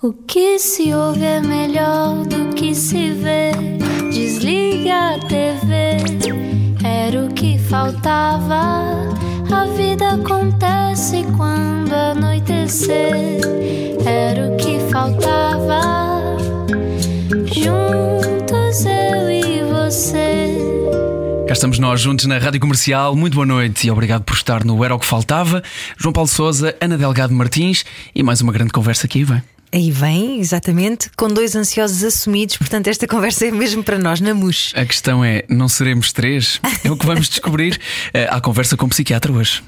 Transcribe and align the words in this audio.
O 0.00 0.12
que 0.12 0.60
se 0.60 0.94
ouve 0.94 1.24
é 1.24 1.40
melhor 1.40 2.24
do 2.24 2.54
que 2.54 2.72
se 2.72 3.10
vê. 3.10 3.50
Desliga 4.12 5.16
a 5.16 5.18
TV, 5.18 5.96
era 6.84 7.24
o 7.24 7.34
que 7.34 7.58
faltava. 7.58 8.94
A 9.50 9.64
vida 9.76 10.10
acontece 10.10 11.26
quando 11.36 11.92
anoitecer, 11.92 13.40
era 14.06 14.46
o 14.46 14.56
que 14.56 14.78
faltava. 14.88 15.80
Juntos 17.46 18.84
eu 18.86 19.28
e 19.28 19.64
você. 19.64 20.54
Cá 21.48 21.54
estamos 21.54 21.80
nós 21.80 22.00
juntos 22.00 22.26
na 22.26 22.38
Rádio 22.38 22.60
Comercial. 22.60 23.16
Muito 23.16 23.34
boa 23.34 23.46
noite 23.46 23.88
e 23.88 23.90
obrigado 23.90 24.22
por 24.22 24.34
estar 24.34 24.64
no 24.64 24.84
Era 24.84 24.94
o 24.94 24.98
que 25.00 25.06
Faltava. 25.06 25.60
João 25.96 26.12
Paulo 26.12 26.28
Souza, 26.28 26.76
Ana 26.80 26.96
Delgado 26.96 27.34
Martins 27.34 27.84
e 28.14 28.22
mais 28.22 28.40
uma 28.40 28.52
grande 28.52 28.70
conversa 28.70 29.04
aqui, 29.04 29.24
vem. 29.24 29.42
Aí 29.72 29.90
vem, 29.90 30.40
exatamente, 30.40 31.10
com 31.16 31.28
dois 31.28 31.54
ansiosos 31.54 32.02
assumidos, 32.02 32.56
portanto, 32.56 32.88
esta 32.88 33.06
conversa 33.06 33.46
é 33.46 33.50
mesmo 33.50 33.84
para 33.84 33.98
nós, 33.98 34.20
na 34.20 34.32
MUS. 34.32 34.72
A 34.74 34.84
questão 34.86 35.24
é: 35.24 35.44
não 35.48 35.68
seremos 35.68 36.12
três? 36.12 36.60
É 36.84 36.90
o 36.90 36.96
que 36.96 37.04
vamos 37.04 37.28
descobrir 37.28 37.78
eh, 38.14 38.26
à 38.30 38.40
conversa 38.40 38.76
com 38.76 38.86
o 38.86 38.88
psiquiatra 38.88 39.32
hoje. 39.32 39.62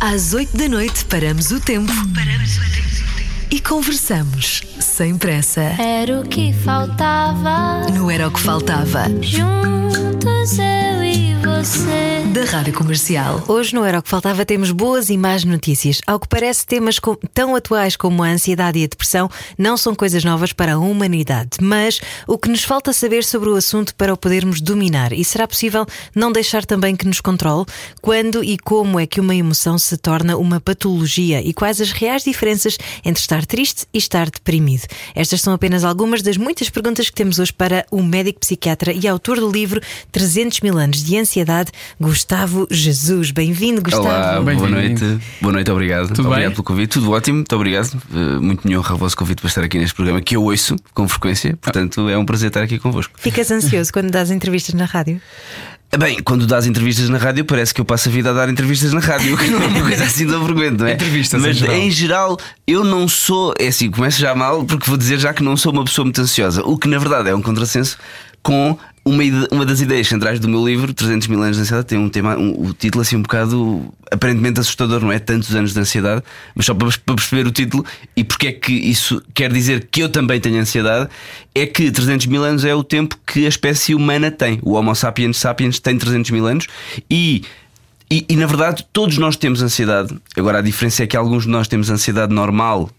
Às 0.00 0.32
8 0.32 0.56
da 0.56 0.68
noite 0.68 1.04
paramos 1.04 1.50
o 1.50 1.60
tempo. 1.60 1.92
Paramos 2.14 2.56
o 2.56 2.60
tempo. 2.60 2.88
E 3.50 3.60
conversamos 3.60 4.62
sem 4.98 5.16
pressa. 5.16 5.60
Era 5.78 6.18
o 6.18 6.24
que 6.24 6.52
faltava. 6.52 7.88
No 7.92 8.10
Era 8.10 8.26
o 8.26 8.32
que 8.32 8.40
Faltava, 8.40 9.04
Juntos 9.20 10.58
eu 10.58 11.04
e 11.04 11.34
você. 11.36 12.18
da 12.32 12.44
Rádio 12.44 12.72
Comercial. 12.74 13.42
Hoje, 13.48 13.74
no 13.74 13.84
Era 13.84 14.00
o 14.00 14.02
que 14.02 14.08
Faltava, 14.08 14.44
temos 14.44 14.70
boas 14.72 15.08
e 15.08 15.16
más 15.16 15.44
notícias. 15.44 16.00
Ao 16.06 16.18
que 16.18 16.26
parece, 16.28 16.66
temas 16.66 16.98
com- 16.98 17.16
tão 17.32 17.54
atuais 17.54 17.94
como 17.96 18.22
a 18.24 18.28
ansiedade 18.28 18.78
e 18.80 18.84
a 18.84 18.88
depressão 18.88 19.30
não 19.56 19.76
são 19.76 19.94
coisas 19.94 20.24
novas 20.24 20.52
para 20.52 20.74
a 20.74 20.78
humanidade. 20.78 21.50
Mas 21.60 22.00
o 22.26 22.36
que 22.36 22.48
nos 22.48 22.64
falta 22.64 22.92
saber 22.92 23.22
sobre 23.24 23.48
o 23.48 23.54
assunto 23.56 23.94
para 23.94 24.12
o 24.12 24.16
podermos 24.16 24.60
dominar? 24.60 25.12
E 25.12 25.24
será 25.24 25.46
possível 25.46 25.86
não 26.14 26.32
deixar 26.32 26.64
também 26.66 26.96
que 26.96 27.06
nos 27.06 27.20
controle? 27.20 27.66
Quando 28.02 28.42
e 28.42 28.58
como 28.58 28.98
é 28.98 29.06
que 29.06 29.20
uma 29.20 29.34
emoção 29.34 29.78
se 29.78 29.96
torna 29.96 30.36
uma 30.36 30.60
patologia? 30.60 31.40
E 31.40 31.52
quais 31.54 31.80
as 31.80 31.92
reais 31.92 32.24
diferenças 32.24 32.76
entre 33.04 33.20
estar 33.20 33.46
triste 33.46 33.86
e 33.94 33.98
estar 33.98 34.28
deprimido? 34.30 34.82
Estas 35.14 35.40
são 35.40 35.52
apenas 35.52 35.84
algumas 35.84 36.22
das 36.22 36.36
muitas 36.36 36.68
perguntas 36.70 37.08
que 37.08 37.14
temos 37.14 37.38
hoje 37.38 37.52
para 37.52 37.84
o 37.90 38.02
médico 38.02 38.40
psiquiatra 38.40 38.92
e 38.92 39.06
autor 39.06 39.40
do 39.40 39.50
livro 39.50 39.80
300 40.12 40.60
mil 40.60 40.78
anos 40.78 41.02
de 41.02 41.18
ansiedade, 41.18 41.70
Gustavo 42.00 42.66
Jesus. 42.70 43.30
Bem-vindo, 43.30 43.82
Gustavo. 43.82 44.06
Olá, 44.06 44.32
boa 44.32 44.44
Bem-vindo. 44.44 44.70
noite. 44.70 45.20
Boa 45.40 45.52
noite, 45.52 45.70
obrigado. 45.70 46.08
Tudo 46.08 46.28
obrigado 46.28 46.48
bem? 46.48 46.54
pelo 46.54 46.64
convite. 46.64 46.90
Tudo 46.90 47.10
ótimo, 47.10 47.36
muito 47.36 47.56
obrigado. 47.56 47.94
Uh, 48.10 48.40
muito 48.40 48.66
me 48.66 48.76
honra 48.76 48.94
o 48.94 48.98
vosso 48.98 49.16
convite 49.16 49.40
para 49.40 49.48
estar 49.48 49.64
aqui 49.64 49.78
neste 49.78 49.94
programa 49.94 50.20
que 50.20 50.36
eu 50.36 50.42
ouço 50.42 50.76
com 50.94 51.08
frequência. 51.08 51.56
Portanto, 51.60 52.08
é 52.08 52.16
um 52.16 52.24
prazer 52.24 52.48
estar 52.48 52.62
aqui 52.62 52.78
convosco. 52.78 53.14
Ficas 53.18 53.50
ansioso 53.50 53.92
quando 53.92 54.10
dás 54.10 54.30
entrevistas 54.30 54.74
na 54.74 54.84
rádio? 54.84 55.20
Bem, 55.96 56.18
quando 56.22 56.46
dás 56.46 56.66
entrevistas 56.66 57.08
na 57.08 57.16
rádio, 57.16 57.46
parece 57.46 57.72
que 57.72 57.80
eu 57.80 57.84
passo 57.84 58.10
a 58.10 58.12
vida 58.12 58.28
a 58.28 58.32
dar 58.34 58.50
entrevistas 58.50 58.92
na 58.92 59.00
rádio, 59.00 59.36
que 59.38 59.48
não 59.48 59.62
é 59.62 59.66
uma 59.66 59.80
coisa 59.80 60.04
assim 60.04 60.26
tão 60.26 60.44
frequente, 60.44 60.78
não 60.78 60.86
é? 60.86 60.92
Entrevistas, 60.92 61.40
Mas 61.40 61.62
em 61.62 61.90
geral. 61.90 62.38
eu 62.66 62.84
não 62.84 63.08
sou. 63.08 63.54
É 63.58 63.68
assim, 63.68 63.90
começo 63.90 64.20
já 64.20 64.34
mal, 64.34 64.64
porque 64.66 64.86
vou 64.86 64.98
dizer 64.98 65.18
já 65.18 65.32
que 65.32 65.42
não 65.42 65.56
sou 65.56 65.72
uma 65.72 65.84
pessoa 65.84 66.04
muito 66.04 66.20
ansiosa, 66.20 66.62
o 66.62 66.76
que 66.76 66.86
na 66.88 66.98
verdade 66.98 67.30
é 67.30 67.34
um 67.34 67.40
contrassenso 67.40 67.96
com. 68.42 68.78
Uma, 69.04 69.22
uma 69.50 69.64
das 69.64 69.80
ideias 69.80 70.06
centrais 70.06 70.38
do 70.38 70.46
meu 70.50 70.62
livro, 70.66 70.92
300 70.92 71.28
mil 71.28 71.42
anos 71.42 71.56
de 71.56 71.62
ansiedade, 71.62 71.86
tem 71.86 71.96
um 71.98 72.10
tema, 72.10 72.36
um- 72.36 72.66
o 72.68 72.74
título 72.74 73.00
assim 73.00 73.16
um 73.16 73.22
bocado 73.22 73.90
aparentemente 74.12 74.60
assustador, 74.60 75.00
não 75.00 75.10
é? 75.10 75.18
Tantos 75.18 75.54
anos 75.54 75.72
de 75.72 75.80
ansiedade, 75.80 76.22
mas 76.54 76.66
só 76.66 76.74
para, 76.74 76.90
para 77.06 77.14
perceber 77.14 77.46
o 77.46 77.50
título 77.50 77.86
e 78.14 78.22
porque 78.22 78.48
é 78.48 78.52
que 78.52 78.70
isso 78.70 79.22
quer 79.32 79.50
dizer 79.50 79.88
que 79.90 80.02
eu 80.02 80.10
também 80.10 80.38
tenho 80.38 80.60
ansiedade, 80.60 81.08
é 81.54 81.64
que 81.64 81.90
300 81.90 82.26
mil 82.26 82.44
anos 82.44 82.66
é 82.66 82.74
o 82.74 82.84
tempo 82.84 83.16
que 83.26 83.46
a 83.46 83.48
espécie 83.48 83.94
humana 83.94 84.30
tem. 84.30 84.58
O 84.62 84.74
Homo 84.74 84.94
sapiens 84.94 85.38
sapiens 85.38 85.78
tem 85.78 85.96
300 85.96 86.30
mil 86.30 86.46
anos 86.46 86.66
e 87.08 87.44
e, 88.10 88.26
e, 88.28 88.36
na 88.36 88.44
verdade 88.46 88.84
todos 88.92 89.16
nós 89.16 89.36
temos 89.36 89.62
ansiedade. 89.62 90.14
Agora 90.36 90.58
a 90.58 90.62
diferença 90.62 91.02
é 91.02 91.06
que 91.06 91.16
alguns 91.16 91.44
de 91.44 91.48
nós 91.48 91.66
temos 91.66 91.88
ansiedade 91.88 92.34
normal, 92.34 92.90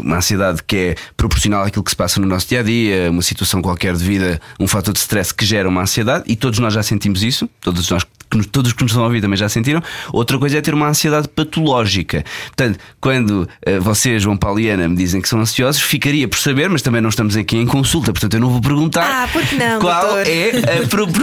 uma 0.00 0.16
ansiedade 0.16 0.62
que 0.62 0.76
é 0.76 0.94
proporcional 1.16 1.64
àquilo 1.64 1.84
que 1.84 1.90
se 1.90 1.96
passa 1.96 2.20
no 2.20 2.26
nosso 2.26 2.48
dia 2.48 2.60
a 2.60 2.62
dia, 2.62 3.10
uma 3.10 3.22
situação 3.22 3.62
qualquer 3.62 3.94
de 3.94 4.04
vida, 4.04 4.40
um 4.58 4.66
fator 4.66 4.92
de 4.92 5.00
stress 5.00 5.32
que 5.32 5.44
gera 5.44 5.68
uma 5.68 5.82
ansiedade, 5.82 6.24
e 6.26 6.36
todos 6.36 6.58
nós 6.58 6.74
já 6.74 6.82
sentimos 6.82 7.22
isso, 7.22 7.48
todos 7.60 7.88
nós 7.90 8.04
que 8.30 8.46
todos 8.46 8.72
que 8.72 8.82
nos 8.82 8.92
estão 8.92 9.02
a 9.02 9.06
ouvir 9.06 9.20
também 9.20 9.36
já 9.36 9.48
sentiram. 9.48 9.82
Outra 10.12 10.38
coisa 10.38 10.58
é 10.58 10.60
ter 10.60 10.72
uma 10.72 10.88
ansiedade 10.88 11.28
patológica. 11.28 12.24
Portanto, 12.46 12.78
quando 13.00 13.48
eh, 13.66 13.78
vocês, 13.78 14.22
João 14.22 14.36
Paulo 14.36 14.60
e 14.60 14.68
Ana, 14.68 14.88
me 14.88 14.96
dizem 14.96 15.20
que 15.20 15.28
são 15.28 15.40
ansiosos, 15.40 15.82
ficaria 15.82 16.28
por 16.28 16.38
saber, 16.38 16.68
mas 16.70 16.82
também 16.82 17.00
não 17.00 17.08
estamos 17.08 17.36
aqui 17.36 17.56
em 17.56 17.66
consulta, 17.66 18.12
portanto 18.12 18.34
eu 18.34 18.40
não 18.40 18.50
vou 18.50 18.60
perguntar 18.60 19.02
Ah, 19.04 19.28
não, 19.58 19.80
qual 19.80 20.02
doutor? 20.02 20.26
é 20.26 20.50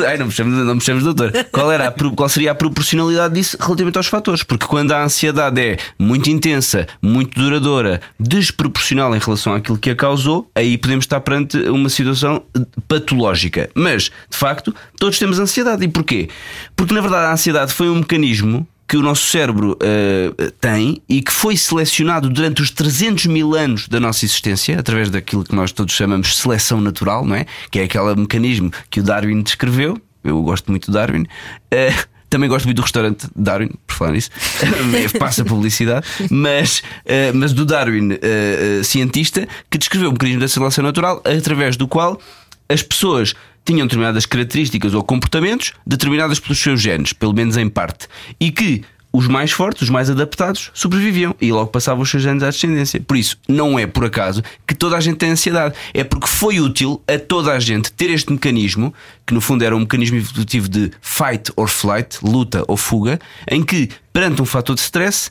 a. 0.05 0.09
Ai, 0.09 0.17
não 0.17 0.25
me 0.27 0.31
chames, 0.31 0.53
não 0.65 0.75
me 0.75 0.81
chames 0.81 1.03
doutor. 1.03 1.31
Qual, 1.51 1.71
era 1.71 1.89
pro- 1.91 2.11
qual 2.11 2.27
seria 2.29 2.51
a 2.51 2.55
proporcionalidade 2.55 3.33
disso 3.35 3.57
relativamente 3.59 3.97
aos 3.97 4.07
fatores? 4.07 4.43
Porque 4.43 4.65
quando 4.65 4.91
a 4.91 5.03
ansiedade 5.03 5.61
é 5.61 5.77
muito 5.97 6.29
intensa, 6.29 6.87
muito 7.01 7.39
duradoura, 7.39 8.01
desproporcional 8.19 9.15
em 9.15 9.19
relação 9.19 9.53
àquilo 9.53 9.77
que 9.77 9.89
a 9.91 9.95
causou, 9.95 10.49
aí 10.55 10.77
podemos 10.77 11.03
estar 11.05 11.19
perante 11.21 11.57
uma 11.69 11.89
situação 11.89 12.43
patológica. 12.87 13.69
Mas, 13.75 14.03
de 14.29 14.37
facto, 14.37 14.73
todos 14.99 15.17
temos 15.19 15.39
ansiedade. 15.39 15.83
E 15.83 15.87
porquê? 15.87 16.29
Porque, 16.75 16.93
na 16.97 17.01
verdade, 17.01 17.25
a 17.27 17.31
ansiedade 17.31 17.73
foi 17.73 17.91
um 17.91 17.95
mecanismo 17.97 18.67
que 18.87 18.97
o 18.97 19.03
nosso 19.03 19.27
cérebro 19.27 19.77
eh, 19.79 20.31
tem 20.59 20.99
e 21.07 21.21
que 21.21 21.31
foi 21.31 21.55
selecionado 21.55 22.27
durante 22.27 22.63
os 22.63 22.71
300 22.71 23.27
mil 23.27 23.53
anos 23.53 23.87
da 23.87 23.99
nossa 23.99 24.25
existência, 24.25 24.79
através 24.79 25.11
daquilo 25.11 25.43
que 25.43 25.53
nós 25.53 25.71
todos 25.71 25.93
chamamos 25.93 26.29
de 26.29 26.35
seleção 26.37 26.81
natural, 26.81 27.23
não 27.23 27.35
é? 27.35 27.45
Que 27.69 27.81
é 27.81 27.83
aquele 27.83 28.15
mecanismo 28.15 28.71
que 28.89 28.99
o 28.99 29.03
Darwin 29.03 29.43
descreveu. 29.43 30.01
Eu 30.23 30.41
gosto 30.41 30.71
muito 30.71 30.89
do 30.89 30.93
Darwin. 30.93 31.27
Eh, 31.69 31.93
também 32.31 32.49
gosto 32.49 32.65
muito 32.65 32.77
do 32.77 32.81
restaurante 32.81 33.27
Darwin, 33.35 33.69
por 33.85 33.95
falar 33.95 34.13
nisso. 34.13 34.31
Passa 35.19 35.45
publicidade. 35.45 36.07
Mas, 36.31 36.81
eh, 37.05 37.31
mas 37.31 37.53
do 37.53 37.63
Darwin, 37.63 38.17
eh, 38.19 38.81
cientista, 38.83 39.47
que 39.69 39.77
descreveu 39.77 40.09
o 40.09 40.13
mecanismo 40.13 40.41
da 40.41 40.47
seleção 40.47 40.83
natural, 40.83 41.21
através 41.23 41.77
do 41.77 41.87
qual 41.87 42.19
as 42.67 42.81
pessoas 42.81 43.35
tinham 43.67 43.85
determinadas 43.85 44.25
características 44.25 44.93
ou 44.93 45.03
comportamentos 45.03 45.73
determinadas 45.85 46.39
pelos 46.39 46.57
seus 46.57 46.81
genes, 46.81 47.11
pelo 47.11 47.33
menos 47.33 47.57
em 47.57 47.67
parte, 47.67 48.07
e 48.39 48.49
que 48.49 48.81
os 49.11 49.27
mais 49.27 49.51
fortes, 49.51 49.83
os 49.83 49.89
mais 49.89 50.09
adaptados, 50.09 50.71
sobreviviam 50.73 51.35
e 51.41 51.51
logo 51.51 51.67
passavam 51.67 52.03
os 52.03 52.09
seus 52.09 52.23
genes 52.23 52.43
à 52.43 52.49
descendência. 52.49 53.01
Por 53.01 53.17
isso, 53.17 53.37
não 53.47 53.77
é 53.77 53.85
por 53.85 54.05
acaso 54.05 54.41
que 54.65 54.73
toda 54.73 54.95
a 54.95 55.01
gente 55.01 55.17
tem 55.17 55.31
ansiedade, 55.31 55.75
é 55.93 56.03
porque 56.03 56.27
foi 56.27 56.61
útil 56.61 57.01
a 57.07 57.19
toda 57.19 57.51
a 57.51 57.59
gente 57.59 57.91
ter 57.91 58.09
este 58.09 58.31
mecanismo, 58.31 58.93
que 59.25 59.33
no 59.33 59.41
fundo 59.41 59.65
era 59.65 59.75
um 59.75 59.79
mecanismo 59.79 60.17
evolutivo 60.17 60.69
de 60.69 60.91
fight 61.01 61.51
or 61.57 61.67
flight, 61.67 62.19
luta 62.21 62.63
ou 62.67 62.77
fuga, 62.77 63.19
em 63.49 63.63
que 63.63 63.89
perante 64.13 64.41
um 64.41 64.45
fator 64.45 64.75
de 64.75 64.81
stress 64.81 65.29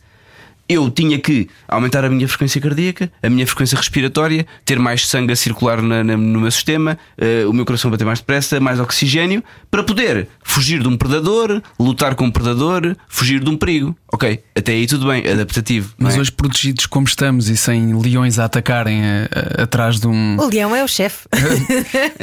eu 0.68 0.90
tinha 0.90 1.18
que 1.18 1.48
aumentar 1.68 2.04
a 2.04 2.08
minha 2.10 2.26
frequência 2.28 2.60
cardíaca, 2.60 3.10
a 3.22 3.30
minha 3.30 3.46
frequência 3.46 3.76
respiratória, 3.76 4.46
ter 4.64 4.78
mais 4.78 5.06
sangue 5.06 5.32
a 5.32 5.36
circular 5.36 5.80
na- 5.80 6.02
na- 6.02 6.16
no 6.16 6.40
meu 6.40 6.50
sistema, 6.50 6.98
eh, 7.18 7.44
o 7.46 7.52
meu 7.52 7.64
coração 7.64 7.90
bater 7.90 8.04
mais 8.04 8.18
depressa, 8.18 8.58
mais 8.60 8.80
oxigênio, 8.80 9.42
para 9.70 9.82
poder 9.84 10.28
fugir 10.42 10.80
de 10.80 10.88
um 10.88 10.96
predador, 10.96 11.62
lutar 11.78 12.14
com 12.14 12.24
um 12.26 12.30
predador, 12.30 12.96
fugir 13.08 13.40
de 13.42 13.48
um 13.50 13.56
perigo. 13.56 13.96
Ok, 14.16 14.42
até 14.54 14.72
aí 14.72 14.86
tudo 14.86 15.08
bem, 15.08 15.30
adaptativo. 15.30 15.92
Mas 15.98 16.16
é? 16.16 16.20
hoje, 16.20 16.32
protegidos 16.32 16.86
como 16.86 17.06
estamos 17.06 17.50
e 17.50 17.56
sem 17.56 17.94
leões 17.94 18.38
a 18.38 18.46
atacarem 18.46 19.04
eh, 19.04 19.28
eh, 19.30 19.62
atrás 19.64 20.00
de 20.00 20.08
um. 20.08 20.38
O 20.40 20.48
leão 20.48 20.74
é 20.74 20.82
o 20.82 20.88
chefe. 20.88 21.28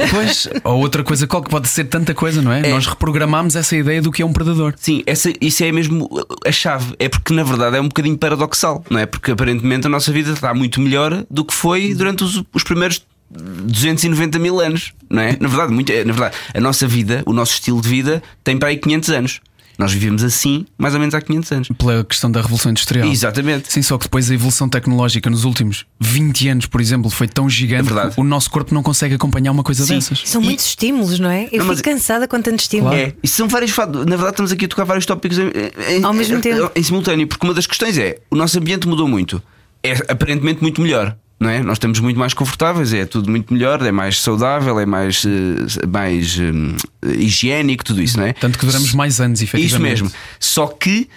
Pois, 0.09 0.47
ou 0.63 0.79
outra 0.79 1.03
coisa, 1.03 1.27
qual 1.27 1.43
que 1.43 1.51
pode 1.51 1.67
ser 1.67 1.83
tanta 1.83 2.15
coisa, 2.15 2.41
não 2.41 2.51
é? 2.51 2.67
Nós 2.67 2.87
reprogramamos 2.87 3.55
essa 3.55 3.75
ideia 3.75 4.01
do 4.01 4.11
que 4.11 4.23
é 4.23 4.25
um 4.25 4.33
predador. 4.33 4.73
Sim, 4.75 5.03
essa, 5.05 5.31
isso 5.39 5.63
é 5.63 5.71
mesmo 5.71 6.09
a 6.43 6.51
chave. 6.51 6.95
É 6.97 7.07
porque 7.07 7.31
na 7.31 7.43
verdade 7.43 7.77
é 7.77 7.81
um 7.81 7.87
bocadinho 7.87 8.17
paradoxal, 8.17 8.83
não 8.89 8.99
é? 8.99 9.05
Porque 9.05 9.31
aparentemente 9.31 9.85
a 9.85 9.89
nossa 9.89 10.11
vida 10.11 10.31
está 10.31 10.51
muito 10.51 10.81
melhor 10.81 11.23
do 11.29 11.45
que 11.45 11.53
foi 11.53 11.93
durante 11.93 12.23
os, 12.23 12.43
os 12.51 12.63
primeiros 12.63 13.05
290 13.29 14.39
mil 14.39 14.59
anos, 14.59 14.93
não 15.09 15.21
é? 15.21 15.37
Na 15.39 15.47
verdade, 15.47 15.73
muito, 15.73 15.91
na 15.91 16.13
verdade, 16.13 16.35
a 16.53 16.59
nossa 16.59 16.87
vida, 16.87 17.23
o 17.25 17.33
nosso 17.33 17.53
estilo 17.53 17.81
de 17.81 17.89
vida 17.89 18.23
tem 18.43 18.57
para 18.57 18.69
aí 18.69 18.77
500 18.77 19.09
anos. 19.09 19.41
Nós 19.77 19.91
vivemos 19.91 20.23
assim 20.23 20.65
mais 20.77 20.93
ou 20.93 20.99
menos 20.99 21.15
há 21.15 21.21
500 21.21 21.51
anos. 21.51 21.67
Pela 21.77 22.03
questão 22.03 22.31
da 22.31 22.41
Revolução 22.41 22.71
Industrial. 22.71 23.07
Exatamente. 23.07 23.71
Sim, 23.73 23.81
só 23.81 23.97
que 23.97 24.03
depois 24.05 24.29
a 24.29 24.33
evolução 24.33 24.69
tecnológica 24.69 25.29
nos 25.29 25.43
últimos 25.45 25.85
20 25.99 26.47
anos, 26.49 26.65
por 26.67 26.79
exemplo, 26.79 27.09
foi 27.09 27.27
tão 27.27 27.49
gigante 27.49 27.91
É 27.91 28.09
que 28.11 28.19
o 28.19 28.23
nosso 28.23 28.49
corpo 28.51 28.73
não 28.73 28.83
consegue 28.83 29.15
acompanhar 29.15 29.51
uma 29.51 29.63
coisa 29.63 29.85
Sim. 29.85 29.95
dessas. 29.95 30.21
São 30.25 30.41
muitos 30.41 30.65
estímulos, 30.65 31.19
não 31.19 31.29
é? 31.29 31.47
Eu 31.51 31.59
Não, 31.59 31.65
mas- 31.65 31.77
fico 31.77 31.89
cansada 31.89 32.27
com 32.27 32.41
tanto 32.41 32.59
estímulo. 32.59 32.93
É, 32.93 33.13
isso 33.23 33.35
são 33.35 33.47
vários 33.47 33.71
fatos. 33.71 34.01
Na 34.05 34.15
verdade, 34.15 34.31
estamos 34.31 34.51
aqui 34.51 34.65
a 34.65 34.67
tocar 34.67 34.83
vários 34.83 35.05
tópicos 35.05 35.37
em, 35.39 35.49
em- 35.97 36.03
Ao 36.03 36.13
mesmo 36.13 36.37
em- 36.37 36.41
tempo. 36.41 36.71
em 36.75 36.83
simultâneo, 36.83 37.27
porque 37.27 37.45
uma 37.45 37.53
das 37.53 37.65
questões 37.67 37.97
é: 37.97 38.19
o 38.29 38.35
nosso 38.35 38.57
ambiente 38.59 38.87
mudou 38.87 39.07
muito, 39.07 39.41
é 39.81 39.93
aparentemente 40.07 40.61
muito 40.61 40.81
melhor. 40.81 41.15
Não 41.43 41.49
é? 41.49 41.61
Nós 41.61 41.75
estamos 41.75 41.99
muito 41.99 42.17
mais 42.17 42.33
confortáveis, 42.33 42.93
é 42.93 43.05
tudo 43.05 43.29
muito 43.29 43.53
melhor, 43.53 43.81
é 43.85 43.91
mais 43.91 44.21
saudável, 44.21 44.79
é 44.79 44.85
mais, 44.85 45.23
eh, 45.25 45.85
mais 45.87 46.37
eh, 46.39 47.13
higiênico, 47.17 47.83
tudo 47.83 48.01
isso, 48.01 48.17
não 48.17 48.25
é? 48.25 48.33
Tanto 48.33 48.57
que 48.57 48.65
duramos 48.65 48.93
mais 48.93 49.19
anos, 49.19 49.41
efetivamente. 49.41 49.95
Isso 49.95 50.03
mesmo. 50.05 50.11
Só 50.39 50.67
que 50.67 51.09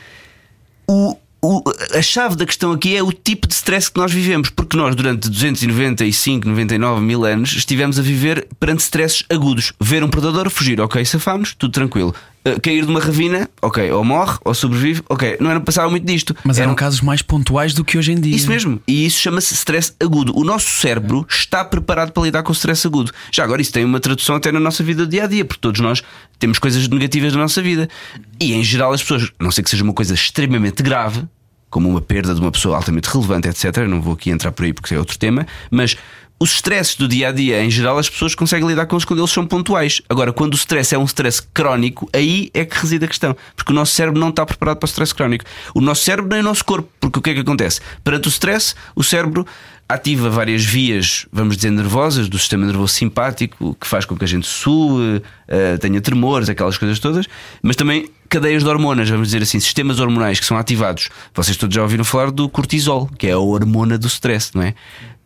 o, 0.88 1.16
o- 1.42 1.62
a 1.94 2.02
chave 2.02 2.34
da 2.36 2.44
questão 2.44 2.72
aqui 2.72 2.96
é 2.96 3.02
o 3.02 3.12
tipo 3.12 3.46
de 3.46 3.54
stress 3.54 3.90
que 3.90 3.98
nós 3.98 4.12
vivemos, 4.12 4.50
porque 4.50 4.76
nós, 4.76 4.94
durante 4.96 5.28
295, 5.30 6.48
99 6.48 7.00
mil 7.02 7.24
anos, 7.24 7.52
estivemos 7.54 7.98
a 7.98 8.02
viver 8.02 8.48
perante 8.58 8.80
stresses 8.82 9.24
agudos. 9.30 9.72
Ver 9.80 10.02
um 10.02 10.08
predador, 10.08 10.50
fugir, 10.50 10.80
ok, 10.80 11.04
safámos, 11.04 11.54
tudo 11.54 11.72
tranquilo. 11.72 12.14
Uh, 12.46 12.60
cair 12.60 12.84
de 12.84 12.90
uma 12.90 13.00
ravina, 13.00 13.50
ok, 13.60 13.90
ou 13.90 14.04
morre, 14.04 14.38
ou 14.44 14.54
sobrevive, 14.54 15.02
ok, 15.08 15.36
não 15.40 15.50
era 15.50 15.58
passava 15.60 15.90
muito 15.90 16.06
disto. 16.06 16.36
Mas 16.44 16.58
eram 16.58 16.68
Eram- 16.68 16.76
casos 16.76 17.00
mais 17.00 17.20
pontuais 17.20 17.74
do 17.74 17.84
que 17.84 17.98
hoje 17.98 18.12
em 18.12 18.20
dia. 18.20 18.36
isso 18.36 18.48
mesmo. 18.48 18.80
E 18.86 19.04
isso 19.04 19.18
chama-se 19.18 19.52
stress 19.54 19.92
agudo. 20.00 20.32
O 20.38 20.44
nosso 20.44 20.68
cérebro 20.68 21.26
está 21.28 21.64
preparado 21.64 22.12
para 22.12 22.22
lidar 22.22 22.42
com 22.44 22.50
o 22.50 22.54
stress 22.54 22.86
agudo. 22.86 23.10
Já 23.32 23.42
agora, 23.42 23.60
isso 23.60 23.72
tem 23.72 23.84
uma 23.84 23.98
tradução 23.98 24.36
até 24.36 24.52
na 24.52 24.60
nossa 24.60 24.84
vida 24.84 25.04
do 25.04 25.10
dia 25.10 25.24
a 25.24 25.26
dia, 25.26 25.44
porque 25.44 25.60
todos 25.60 25.80
nós 25.80 26.04
temos 26.38 26.58
coisas 26.60 26.86
negativas 26.86 27.32
na 27.32 27.40
nossa 27.40 27.60
vida. 27.60 27.88
E 28.38 28.52
em 28.54 28.62
geral, 28.62 28.92
as 28.92 29.02
pessoas, 29.02 29.32
a 29.40 29.42
não 29.42 29.50
sei 29.50 29.64
que 29.64 29.70
seja 29.70 29.82
uma 29.82 29.92
coisa 29.94 30.14
extremamente 30.14 30.82
grave, 30.84 31.24
como 31.68 31.88
uma 31.88 32.00
perda 32.00 32.32
de 32.32 32.40
uma 32.40 32.52
pessoa 32.52 32.76
altamente 32.76 33.08
relevante, 33.08 33.48
etc. 33.48 33.76
Eu 33.78 33.88
não 33.88 34.00
vou 34.00 34.12
aqui 34.14 34.30
entrar 34.30 34.52
por 34.52 34.64
aí 34.64 34.72
porque 34.72 34.94
é 34.94 34.98
outro 34.98 35.18
tema, 35.18 35.46
mas. 35.70 35.96
Os 36.38 36.52
stresses 36.52 36.96
do 36.96 37.08
dia 37.08 37.28
a 37.28 37.32
dia, 37.32 37.62
em 37.62 37.70
geral, 37.70 37.96
as 37.96 38.10
pessoas 38.10 38.34
conseguem 38.34 38.68
lidar 38.68 38.84
com 38.84 38.94
eles 38.94 39.06
quando 39.06 39.20
eles 39.20 39.30
são 39.30 39.46
pontuais. 39.46 40.02
Agora, 40.06 40.34
quando 40.34 40.52
o 40.52 40.56
stress 40.56 40.94
é 40.94 40.98
um 40.98 41.04
stress 41.04 41.40
crónico, 41.54 42.10
aí 42.12 42.50
é 42.52 42.62
que 42.64 42.78
reside 42.78 43.06
a 43.06 43.08
questão. 43.08 43.34
Porque 43.54 43.72
o 43.72 43.74
nosso 43.74 43.94
cérebro 43.94 44.20
não 44.20 44.28
está 44.28 44.44
preparado 44.44 44.76
para 44.76 44.86
o 44.86 44.88
stress 44.88 45.14
crónico. 45.14 45.46
O 45.74 45.80
nosso 45.80 46.04
cérebro 46.04 46.30
nem 46.30 46.40
o 46.40 46.42
nosso 46.42 46.62
corpo. 46.62 46.90
Porque 47.00 47.18
o 47.18 47.22
que 47.22 47.30
é 47.30 47.34
que 47.34 47.40
acontece? 47.40 47.80
Perante 48.04 48.28
o 48.28 48.30
stress, 48.30 48.74
o 48.94 49.02
cérebro 49.02 49.46
ativa 49.88 50.28
várias 50.28 50.64
vias, 50.64 51.26
vamos 51.32 51.56
dizer, 51.56 51.70
nervosas 51.70 52.28
do 52.28 52.38
sistema 52.38 52.66
nervoso 52.66 52.92
simpático, 52.92 53.76
que 53.80 53.86
faz 53.86 54.04
com 54.04 54.16
que 54.16 54.24
a 54.24 54.28
gente 54.28 54.46
sue, 54.46 55.22
eh, 55.46 55.76
tenha 55.78 56.00
tremores, 56.00 56.48
aquelas 56.48 56.76
coisas 56.76 56.98
todas, 56.98 57.26
mas 57.62 57.76
também 57.76 58.10
cadeias 58.28 58.64
de 58.64 58.68
hormonas, 58.68 59.08
vamos 59.08 59.28
dizer 59.28 59.42
assim, 59.42 59.60
sistemas 59.60 60.00
hormonais 60.00 60.40
que 60.40 60.46
são 60.46 60.58
ativados. 60.58 61.08
Vocês 61.32 61.56
todos 61.56 61.74
já 61.74 61.82
ouviram 61.82 62.04
falar 62.04 62.32
do 62.32 62.48
cortisol, 62.48 63.08
que 63.16 63.28
é 63.28 63.32
a 63.32 63.38
hormona 63.38 63.96
do 63.96 64.08
stress, 64.08 64.50
não 64.54 64.62
é? 64.62 64.74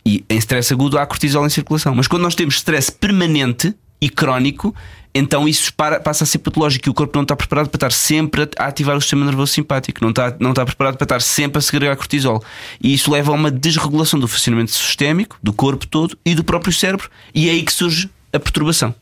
E 0.05 0.25
em 0.29 0.39
stress 0.39 0.73
agudo 0.73 0.99
há 0.99 1.07
cortisol 1.07 1.47
em 1.47 1.51
circulação. 1.51 1.95
Mas 1.95 2.09
quando 2.09 2.23
nós 2.23 2.35
temos 2.35 2.57
stress 2.57 2.91
permanente 2.91 3.75
e 4.01 4.09
crónico, 4.09 4.75
então 5.15 5.47
isso 5.49 5.75
para- 5.75 6.01
passa 6.01 6.25
a 6.25 6.27
ser 6.27 6.39
patológico 6.39 6.89
e 6.89 6.91
o 6.91 6.95
corpo 6.95 7.17
não 7.17 7.23
está 7.23 7.37
preparado 7.37 7.69
para 7.69 7.77
estar 7.77 7.93
sempre 7.93 8.49
a 8.57 8.67
ativar 8.67 8.97
o 8.97 9.01
sistema 9.01 9.25
nervoso 9.25 9.53
simpático, 9.53 9.99
não 10.03 10.11
está, 10.11 10.35
não 10.39 10.51
está 10.51 10.65
preparado 10.65 10.97
para 10.97 11.05
estar 11.05 11.21
sempre 11.21 11.59
a 11.59 11.61
segregar 11.61 11.97
cortisol. 11.97 12.43
E 12.83 12.95
isso 12.95 13.11
leva 13.11 13.31
a 13.31 13.35
uma 13.35 13.51
desregulação 13.51 14.19
do 14.19 14.27
funcionamento 14.29 14.71
sistémico, 14.71 15.37
do 15.43 15.53
corpo 15.53 15.87
todo 15.87 16.17
e 16.25 16.35
do 16.35 16.45
próprio 16.45 16.73
cérebro, 16.73 17.11
e 17.35 17.49
é 17.49 17.53
aí 17.53 17.63
que 17.63 17.73
surge 17.73 18.09
a 18.33 18.39
perturbação. 18.39 18.95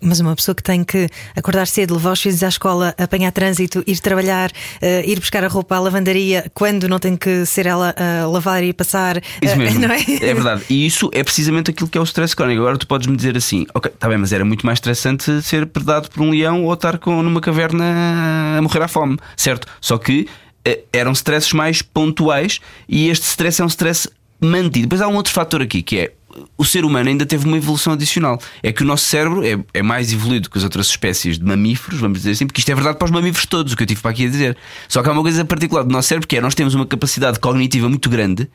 Mas 0.00 0.20
uma 0.20 0.34
pessoa 0.34 0.54
que 0.54 0.62
tem 0.62 0.84
que 0.84 1.08
acordar 1.36 1.66
cedo, 1.66 1.94
levar 1.94 2.12
os 2.12 2.20
filhos 2.20 2.42
à 2.42 2.48
escola, 2.48 2.94
apanhar 2.98 3.32
trânsito, 3.32 3.82
ir 3.86 3.98
trabalhar, 4.00 4.50
eh, 4.80 5.04
ir 5.06 5.18
buscar 5.18 5.44
a 5.44 5.48
roupa 5.48 5.76
à 5.76 5.80
lavandaria, 5.80 6.50
quando 6.54 6.88
não 6.88 6.98
tem 6.98 7.16
que 7.16 7.44
ser 7.46 7.66
ela 7.66 7.94
a 7.96 8.26
lavar 8.26 8.62
e 8.62 8.72
passar. 8.72 9.18
Isso 9.40 9.54
eh, 9.54 9.56
mesmo. 9.56 9.80
Não 9.82 9.94
é? 9.94 10.00
é 10.00 10.34
verdade. 10.34 10.62
E 10.70 10.86
isso 10.86 11.10
é 11.12 11.24
precisamente 11.24 11.70
aquilo 11.70 11.88
que 11.88 11.98
é 11.98 12.00
o 12.00 12.04
stress 12.04 12.36
crónico. 12.36 12.60
Agora 12.60 12.78
tu 12.78 12.86
podes 12.86 13.06
me 13.06 13.16
dizer 13.16 13.36
assim, 13.36 13.66
ok, 13.74 13.90
está 13.92 14.08
bem, 14.08 14.18
mas 14.18 14.32
era 14.32 14.44
muito 14.44 14.64
mais 14.64 14.76
estressante 14.76 15.42
ser 15.42 15.66
predado 15.66 16.08
por 16.10 16.22
um 16.22 16.30
leão 16.30 16.64
ou 16.64 16.72
estar 16.74 16.98
com, 16.98 17.22
numa 17.22 17.40
caverna 17.40 18.58
a 18.58 18.62
morrer 18.62 18.82
à 18.82 18.88
fome, 18.88 19.18
certo? 19.36 19.66
Só 19.80 19.98
que 19.98 20.28
eh, 20.64 20.80
eram 20.92 21.12
stresses 21.12 21.52
mais 21.52 21.82
pontuais 21.82 22.60
e 22.88 23.08
este 23.08 23.24
stress 23.26 23.60
é 23.60 23.64
um 23.64 23.68
stress 23.68 24.08
mantido. 24.40 24.86
Depois 24.86 25.00
há 25.00 25.08
um 25.08 25.14
outro 25.14 25.32
fator 25.32 25.62
aqui 25.62 25.82
que 25.82 25.98
é. 25.98 26.12
O 26.56 26.64
ser 26.64 26.84
humano 26.84 27.08
ainda 27.08 27.26
teve 27.26 27.46
uma 27.46 27.56
evolução 27.56 27.92
adicional. 27.92 28.40
É 28.62 28.72
que 28.72 28.82
o 28.82 28.86
nosso 28.86 29.04
cérebro 29.04 29.44
é, 29.44 29.58
é 29.74 29.82
mais 29.82 30.12
evoluído 30.12 30.48
que 30.50 30.58
as 30.58 30.64
outras 30.64 30.86
espécies 30.86 31.38
de 31.38 31.44
mamíferos, 31.44 32.00
vamos 32.00 32.18
dizer 32.18 32.32
assim, 32.32 32.46
porque 32.46 32.60
isto 32.60 32.70
é 32.70 32.74
verdade 32.74 32.98
para 32.98 33.06
os 33.06 33.10
mamíferos 33.10 33.46
todos, 33.46 33.72
o 33.72 33.76
que 33.76 33.82
eu 33.82 33.86
tive 33.86 34.00
para 34.00 34.10
aqui 34.10 34.26
a 34.26 34.28
dizer. 34.28 34.56
Só 34.88 35.02
que 35.02 35.08
há 35.08 35.12
uma 35.12 35.22
coisa 35.22 35.44
particular 35.44 35.82
do 35.82 35.92
nosso 35.92 36.08
cérebro 36.08 36.28
que 36.28 36.36
é 36.36 36.40
nós 36.40 36.54
temos 36.54 36.74
uma 36.74 36.86
capacidade 36.86 37.38
cognitiva 37.38 37.88
muito 37.88 38.08
grande, 38.08 38.48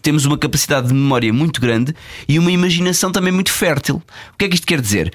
temos 0.00 0.24
uma 0.24 0.38
capacidade 0.38 0.88
de 0.88 0.94
memória 0.94 1.32
muito 1.32 1.60
grande 1.60 1.94
e 2.28 2.38
uma 2.38 2.50
imaginação 2.50 3.10
também 3.12 3.32
muito 3.32 3.52
fértil. 3.52 3.96
O 4.32 4.38
que 4.38 4.46
é 4.46 4.48
que 4.48 4.54
isto 4.54 4.66
quer 4.66 4.80
dizer? 4.80 5.12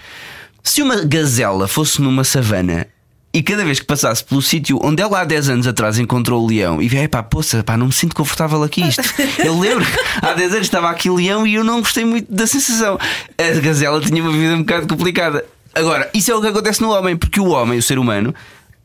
Se 0.63 0.81
uma 0.81 1.03
gazela 1.03 1.67
fosse 1.67 2.01
numa 2.01 2.23
savana 2.23 2.87
e 3.31 3.43
cada 3.43 3.63
vez 3.63 3.79
que 3.79 3.85
passasse 3.85 4.23
pelo 4.23 4.41
sítio 4.41 4.79
onde 4.83 5.01
ela 5.01 5.21
há 5.21 5.23
10 5.23 5.49
anos 5.49 5.67
atrás 5.67 5.99
encontrou 5.99 6.43
o 6.43 6.47
leão 6.47 6.81
e 6.81 6.87
vê, 6.87 7.07
pá, 7.07 7.21
poça, 7.21 7.63
pá, 7.63 7.77
não 7.77 7.87
me 7.87 7.93
sinto 7.93 8.15
confortável 8.15 8.63
aqui. 8.63 8.81
Isto. 8.81 9.03
Eu 9.43 9.57
lembro 9.59 9.85
que 9.85 10.25
há 10.25 10.33
10 10.33 10.53
anos 10.53 10.65
estava 10.65 10.89
aqui 10.89 11.09
o 11.09 11.15
leão 11.15 11.45
e 11.45 11.55
eu 11.55 11.63
não 11.63 11.79
gostei 11.79 12.03
muito 12.03 12.33
da 12.33 12.47
sensação. 12.47 12.97
A 13.37 13.59
gazela 13.59 14.01
tinha 14.01 14.21
uma 14.21 14.31
vida 14.31 14.55
um 14.55 14.59
bocado 14.59 14.87
complicada. 14.87 15.45
Agora, 15.75 16.09
isso 16.13 16.31
é 16.31 16.35
o 16.35 16.41
que 16.41 16.47
acontece 16.47 16.81
no 16.81 16.91
homem, 16.91 17.15
porque 17.15 17.39
o 17.39 17.49
homem, 17.49 17.77
o 17.77 17.83
ser 17.83 17.99
humano, 17.99 18.33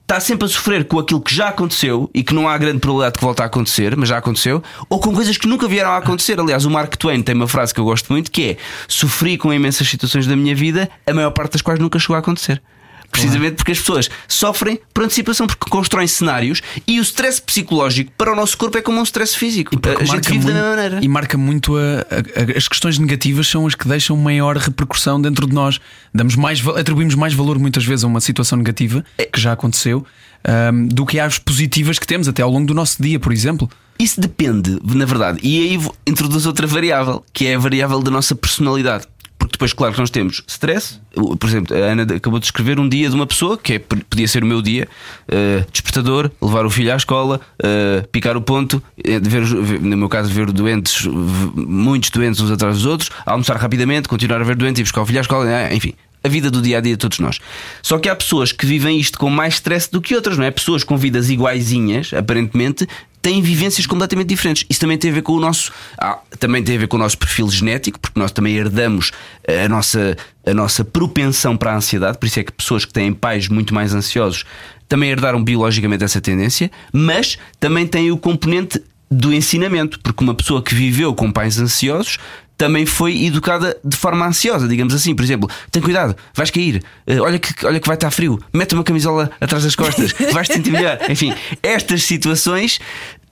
está 0.03 0.21
sempre 0.21 0.45
a 0.45 0.49
sofrer 0.49 0.85
com 0.85 0.99
aquilo 0.99 1.21
que 1.21 1.35
já 1.35 1.49
aconteceu 1.49 2.11
e 2.15 2.23
que 2.23 2.35
não 2.35 2.47
há 2.47 2.57
grande 2.59 2.79
probabilidade 2.79 3.15
de 3.15 3.19
que 3.21 3.25
volte 3.25 3.43
a 3.43 3.47
acontecer, 3.47 3.97
mas 3.97 4.11
já 4.11 4.19
aconteceu, 4.19 4.63
ou 4.89 5.01
com 5.01 5.15
coisas 5.15 5.39
que 5.39 5.49
nunca 5.49 5.67
vieram 5.67 5.91
a 5.91 5.97
acontecer. 5.97 6.39
Aliás, 6.39 6.67
o 6.67 6.71
Mark 6.71 6.95
Twain 6.97 7.23
tem 7.23 7.35
uma 7.35 7.49
frase 7.49 7.73
que 7.73 7.81
eu 7.81 7.85
gosto 7.85 8.13
muito 8.13 8.31
que 8.31 8.51
é: 8.51 8.57
sofri 8.87 9.39
com 9.39 9.53
imensas 9.53 9.89
situações 9.89 10.27
da 10.27 10.37
minha 10.37 10.55
vida, 10.55 10.91
a 11.07 11.15
maior 11.15 11.31
parte 11.31 11.53
das 11.53 11.63
quais 11.63 11.81
nunca 11.81 11.99
chegou 11.99 12.17
a 12.17 12.19
acontecer. 12.19 12.63
Precisamente 13.11 13.55
porque 13.57 13.73
as 13.73 13.79
pessoas 13.79 14.11
sofrem 14.27 14.79
por 14.93 15.05
antecipação, 15.05 15.47
porque 15.47 15.71
constroem 15.71 16.07
cenários 16.07 16.61
e 16.87 16.99
o 16.99 17.03
stress 17.03 17.41
psicológico 17.41 18.11
para 18.19 18.33
o 18.33 18.37
nosso 18.37 18.57
corpo 18.59 18.77
é 18.77 18.83
como 18.83 18.99
um 19.01 19.03
stress 19.05 19.37
físico. 19.37 19.77
A 20.01 20.05
gente 20.05 20.31
vive 20.31 20.47
da 20.47 20.53
muito- 20.53 20.55
mesma 20.55 20.71
maneira. 20.71 20.99
E 21.03 21.09
marca 21.09 21.39
muito 21.39 21.77
a, 21.77 21.81
a- 21.81 22.59
as 22.59 22.67
questões 22.69 22.99
negativas 22.99 23.47
são 23.47 23.67
as 23.67 23.75
que 23.75 23.87
deixam 23.87 24.17
maior 24.17 24.57
repercussão 24.57 25.21
dentro 25.21 25.47
de 25.47 25.55
nós. 25.55 25.81
Damos 26.13 26.35
mais, 26.37 26.67
atribuímos 26.67 27.15
mais 27.15 27.33
valor 27.35 27.59
muitas 27.59 27.85
vezes 27.85 28.05
a 28.05 28.09
uma 28.09 28.21
situação 28.21 28.59
negativa 28.59 29.05
que 29.33 29.41
já 29.41 29.53
aconteceu 29.53 30.05
ahm, 30.45 30.87
do 30.89 31.07
que 31.07 31.19
às 31.21 31.39
positivas 31.39 31.99
que 31.99 32.07
temos 32.07 32.27
até 32.29 32.43
ao 32.43 32.51
longo 32.51 32.67
do 32.67 32.75
nosso 32.75 33.03
dia, 33.03 33.19
por 33.21 33.33
exemplo. 33.33 33.71
Isso 33.99 34.21
depende, 34.21 34.77
na 34.85 35.05
verdade. 35.05 35.39
E 35.43 35.61
aí 35.61 35.81
introduz 36.07 36.47
outra 36.47 36.67
variável, 36.67 37.25
que 37.33 37.47
é 37.47 37.55
a 37.55 37.59
variável 37.59 38.01
da 38.03 38.11
nossa 38.11 38.35
personalidade. 38.35 39.07
Porque 39.45 39.57
depois, 39.57 39.75
claro 39.75 39.93
que 39.93 40.01
nós 40.01 40.09
temos 40.09 40.43
stress. 40.47 40.99
Por 41.15 41.47
exemplo, 41.47 41.77
a 41.77 41.81
Ana 41.81 42.03
acabou 42.03 42.41
de 42.41 42.47
escrever 42.47 42.81
um 42.81 42.89
dia 42.89 43.11
de 43.11 43.15
uma 43.15 43.27
pessoa, 43.27 43.59
que 43.59 43.75
é, 43.75 43.79
podia 43.79 44.27
ser 44.27 44.43
o 44.43 44.47
meu 44.47 44.63
dia: 44.63 44.89
eh, 45.29 45.65
despertador, 45.71 46.31
levar 46.41 46.65
o 46.65 46.71
filho 46.71 46.91
à 46.91 46.97
escola, 46.97 47.39
eh, 47.63 48.07
picar 48.11 48.39
o 48.39 48.41
ponto, 48.41 48.83
eh, 49.05 49.21
ver, 49.21 49.43
no 49.83 49.97
meu 49.99 50.09
caso, 50.09 50.33
ver 50.33 50.51
doentes, 50.51 51.07
muitos 51.55 52.09
doentes 52.09 52.41
uns 52.41 52.51
atrás 52.51 52.77
dos 52.77 52.87
outros, 52.87 53.11
almoçar 53.27 53.59
rapidamente, 53.59 54.09
continuar 54.09 54.41
a 54.41 54.45
ver 54.45 54.57
doentes 54.57 54.81
e 54.81 54.83
buscar 54.83 55.03
o 55.03 55.07
filho 55.07 55.19
à 55.19 55.23
escola, 55.23 55.75
enfim. 55.75 55.93
A 56.23 56.29
vida 56.29 56.51
do 56.51 56.63
dia 56.63 56.79
a 56.79 56.81
dia 56.81 56.93
de 56.93 56.99
todos 56.99 57.19
nós. 57.19 57.39
Só 57.83 57.99
que 57.99 58.09
há 58.09 58.17
pessoas 58.17 58.51
que 58.51 58.65
vivem 58.65 58.99
isto 58.99 59.19
com 59.19 59.29
mais 59.29 59.55
stress 59.55 59.91
do 59.93 60.01
que 60.01 60.15
outras, 60.15 60.39
não 60.39 60.45
é? 60.47 60.51
Pessoas 60.51 60.83
com 60.83 60.97
vidas 60.97 61.29
iguaizinhas, 61.29 62.15
aparentemente, 62.15 62.89
têm 63.25 63.41
vivências 63.41 63.87
completamente 63.87 64.29
diferentes. 64.29 64.67
Isso 64.69 64.79
também 64.79 64.99
tem 64.99 65.11
a 65.11 65.15
ver 65.15 65.23
com 65.23 65.33
o 65.33 65.41
nosso. 65.41 65.73
ah, 65.99 66.19
também 66.39 66.63
tem 66.63 66.77
a 66.77 66.79
ver 66.81 66.89
com 66.89 66.99
o 66.99 67.01
nosso 67.01 67.17
perfil 67.17 67.49
genético, 67.49 67.99
porque 67.99 68.21
nós 68.21 68.31
também 68.31 68.55
herdamos 68.55 69.13
a 69.49 69.67
nossa, 69.67 70.15
a 70.47 70.53
nossa 70.53 70.85
propensão 70.85 71.57
para 71.57 71.73
a 71.73 71.77
ansiedade. 71.77 72.19
Por 72.19 72.27
isso 72.27 72.39
é 72.39 72.45
que 72.45 72.53
pessoas 72.53 72.85
que 72.85 72.93
têm 72.93 73.15
pais 73.15 73.49
muito 73.49 73.73
mais 73.73 73.95
ansiosos 73.95 74.45
também 74.87 75.11
herdaram 75.11 75.43
biologicamente 75.43 76.05
essa 76.05 76.21
tendência, 76.21 76.71
mas 76.93 77.39
também 77.59 77.87
tem 77.87 78.13
o 78.13 78.19
componente 78.19 78.79
do 79.11 79.33
ensinamento, 79.33 79.99
porque 80.01 80.23
uma 80.23 80.35
pessoa 80.35 80.61
que 80.61 80.75
viveu 80.75 81.15
com 81.15 81.33
pais 81.33 81.59
ansiosos 81.59 82.19
também 82.57 82.87
foi 82.87 83.25
educada 83.25 83.77
de 83.85 83.97
forma 83.97 84.27
ansiosa, 84.27 84.69
digamos 84.69 84.95
assim. 84.95 85.15
Por 85.15 85.23
exemplo, 85.23 85.49
tem 85.71 85.83
cuidado, 85.83 86.17
vais 86.35 86.51
cair, 86.51 86.83
Eh, 87.07 87.21
olha 87.21 87.39
que, 87.39 87.67
olha 87.67 87.81
que 87.81 87.87
vai 87.87 87.97
estar 87.97 88.11
frio, 88.11 88.39
mete 88.53 88.75
uma 88.75 88.85
camisola 88.85 89.31
atrás 89.41 89.65
das 89.65 89.75
costas, 89.75 90.13
vais 90.33 90.49
te 90.49 90.55
sentir 90.55 90.71
melhor. 90.71 90.99
Enfim, 91.09 91.35
estas 91.63 92.03
situações 92.05 92.81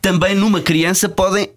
também 0.00 0.34
numa 0.34 0.60
criança 0.60 1.08
podem 1.08 1.48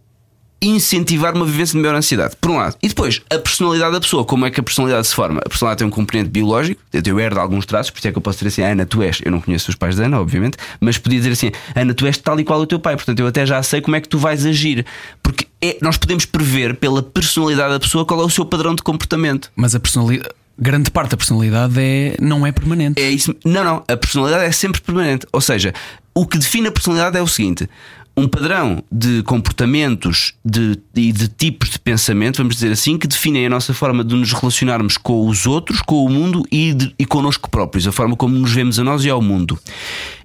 incentivar 0.62 1.36
uma 1.36 1.46
vivência 1.46 1.74
de 1.78 1.82
maior 1.82 1.96
ansiedade, 1.96 2.36
por 2.40 2.50
um 2.52 2.58
lado. 2.58 2.76
E 2.82 2.88
depois, 2.88 3.22
a 3.30 3.38
personalidade 3.38 3.92
da 3.92 4.00
pessoa, 4.02 4.26
como 4.26 4.46
é 4.46 4.52
que 4.52 4.60
a 4.60 4.64
personalidade 4.64 5.06
se 5.08 5.14
forma? 5.14 5.40
A 5.46 5.50
personalidade 5.50 5.80
tem 5.80 5.88
um 5.88 5.92
componente 5.92 6.30
biológico, 6.30 6.82
eu 6.94 7.20
herdo 7.20 7.40
alguns 7.40 7.66
traços, 7.66 7.92
por 7.92 8.00
isso 8.00 8.08
é 8.08 8.12
que 8.12 8.18
eu 8.18 8.22
posso 8.22 8.38
dizer 8.44 8.48
assim, 8.64 8.72
Ana, 8.72 8.86
tu 8.86 9.04
és, 9.04 9.22
eu 9.24 9.32
não 9.32 9.42
conheço 9.42 9.70
os 9.70 9.76
pais 9.76 9.96
da 9.96 10.06
Ana, 10.06 10.20
obviamente, 10.20 10.58
mas 10.80 10.98
podia 10.98 11.20
dizer 11.20 11.32
assim, 11.32 11.52
Ana, 11.76 11.94
tu 11.94 12.06
és 12.08 12.18
tal 12.18 12.40
e 12.40 12.44
qual 12.44 12.60
o 12.60 12.66
teu 12.66 12.80
pai, 12.80 12.96
portanto 12.96 13.20
eu 13.20 13.28
até 13.28 13.46
já 13.46 13.62
sei 13.62 13.82
como 13.82 13.96
é 13.96 14.02
que 14.02 14.10
tu 14.10 14.18
vais 14.18 14.46
agir, 14.46 14.86
porque 15.22 15.46
é- 15.62 15.78
nós 15.82 15.98
podemos 15.98 16.26
prever 16.26 16.76
pela 16.76 17.04
personalidade 17.04 17.74
da 17.74 17.80
pessoa 17.80 18.06
qual 18.06 18.22
é 18.22 18.24
o 18.24 18.30
seu 18.30 18.46
padrão 18.46 18.74
de 18.76 18.82
comportamento. 18.82 19.52
Mas 19.56 19.76
a 19.76 19.80
personalidade. 19.80 20.30
Grande 20.58 20.90
parte 20.90 21.12
da 21.12 21.18
personalidade 21.18 21.74
é, 21.78 22.16
não 22.22 22.48
é 22.48 22.52
permanente. 22.54 23.02
É 23.02 23.10
isso. 23.10 23.36
Não, 23.44 23.62
não. 23.62 23.84
A 23.90 23.98
personalidade 23.98 24.46
é 24.46 24.52
sempre 24.54 24.80
permanente. 24.80 25.28
Ou 25.34 25.42
seja, 25.42 25.74
o 26.14 26.26
que 26.26 26.38
define 26.38 26.70
a 26.70 26.72
personalidade 26.72 27.18
é 27.18 27.22
o 27.22 27.28
seguinte: 27.28 27.70
um 28.18 28.28
padrão 28.28 28.82
de 28.92 29.22
comportamentos 29.24 30.34
de- 30.44 30.78
e 30.96 31.12
de, 31.12 31.28
tipos 31.28 31.70
de 31.72 31.80
pensamento, 31.80 32.38
vamos 32.38 32.56
dizer 32.56 32.72
assim, 32.72 32.98
que 32.98 33.08
definem 33.08 33.46
a 33.46 33.50
nossa 33.50 33.74
forma 33.74 34.04
de 34.04 34.16
nos 34.16 34.32
relacionarmos 34.32 34.98
com 34.98 35.28
os 35.28 35.46
outros, 35.46 35.82
com 35.82 36.06
o 36.06 36.10
mundo 36.10 36.46
e, 36.52 36.74
de, 36.74 36.94
e 36.98 37.06
connosco 37.06 37.50
próprios, 37.50 37.86
a 37.88 37.92
forma 37.92 38.16
como 38.16 38.38
nos 38.38 38.52
vemos 38.52 38.80
a 38.80 38.84
nós 38.84 39.04
e 39.04 39.10
ao 39.10 39.22
mundo. 39.22 39.60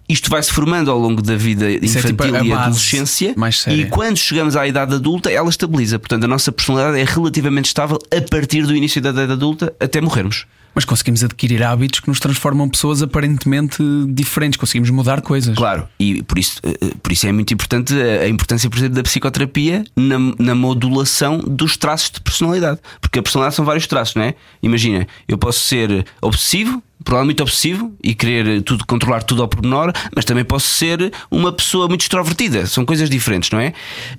Isto 0.08 0.28
vai-se 0.28 0.50
formando 0.52 0.90
ao 0.90 0.98
longo 0.98 1.22
da 1.22 1.36
vida 1.36 1.70
Isso 1.70 1.98
é 1.98 2.00
infantil 2.00 2.08
tipo 2.08 2.22
e 2.44 2.52
adolescência, 2.64 3.34
e 3.72 3.84
quando 3.86 4.16
chegamos 4.16 4.56
à 4.56 4.66
idade 4.66 4.94
adulta, 4.94 5.30
ela 5.30 5.48
estabiliza. 5.48 5.98
Portanto, 6.00 6.24
a 6.24 6.28
nossa 6.28 6.50
personalidade 6.50 6.98
é 7.00 7.04
relativamente 7.04 7.66
estável 7.66 7.96
a 8.16 8.20
partir 8.28 8.66
do 8.66 8.74
início 8.74 9.00
da 9.00 9.10
idade 9.10 9.32
adulta 9.32 9.72
até 9.78 10.00
morrermos. 10.00 10.46
Mas 10.74 10.84
conseguimos 10.84 11.24
adquirir 11.24 11.62
hábitos 11.62 12.00
que 12.00 12.08
nos 12.08 12.20
transformam 12.20 12.68
pessoas 12.68 13.02
aparentemente 13.02 13.82
diferentes, 14.08 14.58
conseguimos 14.58 14.90
mudar 14.90 15.20
coisas. 15.20 15.56
Claro, 15.56 15.88
e 15.98 16.22
por 16.22 16.38
isso, 16.38 16.60
eh, 16.62 16.92
por 17.02 17.12
isso 17.12 17.26
é 17.26 17.32
muito 17.32 17.52
importante 17.52 17.94
a 17.94 18.28
importância, 18.28 18.70
por 18.70 18.78
exemplo, 18.78 18.94
da 18.96 19.02
psicoterapia 19.02 19.84
na, 19.96 20.18
na 20.38 20.54
modulação 20.54 21.38
dos 21.38 21.76
traços 21.76 22.10
de 22.10 22.20
personalidade. 22.20 22.80
Porque 23.00 23.18
a 23.18 23.22
personalidade 23.22 23.56
são 23.56 23.64
vários 23.64 23.86
traços, 23.86 24.14
não 24.14 24.22
é? 24.22 24.34
Imagina, 24.62 25.06
eu 25.26 25.36
posso 25.36 25.60
ser 25.60 26.06
obsessivo, 26.20 26.82
provavelmente 27.02 27.42
obsessivo 27.42 27.94
e 28.02 28.14
querer 28.14 28.62
tudo 28.62 28.84
controlar 28.86 29.22
tudo 29.22 29.42
ao 29.42 29.48
pormenor, 29.48 29.92
mas 30.14 30.24
também 30.24 30.44
posso 30.44 30.68
ser 30.68 31.12
uma 31.30 31.52
pessoa 31.52 31.88
muito 31.88 32.02
extrovertida. 32.02 32.66
São 32.66 32.84
coisas 32.84 33.08
diferentes, 33.08 33.50
não 33.50 33.58
é? 33.58 33.72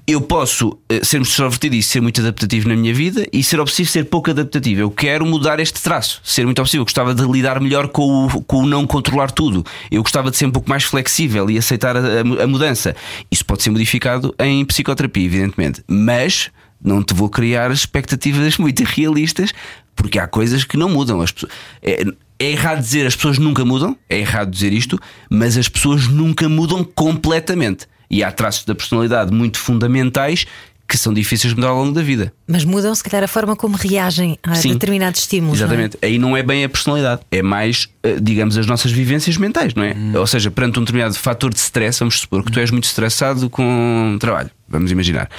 Eu 0.08 0.22
posso 0.22 0.78
eh, 0.90 1.04
ser 1.04 1.18
muito 1.18 1.30
extrovertido 1.30 1.76
e 1.76 1.84
ser 1.84 2.02
muito 2.02 2.22
adaptativo 2.22 2.68
na 2.70 2.76
minha 2.76 2.94
vida 2.94 3.28
e 3.32 3.44
ser 3.44 3.60
obsessivo 3.60 3.90
ser 3.90 4.06
pouco 4.06 4.32
adaptativo. 4.32 4.82
Eu 4.82 4.92
quero 4.92 5.26
mudar 5.26 5.60
este 5.60 5.82
traço, 5.82 6.22
ser 6.24 6.46
muito 6.46 6.60
obsessivo. 6.60 6.82
Eu 6.82 6.86
gostava 6.86 7.14
de 7.14 7.24
lidar 7.24 7.60
melhor 7.60 7.88
com 7.88 8.26
o, 8.26 8.44
com 8.44 8.64
o 8.64 8.66
não 8.66 8.88
controlar 8.88 9.32
tudo. 9.32 9.64
Eu 9.90 10.02
gostava 10.02 10.32
de 10.32 10.38
ser 10.38 10.46
um 10.46 10.52
pouco 10.52 10.70
mais 10.70 10.84
flexível 10.84 11.50
e 11.50 11.58
aceitar 11.58 11.96
a, 11.96 12.00
a, 12.00 12.44
a 12.44 12.48
mudança. 12.48 12.96
Isso 13.30 13.46
pode 13.46 13.64
ser 13.64 13.70
modificado 13.70 14.34
em 14.40 14.66
psicoterapia, 14.66 15.26
evidentemente. 15.26 15.84
Mas 15.88 16.50
não 16.84 17.04
te 17.04 17.14
vou 17.14 17.30
criar 17.30 17.72
expectativas 17.72 18.58
muito 18.58 18.84
realistas, 18.84 19.54
porque 19.96 20.18
há 20.18 20.28
coisas 20.28 20.64
que 20.64 20.78
não 20.78 20.90
mudam. 20.90 21.22
As 21.22 21.32
pessoas, 21.32 21.52
é, 21.82 22.04
é 22.42 22.52
errado 22.52 22.80
dizer 22.80 23.06
as 23.06 23.16
pessoas 23.16 23.38
nunca 23.38 23.64
mudam, 23.64 23.96
é 24.10 24.20
errado 24.20 24.50
dizer 24.50 24.74
isto, 24.74 25.00
mas 25.30 25.58
as 25.58 25.70
pessoas 25.70 26.08
nunca 26.08 26.50
mudam 26.50 26.84
completamente. 26.84 27.86
E 28.10 28.24
há 28.24 28.32
traços 28.32 28.66
da 28.66 28.74
personalidade 28.74 29.32
muito 29.32 29.60
fundamentais 29.60 30.46
que 30.88 30.98
são 30.98 31.14
difíceis 31.14 31.54
de 31.54 31.56
mudar 31.56 31.70
ao 31.70 31.78
longo 31.78 31.94
da 31.94 32.02
vida. 32.02 32.34
Mas 32.46 32.66
mudam, 32.66 32.94
se 32.94 33.02
calhar, 33.02 33.24
a 33.24 33.28
forma 33.28 33.56
como 33.56 33.78
reagem 33.78 34.38
a 34.44 34.56
Sim. 34.56 34.74
determinados 34.74 35.22
estímulos. 35.22 35.58
não 35.58 35.66
é? 35.66 35.70
Exatamente. 35.70 35.98
Aí 36.02 36.18
não 36.18 36.36
é 36.36 36.44
bem 36.44 36.66
a 36.66 36.70
personalidade, 36.70 37.22
é 37.32 37.42
mais, 37.42 37.88
eh, 38.04 38.18
digamos, 38.22 38.58
as 38.58 38.66
nossas 38.66 38.92
vivências 38.92 39.38
mentais, 39.38 39.74
não 39.74 39.84
é? 39.84 39.96
Ou 40.16 40.28
seja, 40.28 40.52
perante 40.52 40.80
um 40.80 40.82
determinado 40.82 41.14
fator 41.14 41.54
de 41.54 41.60
stress, 41.60 42.00
vamos 42.00 42.20
supor 42.20 42.44
que 42.44 42.52
tu 42.52 42.60
és 42.60 42.72
muito 42.72 42.84
estressado 42.84 43.50
com 43.50 44.18
trabalho, 44.20 44.52
vamos 44.68 44.92
imaginar. 44.92 45.30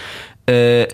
Eh, 0.46 0.88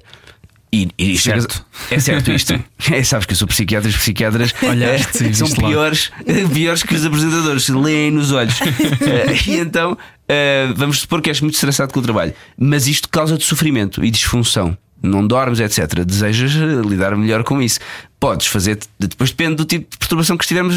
e, 0.72 0.88
e 0.98 1.16
chegas- 1.18 1.44
Certo. 1.44 1.64
é 1.90 1.98
certo 2.00 2.32
isto. 2.32 2.54
É, 2.92 3.02
sabes 3.02 3.26
que 3.26 3.32
eu 3.32 3.37
sou 3.37 3.48
psiquiatra 3.48 3.88
e 3.88 3.92
os 3.92 3.96
psiquiatras 3.98 4.54
Olhaste 4.62 5.25
eh, 5.26 5.32
são 5.32 5.48
piores, 5.50 6.10
piores 6.54 6.82
que 6.82 6.94
os 6.94 7.04
apresentadores, 7.04 7.68
leem 7.68 8.10
nos 8.10 8.32
olhos. 8.32 8.54
Eh, 9.00 9.37
e 9.46 9.56
então 9.58 9.96
eh, 10.28 10.72
vamos 10.76 11.00
supor 11.00 11.20
que 11.20 11.28
és 11.30 11.40
muito 11.40 11.54
estressado 11.54 11.92
com 11.92 12.00
o 12.00 12.02
trabalho, 12.02 12.32
mas 12.58 12.87
isto 12.87 13.08
causa-te 13.08 13.44
sofrimento 13.44 14.04
e 14.04 14.10
disfunção. 14.10 14.76
Não 15.00 15.25
dormes, 15.26 15.60
etc. 15.60 16.04
Desejas 16.04 16.52
lidar 16.84 17.14
melhor 17.16 17.44
com 17.44 17.62
isso. 17.62 17.78
Podes 18.18 18.48
fazer, 18.48 18.78
depois 18.98 19.30
depende 19.30 19.54
do 19.54 19.64
tipo 19.64 19.88
de 19.92 19.96
perturbação 19.96 20.37
que 20.37 20.42
estivermos 20.42 20.75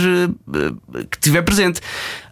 que 1.10 1.18
estiver 1.18 1.42
presente. 1.42 1.82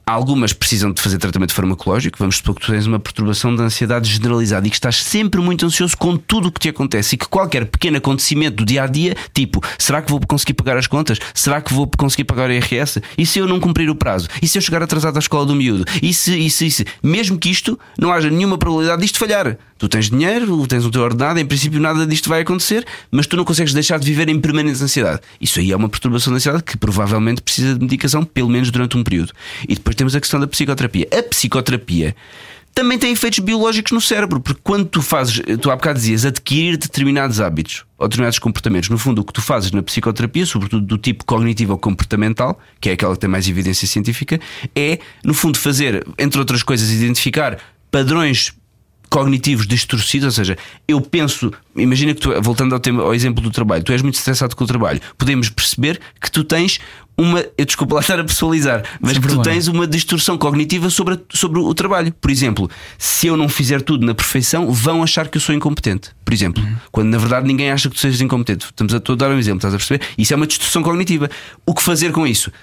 Algumas 0.09 0.53
precisam 0.53 0.91
de 0.91 0.99
fazer 0.99 1.19
tratamento 1.19 1.53
farmacológico. 1.53 2.17
Vamos 2.17 2.37
supor 2.37 2.55
que 2.55 2.61
tu 2.61 2.71
tens 2.71 2.87
uma 2.87 2.99
perturbação 2.99 3.55
de 3.55 3.61
ansiedade 3.61 4.11
generalizada 4.11 4.65
e 4.65 4.69
que 4.71 4.75
estás 4.75 5.03
sempre 5.03 5.39
muito 5.39 5.63
ansioso 5.63 5.95
com 5.95 6.17
tudo 6.17 6.47
o 6.47 6.51
que 6.51 6.59
te 6.59 6.69
acontece 6.69 7.13
e 7.13 7.17
que 7.17 7.27
qualquer 7.27 7.67
pequeno 7.67 7.97
acontecimento 7.97 8.55
do 8.55 8.65
dia 8.65 8.81
a 8.81 8.87
dia, 8.87 9.15
tipo, 9.35 9.63
será 9.77 10.01
que 10.01 10.09
vou 10.09 10.19
conseguir 10.27 10.55
pagar 10.55 10.77
as 10.77 10.87
contas? 10.87 11.19
Será 11.31 11.61
que 11.61 11.71
vou 11.71 11.87
conseguir 11.95 12.23
pagar 12.23 12.49
o 12.49 12.53
IRS? 12.53 12.99
E 13.19 13.23
se 13.23 13.37
eu 13.37 13.47
não 13.47 13.59
cumprir 13.59 13.87
o 13.87 13.93
prazo? 13.93 14.27
E 14.41 14.47
se 14.47 14.57
eu 14.57 14.63
chegar 14.63 14.81
atrasado 14.81 15.15
à 15.15 15.19
escola 15.19 15.45
do 15.45 15.53
miúdo? 15.53 15.85
E 16.01 16.11
se, 16.11 16.35
e 16.35 16.49
se, 16.49 16.65
e 16.65 16.71
se? 16.71 16.85
Mesmo 17.03 17.37
que 17.37 17.51
isto 17.51 17.79
não 17.95 18.11
haja 18.11 18.31
nenhuma 18.31 18.57
probabilidade 18.57 19.03
disto 19.03 19.19
falhar. 19.19 19.59
Tu 19.77 19.87
tens 19.87 20.09
dinheiro, 20.09 20.67
tens 20.67 20.83
o 20.85 20.91
teu 20.91 21.03
ordenado, 21.03 21.39
em 21.39 21.45
princípio 21.45 21.79
nada 21.79 22.05
disto 22.05 22.27
vai 22.27 22.41
acontecer, 22.41 22.85
mas 23.09 23.27
tu 23.27 23.37
não 23.37 23.45
consegues 23.45 23.73
deixar 23.73 23.97
de 23.97 24.05
viver 24.05 24.27
em 24.27 24.37
permanente 24.37 24.83
ansiedade. 24.83 25.21
Isso 25.39 25.59
aí 25.59 25.71
é 25.71 25.75
uma 25.75 25.87
perturbação 25.87 26.33
da 26.33 26.37
ansiedade 26.37 26.63
que 26.63 26.75
provavelmente 26.75 27.41
precisa 27.41 27.75
de 27.75 27.79
medicação, 27.79 28.25
pelo 28.25 28.49
menos 28.49 28.71
durante 28.71 28.97
um 28.97 29.03
período. 29.03 29.31
E 29.69 29.75
depois 29.75 29.95
temos 29.99 30.15
a 30.15 30.21
questão 30.21 30.39
da 30.39 30.47
psicoterapia. 30.47 31.09
A 31.11 31.21
psicoterapia 31.21 32.15
também 32.73 32.97
tem 32.97 33.11
efeitos 33.11 33.39
biológicos 33.39 33.91
no 33.91 33.99
cérebro, 33.99 34.39
porque 34.39 34.61
quando 34.63 34.85
tu 34.85 35.01
fazes, 35.01 35.41
tu 35.61 35.69
há 35.69 35.75
bocado 35.75 35.99
dizias, 35.99 36.23
adquirir 36.23 36.77
determinados 36.77 37.41
hábitos 37.41 37.85
ou 37.97 38.07
determinados 38.07 38.39
comportamentos, 38.39 38.87
no 38.87 38.97
fundo, 38.97 39.19
o 39.19 39.25
que 39.25 39.33
tu 39.33 39.41
fazes 39.41 39.71
na 39.71 39.83
psicoterapia, 39.83 40.45
sobretudo 40.45 40.85
do 40.85 40.97
tipo 40.97 41.25
cognitivo 41.25 41.73
ou 41.73 41.77
comportamental, 41.77 42.57
que 42.79 42.89
é 42.89 42.93
aquela 42.93 43.13
que 43.13 43.19
tem 43.19 43.29
mais 43.29 43.45
evidência 43.49 43.85
científica, 43.85 44.39
é, 44.73 44.99
no 45.21 45.33
fundo, 45.33 45.59
fazer, 45.59 46.07
entre 46.17 46.39
outras 46.39 46.63
coisas, 46.63 46.89
identificar 46.89 47.57
padrões 47.91 48.53
cognitivos 49.09 49.65
distorcidos, 49.67 50.25
ou 50.25 50.31
seja, 50.31 50.57
eu 50.87 51.01
penso, 51.01 51.51
imagina 51.75 52.13
que 52.13 52.21
tu, 52.21 52.29
voltando 52.41 52.73
ao, 52.73 52.79
tema, 52.79 53.03
ao 53.03 53.13
exemplo 53.13 53.41
do 53.41 53.49
trabalho, 53.51 53.83
tu 53.83 53.91
és 53.91 54.01
muito 54.01 54.15
estressado 54.15 54.55
com 54.55 54.63
o 54.63 54.67
trabalho, 54.67 55.01
podemos 55.17 55.49
perceber 55.49 55.99
que 56.21 56.31
tu 56.31 56.43
tens 56.43 56.79
uma, 57.17 57.43
eu 57.57 57.65
desculpa 57.65 57.95
lá 57.95 58.01
estar 58.01 58.17
a 58.17 58.23
pessoalizar, 58.23 58.81
mas 59.01 59.11
Sem 59.13 59.21
que 59.21 59.27
tu 59.27 59.41
tens 59.41 59.67
uma 59.67 59.85
distorção 59.85 60.37
cognitiva 60.37 60.89
sobre, 60.89 61.15
a- 61.15 61.19
sobre 61.33 61.59
o 61.59 61.73
trabalho. 61.73 62.13
Por 62.21 62.31
exemplo, 62.31 62.69
se 62.97 63.27
eu 63.27 63.35
não 63.35 63.49
fizer 63.49 63.81
tudo 63.81 64.05
na 64.05 64.15
perfeição, 64.15 64.71
vão 64.71 65.03
achar 65.03 65.27
que 65.27 65.35
eu 65.35 65.41
sou 65.41 65.53
incompetente. 65.53 66.11
Por 66.23 66.33
exemplo, 66.33 66.63
Uhum. 66.63 66.75
quando 66.93 67.09
na 67.09 67.17
verdade 67.17 67.45
ninguém 67.45 67.71
acha 67.71 67.89
que 67.89 67.95
tu 67.95 67.99
sejas 67.99 68.21
incompetente. 68.21 68.65
Estamos 68.67 68.93
a, 68.93 68.97
a 68.97 69.15
dar 69.15 69.31
um 69.31 69.37
exemplo, 69.37 69.57
estás 69.57 69.73
a 69.73 69.77
perceber? 69.77 70.05
Isso 70.17 70.31
é 70.31 70.35
uma 70.37 70.47
distorção 70.47 70.81
cognitiva. 70.81 71.29
O 71.65 71.73
que 71.73 71.83
fazer 71.83 72.13
com 72.13 72.25
isso? 72.25 72.53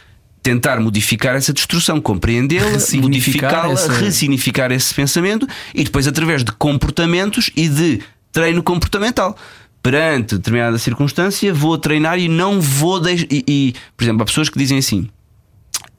Tentar 0.47 0.81
modificar 0.81 1.35
essa 1.35 1.53
distorção, 1.53 2.01
compreendê-la, 2.01 2.71
modificá-la, 3.03 3.73
essa- 3.73 3.93
ressignificar 4.05 4.71
esse 4.71 4.95
pensamento 4.95 5.47
e 5.75 5.83
depois, 5.85 6.07
através 6.07 6.45
de 6.45 6.53
comportamentos 6.53 7.51
e 7.57 7.69
de 7.69 8.01
treino 8.31 8.63
comportamental. 8.63 9.37
Perante 9.83 10.37
determinada 10.37 10.79
circunstância, 10.79 11.53
vou 11.55 11.77
treinar 11.79 12.19
e 12.19 12.29
não 12.29 12.61
vou 12.61 13.01
deixar. 13.01 13.27
E, 13.31 13.45
e, 13.47 13.75
por 13.97 14.05
exemplo, 14.05 14.23
há 14.23 14.25
pessoas 14.27 14.49
que 14.49 14.59
dizem 14.59 14.79
assim: 14.79 15.09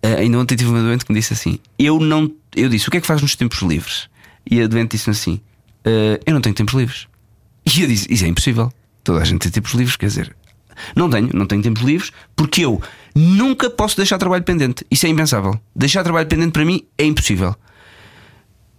Uh, 0.06 0.20
ainda 0.20 0.38
ontem 0.40 0.56
tive 0.56 0.70
uma 0.70 0.82
doente 0.82 1.04
que 1.06 1.12
me 1.12 1.20
disse 1.20 1.34
assim: 1.34 1.60
Eu 1.80 2.00
não. 2.00 2.32
Eu 2.56 2.70
disse, 2.70 2.88
o 2.88 2.92
que 2.92 2.98
é 2.98 3.02
que 3.02 3.08
faz 3.08 3.22
nos 3.22 3.36
tempos 3.36 3.60
livres? 3.62 4.08
E 4.50 4.62
a 4.62 4.68
doente 4.68 4.92
disse 4.92 5.10
assim: 5.10 5.40
"Uh, 5.86 6.20
Eu 6.26 6.34
não 6.34 6.42
tenho 6.42 6.56
tempos 6.56 6.74
livres. 6.74 7.08
E 7.66 7.82
eu 7.82 7.88
disse: 7.88 8.08
Isso 8.10 8.24
é 8.24 8.28
impossível. 8.28 8.72
Toda 9.04 9.22
a 9.22 9.26
gente 9.26 9.40
tem 9.42 9.52
tempos 9.52 9.74
livres, 9.74 9.96
quer 9.96 10.08
dizer. 10.08 10.36
Não 10.96 11.10
tenho, 11.10 11.30
não 11.34 11.46
tenho 11.46 11.62
tempos 11.62 11.84
livres 11.84 12.12
porque 12.36 12.62
eu 12.66 12.82
nunca 13.16 13.70
posso 13.70 13.98
deixar 13.98 14.18
trabalho 14.18 14.44
pendente. 14.44 14.86
Isso 14.90 15.06
é 15.06 15.10
impensável. 15.10 15.60
Deixar 15.76 16.04
trabalho 16.04 16.28
pendente 16.28 16.52
para 16.52 16.66
mim 16.66 16.84
é 16.98 17.06
impossível. 17.06 17.56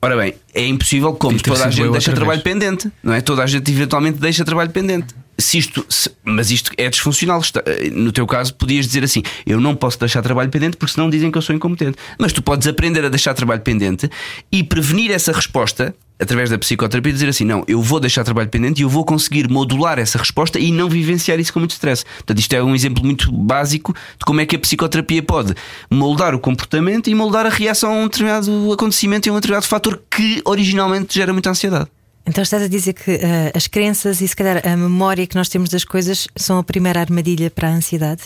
Ora 0.00 0.16
bem, 0.16 0.34
é 0.54 0.64
impossível 0.64 1.12
como 1.14 1.40
toda 1.40 1.66
a 1.66 1.70
gente 1.70 1.90
deixa 1.90 2.12
trabalho 2.12 2.40
pendente, 2.42 2.90
não 3.02 3.12
é? 3.12 3.20
Toda 3.20 3.42
a 3.42 3.46
gente 3.46 3.70
eventualmente 3.70 4.18
deixa 4.18 4.44
trabalho 4.44 4.70
pendente. 4.70 5.14
Se 5.40 5.57
isto, 5.59 5.87
se- 5.88 6.11
mas 6.25 6.50
isto 6.50 6.73
é 6.76 6.88
disfuncional. 6.90 7.40
Está- 7.40 7.62
No 7.92 8.11
teu 8.11 8.26
caso, 8.26 8.54
podias 8.54 8.87
dizer 8.87 9.04
assim: 9.04 9.23
eu 9.47 9.61
não 9.61 9.75
posso 9.76 9.99
deixar 9.99 10.21
trabalho 10.23 10.50
pendente 10.50 10.76
porque 10.76 10.92
senão 10.92 11.09
dizem 11.09 11.30
que 11.30 11.38
eu 11.38 11.42
sou 11.42 11.54
incompetente. 11.54 11.97
Mas 12.18 12.33
tu 12.33 12.42
podes 12.42 12.66
aprender 12.66 13.04
a 13.04 13.09
deixar 13.09 13.35
trabalho 13.35 13.61
pendente 13.61 14.11
e 14.50 14.64
prevenir 14.64 15.11
essa 15.12 15.30
resposta 15.33 15.95
através 16.21 16.50
da 16.50 16.59
psicoterapia, 16.59 17.12
dizer 17.12 17.28
assim: 17.28 17.45
não, 17.45 17.62
eu 17.68 17.80
vou 17.80 18.00
deixar 18.00 18.25
trabalho 18.25 18.49
pendente 18.49 18.80
e 18.80 18.83
eu 18.83 18.88
vou 18.88 19.04
conseguir 19.04 19.49
modular 19.49 19.97
essa 20.00 20.18
resposta 20.18 20.59
e 20.59 20.73
não 20.73 20.88
vivenciar 20.88 21.38
isso 21.38 21.52
com 21.52 21.61
muito 21.61 21.71
stress. 21.71 22.04
Portanto, 22.04 22.40
isto 22.40 22.52
é 22.54 22.61
um 22.62 22.75
exemplo 22.75 23.04
muito 23.04 23.30
básico 23.30 23.92
de 23.95 24.25
como 24.25 24.40
é 24.40 24.47
que 24.47 24.57
a 24.57 24.59
psicoterapia 24.59 25.23
pode 25.23 25.54
moldar 25.88 26.35
o 26.35 26.40
comportamento 26.40 27.09
e 27.09 27.14
moldar 27.14 27.47
a 27.47 27.50
reação 27.50 27.92
a 27.92 27.95
um 27.95 28.09
determinado 28.09 28.73
acontecimento 28.73 29.26
e 29.26 29.30
a 29.30 29.33
um 29.33 29.37
determinado 29.37 29.66
fator 29.66 30.02
que 30.11 30.42
originalmente 30.45 31.14
gera 31.14 31.33
muita 31.33 31.50
ansiedade. 31.50 31.87
Então 32.28 32.42
estás 32.42 32.62
a 32.62 32.68
dizer 32.68 32.92
que 32.92 33.12
eh, 33.12 33.50
as 33.54 33.66
crenças 33.66 34.20
e 34.20 34.28
se 34.28 34.37
calhar 34.37 34.61
a 34.62 34.76
memória 34.76 35.26
que 35.26 35.35
nós 35.35 35.49
temos 35.49 35.70
das 35.70 35.82
coisas 35.82 36.28
são 36.37 36.58
a 36.58 36.62
primeira 36.62 37.00
armadilha 37.00 37.50
para 37.50 37.68
a 37.68 37.70
ansiedade? 37.70 38.20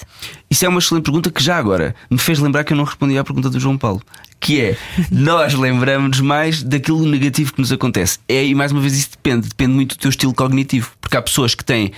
Isso 0.50 0.66
é 0.66 0.68
uma 0.68 0.80
excelente 0.80 1.04
pergunta 1.04 1.30
que 1.30 1.40
já 1.40 1.56
agora 1.56 1.94
me 2.10 2.18
fez 2.18 2.40
lembrar 2.40 2.64
que 2.64 2.72
eu 2.72 2.76
não 2.76 2.82
respondi 2.82 3.16
à 3.16 3.22
pergunta 3.22 3.48
do 3.48 3.60
João 3.60 3.78
Paulo. 3.78 4.02
Que 4.40 4.60
é, 4.60 4.76
nós 5.08 5.54
lembramos 5.54 6.18
mais 6.18 6.64
daquilo 6.64 7.06
negativo 7.06 7.52
que 7.52 7.60
nos 7.60 7.70
acontece. 7.70 8.18
É, 8.28 8.44
e 8.44 8.56
mais 8.56 8.72
uma 8.72 8.80
vez 8.80 8.98
isso 8.98 9.10
depende, 9.12 9.48
depende 9.48 9.72
muito 9.72 9.94
do 9.94 10.00
teu 10.00 10.10
estilo 10.10 10.34
cognitivo. 10.34 10.90
Porque 11.00 11.16
há 11.16 11.22
pessoas 11.22 11.54
que 11.54 11.64
têm 11.64 11.92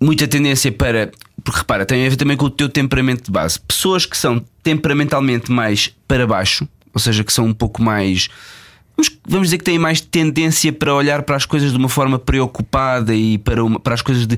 muita 0.00 0.26
tendência 0.26 0.72
para. 0.72 1.10
Porque 1.44 1.58
repara, 1.58 1.84
tem 1.84 2.06
a 2.06 2.08
ver 2.08 2.16
também 2.16 2.36
com 2.36 2.46
o 2.46 2.50
teu 2.50 2.68
temperamento 2.70 3.26
de 3.26 3.30
base. 3.30 3.60
Pessoas 3.60 4.06
que 4.06 4.16
são 4.16 4.42
temperamentalmente 4.62 5.52
mais 5.52 5.94
para 6.08 6.26
baixo, 6.26 6.66
ou 6.94 7.00
seja, 7.00 7.22
que 7.22 7.32
são 7.32 7.44
um 7.44 7.52
pouco 7.52 7.82
mais. 7.82 8.30
Vamos, 9.00 9.18
vamos 9.26 9.46
dizer 9.48 9.58
que 9.58 9.64
têm 9.64 9.78
mais 9.78 10.00
tendência 10.00 10.72
para 10.72 10.94
olhar 10.94 11.22
para 11.22 11.36
as 11.36 11.46
coisas 11.46 11.70
de 11.72 11.76
uma 11.78 11.88
forma 11.88 12.18
preocupada 12.18 13.14
e 13.14 13.38
para, 13.38 13.64
uma- 13.64 13.80
para 13.80 13.94
as 13.94 14.02
coisas 14.02 14.26
de 14.26 14.36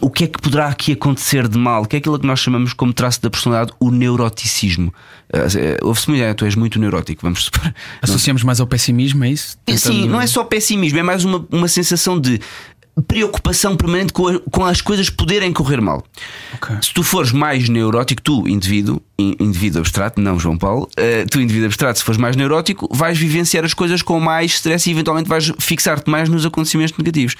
o 0.00 0.08
que 0.10 0.24
é 0.24 0.26
que 0.28 0.40
poderá 0.40 0.68
aqui 0.68 0.92
acontecer 0.92 1.48
de 1.48 1.58
mal, 1.58 1.84
que 1.84 1.96
é 1.96 1.98
aquilo 1.98 2.18
que 2.18 2.26
nós 2.26 2.38
chamamos 2.38 2.72
como 2.72 2.92
traço 2.92 3.20
da 3.20 3.28
personalidade 3.28 3.72
o 3.80 3.90
neuroticismo. 3.90 4.94
Eh, 5.32 5.76
Ouve-se 5.82 6.08
mulher, 6.08 6.34
tu 6.34 6.44
és 6.44 6.54
muito 6.54 6.78
neurótico, 6.78 7.20
vamos 7.22 7.44
supor. 7.44 7.74
Associamos 8.00 8.42
mais 8.44 8.60
ao 8.60 8.66
pessimismo, 8.66 9.24
é 9.24 9.30
isso? 9.30 9.48
Sim, 9.50 9.56
Tentando- 9.76 10.06
não 10.06 10.20
é 10.20 10.26
só 10.26 10.44
pessimismo, 10.44 10.98
é 10.98 11.02
mais 11.02 11.24
uma, 11.24 11.44
uma 11.50 11.68
sensação 11.68 12.18
de 12.20 12.40
preocupação 13.02 13.76
permanente 13.76 14.12
com, 14.12 14.28
a- 14.28 14.40
com 14.50 14.64
as 14.64 14.80
coisas 14.80 15.10
poderem 15.10 15.52
correr 15.52 15.80
mal. 15.80 16.04
Ok. 16.54 16.76
Se 16.82 16.92
tu 16.92 17.02
fores 17.02 17.32
mais 17.32 17.68
neurótico, 17.68 18.20
tu, 18.22 18.48
indivíduo, 18.48 19.00
in- 19.18 19.34
indivíduo 19.40 19.80
abstrato, 19.80 20.20
não 20.20 20.38
João 20.38 20.56
Paulo, 20.58 20.88
eh, 20.96 21.24
tu, 21.30 21.40
indivíduo 21.40 21.66
abstrato, 21.66 21.98
se 21.98 22.04
fores 22.04 22.20
mais 22.20 22.36
neurótico, 22.36 22.88
vais 22.94 23.16
vivenciar 23.18 23.64
as 23.64 23.74
coisas 23.74 24.02
com 24.02 24.18
mais 24.20 24.52
stress 24.54 24.88
e 24.88 24.92
eventualmente 24.92 25.28
vais 25.28 25.52
fixar-te 25.58 26.08
mais 26.10 26.28
nos 26.28 26.44
acontecimentos 26.46 26.96
negativos. 26.96 27.34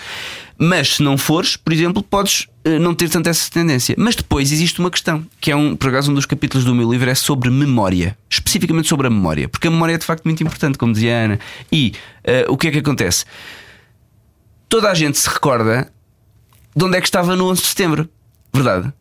Mas 0.60 0.96
se 0.96 1.02
não 1.02 1.16
fores, 1.16 1.56
por 1.56 1.72
exemplo, 1.72 2.02
podes 2.02 2.48
eh, 2.64 2.78
não 2.80 2.92
ter 2.94 3.08
tanto 3.08 3.28
essa 3.28 3.48
tendência. 3.50 3.94
Mas 3.96 4.16
depois 4.16 4.50
existe 4.50 4.80
uma 4.80 4.90
questão, 4.90 5.24
que 5.40 5.50
é 5.52 5.56
um, 5.56 5.76
por 5.76 5.88
acaso, 5.90 6.10
um 6.10 6.14
dos 6.14 6.26
capítulos 6.26 6.64
do 6.64 6.74
meu 6.74 6.90
livro 6.90 7.08
é 7.08 7.14
sobre 7.14 7.48
memória, 7.48 8.18
especificamente 8.28 8.88
sobre 8.88 9.06
a 9.06 9.10
memória, 9.10 9.48
porque 9.48 9.68
a 9.68 9.70
memória 9.70 9.94
é 9.94 9.98
de 9.98 10.04
facto 10.04 10.24
muito 10.24 10.42
importante, 10.42 10.76
como 10.76 10.92
dizia 10.92 11.16
a 11.16 11.24
Ana. 11.26 11.40
E 11.70 11.92
eh, 12.24 12.44
o 12.48 12.56
que 12.56 12.66
é 12.68 12.70
que 12.72 12.78
acontece? 12.78 13.24
Toda 14.68 14.90
a 14.90 14.94
gente 14.94 15.18
se 15.18 15.28
recorda 15.28 15.90
de 16.74 16.84
onde 16.84 16.96
é 16.96 17.00
que 17.00 17.06
estava 17.06 17.34
no 17.34 17.46
11 17.50 17.60
de 17.62 17.66
setembro, 17.68 18.08
verdade? 18.52 18.92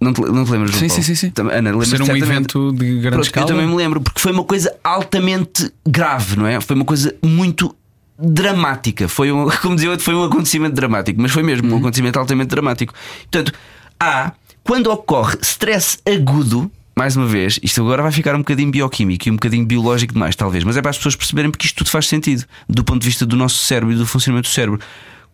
Não 0.00 0.12
te, 0.12 0.20
não 0.20 0.44
te 0.44 0.50
lembras? 0.52 0.76
Sim, 0.76 0.88
sim, 0.88 1.02
sim, 1.02 1.14
sim. 1.14 1.32
Ana, 1.36 1.70
lembras 1.70 1.88
Ser 1.88 2.00
um 2.00 2.06
certamente. 2.06 2.22
evento 2.30 2.72
de 2.72 2.84
grande 2.84 3.08
Pronto, 3.10 3.24
escala. 3.24 3.44
Eu 3.44 3.48
também 3.48 3.66
me 3.66 3.74
lembro, 3.74 4.00
porque 4.00 4.20
foi 4.20 4.30
uma 4.30 4.44
coisa 4.44 4.72
altamente 4.84 5.72
grave, 5.86 6.36
não 6.36 6.46
é? 6.46 6.60
Foi 6.60 6.76
uma 6.76 6.84
coisa 6.84 7.12
muito 7.22 7.74
dramática. 8.16 9.08
Foi 9.08 9.32
um, 9.32 9.48
como 9.60 9.74
dizia 9.74 9.90
outro, 9.90 10.04
foi 10.04 10.14
um 10.14 10.22
acontecimento 10.22 10.74
dramático, 10.74 11.20
mas 11.20 11.32
foi 11.32 11.42
mesmo 11.42 11.74
um 11.74 11.78
acontecimento 11.78 12.18
altamente 12.18 12.48
dramático. 12.48 12.94
Portanto, 13.22 13.52
há, 13.98 14.32
quando 14.62 14.88
ocorre 14.88 15.36
stress 15.42 15.98
agudo, 16.06 16.70
mais 16.98 17.14
uma 17.14 17.26
vez, 17.26 17.60
isto 17.62 17.80
agora 17.80 18.02
vai 18.02 18.10
ficar 18.10 18.34
um 18.34 18.38
bocadinho 18.38 18.72
bioquímico 18.72 19.28
e 19.28 19.30
um 19.30 19.34
bocadinho 19.36 19.64
biológico 19.64 20.14
demais, 20.14 20.34
talvez, 20.34 20.64
mas 20.64 20.76
é 20.76 20.82
para 20.82 20.90
as 20.90 20.96
pessoas 20.96 21.14
perceberem 21.14 21.48
porque 21.48 21.64
isto 21.64 21.76
tudo 21.76 21.90
faz 21.90 22.08
sentido 22.08 22.44
do 22.68 22.82
ponto 22.82 23.02
de 23.02 23.06
vista 23.06 23.24
do 23.24 23.36
nosso 23.36 23.54
cérebro 23.58 23.94
e 23.94 23.96
do 23.96 24.04
funcionamento 24.04 24.48
do 24.48 24.52
cérebro. 24.52 24.80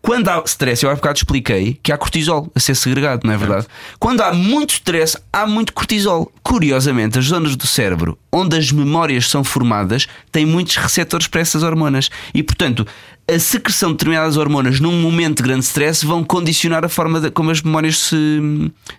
Quando 0.03 0.29
há 0.29 0.43
stress, 0.45 0.85
eu 0.85 0.91
há 0.91 0.95
bocado 0.95 1.17
expliquei 1.17 1.81
que 1.83 1.91
há 1.91 1.97
cortisol 1.97 2.53
a 2.55 2.61
ser 2.61 2.75
segregado, 2.75 3.27
não 3.27 3.33
é 3.33 3.39
verdade? 3.39 3.67
Quando 3.99 4.21
há 4.21 4.35
muito 4.35 4.75
stress, 4.75 5.17
há 5.33 5.47
muito 5.47 5.73
cortisol. 5.73 6.31
Curiosamente, 6.43 7.19
as 7.19 7.25
zonas 7.25 7.57
do 7.57 7.67
cérebro 7.67 8.19
onde 8.31 8.59
as 8.59 8.71
memórias 8.71 9.31
são 9.31 9.43
formadas 9.43 10.07
têm 10.31 10.45
muitos 10.45 10.77
receptores 10.77 11.29
para 11.29 11.41
essas 11.41 11.63
hormonas. 11.63 12.11
E, 12.35 12.43
portanto, 12.43 12.87
a 13.33 13.39
secreção 13.39 13.89
de 13.91 13.95
determinadas 13.95 14.37
hormonas 14.37 14.81
num 14.81 15.01
momento 15.01 15.39
de 15.39 15.49
grande 15.49 15.65
stress 15.65 16.05
vão 16.05 16.23
condicionar 16.23 16.85
a 16.85 16.89
forma 16.89 17.21
de- 17.21 17.31
como 17.31 17.51
as 17.51 17.63
memórias 17.63 17.99
se, 17.99 18.17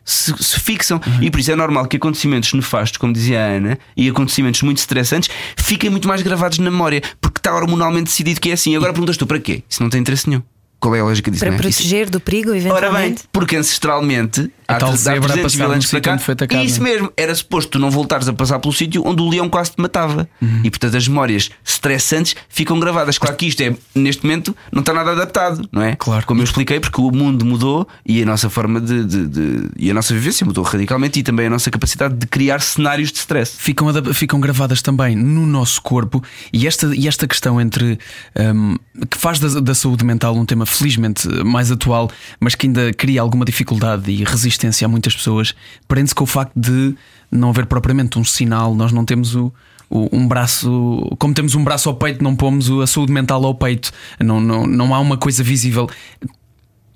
se, 0.04 0.34
se 0.44 0.60
fixam. 0.60 1.00
E 1.22 1.30
por 1.30 1.40
isso 1.40 1.52
é 1.52 1.56
normal 1.56 1.86
que 1.88 1.98
acontecimentos 1.98 2.52
nefastos, 2.54 2.98
como 2.98 3.14
dizia 3.14 3.40
a 3.40 3.48
Ana, 3.48 3.78
e 3.96 4.10
acontecimentos 4.10 4.62
muito 4.64 4.78
estressantes 4.80 5.30
fiquem 5.58 5.90
muito 5.90 6.08
mais 6.08 6.22
gravados 6.24 6.58
na 6.60 6.72
memória, 6.72 7.02
porque 7.22 7.40
está 7.40 7.54
hormonalmente 7.56 8.06
decidido 8.06 8.42
que 8.42 8.50
é 8.50 8.54
assim. 8.54 8.76
Agora 8.76 8.92
perguntas 8.94 9.16
tu 9.18 9.28
para 9.28 9.40
quê? 9.40 9.64
Isso 9.70 9.84
não 9.84 9.90
tem 9.90 10.02
interesse 10.02 10.28
nenhum. 10.30 10.42
Qual 10.80 10.94
é 10.96 11.00
a 11.00 11.04
lógica 11.04 11.32
disso? 11.32 11.44
Para 11.44 11.52
não 11.52 11.58
é? 11.64 11.70
Isso- 11.70 11.80
proteger 11.80 12.10
do 12.10 12.20
perigo, 12.20 12.50
Ora 12.50 12.60
bem, 12.60 12.68
eventualmente. 12.70 13.24
porque 13.32 13.56
ancestralmente 13.56 14.52
A 14.68 14.76
tal 14.78 14.90
300 14.90 15.00
zebra 15.04 15.30
a 15.30 15.34
300 15.34 15.56
passar 15.56 15.68
num 15.76 15.82
sítio 15.82 16.12
onde 16.14 16.24
foi 16.24 16.34
atacada. 16.34 16.64
Isso 16.64 16.82
mesmo, 16.82 17.12
era 17.16 17.36
suposto 17.36 17.72
tu 17.72 17.80
não 17.80 17.92
voltares 17.92 18.28
a 18.28 18.34
passar 18.34 18.60
pelo 18.60 18.74
sítio 18.74 19.04
onde 19.06 19.22
o 19.22 19.30
leão 19.30 19.48
quase 19.48 19.72
te 19.72 19.82
matava. 19.82 20.28
Uhum. 20.42 20.62
E 20.64 20.70
portanto 20.70 20.96
as 20.98 21.08
memórias 21.08 21.50
stressantes 21.64 22.36
ficam 22.50 22.80
gravadas. 22.80 23.18
Claro 23.18 23.36
que 23.36 23.46
isto 23.46 23.62
é, 23.62 23.76
neste 23.94 24.24
momento, 24.24 24.56
não 24.72 24.80
está 24.80 24.92
nada 24.94 25.12
adaptado, 25.12 25.68
não 25.72 25.82
é? 25.84 25.96
Claro. 25.96 26.26
Como 26.26 26.42
eu 26.42 26.44
expliquei, 26.44 26.80
porque 26.80 27.00
o 27.00 27.12
mundo 27.12 27.46
mudou 27.46 27.88
e 28.06 28.24
a 28.24 28.26
nossa 28.26 28.50
forma 28.50 28.82
de, 28.82 29.04
de- 29.04 29.28
de- 29.28 29.70
e 29.78 29.92
a 29.92 29.94
nossa 29.94 30.14
vivência 30.14 30.46
mudou 30.46 30.64
radicalmente 30.64 31.20
e 31.20 31.24
também 31.24 31.46
a 31.46 31.50
nossa 31.50 31.70
capacidade 31.70 32.16
de 32.16 32.26
criar 32.26 32.60
cenários 32.62 33.12
de 33.12 33.20
stress. 33.20 33.56
ficam, 33.58 33.88
ficam 34.14 34.40
gravadas 34.40 34.82
também 34.82 35.16
no 35.16 35.46
nosso 35.46 35.82
corpo 35.82 36.24
e 36.52 36.66
esta, 36.66 36.88
e 36.96 37.08
esta 37.08 37.28
questão 37.28 37.62
entre 37.62 38.00
hum, 38.56 38.76
que 39.12 39.18
faz 39.18 39.40
da, 39.40 39.60
da 39.60 39.76
saúde 39.76 40.04
mental 40.04 40.36
um 40.36 40.46
tema 40.46 40.66
felizmente 40.66 41.28
mais 41.44 41.72
atual, 41.72 42.10
mas 42.40 42.56
que 42.56 42.66
ainda 42.66 42.92
cria 42.94 43.22
alguma 43.22 43.46
dificuldade 43.46 44.10
e 44.12 44.24
resistência 44.24 44.55
a 44.86 44.88
muitas 44.88 45.16
pessoas, 45.16 45.54
prende-se 45.88 46.16
com 46.16 46.24
o 46.24 46.28
facto 46.28 46.54
de 46.56 46.96
não 47.32 47.50
haver 47.50 47.66
propriamente 47.66 48.18
um 48.20 48.24
sinal, 48.24 48.74
nós 48.76 48.92
não 48.92 49.04
temos 49.06 49.36
o. 49.36 49.52
o- 49.90 50.10
Um 50.16 50.28
braço, 50.28 50.70
como 51.20 51.34
temos 51.34 51.56
um 51.56 51.64
braço 51.64 51.90
ao 51.90 51.96
peito, 51.96 52.24
não 52.24 52.36
pomos 52.36 52.70
a 52.82 52.88
saúde 52.88 53.12
mental 53.12 53.44
ao 53.46 53.54
peito, 53.56 53.92
não, 54.20 54.40
não, 54.40 54.66
não 54.68 54.94
há 54.96 55.00
uma 55.00 55.18
coisa 55.18 55.44
visível. 55.44 55.90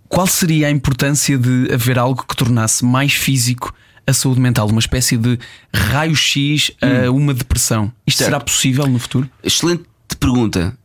Qual 0.08 0.26
seria 0.26 0.68
a 0.68 0.72
importância 0.72 1.38
de 1.38 1.72
haver 1.72 2.00
algo 2.00 2.26
que 2.28 2.36
tornasse 2.36 2.84
mais 2.84 3.14
físico 3.14 3.74
a 4.08 4.14
saúde 4.14 4.40
mental? 4.42 4.68
Uma 4.68 4.80
espécie 4.80 5.18
de 5.18 5.38
raio-x 5.74 6.72
a 6.82 7.12
uma 7.12 7.34
depressão. 7.34 7.92
Isto 8.08 8.18
Certo. 8.20 8.30
será 8.30 8.40
possível 8.40 8.88
no 8.88 8.98
futuro? 8.98 9.30
Excelente 9.44 9.84
pergunta. 10.20 10.76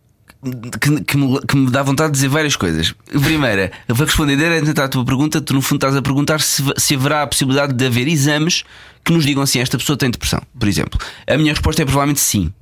Que, 0.81 1.01
que 1.03 1.17
me, 1.17 1.41
que 1.41 1.57
me 1.57 1.71
dá 1.71 1.83
vontade 1.83 2.11
de 2.11 2.17
dizer 2.17 2.29
várias 2.29 2.55
coisas. 2.55 2.95
Primeira, 3.07 3.73
eu 3.89 3.95
vou 3.95 4.07
responder 4.07 4.37
diretamente 4.37 4.79
à 4.79 4.89
tua 4.89 5.05
pergunta. 5.05 5.41
Tu, 5.41 5.55
no 5.55 5.63
fundo, 5.63 5.79
estás 5.79 5.97
a 5.97 6.03
perguntar 6.03 6.41
se, 6.41 6.63
se 6.77 6.95
haverá 6.95 7.23
a 7.23 7.27
possibilidade 7.27 7.73
de 7.73 7.87
haver 7.87 8.07
exames 8.07 8.63
que 9.03 9.13
nos 9.13 9.25
digam 9.25 9.43
assim: 9.43 9.61
esta 9.61 9.79
pessoa 9.79 9.97
tem 9.97 10.11
depressão, 10.11 10.43
por 10.59 10.69
exemplo. 10.69 11.01
A 11.27 11.37
minha 11.39 11.53
resposta 11.53 11.83
é 11.83 11.85
provavelmente 11.85 12.21
sim. 12.21 12.53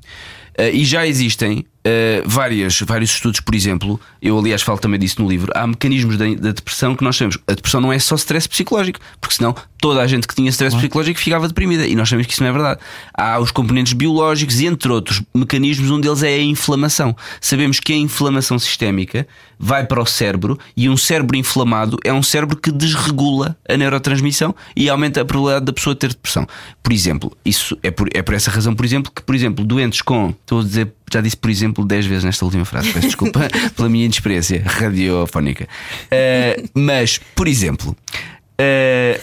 Eh, 0.56 0.70
e 0.70 0.84
já 0.84 1.06
existem 1.06 1.64
eh, 1.84 2.22
várias, 2.24 2.80
vários 2.80 3.10
estudos, 3.10 3.40
por 3.40 3.54
exemplo, 3.54 4.00
eu 4.20 4.38
aliás 4.38 4.62
falo 4.62 4.78
também 4.78 5.00
disso 5.00 5.20
no 5.20 5.28
livro. 5.28 5.50
Há 5.54 5.66
mecanismos 5.66 6.16
da, 6.16 6.26
da 6.34 6.52
depressão 6.52 6.94
que 6.94 7.02
nós 7.02 7.16
sabemos. 7.16 7.38
A 7.46 7.54
depressão 7.54 7.80
não 7.80 7.92
é 7.92 7.98
só 7.98 8.14
stress 8.14 8.48
psicológico, 8.48 9.00
porque 9.20 9.34
senão 9.34 9.54
toda 9.80 10.00
a 10.00 10.06
gente 10.06 10.28
que 10.28 10.34
tinha 10.34 10.48
stress 10.50 10.76
psicológico 10.76 11.18
ficava 11.18 11.48
deprimida. 11.48 11.84
E 11.86 11.96
nós 11.96 12.08
sabemos 12.08 12.28
que 12.28 12.34
isso 12.34 12.42
não 12.42 12.50
é 12.50 12.52
verdade. 12.52 12.80
Há 13.12 13.40
os 13.40 13.50
componentes 13.50 13.94
biológicos 13.94 14.60
e, 14.60 14.66
entre 14.66 14.92
outros 14.92 15.22
mecanismos, 15.34 15.90
um 15.90 16.00
deles 16.00 16.22
é 16.22 16.34
a 16.34 16.42
inflamação. 16.42 17.16
Sabemos 17.40 17.80
que 17.80 17.92
a 17.92 17.96
inflamação 17.96 18.58
sistémica 18.60 19.26
vai 19.58 19.84
para 19.84 20.00
o 20.00 20.06
cérebro 20.06 20.58
e 20.76 20.88
um 20.88 20.96
cérebro 20.96 21.36
inflamado 21.36 21.98
é 22.04 22.12
um 22.12 22.22
cérebro 22.22 22.56
que 22.56 22.70
desregula 22.70 23.56
a 23.68 23.76
neurotransmissão 23.76 24.54
e 24.76 24.88
aumenta 24.88 25.20
a 25.20 25.24
probabilidade 25.24 25.66
da 25.66 25.72
pessoa 25.72 25.96
ter 25.96 26.08
depressão. 26.08 26.46
Por 26.82 26.92
exemplo, 26.92 27.32
isso 27.44 27.76
é 27.82 27.90
por, 27.90 28.08
é 28.12 28.22
por 28.22 28.34
essa 28.34 28.50
razão, 28.50 28.74
por 28.74 28.84
exemplo, 28.84 29.10
que, 29.14 29.22
por 29.22 29.34
exemplo, 29.34 29.64
doentes 29.64 30.02
com. 30.02 30.30
Estou 30.30 30.60
a 30.60 30.64
dizer, 30.64 30.92
já 31.12 31.20
disse, 31.20 31.36
por 31.36 31.50
exemplo, 31.50 31.84
10 31.84 32.06
vezes 32.06 32.24
nesta 32.24 32.44
última 32.44 32.64
frase, 32.64 32.92
peço 32.92 33.06
desculpa 33.06 33.40
pela 33.76 33.88
minha 33.88 34.04
inexperiência 34.04 34.62
radiofónica. 34.64 35.68
Eh, 36.10 36.64
mas, 36.74 37.18
por 37.34 37.46
exemplo, 37.46 37.96
eh, 38.58 39.20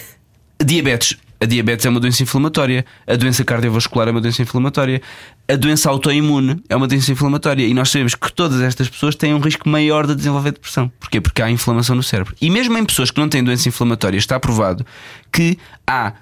diabetes. 0.64 1.16
A 1.42 1.46
diabetes 1.46 1.86
é 1.86 1.88
uma 1.88 1.98
doença 1.98 2.22
inflamatória, 2.22 2.84
a 3.06 3.16
doença 3.16 3.42
cardiovascular 3.42 4.06
é 4.06 4.10
uma 4.10 4.20
doença 4.20 4.42
inflamatória, 4.42 5.00
a 5.48 5.56
doença 5.56 5.88
autoimune 5.88 6.62
é 6.68 6.76
uma 6.76 6.86
doença 6.86 7.10
inflamatória 7.10 7.66
e 7.66 7.72
nós 7.72 7.88
sabemos 7.88 8.14
que 8.14 8.30
todas 8.30 8.60
estas 8.60 8.90
pessoas 8.90 9.14
têm 9.14 9.32
um 9.32 9.38
risco 9.38 9.66
maior 9.66 10.06
de 10.06 10.14
desenvolver 10.14 10.52
depressão. 10.52 10.92
Porquê? 11.00 11.18
Porque 11.18 11.40
há 11.40 11.50
inflamação 11.50 11.96
no 11.96 12.02
cérebro. 12.02 12.36
E 12.42 12.50
mesmo 12.50 12.76
em 12.76 12.84
pessoas 12.84 13.10
que 13.10 13.18
não 13.18 13.26
têm 13.26 13.42
doença 13.42 13.66
inflamatória, 13.70 14.18
está 14.18 14.38
provado 14.38 14.84
que 15.32 15.56
há 15.86 16.12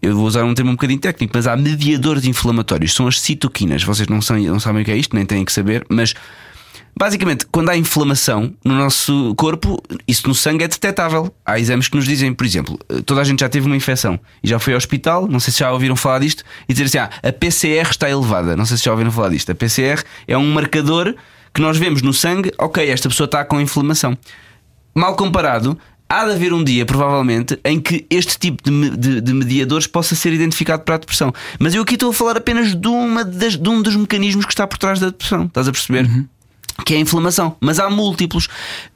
eu 0.00 0.14
vou 0.14 0.26
usar 0.26 0.44
um 0.44 0.54
termo 0.54 0.70
um 0.70 0.74
bocadinho 0.74 1.00
técnico, 1.00 1.32
mas 1.34 1.46
há 1.46 1.56
mediadores 1.56 2.24
inflamatórios, 2.24 2.94
são 2.94 3.06
as 3.06 3.20
citoquinas. 3.20 3.82
Vocês 3.82 4.08
não, 4.08 4.20
são, 4.20 4.38
não 4.38 4.60
sabem 4.60 4.82
o 4.82 4.84
que 4.84 4.90
é 4.90 4.96
isto, 4.96 5.14
nem 5.14 5.24
têm 5.24 5.44
que 5.44 5.52
saber, 5.52 5.84
mas 5.88 6.14
basicamente, 6.98 7.46
quando 7.46 7.68
há 7.70 7.76
inflamação 7.76 8.54
no 8.64 8.74
nosso 8.74 9.34
corpo, 9.36 9.82
isso 10.08 10.26
no 10.26 10.34
sangue 10.34 10.64
é 10.64 10.68
detectável. 10.68 11.34
Há 11.44 11.58
exames 11.58 11.88
que 11.88 11.96
nos 11.96 12.06
dizem, 12.06 12.32
por 12.32 12.46
exemplo, 12.46 12.78
toda 13.04 13.20
a 13.20 13.24
gente 13.24 13.40
já 13.40 13.48
teve 13.48 13.66
uma 13.66 13.76
infecção 13.76 14.18
e 14.42 14.48
já 14.48 14.58
foi 14.58 14.72
ao 14.72 14.78
hospital, 14.78 15.28
não 15.28 15.40
sei 15.40 15.52
se 15.52 15.60
já 15.60 15.72
ouviram 15.72 15.96
falar 15.96 16.20
disto, 16.20 16.44
e 16.68 16.72
dizer 16.72 16.84
assim: 16.84 16.98
ah, 16.98 17.10
a 17.28 17.32
PCR 17.32 17.90
está 17.90 18.08
elevada. 18.08 18.56
Não 18.56 18.64
sei 18.64 18.76
se 18.76 18.84
já 18.84 18.92
ouviram 18.92 19.10
falar 19.10 19.28
disto. 19.28 19.52
A 19.52 19.54
PCR 19.54 20.02
é 20.26 20.36
um 20.36 20.52
marcador 20.52 21.14
que 21.52 21.60
nós 21.62 21.78
vemos 21.78 22.02
no 22.02 22.12
sangue, 22.12 22.52
ok, 22.58 22.86
esta 22.86 23.08
pessoa 23.08 23.24
está 23.24 23.42
com 23.42 23.58
inflamação. 23.58 24.16
Mal 24.94 25.16
comparado, 25.16 25.78
há 26.08 26.24
de 26.24 26.32
haver 26.32 26.52
um 26.52 26.62
dia, 26.62 26.84
provavelmente, 26.86 27.58
em 27.64 27.80
que 27.80 28.06
este 28.10 28.38
tipo 28.38 28.62
de, 28.62 28.90
de- 28.96 29.20
de 29.20 29.32
mediadores 29.32 29.86
possa 29.86 30.14
ser 30.14 30.32
identificado 30.32 30.82
para 30.82 30.94
a 30.96 30.98
depressão. 30.98 31.32
Mas 31.58 31.74
eu 31.74 31.82
aqui 31.82 31.94
estou 31.94 32.10
a 32.10 32.14
falar 32.14 32.36
apenas 32.36 32.74
de, 32.74 32.88
uma 32.88 33.24
das- 33.24 33.56
de 33.56 33.68
um 33.68 33.82
dos 33.82 33.96
mecanismos 33.96 34.44
que 34.44 34.52
está 34.52 34.66
por 34.66 34.78
trás 34.78 35.00
da 35.00 35.06
depressão. 35.06 35.44
Estás 35.46 35.68
a 35.68 35.72
perceber? 35.72 36.08
Que 36.84 36.94
é 36.94 36.96
a 36.98 37.00
inflamação. 37.00 37.56
Mas 37.60 37.78
há 37.78 37.88
múltiplos. 37.88 38.48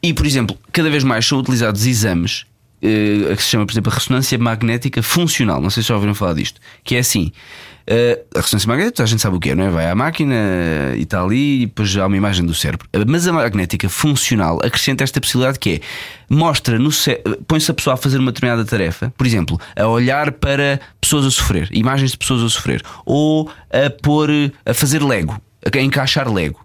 E, 0.03 0.12
por 0.12 0.27
exemplo, 0.27 0.57
cada 0.73 0.90
vez 0.90 1.03
mais 1.03 1.27
são 1.27 1.38
utilizados 1.38 1.87
exames. 1.87 2.44
Eh, 2.83 3.35
que 3.37 3.43
se 3.43 3.51
chama, 3.51 3.66
por 3.66 3.73
exemplo, 3.73 3.93
a 3.93 3.95
ressonância 3.95 4.38
magnética 4.38 5.03
funcional. 5.03 5.61
Não 5.61 5.71
sei 5.71 5.83
se 5.83 5.88
já 5.88 5.95
ouviram 5.95 6.14
falar 6.14 6.35
disto. 6.35 6.61
Que 6.83 6.97
é 6.97 6.99
assim: 7.01 7.33
eh, 7.87 8.23
a 8.35 8.40
ressonância 8.40 8.69
magnética, 8.69 9.03
a 9.03 9.07
gente 9.07 9.21
sabe 9.21 9.37
o 9.37 9.40
que 9.40 9.51
é, 9.51 9.55
não 9.55 9.64
é? 9.64 9.71
Vai 9.71 9.90
à 9.90 9.95
máquina 9.95 10.35
e 10.97 11.03
está 11.03 11.23
ali, 11.23 11.62
e 11.62 11.66
depois 11.66 11.97
há 11.97 12.07
uma 12.07 12.16
imagem 12.16 12.47
do 12.47 12.55
cérebro. 12.55 12.88
Mas 13.07 13.27
a 13.27 13.33
magnética 13.33 13.88
funcional 13.88 14.59
acrescenta 14.62 15.05
esta 15.05 15.21
possibilidade 15.21 15.59
que 15.59 15.75
é 15.75 15.81
mostra 16.29 16.79
põe-se 17.49 17.71
a 17.71 17.75
pessoa 17.75 17.95
a 17.95 17.97
fazer 17.97 18.19
uma 18.19 18.33
determinada 18.33 18.64
tarefa, 18.64 19.12
por 19.16 19.27
exemplo, 19.27 19.61
a 19.77 19.87
olhar 19.87 20.33
para 20.33 20.81
pessoas 21.01 21.27
a 21.27 21.31
sofrer, 21.31 21.69
imagens 21.73 22.12
de 22.12 22.19
pessoas 22.19 22.43
a 22.43 22.49
sofrer, 22.49 22.83
ou 23.05 23.51
a 23.71 23.90
pôr 23.90 24.31
a 24.64 24.73
fazer 24.73 25.03
Lego, 25.03 25.40
a 25.66 25.79
encaixar 25.81 26.33
Lego. 26.33 26.64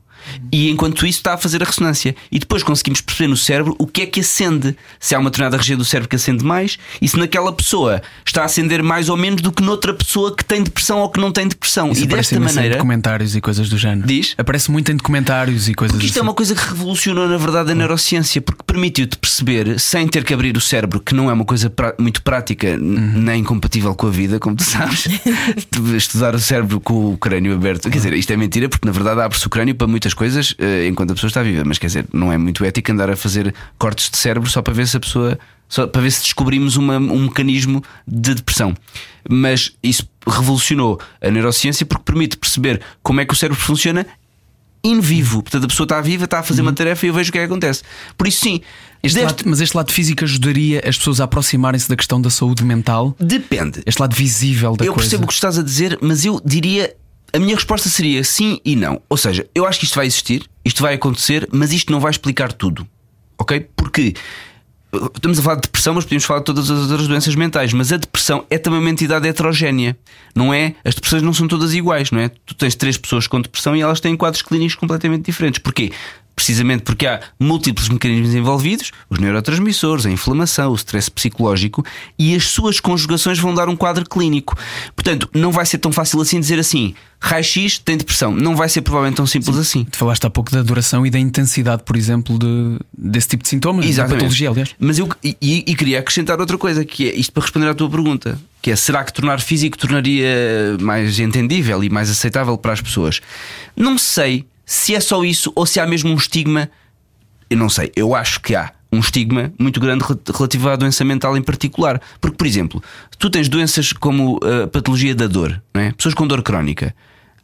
E 0.51 0.69
enquanto 0.69 1.05
isso 1.05 1.19
está 1.19 1.33
a 1.33 1.37
fazer 1.37 1.61
a 1.61 1.65
ressonância. 1.65 2.15
E 2.31 2.39
depois 2.39 2.63
conseguimos 2.63 3.01
perceber 3.01 3.27
no 3.29 3.37
cérebro 3.37 3.75
o 3.79 3.87
que 3.87 4.01
é 4.01 4.05
que 4.05 4.19
acende. 4.19 4.75
Se 4.99 5.13
há 5.15 5.19
uma 5.19 5.29
determinada 5.29 5.57
região 5.57 5.77
do 5.77 5.85
cérebro 5.85 6.09
que 6.09 6.15
acende 6.15 6.43
mais 6.43 6.77
e 7.01 7.07
se 7.07 7.17
naquela 7.17 7.51
pessoa 7.51 8.01
está 8.25 8.41
a 8.41 8.45
acender 8.45 8.81
mais 8.83 9.09
ou 9.09 9.17
menos 9.17 9.41
do 9.41 9.51
que 9.51 9.61
noutra 9.63 9.93
pessoa 9.93 10.35
que 10.35 10.43
tem 10.43 10.63
depressão 10.63 10.99
ou 10.99 11.09
que 11.09 11.19
não 11.19 11.31
tem 11.31 11.47
depressão. 11.47 11.91
Isso 11.91 12.01
e 12.01 12.05
aparece 12.05 12.35
desta 12.35 12.51
em 12.51 12.55
maneira. 12.55 12.75
documentários 12.75 13.35
e 13.35 13.41
coisas 13.41 13.69
do 13.69 13.77
género. 13.77 14.07
Diz? 14.07 14.33
Aparece 14.37 14.71
muito 14.71 14.91
em 14.91 14.95
documentários 14.95 15.67
e 15.67 15.73
coisas 15.73 15.93
Porque 15.95 16.05
isto 16.07 16.17
é 16.17 16.19
assim. 16.19 16.27
uma 16.27 16.33
coisa 16.33 16.55
que 16.55 16.61
revolucionou, 16.67 17.27
na 17.27 17.37
verdade, 17.37 17.71
a 17.71 17.75
neurociência, 17.75 18.41
porque 18.41 18.63
permitiu-te 18.65 19.17
perceber, 19.17 19.79
sem 19.79 20.07
ter 20.07 20.23
que 20.23 20.33
abrir 20.33 20.55
o 20.57 20.61
cérebro, 20.61 20.99
que 20.99 21.13
não 21.13 21.29
é 21.29 21.33
uma 21.33 21.45
coisa 21.45 21.71
muito 21.99 22.21
prática, 22.21 22.75
Uhum. 22.75 23.21
nem 23.21 23.43
compatível 23.43 23.93
com 23.95 24.07
a 24.07 24.09
vida, 24.09 24.39
como 24.39 24.55
tu 24.55 24.63
sabes, 24.63 25.05
Tu 25.71 25.95
estudar 25.95 26.35
o 26.35 26.39
cérebro 26.39 26.79
com 26.79 27.13
o 27.13 27.17
crânio 27.17 27.53
aberto. 27.53 27.89
Quer 27.89 27.97
dizer, 27.97 28.13
isto 28.13 28.31
é 28.31 28.37
mentira, 28.37 28.67
porque 28.69 28.85
na 28.85 28.91
verdade 28.91 29.21
abre-se 29.21 29.45
o 29.45 29.49
crânio 29.49 29.75
para 29.75 29.87
muitas 29.87 30.13
coisas 30.15 30.55
eh, 30.57 30.87
enquanto 30.87 31.11
a 31.11 31.13
pessoa 31.13 31.27
está 31.27 31.43
viva. 31.43 31.63
Mas 31.65 31.77
quer 31.77 31.87
dizer, 31.87 32.05
não 32.13 32.31
é 32.31 32.37
muito 32.37 32.63
ético 32.65 32.91
andar 32.91 33.09
a 33.09 33.15
fazer 33.15 33.53
cortes 33.77 34.09
de 34.09 34.17
cérebro 34.17 34.49
só 34.49 34.61
para 34.61 34.73
ver 34.73 34.87
se 34.87 34.97
a 34.97 34.99
pessoa. 34.99 35.37
Só 35.67 35.87
para 35.87 36.01
ver 36.01 36.11
se 36.11 36.21
descobrimos 36.21 36.75
uma- 36.77 36.97
um 36.97 37.23
mecanismo 37.23 37.83
de 38.07 38.35
depressão. 38.35 38.75
Mas 39.27 39.71
isso 39.81 40.07
revolucionou 40.27 40.99
a 41.21 41.29
neurociência 41.31 41.85
porque 41.85 42.03
permite 42.03 42.37
perceber 42.37 42.81
como 43.01 43.19
é 43.19 43.25
que 43.25 43.33
o 43.33 43.35
cérebro 43.35 43.59
funciona 43.59 44.05
in 44.83 44.99
vivo. 45.01 45.41
Portanto, 45.41 45.63
a 45.63 45.67
pessoa 45.67 45.85
está 45.85 45.99
viva, 46.01 46.25
está 46.25 46.39
a 46.39 46.43
fazer 46.43 46.61
uma 46.61 46.71
tarefa 46.71 47.03
e 47.05 47.09
eu 47.09 47.13
vejo 47.15 47.29
o 47.29 47.31
que 47.31 47.39
é 47.39 47.41
que 47.41 47.45
acontece. 47.47 47.81
Por 48.15 48.27
isso, 48.27 48.41
sim, 48.41 48.53
Uhum. 48.53 48.61
Este 49.01 49.15
deste- 49.19 49.25
lado- 49.25 49.43
mas 49.49 49.59
este 49.61 49.75
lado 49.75 49.91
físico 49.91 50.23
ajudaria 50.23 50.83
as 50.87 50.97
pessoas 50.97 51.19
a 51.19 51.23
aproximarem-se 51.23 51.89
da 51.89 51.95
questão 51.95 52.21
da 52.21 52.29
saúde 52.29 52.63
mental? 52.63 53.15
depende. 53.19 53.81
Este 53.87 53.99
lado 53.99 54.15
visível 54.15 54.75
da 54.75 54.85
eu 54.85 54.93
coisa. 54.93 55.09
percebo 55.09 55.23
o 55.23 55.27
que 55.27 55.33
estás 55.33 55.57
a 55.57 55.63
dizer, 55.63 55.97
mas 56.01 56.23
eu 56.25 56.39
diria. 56.45 56.93
A 57.33 57.39
minha 57.39 57.55
resposta 57.55 57.89
seria 57.89 58.23
sim 58.23 58.59
e 58.63 58.75
não. 58.75 59.01
Ou 59.09 59.17
seja, 59.17 59.47
eu 59.53 59.65
acho 59.65 59.79
que 59.79 59.85
isto 59.85 59.95
vai 59.95 60.05
existir, 60.05 60.49
isto 60.63 60.81
vai 60.81 60.93
acontecer, 60.93 61.47
mas 61.51 61.71
isto 61.73 61.91
não 61.91 61.99
vai 61.99 62.11
explicar 62.11 62.53
tudo. 62.53 62.87
Ok? 63.37 63.67
Porque 63.75 64.13
uh, 64.93 65.11
estamos 65.13 65.39
a 65.39 65.41
falar 65.41 65.55
de 65.55 65.61
depressão, 65.63 65.93
mas 65.93 66.05
podemos 66.05 66.23
falar 66.23 66.39
de 66.39 66.45
todas 66.45 66.71
as 66.71 66.89
outras 66.89 67.07
doenças 67.07 67.35
mentais. 67.35 67.73
Mas 67.73 67.91
a 67.91 67.97
depressão 67.97 68.45
é 68.49 68.57
também 68.57 68.79
uma 68.79 68.89
entidade 68.89 69.27
heterogénea. 69.27 69.97
Não 70.33 70.53
é? 70.53 70.75
As 70.83 70.95
depressões 70.95 71.23
não 71.23 71.33
são 71.33 71.47
todas 71.47 71.73
iguais, 71.73 72.11
não 72.11 72.19
é? 72.19 72.29
Tu 72.45 72.55
tens 72.55 72.75
três 72.75 72.97
pessoas 72.97 73.27
com 73.27 73.41
depressão 73.41 73.75
e 73.75 73.81
elas 73.81 73.99
têm 73.99 74.15
quadros 74.15 74.41
clínicos 74.41 74.75
completamente 74.75 75.25
diferentes. 75.25 75.59
Porquê? 75.59 75.91
Precisamente 76.35 76.83
porque 76.83 77.07
há 77.07 77.21
múltiplos 77.39 77.87
mecanismos 77.87 78.35
envolvidos, 78.35 78.91
os 79.09 79.19
neurotransmissores, 79.19 80.05
a 80.05 80.11
inflamação, 80.11 80.71
o 80.71 80.75
stress 80.75 81.09
psicológico, 81.09 81.83
e 82.19 82.35
as 82.35 82.45
suas 82.49 82.79
conjugações 82.81 83.39
vão 83.39 83.53
dar 83.53 83.69
um 83.69 83.75
quadro 83.75 84.03
clínico. 84.07 84.57
Portanto, 84.93 85.29
não 85.33 85.51
vai 85.51 85.65
ser 85.65 85.77
tão 85.77 85.93
fácil 85.93 86.19
assim 86.19 86.37
dizer 86.39 86.59
assim: 86.59 86.93
raio-x 87.21 87.79
tem 87.79 87.95
depressão. 87.95 88.31
Não 88.33 88.53
vai 88.55 88.67
ser 88.67 88.81
provavelmente 88.81 89.15
tão 89.15 89.25
simples 89.25 89.55
assim. 89.57 89.85
Tu 89.85 89.97
falaste 89.97 90.25
há 90.25 90.29
pouco 90.29 90.51
da 90.51 90.61
duração 90.61 91.05
e 91.05 91.09
da 91.09 91.17
intensidade, 91.17 91.83
por 91.83 91.95
exemplo, 91.95 92.37
de, 92.37 92.79
desse 92.97 93.29
tipo 93.29 93.43
de 93.43 93.49
sintomas, 93.49 93.85
da 93.85 93.89
Exatamente. 93.91 94.17
patologia, 94.17 94.49
aliás. 94.49 94.75
Mas 94.77 94.99
eu 94.99 95.07
e- 95.23 95.37
e 95.65 95.73
queria 95.75 95.99
acrescentar 95.99 96.37
outra 96.39 96.57
coisa, 96.57 96.83
que 96.83 97.09
é 97.09 97.15
isto 97.15 97.31
para 97.31 97.43
responder 97.43 97.67
à 97.69 97.73
tua 97.73 97.89
pergunta, 97.89 98.37
que 98.61 98.71
é 98.71 98.75
será 98.75 99.03
que 99.05 99.13
tornar 99.13 99.39
físico 99.39 99.77
tornaria 99.77 100.75
mais 100.81 101.17
entendível 101.17 101.81
e 101.81 101.89
mais 101.89 102.09
aceitável 102.09 102.57
para 102.57 102.73
as 102.73 102.81
pessoas? 102.81 103.21
Não 103.75 103.97
sei 103.97 104.45
se 104.65 104.95
é 104.95 104.99
só 104.99 105.23
isso 105.23 105.51
ou 105.55 105.65
se 105.65 105.79
há 105.79 105.85
mesmo 105.87 106.11
um 106.11 106.15
estigma. 106.15 106.69
Eu 107.49 107.57
não 107.57 107.69
sei, 107.69 107.91
eu 107.95 108.15
acho 108.15 108.39
que 108.41 108.55
há 108.55 108.71
um 108.91 108.99
estigma 108.99 109.53
muito 109.59 109.79
grande 109.79 110.03
re- 110.03 110.15
relativo 110.33 110.69
à 110.69 110.75
doença 110.75 111.03
mental 111.03 111.37
em 111.37 111.41
particular. 111.41 112.01
Porque, 112.19 112.37
por 112.37 112.47
exemplo, 112.47 112.81
tu 113.19 113.29
tens 113.29 113.47
doenças 113.49 113.91
como 113.93 114.39
a 114.63 114.67
patologia 114.67 115.13
da 115.13 115.27
dor, 115.27 115.61
não 115.73 115.81
é? 115.81 115.91
pessoas 115.91 116.15
com 116.15 116.25
dor 116.25 116.41
crónica. 116.41 116.95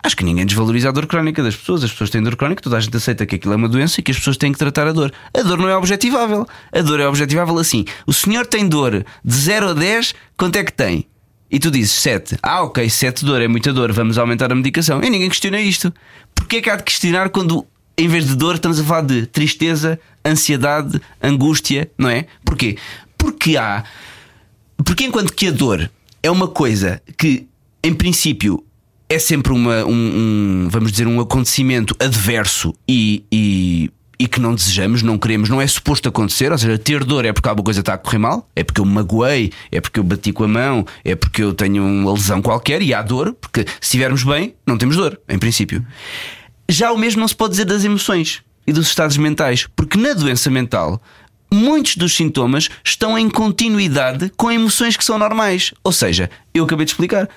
Acho 0.03 0.17
que 0.17 0.23
ninguém 0.23 0.47
desvaloriza 0.47 0.89
a 0.89 0.91
dor 0.91 1.05
crónica 1.05 1.43
das 1.43 1.55
pessoas. 1.55 1.83
As 1.83 1.91
pessoas 1.91 2.09
têm 2.09 2.23
dor 2.23 2.35
crónica, 2.35 2.59
toda 2.63 2.75
a 2.75 2.79
gente 2.79 2.97
aceita 2.97 3.23
que 3.23 3.35
aquilo 3.35 3.53
é 3.53 3.55
uma 3.55 3.69
doença 3.69 3.99
e 3.99 4.03
que 4.03 4.09
as 4.11 4.17
pessoas 4.17 4.35
têm 4.35 4.51
que 4.51 4.57
tratar 4.57 4.87
a 4.87 4.91
dor. 4.91 5.13
A 5.31 5.43
dor 5.43 5.59
não 5.59 5.69
é 5.69 5.75
objetivável. 5.77 6.47
A 6.71 6.81
dor 6.81 6.99
é 6.99 7.07
objetivável 7.07 7.55
assim. 7.59 7.85
O 8.07 8.11
senhor 8.13 8.47
tem 8.47 8.67
dor 8.67 9.05
de 9.23 9.35
0 9.35 9.69
a 9.69 9.73
10, 9.73 10.15
quanto 10.35 10.55
é 10.55 10.63
que 10.63 10.73
tem? 10.73 11.05
E 11.51 11.59
tu 11.59 11.69
dizes 11.69 11.91
7. 11.91 12.37
Ah, 12.41 12.63
ok, 12.63 12.89
7 12.89 13.25
dor 13.25 13.41
é 13.41 13.47
muita 13.47 13.73
dor, 13.73 13.91
vamos 13.91 14.17
aumentar 14.17 14.51
a 14.51 14.55
medicação. 14.55 15.03
E 15.03 15.09
ninguém 15.09 15.27
questiona 15.27 15.59
isto. 15.59 15.93
Porquê 16.33 16.57
é 16.57 16.61
que 16.61 16.69
há 16.69 16.77
de 16.77 16.83
questionar 16.83 17.29
quando, 17.29 17.65
em 17.97 18.07
vez 18.07 18.25
de 18.25 18.35
dor, 18.35 18.55
estamos 18.55 18.79
a 18.79 18.83
falar 18.83 19.01
de 19.01 19.25
tristeza, 19.25 19.99
ansiedade, 20.25 21.01
angústia, 21.21 21.91
não 21.97 22.09
é? 22.09 22.25
Porquê? 22.45 22.77
Porque 23.17 23.57
há. 23.57 23.83
Porque 24.77 25.03
enquanto 25.03 25.33
que 25.33 25.47
a 25.47 25.51
dor 25.51 25.91
é 26.23 26.31
uma 26.31 26.47
coisa 26.47 27.01
que, 27.17 27.47
em 27.83 27.93
princípio, 27.93 28.63
é 29.09 29.19
sempre 29.19 29.51
uma, 29.51 29.83
um, 29.83 29.91
um, 29.91 30.67
vamos 30.69 30.91
dizer, 30.91 31.05
um 31.05 31.19
acontecimento 31.19 31.93
adverso 31.99 32.73
e, 32.87 33.25
e, 33.29 33.91
e 34.21 34.27
que 34.27 34.39
não 34.39 34.53
desejamos, 34.53 35.01
não 35.01 35.17
queremos, 35.17 35.49
não 35.49 35.59
é 35.59 35.65
suposto 35.65 36.07
acontecer. 36.07 36.51
Ou 36.51 36.57
seja, 36.59 36.77
ter 36.77 37.03
dor 37.03 37.25
é 37.25 37.33
porque 37.33 37.49
alguma 37.49 37.65
coisa 37.65 37.79
está 37.79 37.95
a 37.95 37.97
correr 37.97 38.19
mal, 38.19 38.47
é 38.55 38.63
porque 38.63 38.79
eu 38.79 38.85
me 38.85 38.93
magoei, 38.93 39.51
é 39.71 39.81
porque 39.81 39.99
eu 39.99 40.03
bati 40.03 40.31
com 40.31 40.43
a 40.43 40.47
mão, 40.47 40.85
é 41.03 41.15
porque 41.15 41.41
eu 41.41 41.55
tenho 41.55 41.83
uma 41.83 42.13
lesão 42.13 42.39
qualquer 42.39 42.83
e 42.83 42.93
há 42.93 43.01
dor, 43.01 43.33
porque 43.33 43.61
se 43.61 43.77
estivermos 43.81 44.23
bem, 44.23 44.53
não 44.63 44.77
temos 44.77 44.95
dor, 44.95 45.19
em 45.27 45.39
princípio. 45.39 45.83
Já 46.69 46.91
o 46.91 46.99
mesmo 46.99 47.19
não 47.19 47.27
se 47.27 47.35
pode 47.35 47.53
dizer 47.53 47.65
das 47.65 47.83
emoções 47.83 48.43
e 48.67 48.71
dos 48.71 48.89
estados 48.89 49.17
mentais, 49.17 49.67
porque 49.75 49.97
na 49.97 50.13
doença 50.13 50.51
mental 50.51 51.01
muitos 51.51 51.95
dos 51.95 52.15
sintomas 52.15 52.69
estão 52.85 53.17
em 53.17 53.27
continuidade 53.27 54.31
com 54.37 54.51
emoções 54.51 54.95
que 54.95 55.03
são 55.03 55.17
normais. 55.17 55.73
Ou 55.83 55.91
seja, 55.91 56.29
eu 56.53 56.63
acabei 56.63 56.85
de 56.85 56.91
explicar. 56.91 57.27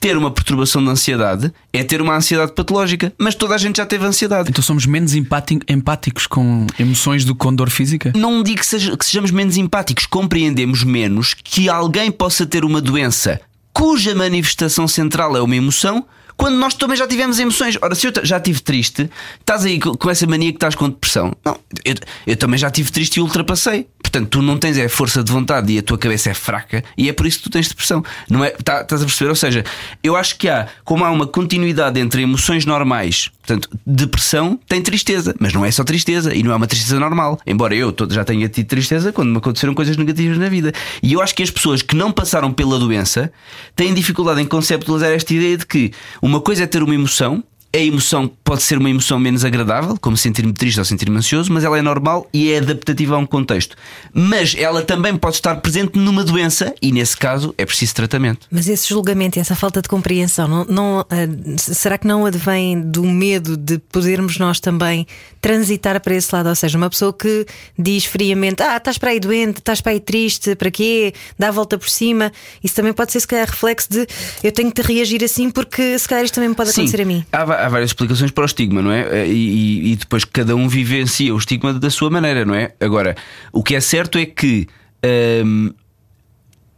Ter 0.00 0.16
uma 0.16 0.30
perturbação 0.30 0.82
de 0.82 0.88
ansiedade 0.88 1.52
é 1.74 1.84
ter 1.84 2.00
uma 2.00 2.16
ansiedade 2.16 2.52
patológica, 2.52 3.12
mas 3.18 3.34
toda 3.34 3.54
a 3.54 3.58
gente 3.58 3.76
já 3.76 3.84
teve 3.84 4.02
ansiedade. 4.06 4.48
Então 4.48 4.62
somos 4.64 4.86
menos 4.86 5.12
empáticos 5.14 6.26
com 6.26 6.66
emoções 6.78 7.22
do 7.24 7.34
que 7.34 7.40
com 7.40 7.54
dor 7.54 7.68
física? 7.68 8.10
Não 8.16 8.42
digo 8.42 8.60
que, 8.60 8.66
seja- 8.66 8.96
que 8.96 9.04
sejamos 9.04 9.30
menos 9.30 9.58
empáticos, 9.58 10.06
compreendemos 10.06 10.84
menos 10.84 11.34
que 11.34 11.68
alguém 11.68 12.10
possa 12.10 12.46
ter 12.46 12.64
uma 12.64 12.80
doença 12.80 13.40
cuja 13.72 14.14
manifestação 14.14 14.88
central 14.88 15.36
é 15.36 15.40
uma 15.42 15.54
emoção, 15.56 16.04
quando 16.36 16.56
nós 16.56 16.74
também 16.74 16.96
já 16.96 17.06
tivemos 17.06 17.38
emoções. 17.38 17.76
Ora, 17.80 17.94
se 17.94 18.06
eu 18.06 18.12
já 18.22 18.38
estive 18.38 18.60
triste, 18.60 19.10
estás 19.38 19.64
aí 19.64 19.78
co- 19.78 19.96
com 19.96 20.08
essa 20.10 20.26
mania 20.26 20.50
que 20.50 20.56
estás 20.56 20.74
com 20.74 20.88
depressão. 20.88 21.32
Não, 21.44 21.56
eu, 21.84 21.94
eu 22.26 22.36
também 22.36 22.58
já 22.58 22.68
estive 22.68 22.90
triste 22.90 23.16
e 23.18 23.20
ultrapassei. 23.20 23.86
Portanto, 24.02 24.28
tu 24.28 24.42
não 24.42 24.58
tens 24.58 24.76
é 24.78 24.88
força 24.88 25.22
de 25.22 25.30
vontade 25.30 25.72
e 25.72 25.78
a 25.78 25.82
tua 25.82 25.96
cabeça 25.98 26.30
é 26.30 26.34
fraca 26.34 26.82
e 26.96 27.08
é 27.08 27.12
por 27.12 27.26
isso 27.26 27.38
que 27.38 27.44
tu 27.44 27.50
tens 27.50 27.68
depressão. 27.68 28.02
Não 28.28 28.44
é? 28.44 28.50
Tá- 28.50 28.80
Estás 28.80 29.02
a 29.02 29.04
perceber? 29.04 29.28
Ou 29.30 29.36
seja, 29.36 29.64
eu 30.02 30.16
acho 30.16 30.36
que 30.36 30.48
há, 30.48 30.66
como 30.84 31.04
há 31.04 31.10
uma 31.10 31.26
continuidade 31.26 32.00
entre 32.00 32.22
emoções 32.22 32.64
normais, 32.66 33.30
portanto, 33.38 33.68
depressão 33.86 34.58
tem 34.66 34.82
tristeza, 34.82 35.34
mas 35.38 35.52
não 35.52 35.64
é 35.64 35.70
só 35.70 35.84
tristeza 35.84 36.34
e 36.34 36.42
não 36.42 36.52
é 36.52 36.56
uma 36.56 36.66
tristeza 36.66 36.98
normal. 36.98 37.38
Embora 37.46 37.74
eu 37.74 37.94
já 38.10 38.24
tenha 38.24 38.48
tido 38.48 38.66
tristeza 38.66 39.12
quando 39.12 39.30
me 39.30 39.36
aconteceram 39.38 39.74
coisas 39.74 39.96
negativas 39.96 40.38
na 40.38 40.48
vida. 40.48 40.72
E 41.02 41.12
eu 41.12 41.20
acho 41.22 41.34
que 41.34 41.42
as 41.42 41.50
pessoas 41.50 41.82
que 41.82 41.94
não 41.94 42.10
passaram 42.10 42.52
pela 42.52 42.78
doença 42.78 43.32
têm 43.76 43.94
dificuldade 43.94 44.40
em 44.40 44.46
conceptualizar 44.46 45.10
esta 45.12 45.32
ideia 45.32 45.56
de 45.56 45.66
que 45.66 45.92
uma 46.20 46.40
coisa 46.40 46.64
é 46.64 46.66
ter 46.66 46.82
uma 46.82 46.94
emoção. 46.94 47.44
A 47.72 47.78
emoção 47.78 48.28
pode 48.42 48.62
ser 48.62 48.78
uma 48.78 48.90
emoção 48.90 49.18
menos 49.18 49.44
agradável, 49.44 49.96
como 50.00 50.16
sentir-me 50.16 50.52
triste 50.52 50.78
ou 50.78 50.84
sentir-me 50.84 51.16
ansioso, 51.16 51.52
mas 51.52 51.62
ela 51.62 51.78
é 51.78 51.82
normal 51.82 52.28
e 52.32 52.50
é 52.50 52.58
adaptativa 52.58 53.14
a 53.14 53.18
um 53.18 53.26
contexto. 53.26 53.76
Mas 54.12 54.56
ela 54.58 54.82
também 54.82 55.16
pode 55.16 55.36
estar 55.36 55.54
presente 55.56 55.96
numa 55.96 56.24
doença 56.24 56.74
e, 56.82 56.90
nesse 56.90 57.16
caso, 57.16 57.54
é 57.56 57.64
preciso 57.64 57.94
tratamento. 57.94 58.48
Mas 58.50 58.68
esse 58.68 58.88
julgamento, 58.88 59.38
essa 59.38 59.54
falta 59.54 59.80
de 59.80 59.88
compreensão, 59.88 60.48
não, 60.48 60.64
não, 60.64 61.00
ah, 61.08 61.56
será 61.56 61.96
que 61.96 62.08
não 62.08 62.26
advém 62.26 62.80
do 62.80 63.04
medo 63.04 63.56
de 63.56 63.78
podermos 63.78 64.36
nós 64.36 64.58
também 64.58 65.06
transitar 65.40 66.00
para 66.00 66.14
esse 66.16 66.34
lado? 66.34 66.48
Ou 66.48 66.56
seja, 66.56 66.76
uma 66.76 66.90
pessoa 66.90 67.12
que 67.12 67.46
diz 67.78 68.04
friamente: 68.04 68.62
Ah, 68.64 68.78
estás 68.78 68.98
para 68.98 69.10
aí 69.10 69.20
doente, 69.20 69.58
estás 69.58 69.80
para 69.80 69.92
aí 69.92 70.00
triste, 70.00 70.56
para 70.56 70.72
quê? 70.72 71.14
Dá 71.38 71.48
a 71.48 71.52
volta 71.52 71.78
por 71.78 71.88
cima. 71.88 72.32
Isso 72.64 72.74
também 72.74 72.92
pode 72.92 73.12
ser, 73.12 73.20
se 73.20 73.28
calhar, 73.28 73.48
reflexo 73.48 73.88
de 73.90 74.06
eu 74.42 74.50
tenho 74.50 74.72
que 74.72 74.82
reagir 74.82 75.22
assim 75.22 75.50
porque 75.50 75.98
se 75.98 76.08
calhar 76.08 76.24
isto 76.24 76.34
também 76.34 76.48
me 76.48 76.54
pode 76.56 76.72
Sim, 76.72 76.80
acontecer 76.82 77.02
a 77.02 77.04
mim. 77.04 77.24
Há, 77.30 77.59
há 77.64 77.68
várias 77.68 77.90
explicações 77.90 78.30
para 78.30 78.42
o 78.42 78.46
estigma, 78.46 78.82
não 78.82 78.90
é? 78.92 79.26
E, 79.26 79.32
e- 79.32 79.92
e 79.92 79.96
depois 79.96 80.24
cada 80.24 80.54
um 80.56 80.68
vivencia 80.68 81.34
o 81.34 81.38
estigma 81.38 81.72
da 81.74 81.90
sua 81.90 82.10
maneira, 82.10 82.44
não 82.44 82.54
é? 82.54 82.74
Agora, 82.80 83.16
o 83.52 83.62
que 83.62 83.74
é 83.74 83.80
certo 83.80 84.18
é 84.18 84.26
que 84.26 84.66
hum, 85.44 85.72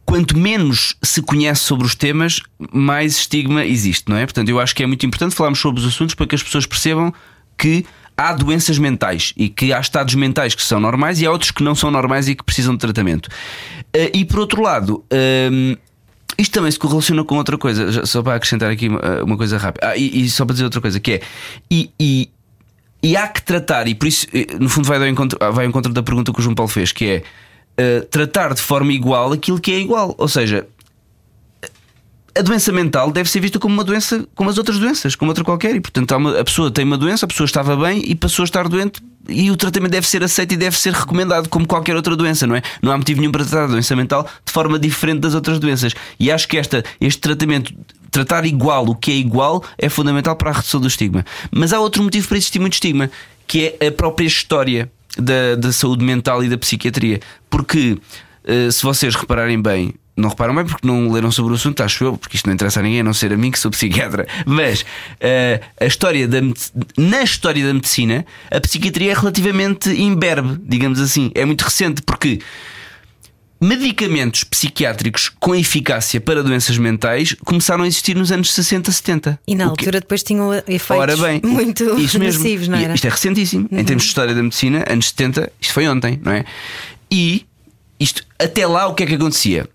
quanto 0.05 0.37
menos 0.37 0.95
se 1.01 1.21
conhece 1.21 1.61
sobre 1.61 1.85
os 1.85 1.95
temas, 1.95 2.41
mais 2.71 3.17
estigma 3.17 3.65
existe, 3.65 4.09
não 4.09 4.17
é? 4.17 4.25
Portanto, 4.25 4.49
eu 4.49 4.59
acho 4.59 4.75
que 4.75 4.83
é 4.83 4.85
muito 4.87 5.05
importante 5.05 5.33
falarmos 5.35 5.59
sobre 5.59 5.81
os 5.81 5.87
assuntos 5.87 6.13
para 6.15 6.27
que 6.27 6.35
as 6.35 6.43
pessoas 6.43 6.65
percebam 6.65 7.13
que 7.57 7.85
há 8.15 8.33
doenças 8.33 8.77
mentais 8.77 9.33
e 9.35 9.49
que 9.49 9.73
há 9.73 9.79
estados 9.79 10.13
mentais 10.13 10.53
que 10.53 10.61
são 10.61 10.79
normais 10.79 11.19
e 11.21 11.25
há 11.25 11.31
outros 11.31 11.51
que 11.51 11.63
não 11.63 11.73
são 11.73 11.89
normais 11.89 12.27
e 12.27 12.35
que 12.35 12.43
precisam 12.43 12.73
de 12.73 12.79
tratamento. 12.79 13.29
Eh, 13.93 14.11
E 14.13 14.25
por 14.25 14.39
outro 14.39 14.61
lado, 14.61 15.03
hum, 15.51 15.75
isto 16.37 16.51
também 16.53 16.71
se 16.71 16.79
correlaciona 16.79 17.23
com 17.23 17.35
outra 17.37 17.57
coisa, 17.57 18.05
só 18.05 18.21
para 18.21 18.35
acrescentar 18.35 18.71
aqui 18.71 18.87
uma, 18.89 18.99
uma 19.23 19.37
coisa 19.37 19.57
rápida. 19.57 19.87
Ah, 19.89 19.97
e, 19.97 20.23
e 20.25 20.29
só 20.29 20.45
para 20.45 20.53
dizer 20.53 20.65
outra 20.65 20.81
coisa, 20.81 20.99
que 20.99 21.13
é. 21.13 21.21
E, 21.69 21.91
e- 21.99 22.29
e 23.01 23.17
há 23.17 23.27
que 23.27 23.41
tratar, 23.41 23.85
e 23.87 23.95
por 23.95 24.07
isso, 24.07 24.25
eh, 24.33 24.47
no 24.59 24.69
fundo, 24.69 24.87
vai 24.87 24.97
ao 24.97 25.05
encontro, 25.07 25.37
vai 25.39 25.65
ao 25.65 25.69
encontro 25.69 25.91
da 25.91 26.01
pergunta 26.01 26.31
que 26.31 26.39
o 26.39 26.41
João 26.41 26.55
Paulo 26.55 26.71
fez, 26.71 26.93
que 26.93 27.05
é 27.05 27.23
eh, 27.75 27.99
tratar 28.09 28.53
de 28.53 28.61
forma 28.61 28.93
igual 28.93 29.33
aquilo 29.33 29.59
que 29.59 29.73
é 29.73 29.79
igual. 29.79 30.15
Ou 30.17 30.27
seja, 30.29 30.65
a 32.35 32.41
doença 32.41 32.71
mental 32.71 33.11
deve 33.11 33.29
ser 33.29 33.39
vista 33.39 33.59
como 33.59 33.73
uma 33.73 33.83
doença, 33.83 34.25
como 34.33 34.49
as 34.49 34.57
outras 34.57 34.79
doenças, 34.79 35.15
como 35.15 35.29
outra 35.29 35.43
qualquer. 35.43 35.75
E 35.75 35.79
portanto, 35.79 36.15
uma, 36.15 36.39
a 36.39 36.43
pessoa 36.43 36.71
tem 36.71 36.83
uma 36.83 36.97
doença, 36.97 37.25
a 37.25 37.27
pessoa 37.27 37.45
estava 37.45 37.75
bem 37.75 38.01
e 38.05 38.15
passou 38.15 38.43
a 38.43 38.45
estar 38.45 38.67
doente. 38.67 39.01
E 39.29 39.49
o 39.51 39.55
tratamento 39.55 39.91
deve 39.91 40.07
ser 40.07 40.23
aceito 40.23 40.53
e 40.53 40.57
deve 40.57 40.77
ser 40.77 40.93
recomendado 40.93 41.47
como 41.47 41.65
qualquer 41.65 41.95
outra 41.95 42.15
doença, 42.15 42.45
não 42.45 42.55
é? 42.55 42.61
Não 42.81 42.91
há 42.91 42.97
motivo 42.97 43.21
nenhum 43.21 43.31
para 43.31 43.45
tratar 43.45 43.65
a 43.65 43.67
doença 43.67 43.95
mental 43.95 44.27
de 44.45 44.51
forma 44.51 44.77
diferente 44.77 45.19
das 45.19 45.33
outras 45.33 45.59
doenças. 45.59 45.93
E 46.19 46.31
acho 46.31 46.47
que 46.47 46.57
esta, 46.57 46.83
este 46.99 47.21
tratamento, 47.21 47.73
tratar 48.11 48.45
igual 48.45 48.85
o 48.89 48.95
que 48.95 49.11
é 49.11 49.15
igual, 49.15 49.63
é 49.77 49.87
fundamental 49.87 50.35
para 50.35 50.49
a 50.49 50.53
redução 50.53 50.81
do 50.81 50.87
estigma. 50.87 51.23
Mas 51.51 51.71
há 51.71 51.79
outro 51.79 52.03
motivo 52.03 52.27
para 52.27 52.37
existir 52.37 52.59
muito 52.59 52.73
estigma, 52.73 53.09
que 53.47 53.77
é 53.79 53.87
a 53.87 53.91
própria 53.91 54.25
história 54.25 54.91
da, 55.17 55.55
da 55.55 55.71
saúde 55.71 56.03
mental 56.03 56.43
e 56.43 56.49
da 56.49 56.57
psiquiatria. 56.57 57.21
Porque, 57.49 57.97
eh, 58.43 58.71
se 58.71 58.83
vocês 58.83 59.15
repararem 59.15 59.61
bem, 59.61 59.93
não 60.15 60.29
reparam 60.29 60.55
bem 60.55 60.65
porque 60.65 60.85
não 60.85 61.11
leram 61.11 61.31
sobre 61.31 61.53
o 61.53 61.55
assunto, 61.55 61.81
acho 61.81 62.03
eu, 62.03 62.17
porque 62.17 62.35
isto 62.35 62.45
não 62.45 62.53
interessa 62.53 62.79
a 62.79 62.83
ninguém, 62.83 62.99
a 62.99 63.03
não 63.03 63.13
ser 63.13 63.33
a 63.33 63.37
mim 63.37 63.49
que 63.51 63.59
sou 63.59 63.71
psiquiatra. 63.71 64.27
Mas 64.45 64.81
uh, 64.81 65.63
a 65.79 65.85
história 65.85 66.27
da, 66.27 66.39
na 66.97 67.23
história 67.23 67.65
da 67.65 67.73
medicina, 67.73 68.25
a 68.51 68.61
psiquiatria 68.61 69.11
é 69.11 69.13
relativamente 69.13 69.89
imberbe, 69.89 70.59
digamos 70.63 70.99
assim. 70.99 71.31
É 71.33 71.45
muito 71.45 71.61
recente 71.61 72.01
porque 72.03 72.39
medicamentos 73.63 74.43
psiquiátricos 74.43 75.29
com 75.39 75.55
eficácia 75.55 76.19
para 76.19 76.43
doenças 76.43 76.77
mentais 76.77 77.33
começaram 77.45 77.83
a 77.83 77.87
existir 77.87 78.15
nos 78.15 78.31
anos 78.31 78.53
60, 78.53 78.91
70. 78.91 79.39
E 79.47 79.55
na 79.55 79.65
altura 79.65 80.01
depois 80.01 80.21
tinham 80.21 80.53
efeitos 80.67 81.19
bem, 81.19 81.41
muito 81.43 81.83
isso 81.99 82.19
mesmo. 82.19 82.43
nocivos, 82.43 82.67
não 82.67 82.77
era? 82.77 82.93
Isto 82.93 83.07
é 83.07 83.09
recentíssimo. 83.09 83.67
Uhum. 83.71 83.79
Em 83.79 83.85
termos 83.85 84.03
de 84.03 84.09
história 84.09 84.35
da 84.35 84.43
medicina, 84.43 84.83
anos 84.87 85.07
70, 85.07 85.51
isto 85.59 85.73
foi 85.73 85.87
ontem, 85.87 86.19
não 86.21 86.33
é? 86.33 86.43
E 87.09 87.45
isto, 87.99 88.23
até 88.37 88.67
lá, 88.67 88.87
o 88.87 88.93
que 88.93 89.03
é 89.03 89.05
que 89.05 89.15
acontecia? 89.15 89.67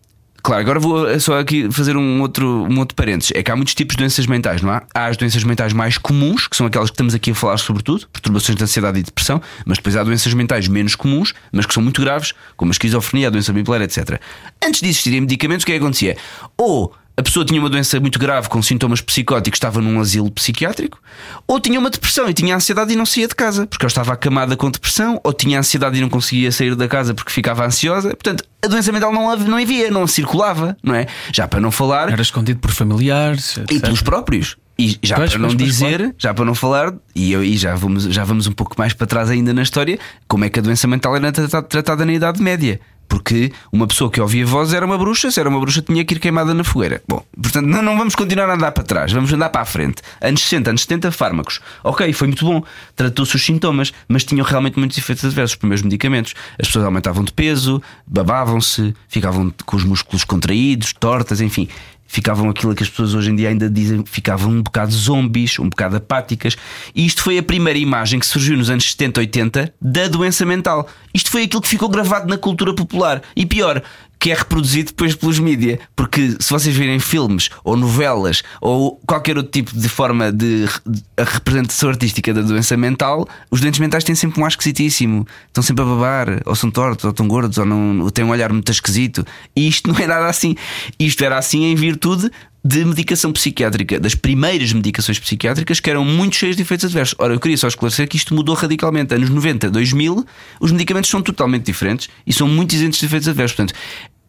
Claro, 0.48 0.62
agora 0.62 0.80
vou 0.80 1.20
só 1.20 1.38
aqui 1.38 1.70
fazer 1.70 1.94
um 1.94 2.22
outro, 2.22 2.66
um 2.70 2.78
outro 2.78 2.94
parênteses. 2.94 3.32
É 3.34 3.42
que 3.42 3.50
há 3.50 3.54
muitos 3.54 3.74
tipos 3.74 3.96
de 3.96 3.98
doenças 3.98 4.26
mentais, 4.26 4.62
não 4.62 4.70
há? 4.70 4.82
Há 4.94 5.04
as 5.08 5.16
doenças 5.18 5.44
mentais 5.44 5.74
mais 5.74 5.98
comuns, 5.98 6.48
que 6.48 6.56
são 6.56 6.66
aquelas 6.66 6.88
que 6.88 6.94
estamos 6.94 7.14
aqui 7.14 7.32
a 7.32 7.34
falar 7.34 7.58
sobretudo, 7.58 8.08
perturbações 8.08 8.56
de 8.56 8.64
ansiedade 8.64 8.98
e 8.98 9.02
depressão, 9.02 9.42
mas 9.66 9.76
depois 9.76 9.94
há 9.94 10.02
doenças 10.02 10.32
mentais 10.32 10.66
menos 10.66 10.94
comuns, 10.94 11.34
mas 11.52 11.66
que 11.66 11.74
são 11.74 11.82
muito 11.82 12.00
graves, 12.00 12.32
como 12.56 12.70
a 12.70 12.72
esquizofrenia, 12.72 13.26
a 13.26 13.30
doença 13.30 13.52
bipolar, 13.52 13.82
etc. 13.82 14.18
Antes 14.64 14.80
de 14.80 14.88
existirem 14.88 15.20
medicamentos, 15.20 15.64
o 15.64 15.66
que 15.66 15.72
é 15.72 15.74
que 15.74 15.84
acontecia? 15.84 16.16
Ou 16.56 16.94
a 17.18 17.22
pessoa 17.22 17.44
tinha 17.44 17.60
uma 17.60 17.68
doença 17.68 17.98
muito 17.98 18.16
grave 18.16 18.48
com 18.48 18.62
sintomas 18.62 19.00
psicóticos, 19.00 19.56
estava 19.56 19.80
num 19.80 20.00
asilo 20.00 20.30
psiquiátrico, 20.30 21.02
ou 21.48 21.58
tinha 21.58 21.76
uma 21.76 21.90
depressão 21.90 22.28
e 22.28 22.32
tinha 22.32 22.54
ansiedade 22.54 22.92
e 22.92 22.96
não 22.96 23.04
saía 23.04 23.26
de 23.26 23.34
casa 23.34 23.66
porque 23.66 23.84
ela 23.84 23.88
estava 23.88 24.12
acamada 24.12 24.56
com 24.56 24.70
depressão, 24.70 25.20
ou 25.24 25.32
tinha 25.32 25.58
ansiedade 25.58 25.98
e 25.98 26.00
não 26.00 26.08
conseguia 26.08 26.52
sair 26.52 26.76
da 26.76 26.86
casa 26.86 27.14
porque 27.14 27.32
ficava 27.32 27.66
ansiosa. 27.66 28.10
Portanto, 28.10 28.44
a 28.64 28.68
doença 28.68 28.92
mental 28.92 29.12
não, 29.12 29.36
não 29.36 29.58
havia, 29.58 29.90
não 29.90 30.06
circulava, 30.06 30.76
não 30.80 30.94
é? 30.94 31.08
Já 31.32 31.48
para 31.48 31.60
não 31.60 31.72
falar. 31.72 32.08
Era 32.08 32.22
escondido 32.22 32.60
por 32.60 32.70
familiares 32.70 33.58
etc. 33.58 33.72
e 33.72 33.80
pelos 33.80 34.00
próprios. 34.00 34.56
E 34.78 34.96
já 35.02 35.16
pois, 35.16 35.30
para 35.30 35.40
não 35.40 35.48
pois, 35.48 35.58
dizer, 35.58 35.98
pois, 35.98 36.12
já 36.18 36.32
para 36.32 36.44
não 36.44 36.54
falar, 36.54 36.94
e, 37.12 37.32
eu, 37.32 37.42
e 37.42 37.56
já, 37.56 37.74
vamos, 37.74 38.04
já 38.04 38.22
vamos 38.22 38.46
um 38.46 38.52
pouco 38.52 38.76
mais 38.78 38.92
para 38.92 39.08
trás 39.08 39.28
ainda 39.28 39.52
na 39.52 39.62
história, 39.62 39.98
como 40.28 40.44
é 40.44 40.48
que 40.48 40.60
a 40.60 40.62
doença 40.62 40.86
mental 40.86 41.16
era 41.16 41.32
tratada, 41.32 41.66
tratada 41.66 42.06
na 42.06 42.12
Idade 42.12 42.40
Média. 42.40 42.80
Porque 43.08 43.50
uma 43.72 43.86
pessoa 43.86 44.10
que 44.10 44.20
ouvia 44.20 44.44
voz 44.44 44.72
era 44.72 44.84
uma 44.84 44.98
bruxa, 44.98 45.30
se 45.30 45.40
era 45.40 45.48
uma 45.48 45.58
bruxa 45.58 45.80
tinha 45.80 46.04
que 46.04 46.14
ir 46.14 46.18
queimada 46.18 46.52
na 46.52 46.62
fogueira. 46.62 47.02
Bom, 47.08 47.24
portanto, 47.40 47.66
não, 47.66 47.82
não 47.82 47.96
vamos 47.96 48.14
continuar 48.14 48.50
a 48.50 48.54
andar 48.54 48.72
para 48.72 48.84
trás, 48.84 49.12
vamos 49.12 49.32
andar 49.32 49.48
para 49.48 49.62
a 49.62 49.64
frente. 49.64 50.02
Anos 50.20 50.42
60, 50.42 50.70
anos 50.70 50.82
70, 50.82 51.10
fármacos. 51.10 51.60
Ok, 51.82 52.12
foi 52.12 52.28
muito 52.28 52.44
bom, 52.44 52.62
tratou-se 52.94 53.34
os 53.34 53.44
sintomas, 53.44 53.92
mas 54.06 54.24
tinham 54.24 54.44
realmente 54.44 54.78
muitos 54.78 54.98
efeitos 54.98 55.24
adversos, 55.24 55.52
os 55.52 55.58
primeiros 55.58 55.82
medicamentos. 55.82 56.34
As 56.58 56.66
pessoas 56.66 56.84
aumentavam 56.84 57.24
de 57.24 57.32
peso, 57.32 57.82
babavam-se, 58.06 58.94
ficavam 59.08 59.52
com 59.64 59.76
os 59.76 59.84
músculos 59.84 60.24
contraídos, 60.24 60.92
tortas, 60.92 61.40
enfim 61.40 61.68
ficavam 62.08 62.48
aquilo 62.48 62.74
que 62.74 62.82
as 62.82 62.88
pessoas 62.88 63.14
hoje 63.14 63.30
em 63.30 63.36
dia 63.36 63.50
ainda 63.50 63.68
dizem, 63.68 64.02
ficavam 64.04 64.50
um 64.50 64.62
bocado 64.62 64.90
zombies, 64.90 65.58
um 65.58 65.68
bocado 65.68 65.96
apáticas. 65.96 66.56
E 66.94 67.06
isto 67.06 67.22
foi 67.22 67.38
a 67.38 67.42
primeira 67.42 67.78
imagem 67.78 68.18
que 68.18 68.26
surgiu 68.26 68.56
nos 68.56 68.70
anos 68.70 68.90
70, 68.90 69.20
80 69.20 69.74
da 69.80 70.08
doença 70.08 70.44
mental. 70.46 70.88
Isto 71.12 71.30
foi 71.30 71.44
aquilo 71.44 71.60
que 71.60 71.68
ficou 71.68 71.88
gravado 71.88 72.26
na 72.26 72.38
cultura 72.38 72.74
popular. 72.74 73.22
E 73.36 73.44
pior, 73.44 73.82
que 74.18 74.30
é 74.30 74.34
reproduzido 74.34 74.90
depois 74.90 75.14
pelos 75.14 75.38
mídia. 75.38 75.78
Porque 75.94 76.36
se 76.40 76.50
vocês 76.50 76.74
virem 76.74 76.98
filmes 76.98 77.50
ou 77.62 77.76
novelas 77.76 78.42
ou 78.60 79.00
qualquer 79.06 79.36
outro 79.36 79.52
tipo 79.52 79.78
de 79.78 79.88
forma 79.88 80.32
de, 80.32 80.66
de 80.86 81.02
representação 81.16 81.88
artística 81.90 82.34
da 82.34 82.42
doença 82.42 82.76
mental, 82.76 83.28
os 83.50 83.60
doentes 83.60 83.80
mentais 83.80 84.04
têm 84.04 84.14
sempre 84.14 84.40
um 84.40 84.44
ar 84.44 84.50
esquisitíssimo. 84.50 85.26
Estão 85.46 85.62
sempre 85.62 85.82
a 85.82 85.86
babar, 85.86 86.42
ou 86.44 86.54
são 86.54 86.70
tortos, 86.70 87.04
ou 87.04 87.10
estão 87.10 87.28
gordos, 87.28 87.58
ou, 87.58 87.64
não, 87.64 88.00
ou 88.00 88.10
têm 88.10 88.24
um 88.24 88.30
olhar 88.30 88.52
muito 88.52 88.70
esquisito. 88.72 89.24
E 89.54 89.68
isto 89.68 89.90
não 89.92 89.98
é 89.98 90.06
nada 90.06 90.26
assim. 90.26 90.56
Isto 90.98 91.24
era 91.24 91.38
assim 91.38 91.64
em 91.64 91.74
virtude 91.74 92.30
de 92.68 92.84
medicação 92.84 93.32
psiquiátrica, 93.32 93.98
das 93.98 94.14
primeiras 94.14 94.74
medicações 94.74 95.18
psiquiátricas 95.18 95.80
que 95.80 95.88
eram 95.88 96.04
muito 96.04 96.36
cheias 96.36 96.54
de 96.54 96.60
efeitos 96.60 96.84
adversos. 96.84 97.14
Ora, 97.18 97.32
eu 97.32 97.40
queria 97.40 97.56
só 97.56 97.66
esclarecer 97.66 98.06
que 98.06 98.18
isto 98.18 98.34
mudou 98.34 98.54
radicalmente. 98.54 99.14
Anos 99.14 99.30
90, 99.30 99.70
2000, 99.70 100.26
os 100.60 100.70
medicamentos 100.70 101.08
são 101.08 101.22
totalmente 101.22 101.64
diferentes 101.64 102.10
e 102.26 102.32
são 102.32 102.46
muito 102.46 102.74
isentos 102.74 102.98
de 102.98 103.06
efeitos 103.06 103.26
adversos. 103.26 103.56
Portanto, 103.56 103.74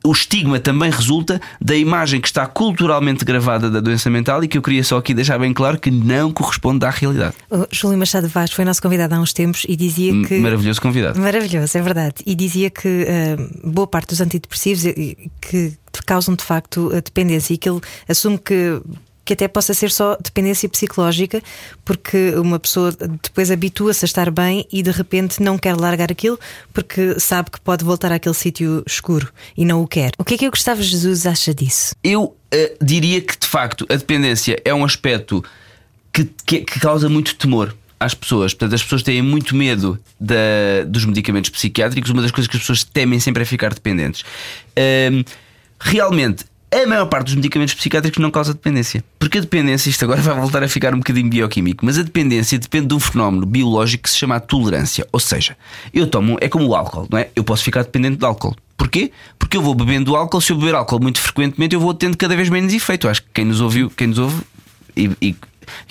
o 0.04 0.12
estigma 0.12 0.60
também 0.60 0.90
resulta 0.90 1.42
da 1.60 1.76
imagem 1.76 2.22
que 2.22 2.28
está 2.28 2.46
culturalmente 2.46 3.26
gravada 3.26 3.70
da 3.70 3.80
doença 3.80 4.10
mental 4.10 4.44
e 4.44 4.48
que 4.48 4.58
eu 4.58 4.62
queria 4.62 4.84
só 4.84 4.98
aqui 4.98 5.14
deixar 5.14 5.38
bem 5.38 5.54
claro 5.54 5.80
que 5.80 5.92
não 5.92 6.32
corresponde 6.32 6.86
à 6.86 6.90
realidade. 6.90 7.36
O 7.50 7.68
Júlio 7.72 7.98
Machado 7.98 8.28
Vaz 8.28 8.52
foi 8.52 8.64
nosso 8.64 8.82
convidado 8.82 9.16
há 9.16 9.20
uns 9.20 9.34
tempos 9.34 9.66
e 9.68 9.76
dizia 9.76 10.14
que. 10.26 10.40
Maravilhoso 10.40 10.82
convidado. 10.82 11.20
Maravilhoso, 11.20 11.78
é 11.78 11.82
verdade. 11.82 12.16
E 12.26 12.34
dizia 12.36 12.70
que 12.70 12.88
uh, 12.88 13.70
boa 13.70 13.88
parte 13.88 14.10
dos 14.10 14.22
antidepressivos 14.22 14.94
que 15.42 15.74
causam 16.06 16.36
de 16.36 16.44
facto 16.44 16.90
a 16.92 17.02
dependência 17.02 17.54
e 17.54 17.58
que 17.58 17.70
ele 17.70 17.82
assume 18.08 18.38
que 18.38 18.82
que 19.30 19.34
até 19.34 19.48
possa 19.48 19.76
ser 19.76 19.92
só 19.92 20.18
dependência 20.20 20.68
psicológica, 20.68 21.40
porque 21.86 22.34
uma 22.36 22.58
pessoa 22.58 22.92
depois 23.22 23.52
habitua-se 23.52 24.04
a 24.04 24.08
estar 24.08 24.32
bem 24.32 24.66
e 24.74 24.82
de 24.82 24.90
repente 24.90 25.40
não 25.40 25.56
quer 25.56 25.76
largar 25.76 26.12
aquilo 26.12 26.40
porque 26.74 27.20
sabe 27.20 27.52
que 27.52 27.62
pode 27.62 27.86
voltar 27.86 28.12
àquele 28.12 28.34
sítio 28.34 28.84
escuro 28.88 29.32
e 29.56 29.66
não 29.66 29.84
o 29.84 29.88
quer. 29.88 30.14
O 30.18 30.26
que 30.26 30.34
é 30.34 30.38
que 30.40 30.48
o 30.48 30.50
Gustavo 30.50 30.82
Jesus 30.82 31.28
acha 31.28 31.54
disso? 31.54 31.94
Eu 32.04 32.24
uh, 32.24 32.36
diria 32.84 33.22
que 33.22 33.38
de 33.38 33.46
facto 33.46 33.86
a 33.88 33.96
dependência 33.96 34.60
é 34.66 34.74
um 34.74 34.84
aspecto 34.84 35.46
que, 36.12 36.28
que, 36.44 36.62
que 36.62 36.80
causa 36.80 37.08
muito 37.08 37.36
temor 37.36 37.76
às 38.00 38.16
pessoas. 38.16 38.56
Portanto, 38.56 38.74
as 38.74 38.82
pessoas 38.82 39.04
têm 39.04 39.22
muito 39.22 39.56
medo 39.56 40.00
da, 40.20 40.84
dos 40.88 41.06
medicamentos 41.06 41.52
psiquiátricos. 41.52 42.10
Uma 42.10 42.24
das 42.24 42.32
coisas 42.32 42.50
que 42.50 42.58
as 42.58 42.64
pessoas 42.64 42.84
temem 42.84 43.20
sempre 43.20 43.44
é 43.44 43.46
ficar 43.46 43.76
dependentes. 43.76 44.22
Uh, 44.72 45.24
realmente, 45.80 46.46
a 46.72 46.88
maior 46.88 47.06
parte 47.08 47.28
dos 47.28 47.36
medicamentos 47.36 47.74
psiquiátricos 47.74 48.22
não 48.22 48.30
causa 48.30 48.54
dependência. 48.54 49.04
Porque 49.18 49.40
a 49.40 49.42
dependência, 49.42 49.90
isto 49.90 50.04
agora 50.04 50.22
vai 50.24 50.36
voltar 50.36 50.64
a 50.64 50.68
ficar 50.68 50.94
um 50.94 51.00
bocadinho 51.00 51.30
bioquímico, 51.30 51.86
mas 51.86 51.98
a 51.98 52.04
dependência 52.04 52.60
depende 52.60 52.88
de 52.88 52.94
um 52.94 53.00
fenómeno 53.00 53.46
biológico 53.46 54.04
que 54.04 54.10
se 54.10 54.18
chama 54.18 54.40
tolerância. 54.40 55.08
Ou 55.12 55.20
seja, 55.20 55.58
eu 55.94 56.08
tomo, 56.08 56.38
é 56.40 56.48
como 56.48 56.68
o 56.68 56.76
álcool, 56.76 57.08
não 57.10 57.18
é? 57.18 57.30
Eu 57.36 57.44
posso 57.44 57.64
ficar 57.64 57.84
dependente 57.84 58.18
do 58.18 58.26
álcool. 58.26 58.56
Porquê? 58.78 59.12
Porque 59.38 59.58
eu 59.58 59.62
vou 59.62 59.76
bebendo 59.76 60.16
álcool, 60.16 60.40
se 60.40 60.52
eu 60.52 60.58
beber 60.58 60.76
álcool 60.76 61.02
muito 61.02 61.20
frequentemente, 61.20 61.76
eu 61.76 61.82
vou 61.82 61.94
tendo 61.94 62.16
cada 62.16 62.36
vez 62.36 62.50
menos 62.50 62.74
efeito. 62.74 63.08
Acho 63.10 63.24
que 63.24 63.30
quem 63.34 63.46
nos 63.46 63.60
ouviu, 63.62 63.90
quem 63.90 64.08
nos 64.08 64.20
ouve 64.20 64.42
e, 64.96 65.12
e 65.22 65.36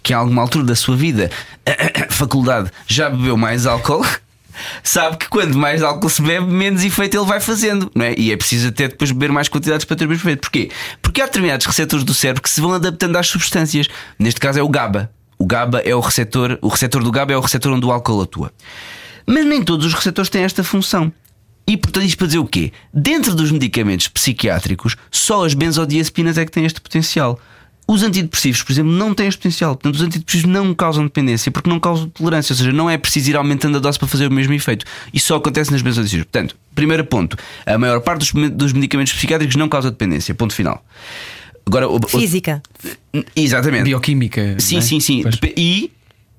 que 0.02 0.12
em 0.12 0.16
alguma 0.16 0.42
altura 0.42 0.64
da 0.64 0.74
sua 0.74 0.96
vida, 0.96 1.30
faculdade, 2.08 2.70
já 2.86 3.10
bebeu 3.10 3.36
mais 3.36 3.66
álcool 3.66 4.04
sabe 4.82 5.16
que 5.16 5.28
quando 5.28 5.56
mais 5.56 5.82
álcool 5.82 6.08
se 6.08 6.22
bebe, 6.22 6.46
menos 6.46 6.84
efeito 6.84 7.16
ele 7.16 7.26
vai 7.26 7.40
fazendo, 7.40 7.90
não 7.94 8.04
é? 8.04 8.14
E 8.16 8.32
é 8.32 8.36
preciso 8.36 8.68
até 8.68 8.88
depois 8.88 9.10
beber 9.10 9.32
mais 9.32 9.48
quantidades 9.48 9.84
para 9.84 9.96
ter 9.96 10.06
o 10.06 10.08
mesmo 10.08 10.22
efeito. 10.22 10.40
Porquê? 10.40 10.70
Porque 11.02 11.20
há 11.20 11.26
determinados 11.26 11.66
receptores 11.66 12.04
do 12.04 12.14
cérebro 12.14 12.42
que 12.42 12.50
se 12.50 12.60
vão 12.60 12.72
adaptando 12.72 13.16
às 13.16 13.26
substâncias. 13.26 13.88
Neste 14.18 14.40
caso 14.40 14.58
é 14.58 14.62
o 14.62 14.68
GABA. 14.68 15.10
O 15.38 15.46
GABA 15.46 15.80
é 15.80 15.94
o 15.94 16.00
receptor, 16.00 16.58
o 16.60 16.68
receptor 16.68 17.02
do 17.02 17.12
GABA 17.12 17.32
é 17.32 17.36
o 17.36 17.40
receptor 17.40 17.72
onde 17.72 17.86
o 17.86 17.92
álcool 17.92 18.22
atua. 18.22 18.52
Mas 19.26 19.44
nem 19.44 19.62
todos 19.62 19.86
os 19.86 19.94
receptores 19.94 20.30
têm 20.30 20.42
esta 20.42 20.64
função. 20.64 21.12
E 21.66 21.76
portanto, 21.76 22.06
isto 22.06 22.16
para 22.16 22.26
dizer 22.28 22.38
o 22.38 22.46
quê? 22.46 22.72
Dentro 22.92 23.34
dos 23.34 23.52
medicamentos 23.52 24.08
psiquiátricos, 24.08 24.96
só 25.10 25.44
as 25.44 25.52
benzodiazepinas 25.52 26.38
é 26.38 26.46
que 26.46 26.50
têm 26.50 26.64
este 26.64 26.80
potencial. 26.80 27.38
Os 27.90 28.03
antidepressivos, 28.03 28.62
por 28.62 28.70
exemplo, 28.70 28.92
não 28.92 29.14
têm 29.14 29.29
este 29.29 29.38
potencial. 29.38 29.74
Portanto, 29.74 29.94
os 29.94 30.03
antidepressivos 30.03 30.51
não 30.51 30.74
causam 30.74 31.05
dependência 31.05 31.51
porque 31.51 31.70
não 31.70 31.81
causam 31.81 32.07
tolerância. 32.11 32.53
Ou 32.53 32.59
seja, 32.59 32.70
não 32.70 32.90
é 32.90 32.98
preciso 32.98 33.31
ir 33.31 33.37
aumentando 33.37 33.79
a 33.79 33.81
dose 33.81 33.98
para 33.98 34.07
fazer 34.07 34.27
o 34.27 34.31
mesmo 34.31 34.53
efeito. 34.53 34.85
Isso 35.12 35.29
só 35.29 35.37
acontece 35.37 35.72
nas 35.72 35.81
benzodiazepinas. 35.81 36.27
Portanto, 36.27 36.57
primeiro 36.74 37.05
ponto: 37.07 37.35
a 37.64 37.79
maior 37.79 38.01
parte 38.03 38.31
dos, 38.51 38.72
medicamentos 38.74 39.14
psiquiátricos 39.14 39.57
não 39.57 39.70
causa 39.70 39.90
dependência. 39.90 40.35
Ponto 40.35 40.55
final. 40.55 40.85
Agora, 41.64 41.87
Física. 42.09 42.62
O, 43.14 43.24
exatamente. 43.35 43.85
Bioquímica. 43.85 44.57
Sim, 44.59 44.79
é? 44.79 44.81
sim, 44.83 45.01
sim. 45.01 45.22
Pois. 45.22 45.38
E. 45.57 45.90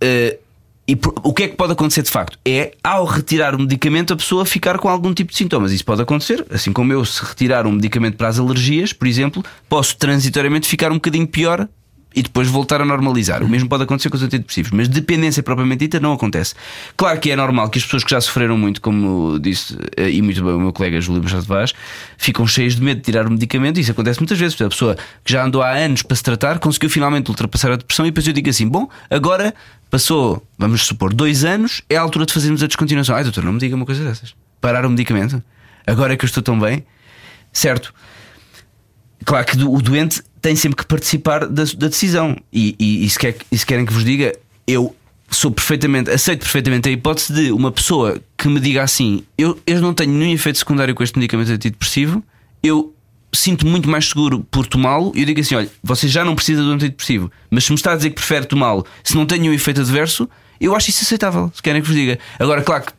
Uh, 0.04 0.49
e 0.89 0.97
o 1.21 1.32
que 1.32 1.43
é 1.43 1.47
que 1.47 1.56
pode 1.56 1.73
acontecer 1.73 2.02
de 2.02 2.10
facto? 2.10 2.36
É 2.43 2.71
ao 2.84 3.06
retirar 3.06 3.54
o 3.54 3.60
medicamento 3.60 4.12
a 4.12 4.15
pessoa 4.15 4.43
ficar 4.43 4.80
com 4.80 4.89
algum 4.89 5.13
tipo 5.13 5.32
de 5.32 5.38
sintomas. 5.38 5.71
Isso 5.71 5.86
pode 5.86 6.02
acontecer, 6.02 6.43
assim 6.49 6.73
como 6.73 6.91
eu, 6.91 7.06
se 7.06 7.23
retirar 7.23 7.67
um 7.67 7.73
medicamento 7.73 8.17
para 8.17 8.28
as 8.28 8.39
alergias, 8.39 8.91
por 8.91 9.08
exemplo, 9.08 9.45
posso 9.69 9.95
transitoriamente 9.95 10.67
ficar 10.67 10.91
um 10.91 10.95
bocadinho 10.95 11.28
pior 11.28 11.69
e 12.15 12.24
depois 12.24 12.48
voltar 12.48 12.82
a 12.82 12.86
normalizar. 12.86 13.43
O 13.43 13.50
mesmo 13.50 13.69
pode 13.69 13.84
acontecer 13.84 14.10
com 14.10 14.17
os 14.17 14.24
antidepressivos, 14.24 14.72
mas 14.72 14.88
dependência 14.88 15.43
propriamente 15.43 15.82
dita 15.82 16.00
não 16.00 16.13
acontece. 16.13 16.56
Claro 16.98 17.19
que 17.19 17.30
é 17.30 17.36
normal 17.36 17.69
que 17.69 17.78
as 17.78 17.86
pessoas 17.86 18.04
que 18.04 18.12
já 18.12 18.19
sofreram 18.19 18.58
muito, 18.58 18.82
como 18.82 19.39
disse 19.39 19.78
eh, 19.95 20.10
e 20.10 20.22
muito 20.22 20.43
bem 20.43 20.54
o 20.54 20.60
meu 20.60 20.74
colega 20.74 21.00
Júlio 21.00 21.22
Machado 21.22 21.45
Vaz, 21.45 21.74
ficam 22.17 22.48
cheias 22.48 22.76
de 22.76 22.82
medo 22.82 22.98
de 22.98 23.04
tirar 23.04 23.28
o 23.28 23.32
medicamento. 23.32 23.80
Isso 23.80 23.91
acontece 23.91 24.19
muitas 24.19 24.39
vezes. 24.39 24.60
A 24.60 24.69
pessoa 24.69 24.98
que 25.24 25.32
já 25.32 25.45
andou 25.45 25.62
há 25.62 25.72
anos 25.72 26.02
para 26.02 26.15
se 26.15 26.24
tratar 26.24 26.60
conseguiu 26.60 26.89
finalmente 26.89 27.30
ultrapassar 27.30 27.72
a 27.72 27.76
depressão 27.76 28.06
e 28.06 28.10
depois 28.10 28.26
eu 28.26 28.34
digo 28.34 28.50
assim: 28.50 28.67
bom, 28.67 28.89
agora 29.10 29.54
passou, 29.89 30.43
vamos 30.58 30.86
supor, 30.86 31.13
dois 31.13 31.45
anos, 31.45 31.82
é 31.89 31.95
a 31.95 32.02
altura 32.02 32.26
de 32.26 32.34
fazermos 32.34 32.63
a 32.63 32.67
descontinuação. 32.67 33.15
Ai, 33.15 33.24
doutor, 33.24 33.43
não 33.43 33.54
me 33.54 33.60
diga 33.60 33.76
uma 33.76 33.86
coisa 33.86 34.04
dessas. 34.04 34.34
Parar 34.60 34.86
o 34.86 34.89
medicamento, 34.89 35.41
agora 35.86 36.13
é 36.13 36.17
que 36.17 36.26
eu 36.26 36.28
estou 36.28 36.43
tão 36.43 36.60
bem, 36.60 36.84
certo? 37.54 37.93
Claro 39.26 39.45
que 39.45 39.63
o 39.63 39.82
doente 39.82 40.22
tem 40.41 40.56
sempre 40.56 40.78
que 40.78 40.86
participar 40.86 41.47
da, 41.47 41.63
da 41.63 41.88
decisão. 41.88 42.36
E, 42.52 42.75
e, 42.80 43.06
e, 43.06 43.10
se 43.10 43.19
quer, 43.19 43.36
e 43.52 43.58
se 43.58 43.65
querem 43.65 43.86
que 43.86 43.93
vos 43.93 44.04
diga, 44.04 44.34
eu 44.67 44.95
sou 45.30 45.52
perfeitamente, 45.52 46.10
aceito 46.10 46.41
perfeitamente 46.41 46.89
a 46.89 46.91
hipótese 46.91 47.34
de 47.34 47.52
uma 47.52 47.71
pessoa 47.71 48.21
que 48.38 48.47
me 48.47 48.60
diga 48.60 48.84
assim: 48.84 49.23
eu, 49.38 49.60
eu 49.65 49.82
não 49.82 49.93
tenho 49.93 50.12
nenhum 50.12 50.34
efeito 50.34 50.60
secundário 50.60 50.93
com 50.95 51.04
este 51.04 51.17
medicamento 51.17 51.52
antidepressivo, 51.52 52.23
eu 52.63 52.93
sinto 53.32 53.65
muito 53.65 53.89
mais 53.89 54.10
seguro 54.10 54.45
por 54.49 54.65
tomá-lo. 54.65 55.12
E 55.15 55.21
eu 55.21 55.25
digo 55.25 55.39
assim: 55.39 55.56
olha, 55.56 55.69
você 55.84 56.08
já 56.08 56.25
não 56.25 56.36
precisa 56.36 56.62
um 56.62 56.71
antidepressivo, 56.71 57.32
mas 57.49 57.63
se 57.63 57.71
me 57.71 57.75
está 57.75 57.93
a 57.93 57.95
dizer 57.95 58.10
que 58.10 58.15
prefere 58.15 58.45
tomá-lo, 58.45 58.86
se 59.04 59.15
não 59.15 59.25
tem 59.25 59.39
nenhum 59.39 59.54
efeito 59.54 59.82
adverso, 59.82 60.30
eu 60.60 60.76
acho 60.76 60.89
isso 60.89 61.04
aceitável, 61.04 61.52
se 61.54 61.62
querem 61.62 61.82
que 61.82 61.88
vos 61.88 61.95
diga. 61.95 62.19
Agora, 62.38 62.62
claro 62.62 62.84
que 62.84 62.93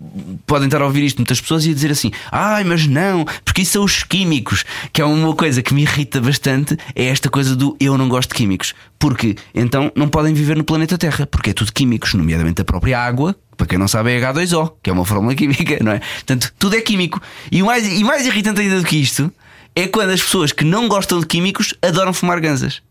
podem 0.47 0.67
estar 0.67 0.81
a 0.81 0.85
ouvir 0.87 1.05
isto 1.05 1.19
muitas 1.19 1.41
pessoas 1.41 1.67
e 1.67 1.71
a 1.71 1.75
dizer 1.75 1.91
assim: 1.91 2.11
ai, 2.33 2.65
mas 2.65 2.87
não, 2.87 3.25
porque 3.45 3.63
isso 3.63 3.73
são 3.73 3.85
os 3.85 4.03
químicos, 4.03 4.65
que 4.93 5.03
é 5.03 5.05
uma 5.05 5.35
coisa 5.35 5.63
que 5.63 5.75
me 5.75 5.83
irrita 5.83 6.21
bastante, 6.21 6.77
é 6.95 7.07
esta 7.07 7.29
coisa 7.29 7.55
do 7.55 7.77
eu 7.79 7.99
não 7.99 8.09
gosto 8.09 8.31
de 8.31 8.37
químicos. 8.37 8.75
Porque 8.99 9.37
então 9.55 9.93
não 9.95 10.09
podem 10.09 10.33
viver 10.35 10.57
no 10.57 10.65
planeta 10.65 10.97
Terra, 10.99 11.27
porque 11.27 11.51
é 11.51 11.53
tudo 11.53 11.73
químicos, 11.73 12.15
nomeadamente 12.15 12.61
a 12.61 12.65
própria 12.65 12.99
água, 12.99 13.35
para 13.57 13.67
quem 13.67 13.79
não 13.79 13.89
sabe 13.89 14.13
é 14.13 14.21
H2O, 14.21 14.73
que 14.83 14.91
é 14.91 14.93
uma 14.93 15.05
fórmula 15.05 15.35
química, 15.35 15.79
não 15.83 15.93
é? 15.93 15.99
Portanto, 15.99 16.53
tudo 16.59 16.77
é 16.77 16.81
químico. 16.81 17.21
E 17.53 17.63
mais, 17.63 17.87
e 17.87 18.03
mais 18.05 18.27
irritante 18.27 18.61
ainda 18.61 18.81
do 18.81 18.87
que 18.87 18.97
isto 18.97 19.33
é 19.75 19.87
quando 19.87 20.11
as 20.11 20.23
pessoas 20.23 20.53
que 20.53 20.65
não 20.65 20.89
gostam 20.89 21.21
de 21.21 21.27
químicos 21.27 21.75
adoram 21.83 22.13
fumar 22.13 22.41
ganzas. 22.41 22.83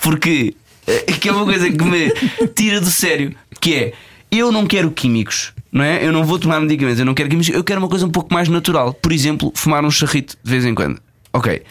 Porque 0.00 0.54
eh, 0.86 1.12
que 1.12 1.28
é 1.28 1.32
uma 1.32 1.44
coisa 1.44 1.70
que 1.70 1.84
me 1.84 2.10
tira 2.54 2.80
do 2.80 2.90
sério, 2.90 3.34
que 3.60 3.74
é 3.74 3.92
eu 4.30 4.52
não 4.52 4.66
quero 4.66 4.90
químicos, 4.90 5.52
não 5.72 5.84
é? 5.84 6.04
Eu 6.04 6.12
não 6.12 6.24
vou 6.24 6.38
tomar 6.38 6.60
medicamentos, 6.60 7.00
eu 7.00 7.06
não 7.06 7.14
quero 7.14 7.28
químicos, 7.28 7.52
eu 7.52 7.64
quero 7.64 7.80
uma 7.80 7.88
coisa 7.88 8.06
um 8.06 8.10
pouco 8.10 8.32
mais 8.32 8.48
natural. 8.48 8.94
Por 8.94 9.12
exemplo, 9.12 9.52
fumar 9.54 9.84
um 9.84 9.90
charrito 9.90 10.36
de 10.42 10.50
vez 10.50 10.64
em 10.64 10.74
quando. 10.74 11.00
Ok, 11.32 11.62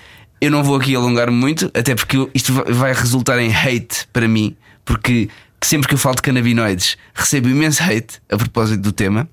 eu 0.41 0.51
não 0.51 0.63
vou 0.63 0.75
aqui 0.75 0.95
alongar-me 0.95 1.35
muito, 1.35 1.71
até 1.73 1.95
porque 1.95 2.29
isto 2.33 2.53
vai 2.53 2.93
resultar 2.93 3.39
em 3.39 3.53
hate 3.53 4.07
para 4.13 4.27
mim, 4.27 4.55
porque 4.85 5.29
sempre 5.61 5.87
que 5.87 5.93
eu 5.93 5.97
falo 5.97 6.15
de 6.15 6.21
canabinoides 6.21 6.97
recebo 7.13 7.49
imenso 7.49 7.83
hate 7.83 8.21
a 8.29 8.37
propósito 8.37 8.81
do 8.81 8.91
tema. 8.91 9.27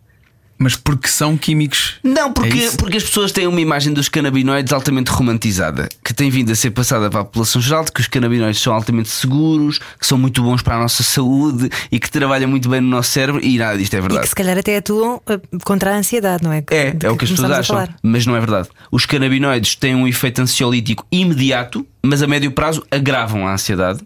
Mas 0.59 0.75
porque 0.75 1.09
são 1.09 1.37
químicos. 1.37 1.97
Não, 2.03 2.33
porque, 2.33 2.59
é 2.59 2.71
porque 2.73 2.97
as 2.97 3.05
pessoas 3.05 3.31
têm 3.31 3.47
uma 3.47 3.61
imagem 3.61 3.93
dos 3.93 4.09
canabinoides 4.09 4.73
altamente 4.73 5.11
romantizada, 5.11 5.89
que 6.03 6.15
tem 6.15 6.31
vindo 6.31 6.51
a 6.51 6.55
ser 6.55 6.71
passada 6.71 7.11
para 7.11 7.21
a 7.21 7.25
população 7.25 7.61
geral, 7.61 7.85
de 7.85 7.93
que 7.93 8.01
os 8.01 8.09
canabinoides 8.09 8.61
são 8.61 8.73
altamente 8.73 9.09
seguros, 9.09 9.79
que 9.99 10.07
são 10.07 10.17
muito 10.17 10.43
bons 10.43 10.63
para 10.63 10.77
a 10.77 10.79
nossa 10.79 11.03
saúde 11.03 11.69
e 11.93 12.01
que 12.01 12.11
trabalham 12.11 12.49
muito 12.49 12.69
bem 12.69 12.81
no 12.81 12.89
nosso 12.89 13.11
cérebro, 13.11 13.45
e 13.45 13.59
nada 13.59 13.77
disto 13.77 13.95
é 13.95 14.01
verdade. 14.01 14.21
E 14.21 14.23
que 14.23 14.29
se 14.29 14.35
calhar 14.35 14.57
até 14.57 14.79
atuam 14.79 15.21
eh, 15.29 15.41
contra 15.65 15.95
a 15.95 15.99
ansiedade, 15.99 16.43
não 16.43 16.53
é? 16.53 16.65
É, 16.71 16.97
é 17.03 17.11
o 17.11 17.17
que 17.17 17.25
as 17.25 17.31
pessoas 17.31 17.51
acham, 17.51 17.89
mas 18.03 18.25
não 18.25 18.35
é 18.35 18.41
verdade. 18.41 18.69
Os 18.91 19.05
canabinoides 19.05 19.75
têm 19.75 19.95
um 19.95 20.09
efeito 20.09 20.41
ansiolítico 20.41 21.07
imediato, 21.13 21.87
mas 22.03 22.23
a 22.23 22.27
médio 22.27 22.51
prazo 22.51 22.83
agravam 22.91 23.47
a 23.47 23.53
ansiedade 23.53 24.01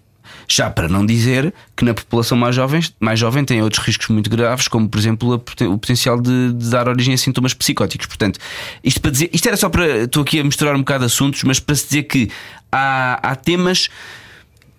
já 0.51 0.69
para 0.69 0.89
não 0.89 1.07
dizer 1.07 1.55
que 1.77 1.85
na 1.85 1.95
população 1.95 2.37
mais 2.37 2.57
jovem, 2.57 2.81
mais 2.99 3.19
jovem 3.19 3.45
tem 3.45 3.63
outros 3.63 3.85
riscos 3.85 4.09
muito 4.09 4.29
graves, 4.29 4.67
como 4.67 4.89
por 4.89 4.99
exemplo 4.99 5.35
o 5.35 5.39
potencial 5.79 6.21
de, 6.21 6.53
de, 6.53 6.71
dar 6.71 6.89
origem 6.89 7.15
a 7.15 7.19
sintomas 7.19 7.55
psicóticos. 7.55 8.07
Portanto, 8.09 8.41
isto 8.83 9.01
para 9.01 9.13
dizer, 9.13 9.31
isto 9.33 9.47
era 9.47 9.57
só 9.57 9.69
para. 9.69 10.05
Estou 10.05 10.23
aqui 10.23 10.41
a 10.41 10.45
misturar 10.45 10.75
um 10.75 10.81
bocado 10.81 11.05
assuntos, 11.05 11.45
mas 11.45 11.61
para 11.61 11.75
se 11.77 11.87
dizer 11.87 12.03
que 12.05 12.31
há, 12.71 13.21
há 13.23 13.37
temas. 13.37 13.89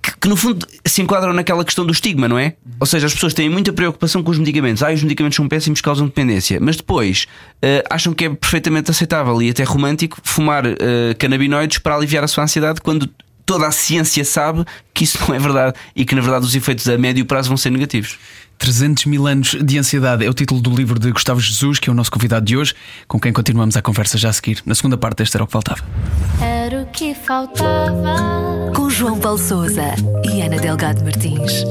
Que, 0.02 0.18
que, 0.18 0.28
no 0.28 0.36
fundo 0.36 0.66
se 0.84 1.00
enquadram 1.00 1.32
naquela 1.32 1.64
questão 1.64 1.86
do 1.86 1.92
estigma, 1.92 2.28
não 2.28 2.38
é? 2.38 2.56
Ou 2.80 2.88
seja, 2.88 3.06
as 3.06 3.14
pessoas 3.14 3.36
têm 3.36 3.48
muita 3.48 3.72
preocupação 3.72 4.24
com 4.24 4.32
os 4.32 4.40
medicamentos. 4.40 4.82
Ah, 4.82 4.92
os 4.92 5.04
medicamentos 5.04 5.36
são 5.36 5.48
péssimos, 5.48 5.80
causam 5.80 6.08
dependência. 6.08 6.60
Mas 6.60 6.76
depois 6.76 7.28
uh, 7.58 7.86
acham 7.88 8.12
que 8.12 8.26
é 8.26 8.30
perfeitamente 8.30 8.90
aceitável 8.90 9.40
e 9.44 9.52
até 9.52 9.64
romântico 9.64 10.18
fumar 10.24 10.66
uh, 10.66 10.76
canabinoides 11.20 11.78
para 11.78 11.96
aliviar 11.96 12.24
a 12.24 12.28
sua 12.28 12.44
ansiedade 12.44 12.82
quando 12.82 13.08
toda 13.52 13.68
a 13.68 13.72
ciência 13.72 14.24
sabe 14.24 14.64
que 14.94 15.04
isso 15.04 15.20
não 15.28 15.36
é 15.36 15.40
verdade 15.40 15.78
e 15.94 16.06
que 16.06 16.16
na 16.16 16.22
verdade 16.22 16.46
os 16.46 16.56
efeitos 16.56 16.88
a 16.88 16.98
médio 16.98 17.26
prazo 17.26 17.50
vão 17.50 17.58
ser 17.58 17.70
negativos. 17.70 18.18
300 18.58 19.08
mil 19.08 19.28
anos 19.28 19.58
de 19.62 19.78
ansiedade 19.78 20.26
é 20.26 20.30
o 20.30 20.34
título 20.34 20.62
do 20.62 20.74
livro 20.74 20.98
de 20.98 21.12
Gustavo 21.12 21.42
Jesus, 21.42 21.78
que 21.78 21.90
é 21.90 21.92
o 21.92 21.96
nosso 21.96 22.10
convidado 22.10 22.46
de 22.46 22.56
hoje, 22.56 22.74
com 23.10 23.20
quem 23.20 23.34
continuamos 23.34 23.76
a 23.76 23.82
conversa 23.82 24.18
já 24.18 24.30
a 24.30 24.34
seguir. 24.34 24.62
Na 24.66 24.74
segunda 24.74 24.98
parte, 24.98 25.22
este 25.22 25.36
era 25.36 25.44
o 25.44 25.48
que 25.48 25.52
faltava. 25.52 25.84
Era 26.40 26.82
o 26.82 26.86
que 26.92 27.14
faltava. 27.14 28.72
Com 28.74 28.90
João 28.90 29.20
Paulo 29.20 29.38
Souza 29.38 29.96
e 30.24 30.42
Ana 30.42 30.58
Delgado 30.58 31.04
Martins. 31.04 31.66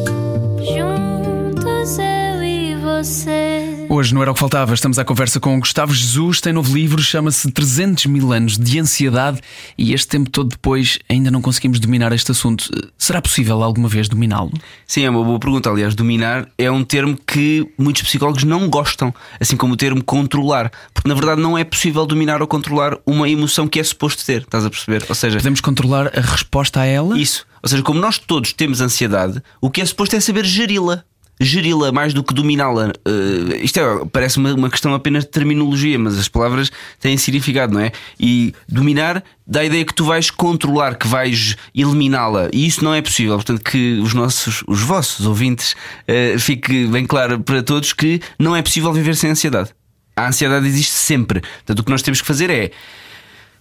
Juntos 0.59 1.99
eu 1.99 2.43
e 2.43 2.75
você. 2.75 3.70
Hoje 3.92 4.14
não 4.14 4.22
era 4.22 4.31
o 4.31 4.35
que 4.35 4.38
faltava, 4.38 4.72
estamos 4.72 5.00
à 5.00 5.05
conversa 5.05 5.40
com 5.40 5.59
Gustavo 5.59 5.92
Jesus, 5.92 6.40
tem 6.40 6.53
novo 6.53 6.72
livro, 6.72 7.03
chama-se 7.03 7.50
300 7.50 8.07
mil 8.07 8.33
anos 8.33 8.57
de 8.57 8.79
ansiedade 8.79 9.40
e 9.76 9.92
este 9.92 10.07
tempo 10.07 10.31
todo 10.31 10.50
depois 10.50 11.00
ainda 11.09 11.29
não 11.29 11.42
conseguimos 11.42 11.81
dominar 11.81 12.12
este 12.12 12.31
assunto. 12.31 12.70
Será 12.96 13.20
possível 13.20 13.64
alguma 13.64 13.88
vez 13.88 14.09
dominá-lo? 14.09 14.53
Sim, 14.87 15.07
é 15.07 15.11
uma 15.11 15.24
boa 15.24 15.40
pergunta. 15.40 15.68
Aliás, 15.68 15.96
dominar 15.96 16.46
é 16.57 16.70
um 16.70 16.85
termo 16.85 17.18
que 17.26 17.68
muitos 17.76 18.03
psicólogos 18.03 18.44
não 18.44 18.70
gostam, 18.70 19.12
assim 19.40 19.57
como 19.57 19.74
o 19.74 19.76
termo 19.76 20.05
controlar, 20.05 20.70
porque 20.94 21.09
na 21.09 21.14
verdade 21.16 21.40
não 21.40 21.59
é 21.59 21.64
possível 21.64 22.07
dominar 22.07 22.40
ou 22.40 22.46
controlar 22.46 22.96
uma 23.05 23.29
emoção 23.29 23.66
que 23.66 23.81
é 23.81 23.83
suposto 23.83 24.24
ter, 24.24 24.42
estás 24.42 24.64
a 24.64 24.70
perceber? 24.70 25.05
Ou 25.09 25.16
seja, 25.16 25.38
podemos 25.38 25.61
controlar 25.61 26.16
a 26.16 26.20
resposta 26.20 26.79
a 26.79 26.87
ela? 26.87 27.18
Isso. 27.18 27.44
Ou 27.61 27.68
seja, 27.68 27.83
como 27.83 27.98
nós 27.98 28.18
todos 28.18 28.53
temos 28.53 28.81
ansiedade, 28.81 29.42
o 29.61 29.68
que 29.68 29.81
é 29.81 29.85
suposto 29.85 30.14
é 30.14 30.20
saber 30.20 30.44
geri-la 30.44 31.03
geri-la 31.40 31.90
mais 31.90 32.12
do 32.12 32.22
que 32.22 32.35
dominá-la. 32.35 32.92
Uh, 33.09 33.55
isto 33.62 33.81
é, 33.81 34.05
parece 34.12 34.37
uma, 34.37 34.53
uma, 34.53 34.70
questão 34.70 34.94
apenas 34.94 35.24
de 35.24 35.31
terminologia, 35.31 35.98
mas 35.98 36.18
as 36.18 36.29
palavras 36.29 36.70
têm 37.00 37.16
significado, 37.16 37.72
não 37.72 37.81
é? 37.81 37.90
E 38.18 38.55
dominar 38.68 39.24
dá 39.46 39.61
a 39.61 39.64
ideia 39.64 39.85
que 39.85 39.94
tu 39.94 40.05
vais 40.05 40.31
controlar, 40.31 40.96
que 40.96 41.09
vais 41.09 41.57
eliminá-la, 41.74 42.48
e 42.53 42.66
isso 42.66 42.85
não 42.85 42.94
é 42.94 43.00
possível. 43.00 43.35
Portanto, 43.37 43.62
que 43.62 43.98
os 44.00 44.12
nossos, 44.12 44.62
os 44.68 44.83
vossos 44.83 45.26
ouvintes, 45.26 45.72
uh, 45.72 46.38
fique 46.38 46.87
bem 46.87 47.07
claro 47.07 47.40
para 47.40 47.62
todos 47.62 47.92
que 47.94 48.20
não 48.38 48.55
é 48.55 48.61
possível 48.61 48.92
viver 48.92 49.16
sem 49.16 49.31
ansiedade. 49.31 49.70
A 50.14 50.29
ansiedade 50.29 50.66
existe 50.66 50.92
sempre. 50.92 51.40
Portanto, 51.40 51.79
o 51.79 51.85
que 51.85 51.90
nós 51.90 52.03
temos 52.03 52.20
que 52.20 52.26
fazer 52.26 52.50
é. 52.50 52.70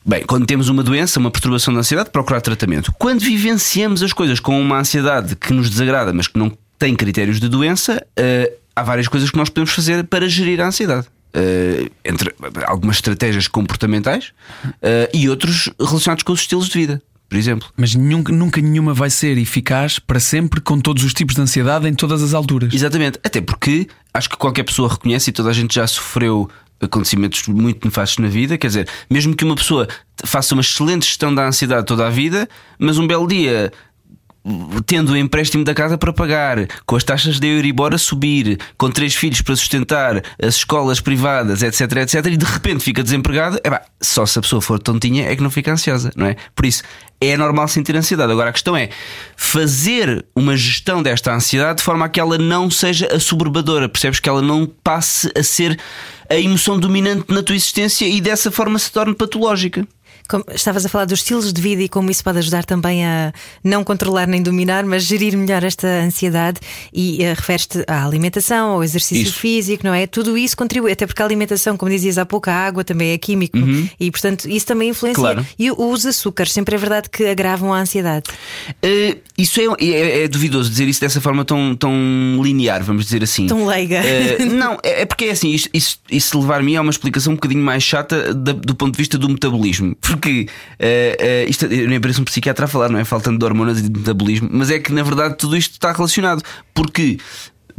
Bem, 0.05 0.23
quando 0.25 0.45
temos 0.45 0.69
uma 0.69 0.81
doença, 0.81 1.19
uma 1.19 1.29
perturbação 1.29 1.73
da 1.73 1.81
ansiedade, 1.81 2.09
procurar 2.09 2.41
tratamento. 2.41 2.91
Quando 2.97 3.19
vivenciamos 3.19 4.01
as 4.01 4.11
coisas 4.11 4.39
com 4.39 4.59
uma 4.59 4.79
ansiedade 4.79 5.35
que 5.35 5.53
nos 5.53 5.69
desagrada, 5.69 6.11
mas 6.13 6.27
que 6.27 6.39
não 6.39 6.51
tem 6.79 6.95
critérios 6.95 7.39
de 7.39 7.49
doença, 7.49 8.03
uh, 8.17 8.57
há 8.73 8.81
várias 8.81 9.07
coisas 9.07 9.29
que 9.29 9.37
nós 9.37 9.49
podemos 9.49 9.71
fazer 9.71 10.05
para 10.05 10.27
gerir 10.29 10.61
a 10.61 10.67
ansiedade. 10.67 11.07
Uh, 11.35 11.91
entre 12.03 12.33
algumas 12.65 12.95
estratégias 12.95 13.47
comportamentais 13.47 14.31
uh, 14.65 15.07
e 15.13 15.29
outros 15.29 15.69
relacionados 15.79 16.23
com 16.23 16.33
os 16.33 16.39
estilos 16.39 16.67
de 16.67 16.79
vida, 16.79 17.01
por 17.27 17.37
exemplo. 17.37 17.69
Mas 17.77 17.93
nunca, 17.93 18.33
nunca 18.33 18.59
nenhuma 18.59 18.95
vai 18.95 19.11
ser 19.11 19.37
eficaz 19.37 19.99
para 19.99 20.19
sempre 20.19 20.59
com 20.59 20.79
todos 20.79 21.03
os 21.03 21.13
tipos 21.13 21.35
de 21.35 21.41
ansiedade 21.41 21.87
em 21.87 21.93
todas 21.93 22.23
as 22.23 22.33
alturas. 22.33 22.73
Exatamente, 22.73 23.19
até 23.23 23.41
porque 23.41 23.87
acho 24.11 24.27
que 24.27 24.37
qualquer 24.37 24.63
pessoa 24.63 24.89
reconhece 24.89 25.29
e 25.29 25.33
toda 25.33 25.49
a 25.49 25.53
gente 25.53 25.75
já 25.75 25.85
sofreu 25.85 26.49
acontecimentos 26.81 27.45
muito 27.47 27.85
nefastos 27.85 28.23
na 28.23 28.29
vida, 28.29 28.57
quer 28.57 28.67
dizer, 28.67 28.87
mesmo 29.09 29.35
que 29.35 29.43
uma 29.43 29.55
pessoa 29.55 29.87
faça 30.23 30.55
uma 30.55 30.61
excelente 30.61 31.05
gestão 31.05 31.35
da 31.35 31.45
ansiedade 31.45 31.85
toda 31.85 32.07
a 32.07 32.09
vida, 32.09 32.47
mas 32.79 32.97
um 32.97 33.05
belo 33.05 33.27
dia 33.27 33.71
tendo 34.85 35.13
o 35.13 35.17
empréstimo 35.17 35.63
da 35.63 35.73
casa 35.73 35.97
para 35.97 36.13
pagar, 36.13 36.67
com 36.85 36.95
as 36.95 37.03
taxas 37.03 37.39
de 37.39 37.47
Euribor 37.47 37.93
a 37.93 37.97
subir, 37.97 38.59
com 38.77 38.89
três 38.89 39.15
filhos 39.15 39.41
para 39.41 39.55
sustentar, 39.55 40.23
as 40.41 40.55
escolas 40.55 40.99
privadas, 40.99 41.63
etc, 41.63 41.81
etc, 41.97 42.25
e 42.25 42.38
de 42.38 42.45
repente 42.45 42.83
fica 42.83 43.03
desempregado, 43.03 43.59
é 43.63 43.69
pá, 43.69 43.81
só 44.01 44.25
se 44.25 44.39
a 44.39 44.41
pessoa 44.41 44.62
for 44.62 44.79
tontinha 44.79 45.29
é 45.29 45.35
que 45.35 45.43
não 45.43 45.49
fica 45.49 45.71
ansiosa, 45.71 46.12
não 46.15 46.25
é? 46.25 46.35
Por 46.55 46.65
isso, 46.65 46.83
é 47.21 47.35
normal 47.35 47.67
sentir 47.67 47.95
ansiedade. 47.95 48.31
Agora 48.31 48.49
a 48.49 48.53
questão 48.53 48.75
é 48.77 48.89
fazer 49.35 50.25
uma 50.35 50.55
gestão 50.55 51.03
desta 51.03 51.33
ansiedade 51.33 51.79
de 51.79 51.83
forma 51.83 52.05
a 52.05 52.09
que 52.09 52.19
ela 52.19 52.38
não 52.38 52.71
seja 52.71 53.07
assoberbadora, 53.13 53.89
percebes? 53.89 54.19
Que 54.19 54.29
ela 54.29 54.41
não 54.41 54.65
passe 54.65 55.31
a 55.38 55.43
ser 55.43 55.77
a 56.29 56.35
emoção 56.35 56.79
dominante 56.79 57.25
na 57.27 57.43
tua 57.43 57.55
existência 57.55 58.07
e 58.07 58.21
dessa 58.21 58.51
forma 58.51 58.77
se 58.79 58.91
torne 58.91 59.15
patológica. 59.15 59.85
Como 60.29 60.43
estavas 60.53 60.85
a 60.85 60.89
falar 60.89 61.05
dos 61.05 61.19
estilos 61.19 61.51
de 61.51 61.59
vida 61.61 61.81
e 61.81 61.89
como 61.89 62.11
isso 62.11 62.23
pode 62.23 62.37
ajudar 62.37 62.63
também 62.63 63.05
a 63.05 63.33
não 63.63 63.83
controlar 63.83 64.27
nem 64.27 64.41
dominar, 64.41 64.85
mas 64.85 65.03
gerir 65.03 65.35
melhor 65.35 65.63
esta 65.63 65.87
ansiedade. 65.87 66.59
E 66.93 67.17
uh, 67.23 67.29
referes-te 67.35 67.83
à 67.87 68.05
alimentação, 68.05 68.69
ao 68.71 68.83
exercício 68.83 69.23
Isso. 69.23 69.39
físico, 69.39 69.83
não 69.85 69.93
é? 69.93 70.05
Tudo 70.05 70.37
isso 70.37 70.55
contribui, 70.55 70.91
até 70.91 71.07
porque 71.07 71.21
a 71.21 71.25
alimentação, 71.25 71.75
como 71.75 71.91
dizias 71.91 72.17
há 72.17 72.25
pouco, 72.25 72.49
a 72.49 72.53
água 72.53 72.83
também 72.83 73.11
é 73.11 73.17
químico 73.17 73.57
e, 73.99 74.11
portanto, 74.11 74.47
isso 74.49 74.65
também 74.65 74.89
influencia. 74.89 75.19
Uhum. 75.23 75.33
Claro. 75.33 75.47
E 75.57 75.71
os 75.71 76.05
açúcares, 76.05 76.51
sempre 76.53 76.75
é 76.75 76.77
verdade 76.77 77.09
que 77.09 77.25
agravam 77.25 77.73
a 77.73 77.79
ansiedade. 77.79 78.25
Eh, 78.83 79.17
isso 79.37 79.59
é, 79.59 79.65
é- 79.83 80.23
é 80.23 80.27
duvidoso 80.27 80.69
dizer 80.69 80.87
isso 80.87 81.01
dessa 81.01 81.19
forma 81.19 81.43
tão, 81.43 81.75
tão 81.75 81.91
linear, 82.43 82.83
vamos 82.83 83.05
dizer 83.05 83.23
assim. 83.23 83.47
Tão 83.47 83.65
leiga. 83.65 83.95
Eh, 84.05 84.45
não, 84.45 84.77
é, 84.83 85.01
é 85.01 85.05
porque 85.05 85.25
é 85.25 85.31
assim, 85.31 85.49
isto, 85.51 85.69
isso, 85.73 85.97
isso 86.11 86.39
levar-me 86.39 86.75
a 86.77 86.81
uma 86.81 86.91
explicação 86.91 87.33
um 87.33 87.35
bocadinho 87.35 87.63
mais 87.63 87.81
chata 87.83 88.33
da- 88.33 88.51
do 88.51 88.75
ponto 88.75 88.93
de 88.93 88.97
vista 88.97 89.17
do 89.17 89.27
metabolismo. 89.29 89.95
Porque 90.01 90.18
eh, 90.27 91.17
eh, 91.19 91.45
isto 91.47 91.67
nem 91.67 91.99
pareço 91.99 92.21
um 92.21 92.25
psiquiatra 92.25 92.65
a 92.65 92.67
falar, 92.67 92.89
não 92.89 92.99
é? 92.99 93.05
Faltando 93.05 93.39
de 93.39 93.45
hormonas 93.45 93.79
e 93.79 93.89
de 93.89 93.99
metabolismo, 93.99 94.49
mas 94.51 94.69
é 94.69 94.79
que 94.79 94.91
na 94.91 95.03
verdade 95.03 95.38
tudo 95.38 95.55
isto 95.55 95.73
está 95.73 95.91
relacionado. 95.91 96.43
Porque. 96.73 97.17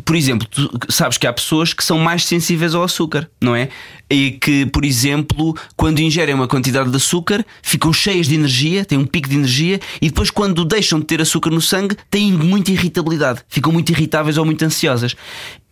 Por 0.03 0.17
exemplo, 0.17 0.49
tu 0.49 0.71
sabes 0.89 1.19
que 1.19 1.27
há 1.27 1.33
pessoas 1.33 1.75
que 1.75 1.85
são 1.85 1.99
mais 1.99 2.25
sensíveis 2.25 2.75
ao 2.75 2.83
açúcar, 2.83 3.31
não 3.39 3.55
é? 3.55 3.69
E 4.11 4.31
que, 4.31 4.65
por 4.65 4.83
exemplo, 4.83 5.55
quando 5.77 6.01
ingerem 6.01 6.35
uma 6.35 6.49
quantidade 6.49 6.89
de 6.89 6.97
açúcar, 6.97 7.45
ficam 7.63 7.93
cheias 7.93 8.27
de 8.27 8.35
energia, 8.35 8.83
têm 8.83 8.97
um 8.97 9.05
pico 9.05 9.29
de 9.29 9.37
energia, 9.37 9.79
e 10.01 10.09
depois, 10.09 10.31
quando 10.31 10.65
deixam 10.65 10.99
de 10.99 11.05
ter 11.05 11.21
açúcar 11.21 11.51
no 11.51 11.61
sangue, 11.61 11.97
têm 12.11 12.33
muita 12.33 12.71
irritabilidade, 12.71 13.43
ficam 13.47 13.71
muito 13.71 13.91
irritáveis 13.91 14.39
ou 14.39 14.45
muito 14.47 14.65
ansiosas. 14.65 15.15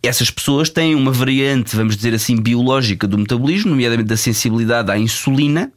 Essas 0.01 0.29
pessoas 0.29 0.69
têm 0.69 0.93
uma 0.93 1.11
variante, 1.11 1.75
vamos 1.75 1.97
dizer 1.97 2.13
assim, 2.13 2.37
biológica 2.37 3.07
do 3.07 3.17
metabolismo, 3.17 3.71
nomeadamente 3.71 4.09
da 4.09 4.17
sensibilidade 4.17 4.91
à 4.91 4.97
insulina, 4.97 5.73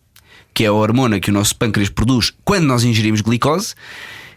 que 0.55 0.65
é 0.65 0.69
a 0.69 0.73
hormona 0.73 1.21
que 1.21 1.31
o 1.31 1.33
nosso 1.33 1.57
pâncreas 1.57 1.89
produz 1.89 2.33
quando 2.45 2.65
nós 2.65 2.85
ingerimos 2.85 3.21
glicose, 3.21 3.75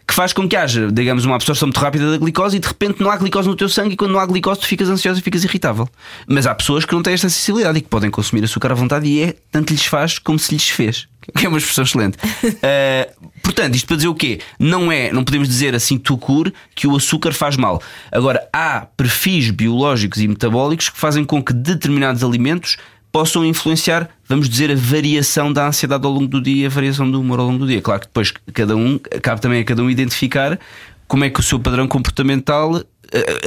que 0.06 0.14
faz 0.14 0.32
com 0.32 0.48
que 0.48 0.54
haja, 0.54 0.90
digamos, 0.90 1.24
uma 1.24 1.34
absorção 1.34 1.66
muito 1.66 1.80
rápida 1.80 2.12
da 2.12 2.16
glicose 2.16 2.56
e 2.56 2.60
de 2.60 2.68
repente 2.68 3.02
não 3.02 3.10
há 3.10 3.16
glicose 3.16 3.48
no 3.48 3.56
teu 3.56 3.68
sangue 3.68 3.94
e 3.94 3.96
quando 3.96 4.12
não 4.12 4.20
há 4.20 4.26
glicose 4.26 4.60
tu 4.60 4.66
ficas 4.66 4.88
ansioso 4.88 5.18
e 5.18 5.22
ficas 5.22 5.42
irritável. 5.42 5.88
Mas 6.28 6.46
há 6.46 6.54
pessoas 6.54 6.84
que 6.84 6.94
não 6.94 7.02
têm 7.02 7.14
esta 7.14 7.28
sensibilidade 7.28 7.78
e 7.78 7.80
que 7.80 7.88
podem 7.88 8.08
consumir 8.08 8.44
açúcar 8.44 8.70
à 8.70 8.74
vontade 8.74 9.06
e 9.08 9.20
é 9.20 9.34
tanto 9.50 9.72
lhes 9.72 9.84
faz 9.84 10.18
como 10.18 10.38
se 10.38 10.54
lhes 10.54 10.68
fez. 10.68 11.08
Que 11.36 11.46
é 11.46 11.48
uma 11.48 11.58
expressão 11.58 11.82
excelente. 11.82 12.18
Uh, 12.18 13.30
portanto, 13.42 13.74
isto 13.74 13.88
para 13.88 13.96
dizer 13.96 14.06
o 14.06 14.14
quê? 14.14 14.38
Não 14.60 14.92
é, 14.92 15.12
não 15.12 15.24
podemos 15.24 15.48
dizer 15.48 15.74
assim 15.74 15.98
tu 15.98 16.16
cure 16.16 16.54
que 16.72 16.86
o 16.86 16.94
açúcar 16.94 17.32
faz 17.32 17.56
mal. 17.56 17.82
Agora, 18.12 18.48
há 18.52 18.86
perfis 18.96 19.50
biológicos 19.50 20.20
e 20.20 20.28
metabólicos 20.28 20.88
que 20.88 20.98
fazem 20.98 21.24
com 21.24 21.42
que 21.42 21.52
determinados 21.52 22.22
alimentos 22.22 22.76
possam 23.16 23.46
influenciar, 23.46 24.10
vamos 24.28 24.46
dizer, 24.46 24.70
a 24.70 24.74
variação 24.74 25.50
da 25.50 25.68
ansiedade 25.68 26.04
ao 26.04 26.12
longo 26.12 26.26
do 26.26 26.38
dia, 26.38 26.66
a 26.66 26.70
variação 26.70 27.10
do 27.10 27.18
humor 27.18 27.40
ao 27.40 27.46
longo 27.46 27.60
do 27.60 27.66
dia. 27.66 27.80
Claro 27.80 28.02
que 28.02 28.08
depois 28.08 28.30
cada 28.52 28.76
um, 28.76 28.98
cabe 29.22 29.40
também 29.40 29.62
a 29.62 29.64
cada 29.64 29.82
um 29.82 29.88
identificar 29.88 30.60
como 31.08 31.24
é 31.24 31.30
que 31.30 31.40
o 31.40 31.42
seu 31.42 31.58
padrão 31.58 31.88
comportamental 31.88 32.82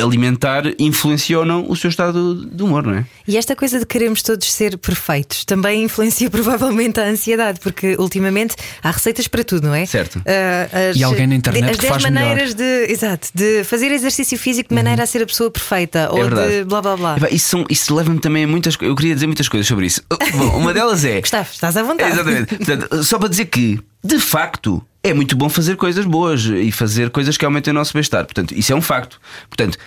alimentar 0.02 0.64
influencia 0.80 1.40
ou 1.40 1.46
não 1.46 1.70
o 1.70 1.76
seu 1.76 1.90
estado 1.90 2.46
de 2.46 2.64
humor, 2.64 2.84
não 2.84 2.94
é? 2.94 3.06
E 3.28 3.38
esta 3.38 3.56
coisa 3.56 3.80
de 3.80 3.86
queremos 3.86 4.22
todos 4.22 4.52
ser 4.52 4.78
perfeitos 4.78 5.44
também 5.46 5.84
influencia 5.86 6.30
provavelmente 6.30 7.00
a 7.00 7.04
ansiedade, 7.06 7.60
porque 7.60 7.96
ultimamente 8.00 8.56
há 8.84 8.92
receitas 8.92 9.28
para 9.28 9.44
tudo, 9.44 9.68
não 9.68 9.76
é? 9.76 9.86
Certo. 9.86 10.22
Ah, 10.26 10.90
as- 10.90 10.98
E 10.98 11.04
alguém 11.04 11.28
na 11.28 11.36
internet 11.36 11.64
as 11.72 11.76
que 11.78 11.82
10 11.82 11.92
faz 11.92 12.04
maneiras 12.04 12.54
de, 12.54 12.86
exato, 12.92 13.30
de 13.34 13.64
fazer 13.64 13.92
exercício 13.92 14.38
físico 14.38 14.70
de 14.70 14.76
maneira 14.76 15.04
a 15.04 15.06
ser 15.06 15.22
a 15.22 15.26
pessoa 15.26 15.50
perfeita 15.52 16.10
ou 16.12 16.18
Uhum. 16.20 16.24
verdade. 16.30 16.52
de 16.60 16.64
blá 16.66 16.82
blá 16.82 16.98
blá. 16.98 17.18
Isso, 17.32 17.50
são- 17.50 17.66
isso 17.70 17.94
leva-me 17.96 18.20
também 18.20 18.44
a 18.44 18.48
muitas 18.48 18.76
coisas. 18.76 18.92
Eu 18.92 18.96
queria 18.96 19.14
dizer 19.14 19.28
muitas 19.28 19.48
coisas 19.50 19.68
sobre 19.68 19.86
isso. 19.86 20.02
Bom, 20.36 20.58
uma 20.58 20.74
delas 20.74 21.04
é. 21.06 21.20
Gustavo, 21.22 21.50
estás 21.52 21.76
à 21.78 21.84
vontade. 21.84 22.12
Exatamente. 22.14 22.56
Portanto, 22.56 23.04
só 23.04 23.18
para 23.18 23.30
dizer 23.30 23.46
que, 23.46 23.80
de 24.04 24.20
facto, 24.20 24.84
é 25.04 25.14
muito 25.14 25.36
bom 25.36 25.50
fazer 25.50 25.76
coisas 25.76 26.06
boas 26.06 26.46
e 26.46 26.72
fazer 26.72 27.10
coisas 27.10 27.38
que 27.38 27.46
aumentem 27.46 27.72
o 27.72 27.74
nosso 27.74 27.94
bem-estar. 27.94 28.26
Portanto, 28.26 28.54
isso 28.54 28.72
é 28.72 28.76
um 28.76 28.82
facto. 28.82 29.20
Portanto, 29.50 29.78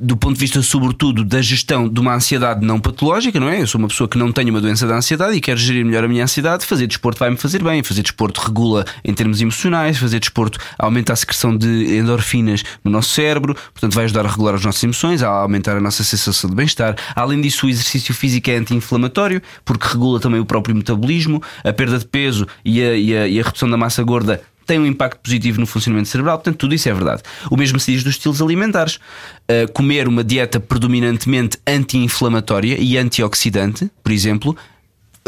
do 0.00 0.16
ponto 0.16 0.34
de 0.34 0.40
vista, 0.40 0.60
sobretudo, 0.62 1.24
da 1.24 1.40
gestão 1.42 1.88
de 1.88 2.00
uma 2.00 2.14
ansiedade 2.14 2.64
não 2.64 2.78
patológica, 2.80 3.38
não 3.40 3.48
é? 3.48 3.60
Eu 3.62 3.66
sou 3.66 3.78
uma 3.78 3.88
pessoa 3.88 4.08
que 4.08 4.16
não 4.18 4.30
tem 4.32 4.48
uma 4.50 4.60
doença 4.60 4.86
da 4.86 4.96
ansiedade 4.96 5.36
e 5.36 5.40
quero 5.40 5.58
gerir 5.58 5.84
melhor 5.84 6.04
a 6.04 6.08
minha 6.08 6.24
ansiedade. 6.24 6.64
Fazer 6.66 6.86
desporto 6.86 7.18
vai-me 7.18 7.36
fazer 7.36 7.62
bem. 7.62 7.82
Fazer 7.82 8.02
desporto 8.02 8.40
regula 8.40 8.84
em 9.04 9.12
termos 9.14 9.40
emocionais. 9.40 9.98
Fazer 9.98 10.20
desporto 10.20 10.58
aumenta 10.78 11.12
a 11.12 11.16
secreção 11.16 11.56
de 11.56 11.96
endorfinas 11.96 12.62
no 12.84 12.90
nosso 12.90 13.10
cérebro, 13.10 13.54
portanto, 13.54 13.94
vai 13.94 14.04
ajudar 14.04 14.24
a 14.26 14.28
regular 14.28 14.54
as 14.54 14.64
nossas 14.64 14.82
emoções, 14.82 15.22
a 15.22 15.28
aumentar 15.28 15.76
a 15.76 15.80
nossa 15.80 16.02
sensação 16.04 16.50
de 16.50 16.56
bem-estar. 16.56 16.96
Além 17.14 17.40
disso, 17.40 17.66
o 17.66 17.68
exercício 17.68 18.14
físico 18.14 18.50
é 18.50 18.56
anti-inflamatório, 18.56 19.40
porque 19.64 19.86
regula 19.88 20.20
também 20.20 20.40
o 20.40 20.44
próprio 20.44 20.74
metabolismo, 20.74 21.42
a 21.62 21.72
perda 21.72 21.98
de 21.98 22.06
peso 22.06 22.46
e 22.64 22.82
a, 22.82 22.94
e 22.94 23.16
a- 23.16 23.28
e 23.28 23.40
a 23.40 23.42
redução 23.44 23.68
da 23.68 23.76
massa 23.76 24.02
gorda 24.02 24.40
tem 24.64 24.78
um 24.78 24.86
impacto 24.86 25.18
positivo 25.20 25.60
no 25.60 25.66
funcionamento 25.66 26.08
cerebral, 26.08 26.38
portanto, 26.38 26.56
tudo 26.56 26.74
isso 26.74 26.88
é 26.88 26.92
verdade. 26.94 27.22
O 27.50 27.56
mesmo 27.56 27.78
se 27.78 27.92
diz 27.92 28.02
dos 28.02 28.14
estilos 28.14 28.40
alimentares. 28.42 28.96
Uh, 28.96 29.70
comer 29.72 30.08
uma 30.08 30.24
dieta 30.24 30.58
predominantemente 30.58 31.58
anti-inflamatória 31.66 32.76
e 32.80 32.96
antioxidante, 32.96 33.90
por 34.02 34.10
exemplo, 34.12 34.56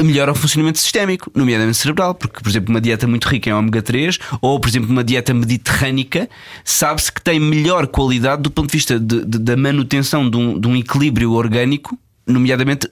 melhora 0.03 0.32
o 0.32 0.34
funcionamento 0.34 0.78
sistémico, 0.78 1.30
nomeadamente 1.34 1.78
cerebral, 1.78 2.14
porque, 2.14 2.41
por 2.43 2.49
exemplo, 2.49 2.70
uma 2.70 2.80
dieta 2.80 3.07
muito 3.07 3.26
rica 3.28 3.49
em 3.49 3.53
ômega 3.53 3.80
3 3.80 4.18
ou, 4.43 4.61
por 4.61 4.68
exemplo, 4.68 4.91
uma 4.91 5.03
dieta 5.05 5.32
mediterrânica, 5.32 6.28
sabe-se 6.64 7.11
que 7.12 7.22
tem 7.22 7.41
melhor 7.41 7.87
qualidade 7.87 8.43
do 8.43 8.51
ponto 8.51 8.68
de 8.70 8.76
vista 8.76 9.01
de- 9.01 9.24
de- 9.24 9.39
da 9.39 9.57
manutenção 9.57 10.28
de 10.28 10.37
um, 10.37 10.59
de 10.61 10.68
um 10.68 10.76
equilíbrio 10.76 11.32
orgânico, 11.32 11.99
nomeadamente 12.26 12.91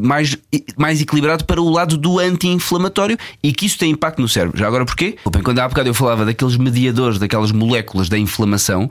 mais, 0.00 0.36
mais 0.76 1.00
equilibrado 1.00 1.44
para 1.44 1.60
o 1.60 1.68
lado 1.70 1.96
do 1.96 2.18
anti-inflamatório 2.18 3.16
e 3.42 3.52
que 3.52 3.66
isso 3.66 3.78
tem 3.78 3.90
impacto 3.92 4.20
no 4.20 4.28
cérebro. 4.28 4.58
Já 4.58 4.66
agora 4.66 4.84
porquê? 4.84 5.16
Quando 5.42 5.58
há 5.58 5.68
bocado 5.68 5.88
eu 5.88 5.94
falava 5.94 6.24
daqueles 6.24 6.56
mediadores, 6.56 7.18
daquelas 7.18 7.52
moléculas 7.52 8.08
da 8.08 8.18
inflamação. 8.18 8.90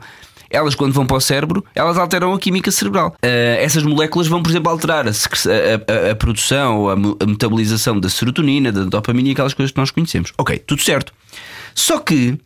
Elas, 0.50 0.74
quando 0.74 0.94
vão 0.94 1.04
para 1.04 1.18
o 1.18 1.20
cérebro, 1.20 1.62
elas 1.74 1.98
alteram 1.98 2.32
a 2.32 2.38
química 2.38 2.70
cerebral. 2.70 3.14
Eh, 3.20 3.58
essas 3.60 3.82
moléculas 3.82 4.28
vão, 4.28 4.42
por 4.42 4.48
exemplo, 4.48 4.70
alterar 4.72 5.06
a, 5.06 5.10
a- 5.10 5.12
a- 5.12 6.10
a 6.12 6.14
produção 6.14 6.78
ou 6.78 6.90
a 6.90 6.96
metabolização 7.26 8.00
da 8.00 8.08
serotonina, 8.08 8.72
da 8.72 8.84
dopamina 8.84 9.28
e 9.28 9.32
aquelas 9.32 9.52
coisas 9.52 9.72
que 9.72 9.78
nós 9.78 9.90
conhecemos. 9.90 10.32
Ok, 10.38 10.58
tudo 10.66 10.80
certo. 10.80 11.12
Só 11.74 11.98
que, 11.98 12.38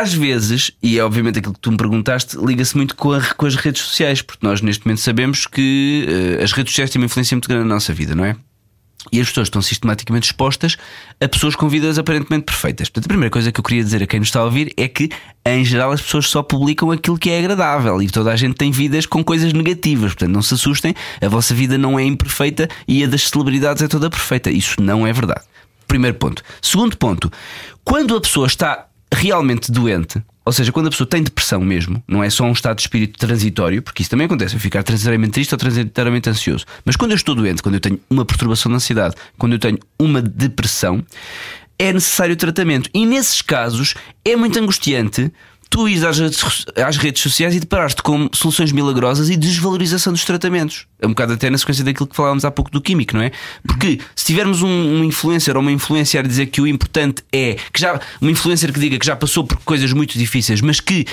às 0.00 0.12
vezes, 0.12 0.70
e 0.82 0.98
é 0.98 1.04
obviamente 1.04 1.38
aquilo 1.38 1.54
que 1.54 1.60
tu 1.60 1.70
me 1.70 1.76
perguntaste, 1.76 2.36
liga-se 2.36 2.76
muito 2.76 2.94
com, 2.96 3.12
a- 3.12 3.34
com 3.34 3.46
as 3.46 3.54
redes 3.54 3.82
sociais, 3.82 4.22
porque 4.22 4.46
nós 4.46 4.60
neste 4.60 4.84
momento 4.86 5.00
sabemos 5.00 5.46
que 5.46 6.06
eh, 6.38 6.42
as 6.42 6.52
redes 6.52 6.72
sociais 6.72 6.90
têm 6.90 7.00
uma 7.00 7.06
influência 7.06 7.34
muito 7.36 7.48
grande 7.48 7.66
na 7.68 7.74
nossa 7.74 7.92
vida, 7.92 8.14
não 8.14 8.24
é? 8.24 8.36
E 9.12 9.20
as 9.20 9.28
pessoas 9.28 9.48
estão 9.48 9.60
sistematicamente 9.60 10.26
expostas 10.28 10.78
a 11.20 11.28
pessoas 11.28 11.54
com 11.54 11.68
vidas 11.68 11.98
aparentemente 11.98 12.46
perfeitas. 12.46 12.88
Portanto, 12.88 13.04
a 13.04 13.08
primeira 13.08 13.30
coisa 13.30 13.52
que 13.52 13.60
eu 13.60 13.64
queria 13.64 13.84
dizer 13.84 14.02
a 14.02 14.06
quem 14.06 14.18
nos 14.18 14.28
está 14.30 14.40
a 14.40 14.44
ouvir 14.44 14.72
é 14.78 14.88
que, 14.88 15.10
em 15.44 15.62
geral, 15.62 15.92
as 15.92 16.00
pessoas 16.00 16.26
só 16.28 16.42
publicam 16.42 16.90
aquilo 16.90 17.18
que 17.18 17.28
é 17.28 17.38
agradável 17.38 18.00
e 18.00 18.08
toda 18.08 18.32
a 18.32 18.36
gente 18.36 18.54
tem 18.54 18.70
vidas 18.70 19.04
com 19.04 19.22
coisas 19.22 19.52
negativas. 19.52 20.12
Portanto, 20.14 20.30
não 20.32 20.40
se 20.40 20.54
assustem, 20.54 20.94
a 21.20 21.28
vossa 21.28 21.54
vida 21.54 21.76
não 21.76 21.98
é 21.98 22.04
imperfeita 22.04 22.66
e 22.88 23.04
a 23.04 23.06
das 23.06 23.28
celebridades 23.28 23.82
é 23.82 23.88
toda 23.88 24.08
perfeita. 24.08 24.50
Isso 24.50 24.80
não 24.80 25.06
é 25.06 25.12
verdade. 25.12 25.42
Primeiro 25.86 26.16
ponto. 26.16 26.42
Segundo 26.62 26.96
ponto, 26.96 27.30
quando 27.84 28.16
a 28.16 28.20
pessoa 28.22 28.46
está 28.46 28.86
realmente 29.14 29.70
doente, 29.70 30.22
ou 30.44 30.52
seja, 30.52 30.70
quando 30.70 30.88
a 30.88 30.90
pessoa 30.90 31.08
tem 31.08 31.22
depressão 31.22 31.60
mesmo, 31.60 32.02
não 32.06 32.22
é 32.22 32.28
só 32.28 32.44
um 32.44 32.52
estado 32.52 32.76
de 32.76 32.82
espírito 32.82 33.18
transitório, 33.18 33.80
porque 33.80 34.02
isso 34.02 34.10
também 34.10 34.26
acontece, 34.26 34.54
eu 34.54 34.60
ficar 34.60 34.82
transitoriamente 34.82 35.32
triste 35.32 35.52
ou 35.52 35.58
transitoriamente 35.58 36.28
ansioso. 36.28 36.66
Mas 36.84 36.96
quando 36.96 37.12
eu 37.12 37.16
estou 37.16 37.34
doente, 37.34 37.62
quando 37.62 37.76
eu 37.76 37.80
tenho 37.80 37.98
uma 38.10 38.26
perturbação 38.26 38.70
de 38.70 38.76
ansiedade, 38.76 39.14
quando 39.38 39.52
eu 39.54 39.58
tenho 39.58 39.78
uma 39.98 40.20
depressão, 40.20 41.02
é 41.78 41.92
necessário 41.92 42.36
tratamento. 42.36 42.90
E 42.92 43.06
nesses 43.06 43.40
casos 43.40 43.94
é 44.24 44.36
muito 44.36 44.58
angustiante 44.58 45.32
tu 45.74 45.88
ires 45.88 46.04
às 46.04 46.20
redes, 46.20 46.64
às 46.76 46.96
redes 46.96 47.20
sociais 47.20 47.52
e 47.52 47.58
deparaste 47.58 48.00
com 48.00 48.28
soluções 48.32 48.70
milagrosas 48.70 49.28
e 49.28 49.36
desvalorização 49.36 50.12
dos 50.12 50.24
tratamentos. 50.24 50.86
É 51.00 51.06
um 51.06 51.10
bocado 51.10 51.32
até 51.32 51.50
na 51.50 51.58
sequência 51.58 51.84
daquilo 51.84 52.06
que 52.06 52.14
falávamos 52.14 52.44
há 52.44 52.50
pouco 52.52 52.70
do 52.70 52.80
químico, 52.80 53.16
não 53.16 53.22
é? 53.24 53.32
Porque 53.66 53.98
se 54.14 54.24
tivermos 54.24 54.62
um, 54.62 54.68
um 54.68 55.02
influencer 55.02 55.56
ou 55.56 55.62
uma 55.62 55.72
influencer 55.72 56.20
a 56.20 56.22
dizer 56.22 56.46
que 56.46 56.60
o 56.60 56.66
importante 56.68 57.24
é 57.32 57.56
que 57.72 57.80
já 57.80 58.00
uma 58.20 58.30
influencer 58.30 58.72
que 58.72 58.78
diga 58.78 58.96
que 59.00 59.04
já 59.04 59.16
passou 59.16 59.42
por 59.42 59.56
coisas 59.64 59.92
muito 59.92 60.16
difíceis, 60.16 60.60
mas 60.60 60.78
que 60.78 61.06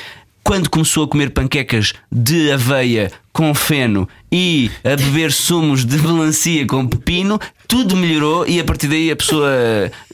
quando 0.43 0.69
começou 0.69 1.03
a 1.03 1.07
comer 1.07 1.31
panquecas 1.31 1.93
de 2.11 2.51
aveia 2.51 3.11
com 3.31 3.53
feno 3.53 4.07
e 4.31 4.69
a 4.83 4.95
beber 4.95 5.31
sumos 5.31 5.85
de 5.85 5.97
melancia 5.97 6.65
com 6.67 6.85
pepino, 6.87 7.39
tudo 7.67 7.95
melhorou 7.95 8.45
e 8.47 8.59
a 8.59 8.63
partir 8.63 8.87
daí 8.87 9.09
a 9.09 9.15
pessoa 9.15 9.49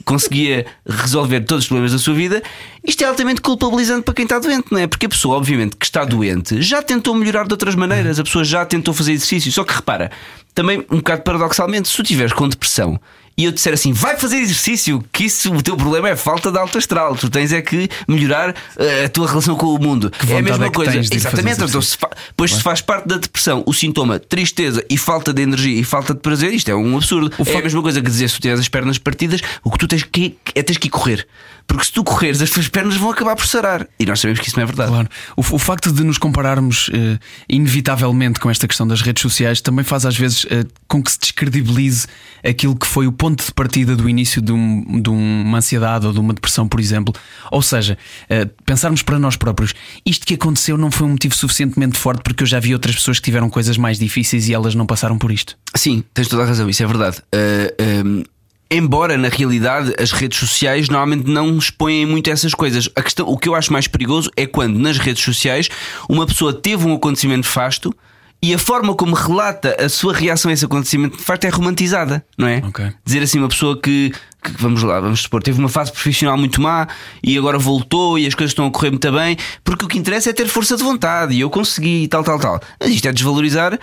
conseguia 0.05 0.65
resolver 0.87 1.41
todos 1.41 1.63
os 1.63 1.67
problemas 1.67 1.91
da 1.91 1.97
sua 1.97 2.13
vida. 2.13 2.43
Isto 2.83 3.03
é 3.03 3.07
altamente 3.07 3.41
culpabilizante 3.41 4.03
para 4.03 4.13
quem 4.13 4.23
está 4.23 4.37
doente, 4.39 4.67
não 4.71 4.79
é? 4.79 4.87
Porque 4.87 5.07
a 5.07 5.09
pessoa, 5.09 5.37
obviamente, 5.37 5.75
que 5.75 5.85
está 5.85 6.05
doente 6.05 6.61
já 6.61 6.81
tentou 6.81 7.15
melhorar 7.15 7.47
de 7.47 7.53
outras 7.53 7.75
maneiras, 7.75 8.19
a 8.19 8.23
pessoa 8.23 8.43
já 8.43 8.65
tentou 8.65 8.93
fazer 8.93 9.13
exercício. 9.13 9.51
Só 9.51 9.63
que 9.63 9.73
repara, 9.73 10.11
também 10.53 10.85
um 10.91 10.97
bocado 10.97 11.23
paradoxalmente, 11.23 11.89
se 11.89 11.95
tu 11.95 12.03
estiveres 12.03 12.33
com 12.33 12.47
depressão 12.47 12.99
e 13.37 13.45
eu 13.45 13.51
disser 13.51 13.73
assim: 13.73 13.93
vai 13.93 14.17
fazer 14.17 14.37
exercício, 14.37 15.03
que 15.11 15.25
isso 15.25 15.53
o 15.53 15.61
teu 15.61 15.77
problema 15.77 16.09
é 16.09 16.15
falta 16.15 16.51
de 16.51 16.57
alto 16.57 16.77
astral. 16.77 17.15
Tu 17.15 17.29
tens 17.29 17.53
é 17.53 17.61
que 17.61 17.87
melhorar 18.07 18.49
uh, 18.49 19.05
a 19.05 19.09
tua 19.09 19.27
relação 19.27 19.55
com 19.55 19.67
o 19.67 19.79
mundo. 19.79 20.11
é 20.27 20.37
a 20.37 20.41
mesma 20.41 20.65
é 20.65 20.71
coisa. 20.71 20.97
Exatamente. 20.97 21.63
Então, 21.63 21.81
se 21.81 21.95
fa... 21.95 22.09
Pois 22.35 22.53
se 22.55 22.61
faz 22.63 22.81
parte 22.81 23.07
da 23.07 23.17
depressão, 23.17 23.63
o 23.65 23.73
sintoma 23.73 24.19
tristeza 24.19 24.83
e 24.89 24.97
falta 24.97 25.31
de 25.33 25.41
energia 25.41 25.79
e 25.79 25.83
falta 25.83 26.13
de 26.13 26.19
prazer, 26.19 26.51
isto 26.53 26.69
é 26.69 26.75
um 26.75 26.97
absurdo. 26.97 27.31
É 27.37 27.41
a 27.41 27.45
facto- 27.45 27.63
mesma 27.63 27.81
coisa 27.81 28.01
que 28.01 28.09
dizer 28.09 28.27
se 28.29 28.37
tu 28.37 28.41
tens 28.41 28.59
as 28.59 28.67
pernas 28.67 28.97
partidas, 28.97 29.41
o 29.63 29.69
que 29.69 29.77
tu 29.77 29.87
tens 29.87 30.03
que 30.03 30.37
é 30.55 30.63
tens 30.63 30.77
que 30.77 30.87
ir 30.87 30.91
correr. 30.91 31.27
Porque 31.67 31.83
se 31.83 31.91
tu 31.91 32.01
correres, 32.01 32.41
as 32.41 32.49
tuas 32.49 32.69
pernas 32.69 32.95
vão 32.95 33.11
acabar 33.11 33.35
por 33.35 33.45
sarar. 33.45 33.85
E 33.99 34.05
nós 34.05 34.21
sabemos 34.21 34.39
que 34.39 34.47
isso 34.47 34.55
não 34.55 34.63
é 34.63 34.65
verdade. 34.65 34.89
Claro. 34.89 35.09
O, 35.35 35.41
o 35.41 35.59
facto 35.59 35.91
de 35.91 36.01
nos 36.01 36.17
compararmos 36.17 36.89
eh, 36.93 37.19
inevitavelmente 37.49 38.39
com 38.39 38.49
esta 38.49 38.65
questão 38.67 38.87
das 38.87 39.01
redes 39.01 39.21
sociais 39.21 39.59
também 39.59 39.83
faz 39.83 40.05
às 40.05 40.15
vezes 40.17 40.45
eh, 40.49 40.63
com 40.87 41.03
que 41.03 41.11
se 41.11 41.19
descredibilize 41.19 42.07
aquilo 42.41 42.73
que 42.73 42.87
foi 42.87 43.05
o 43.05 43.11
ponto 43.11 43.26
de 43.35 43.51
partida 43.51 43.95
do 43.95 44.09
início 44.09 44.41
de, 44.41 44.51
um- 44.51 45.01
de 45.01 45.09
uma 45.09 45.57
ansiedade 45.57 46.05
ou 46.07 46.13
de 46.13 46.19
uma 46.19 46.33
depressão, 46.33 46.67
por 46.67 46.79
exemplo. 46.79 47.13
Ou 47.51 47.61
seja, 47.61 47.97
eh, 48.29 48.45
pensarmos 48.65 49.01
para 49.01 49.19
nós 49.19 49.35
próprios, 49.35 49.73
isto 50.05 50.25
que 50.25 50.33
aconteceu 50.35 50.77
não 50.77 50.91
foi 50.91 51.07
um 51.07 51.11
motivo 51.11 51.35
suficientemente 51.35 51.97
forte 51.97 52.21
porque 52.23 52.43
eu 52.43 52.47
já 52.47 52.59
vi 52.59 52.73
outras 52.73 52.95
pessoas 52.95 53.19
que 53.19 53.25
tiveram 53.25 53.49
coisas 53.49 53.77
mais 53.77 53.97
difíceis 53.99 54.47
e 54.49 54.53
elas 54.53 54.75
não 54.75 54.85
passaram 54.85 55.17
por 55.17 55.31
isto. 55.31 55.57
Sim, 55.75 56.03
tens 56.13 56.27
toda 56.27 56.43
a 56.43 56.45
razão, 56.45 56.69
isso 56.69 56.83
é 56.83 56.87
verdade. 56.87 57.17
Uh, 57.33 58.07
um, 58.07 58.23
embora 58.69 59.17
na 59.17 59.29
realidade 59.29 59.93
as 59.97 60.11
redes 60.11 60.37
sociais 60.39 60.89
normalmente 60.89 61.29
não 61.29 61.57
expõem 61.57 62.05
muito 62.05 62.29
essas 62.29 62.53
coisas. 62.53 62.89
A 62.95 63.01
questão, 63.01 63.27
o 63.27 63.37
que 63.37 63.47
eu 63.47 63.55
acho 63.55 63.71
mais 63.71 63.87
perigoso 63.87 64.29
é 64.35 64.45
quando 64.45 64.77
nas 64.77 64.97
redes 64.97 65.23
sociais 65.23 65.69
uma 66.09 66.25
pessoa 66.25 66.53
teve 66.53 66.85
um 66.85 66.93
acontecimento 66.93 67.37
nefasto 67.47 67.95
e 68.41 68.53
a 68.53 68.59
forma 68.59 68.93
como 68.93 69.15
relata 69.15 69.75
a 69.79 69.89
sua 69.89 70.13
reação 70.13 70.49
a 70.49 70.53
esse 70.53 70.65
acontecimento 70.65 71.17
nefasto 71.17 71.45
é 71.45 71.49
romantizada, 71.49 72.23
não 72.37 72.47
é? 72.47 72.57
Ok. 72.65 72.91
Dizer 73.03 73.23
assim, 73.23 73.39
uma 73.39 73.49
pessoa 73.49 73.79
que, 73.79 74.13
que, 74.43 74.51
vamos 74.59 74.83
lá, 74.83 74.99
vamos 74.99 75.21
supor, 75.21 75.41
teve 75.41 75.59
uma 75.59 75.69
fase 75.69 75.91
profissional 75.91 76.37
muito 76.37 76.61
má 76.61 76.87
e 77.23 77.37
agora 77.37 77.57
voltou 77.57 78.17
e 78.19 78.27
as 78.27 78.35
coisas 78.35 78.51
estão 78.51 78.67
a 78.67 78.71
correr 78.71 78.91
muito 78.91 79.11
bem, 79.11 79.37
porque 79.63 79.85
o 79.85 79.87
que 79.87 79.97
interessa 79.97 80.29
é 80.29 80.33
ter 80.33 80.47
força 80.47 80.77
de 80.77 80.83
vontade 80.83 81.33
e 81.33 81.41
eu 81.41 81.49
consegui 81.49 82.03
e 82.03 82.07
tal, 82.07 82.23
tal, 82.23 82.39
tal. 82.39 82.61
Mas 82.79 82.89
isto 82.89 83.07
é 83.07 83.11
desvalorizar 83.11 83.77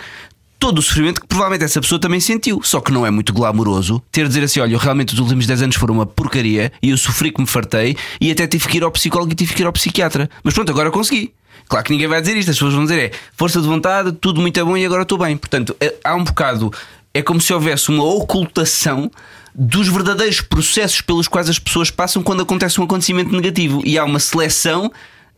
todo 0.59 0.79
o 0.79 0.83
sofrimento 0.83 1.21
que 1.21 1.27
provavelmente 1.27 1.65
essa 1.65 1.81
pessoa 1.81 1.99
também 1.99 2.21
sentiu. 2.21 2.63
Só 2.63 2.81
que 2.81 2.91
não 2.91 3.05
é 3.05 3.11
muito 3.11 3.35
glamouroso 3.35 4.03
ter 4.11 4.23
de 4.23 4.29
dizer 4.29 4.45
assim: 4.45 4.61
olha, 4.61 4.73
eu 4.73 4.79
realmente 4.79 5.13
os 5.13 5.21
últimos 5.21 5.47
10 5.47 5.63
anos 5.63 5.77
foram 5.77 5.95
uma 5.95 6.07
porcaria 6.07 6.73
e 6.83 6.91
eu 6.91 6.97
sofri 6.97 7.31
que 7.31 7.41
me 7.41 7.47
fartei 7.47 7.97
e 8.21 8.31
até 8.31 8.47
tive 8.47 8.67
que 8.69 8.79
ir 8.79 8.83
ao 8.83 8.91
psicólogo 8.91 9.33
e 9.33 9.35
tive 9.35 9.53
que 9.53 9.63
ir 9.63 9.67
ao 9.67 9.73
psiquiatra. 9.73 10.31
Mas 10.43 10.55
pronto, 10.55 10.71
agora 10.71 10.91
consegui. 10.91 11.33
Claro 11.69 11.85
que 11.85 11.93
ninguém 11.93 12.07
vai 12.09 12.21
dizer 12.21 12.37
isto, 12.37 12.51
as 12.51 12.57
pessoas 12.57 12.75
vão 12.75 12.85
dizer 12.85 12.99
é 12.99 13.11
força 13.37 13.61
de 13.61 13.67
vontade, 13.67 14.13
tudo 14.13 14.41
muito 14.41 14.59
é 14.59 14.65
bom 14.65 14.77
e 14.77 14.85
agora 14.85 15.03
estou 15.03 15.19
bem. 15.19 15.37
Portanto, 15.37 15.77
é- 15.81 15.95
há 16.05 16.15
um 16.15 16.25
bocado, 16.25 16.73
é 17.13 17.23
como 17.23 17.41
se 17.41 17.53
houvesse 17.53 17.89
uma 17.91 18.05
ocultação 18.05 19.11
dos 19.55 19.89
verdadeiros 19.89 20.41
processos 20.41 21.01
pelos 21.01 21.29
quais 21.29 21.49
as 21.49 21.59
pessoas 21.59 21.91
passam 21.91 22.23
quando 22.23 22.43
acontece 22.43 22.81
um 22.81 22.85
acontecimento 22.85 23.31
negativo 23.33 23.83
e 23.85 23.97
há 23.97 24.05
uma 24.05 24.19
seleção 24.19 24.91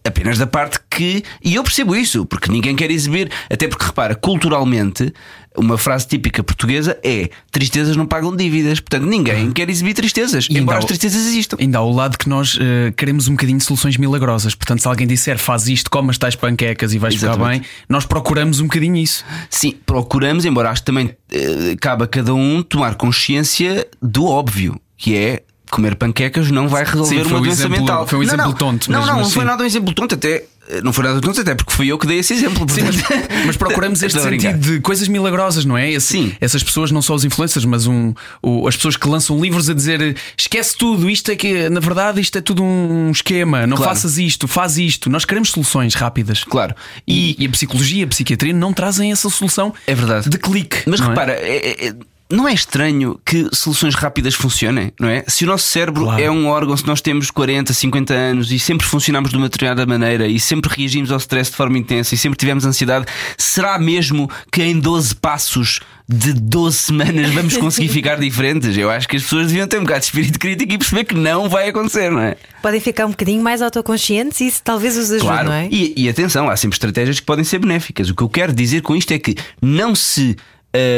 apenas 0.04 0.38
da 0.38 0.46
parte 0.46 0.78
que. 0.90 1.22
E 1.42 1.54
eu 1.56 1.62
percebo 1.62 1.94
isso, 1.94 2.24
porque 2.24 2.50
ninguém 2.50 2.74
quer 2.76 2.90
exibir. 2.90 3.30
Até 3.50 3.68
porque, 3.68 3.84
repara, 3.84 4.14
culturalmente, 4.14 5.12
uma 5.56 5.78
frase 5.78 6.06
típica 6.06 6.42
portuguesa 6.42 6.98
é: 7.02 7.30
tristezas 7.50 7.96
não 7.96 8.06
pagam 8.06 8.34
dívidas. 8.34 8.80
Portanto, 8.80 9.04
ninguém 9.06 9.50
quer 9.52 9.68
exibir 9.70 9.94
tristezas, 9.94 10.46
E 10.50 10.58
embora 10.58 10.78
as 10.78 10.84
tristezas 10.84 11.26
existam. 11.26 11.56
Ainda 11.60 11.78
há 11.78 11.82
o 11.82 11.92
lado 11.92 12.18
que 12.18 12.28
nós 12.28 12.58
eh, 12.60 12.92
queremos 12.96 13.28
um 13.28 13.32
bocadinho 13.32 13.58
de 13.58 13.64
soluções 13.64 13.96
milagrosas. 13.96 14.54
Portanto, 14.54 14.80
se 14.82 14.88
alguém 14.88 15.06
disser 15.06 15.38
faz 15.38 15.68
isto, 15.68 15.90
come 15.90 16.10
as 16.10 16.18
tais 16.18 16.34
panquecas 16.36 16.92
e 16.92 16.98
vais 16.98 17.14
ficar 17.14 17.28
Exatamente. 17.32 17.60
bem, 17.60 17.68
nós 17.88 18.04
procuramos 18.06 18.60
um 18.60 18.64
bocadinho 18.64 18.96
isso. 18.96 19.24
Sim, 19.50 19.74
procuramos, 19.86 20.44
embora 20.44 20.70
acho 20.70 20.82
que 20.82 20.86
também 20.86 21.16
eh, 21.32 21.76
cabe 21.80 22.04
a 22.04 22.06
cada 22.06 22.34
um 22.34 22.62
tomar 22.62 22.94
consciência 22.94 23.86
do 24.00 24.26
óbvio, 24.26 24.80
que 24.96 25.16
é. 25.16 25.42
Comer 25.68 25.96
panquecas 25.96 26.48
não 26.52 26.68
vai 26.68 26.84
resolver 26.84 27.16
Sim, 27.16 27.22
foi 27.24 27.32
uma 27.32 27.38
um 27.40 27.42
doença 27.42 27.62
exemplo- 27.62 27.78
mental. 27.80 28.06
foi 28.06 28.18
um 28.18 28.22
Não, 28.22 28.28
exemplo 28.28 28.44
não. 28.46 28.52
tonto, 28.52 28.88
Não, 28.92 29.00
não, 29.04 29.16
não 29.18 29.28
foi 29.28 29.42
sim. 29.42 29.48
nada 29.48 29.62
um 29.64 29.66
exemplo 29.66 29.92
tonto, 29.92 30.14
até. 30.14 30.44
Eh, 30.68 30.80
Não 30.82 30.92
foi 30.92 31.04
nada 31.04 31.20
tonto, 31.20 31.40
até 31.40 31.54
porque 31.54 31.72
fui 31.72 31.88
eu 31.88 31.98
que 31.98 32.06
dei 32.06 32.18
esse 32.18 32.32
exemplo. 32.34 32.66
Sim, 32.68 32.82
mas, 32.82 32.96
mas 33.46 33.56
procuramos 33.56 34.02
este 34.02 34.20
sentido 34.20 34.58
de 34.58 34.80
coisas 34.80 35.08
milagrosas, 35.08 35.64
não 35.64 35.76
é? 35.76 35.90
Esse- 35.90 36.06
Sim. 36.06 36.32
Essas 36.40 36.62
pessoas, 36.62 36.90
não 36.90 37.02
só 37.02 37.14
os 37.14 37.24
influencers, 37.24 37.64
mas 37.64 37.86
um, 37.86 38.12
o- 38.42 38.66
as 38.68 38.76
pessoas 38.76 38.96
que 38.96 39.08
lançam 39.08 39.40
livros 39.40 39.68
a 39.70 39.74
dizer 39.74 40.16
esquece 40.36 40.76
tudo, 40.76 41.08
isto 41.10 41.30
é 41.30 41.36
que, 41.36 41.68
na 41.68 41.80
verdade, 41.80 42.20
isto 42.20 42.36
é 42.38 42.40
tudo 42.40 42.62
um 42.62 43.10
esquema, 43.10 43.66
não 43.66 43.76
Claro. 43.76 43.92
faças 43.94 44.18
isto, 44.18 44.46
faz 44.48 44.78
isto. 44.78 45.08
Nós 45.10 45.24
queremos 45.24 45.50
soluções 45.50 45.94
rápidas. 45.94 46.44
Claro. 46.44 46.74
E, 47.06 47.36
e 47.38 47.46
a 47.46 47.48
psicologia, 47.50 48.04
a 48.04 48.08
psiquiatria 48.08 48.52
não 48.52 48.72
trazem 48.72 49.12
essa 49.12 49.28
solução 49.30 49.72
É 49.86 49.94
verdade. 49.94 50.28
de 50.28 50.38
clique. 50.38 50.78
Mas 50.86 51.00
é? 51.00 51.04
repara, 51.06 51.32
é- 51.32 51.86
é- 51.88 51.94
não 52.30 52.48
é 52.48 52.52
estranho 52.52 53.20
que 53.24 53.48
soluções 53.52 53.94
rápidas 53.94 54.34
funcionem, 54.34 54.92
não 54.98 55.08
é? 55.08 55.24
Se 55.28 55.44
o 55.44 55.46
nosso 55.46 55.64
cérebro 55.68 56.04
Claro. 56.04 56.22
é 56.22 56.30
um 56.30 56.46
órgão, 56.48 56.76
se 56.76 56.86
nós 56.86 57.00
temos 57.00 57.30
40, 57.30 57.72
50 57.72 58.12
anos 58.14 58.50
e 58.50 58.58
sempre 58.58 58.86
funcionamos 58.86 59.30
de 59.30 59.36
uma 59.36 59.48
determinada 59.48 59.86
maneira 59.86 60.26
e 60.26 60.40
sempre 60.40 60.70
reagimos 60.76 61.12
ao 61.12 61.18
stress 61.18 61.50
de 61.50 61.56
forma 61.56 61.78
intensa 61.78 62.14
e 62.14 62.18
sempre 62.18 62.36
tivemos 62.36 62.64
ansiedade, 62.64 63.06
será 63.38 63.78
mesmo 63.78 64.28
que 64.50 64.62
em 64.62 64.78
12 64.78 65.14
passos 65.16 65.80
de 66.08 66.32
12 66.32 66.76
semanas 66.76 67.30
vamos 67.30 67.56
conseguir 67.58 67.88
ficar 67.88 68.16
diferentes? 68.18 68.76
Eu 68.76 68.90
acho 68.90 69.06
que 69.08 69.16
as 69.16 69.22
pessoas 69.22 69.46
deviam 69.48 69.68
ter 69.68 69.78
um 69.78 69.82
bocado 69.82 70.00
de 70.00 70.06
espírito 70.06 70.38
crítico 70.38 70.72
e 70.72 70.78
perceber 70.78 71.04
que 71.04 71.14
não 71.14 71.48
vai 71.48 71.68
acontecer, 71.68 72.10
não 72.10 72.20
é? 72.20 72.36
Podem 72.60 72.80
ficar 72.80 73.06
um 73.06 73.10
bocadinho 73.10 73.42
mais 73.42 73.62
autoconscientes 73.62 74.40
e 74.40 74.48
isso 74.48 74.60
talvez 74.64 74.96
os 74.96 75.10
ajude, 75.12 75.26
Claro. 75.28 75.48
não 75.48 75.54
é? 75.54 75.68
E, 75.70 75.94
e 75.96 76.08
atenção, 76.08 76.48
há 76.50 76.56
sempre 76.56 76.74
estratégias 76.74 77.20
que 77.20 77.26
podem 77.26 77.44
ser 77.44 77.60
benéficas. 77.60 78.10
O 78.10 78.14
que 78.16 78.22
eu 78.22 78.28
quero 78.28 78.52
dizer 78.52 78.82
com 78.82 78.96
isto 78.96 79.12
é 79.12 79.18
que 79.18 79.36
não 79.62 79.94
se, 79.94 80.36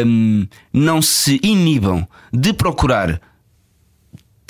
hum, 0.06 0.46
não 0.72 1.00
se 1.02 1.40
inibam 1.42 2.06
de 2.32 2.52
procurar, 2.52 3.20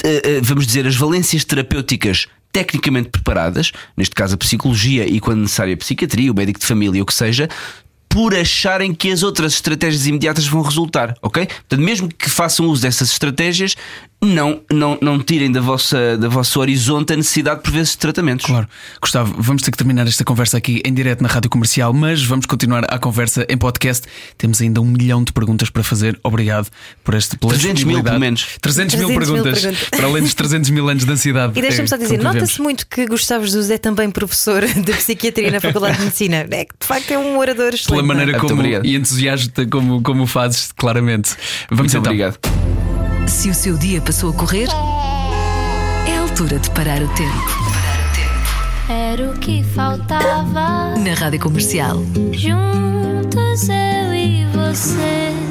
eh, 0.05 0.23
eh, 0.25 0.41
vamos 0.43 0.67
dizer, 0.67 0.87
as 0.87 0.97
valências 0.97 1.45
terapêuticas 1.45 2.27
tecnicamente 2.53 3.11
preparadas, 3.11 3.73
neste 3.97 4.15
caso 4.15 4.35
a 4.35 4.39
psicologia 4.39 5.07
e, 5.07 5.21
quando 5.21 5.41
necessário, 5.41 5.75
a 5.75 5.77
psiquiatria, 5.77 6.33
o 6.33 6.35
médico 6.35 6.61
de 6.61 6.67
família, 6.67 7.03
o 7.03 7.07
que 7.07 7.15
seja. 7.15 7.49
Por 8.09 8.35
acharem 8.35 8.95
que 8.95 9.13
as 9.13 9.23
outras 9.23 9.53
estratégias 9.53 10.07
imediatas 10.07 10.47
vão 10.47 10.63
resultar, 10.63 11.15
ok? 11.21 11.47
Portanto, 11.47 11.81
mesmo 11.81 12.09
que 12.09 12.31
façam 12.31 12.67
uso 12.67 12.83
dessas 12.83 13.11
estratégias, 13.11 13.77
não, 14.21 14.61
não, 14.71 14.99
não 15.01 15.21
tirem 15.21 15.51
da 15.51 15.61
vossa, 15.61 16.17
da 16.17 16.29
vosso 16.29 16.59
horizonte 16.59 17.13
a 17.13 17.17
necessidade 17.17 17.63
por 17.63 17.71
vezes 17.71 17.93
de 17.93 17.99
tratamentos. 17.99 18.47
Claro. 18.47 18.69
Gustavo, 19.01 19.35
vamos 19.39 19.63
ter 19.63 19.71
que 19.71 19.79
terminar 19.79 20.07
esta 20.07 20.25
conversa 20.25 20.57
aqui 20.57 20.83
em 20.85 20.93
direto 20.93 21.23
na 21.23 21.29
rádio 21.29 21.49
comercial, 21.49 21.93
mas 21.93 22.25
vamos 22.25 22.45
continuar 22.45 22.85
a 22.89 22.99
conversa 22.99 23.47
em 23.49 23.57
podcast. 23.57 24.07
Temos 24.37 24.61
ainda 24.61 24.81
um 24.81 24.87
milhão 24.87 25.23
de 25.23 25.33
perguntas 25.33 25.71
para 25.71 25.85
fazer. 25.85 26.19
Obrigado 26.23 26.69
por 27.05 27.15
este 27.15 27.37
pela 27.37 27.53
300 27.53 27.85
mil, 27.85 28.03
pelo 28.03 28.19
menos. 28.19 28.47
300 28.61 28.95
mil 28.97 29.09
300 29.09 29.29
mil 29.29 29.37
perguntas, 29.37 29.61
perguntas. 29.63 29.89
para 29.91 30.07
além 30.07 30.23
dos 30.23 30.35
300 30.35 30.71
mil 30.71 30.89
anos 30.89 31.05
de 31.05 31.13
ansiedade. 31.13 31.53
E 31.59 31.61
deixa-me 31.61 31.89
só 31.89 31.97
que 31.97 32.05
dizer, 32.05 32.23
nota-se 32.23 32.63
muito 32.63 32.87
que 32.87 33.05
Gustavo 33.07 33.45
Jesus 33.45 33.69
é 33.71 33.79
também 33.79 34.11
professor 34.11 34.65
de 34.67 34.93
psiquiatria 34.93 35.51
na 35.51 35.61
Faculdade 35.61 35.99
de 35.99 36.05
Medicina. 36.05 36.47
É 36.51 36.65
que 36.65 36.75
de 36.79 36.87
facto 36.87 37.11
é 37.11 37.19
um 37.19 37.37
orador 37.37 37.75
excelente. 37.75 37.89
Pela 37.89 38.03
é? 38.03 38.07
maneira 38.07 38.39
como 38.39 38.63
e 38.65 38.95
entusiasta 38.95 39.67
como, 39.67 40.01
como 40.03 40.23
o 40.23 40.27
fazes, 40.27 40.73
claramente. 40.77 41.37
Vamos 41.69 41.93
Muito 41.93 41.99
então. 41.99 42.13
obrigado. 42.13 42.58
Se 43.29 43.51
o 43.51 43.55
seu 43.55 43.77
dia 43.77 44.01
passou 44.01 44.31
a 44.31 44.33
correr, 44.33 44.69
é 46.07 46.17
a 46.17 46.21
altura 46.23 46.59
de 46.59 46.71
parar 46.71 47.03
o 47.03 47.09
tempo. 47.09 47.69
Era 48.89 49.31
o 49.31 49.39
que 49.39 49.63
faltava. 49.63 50.97
Na 50.97 51.15
Rádio 51.15 51.39
Comercial. 51.39 51.99
Juntos 52.33 53.69
eu 53.69 54.15
e 54.15 54.47
você. 54.47 55.48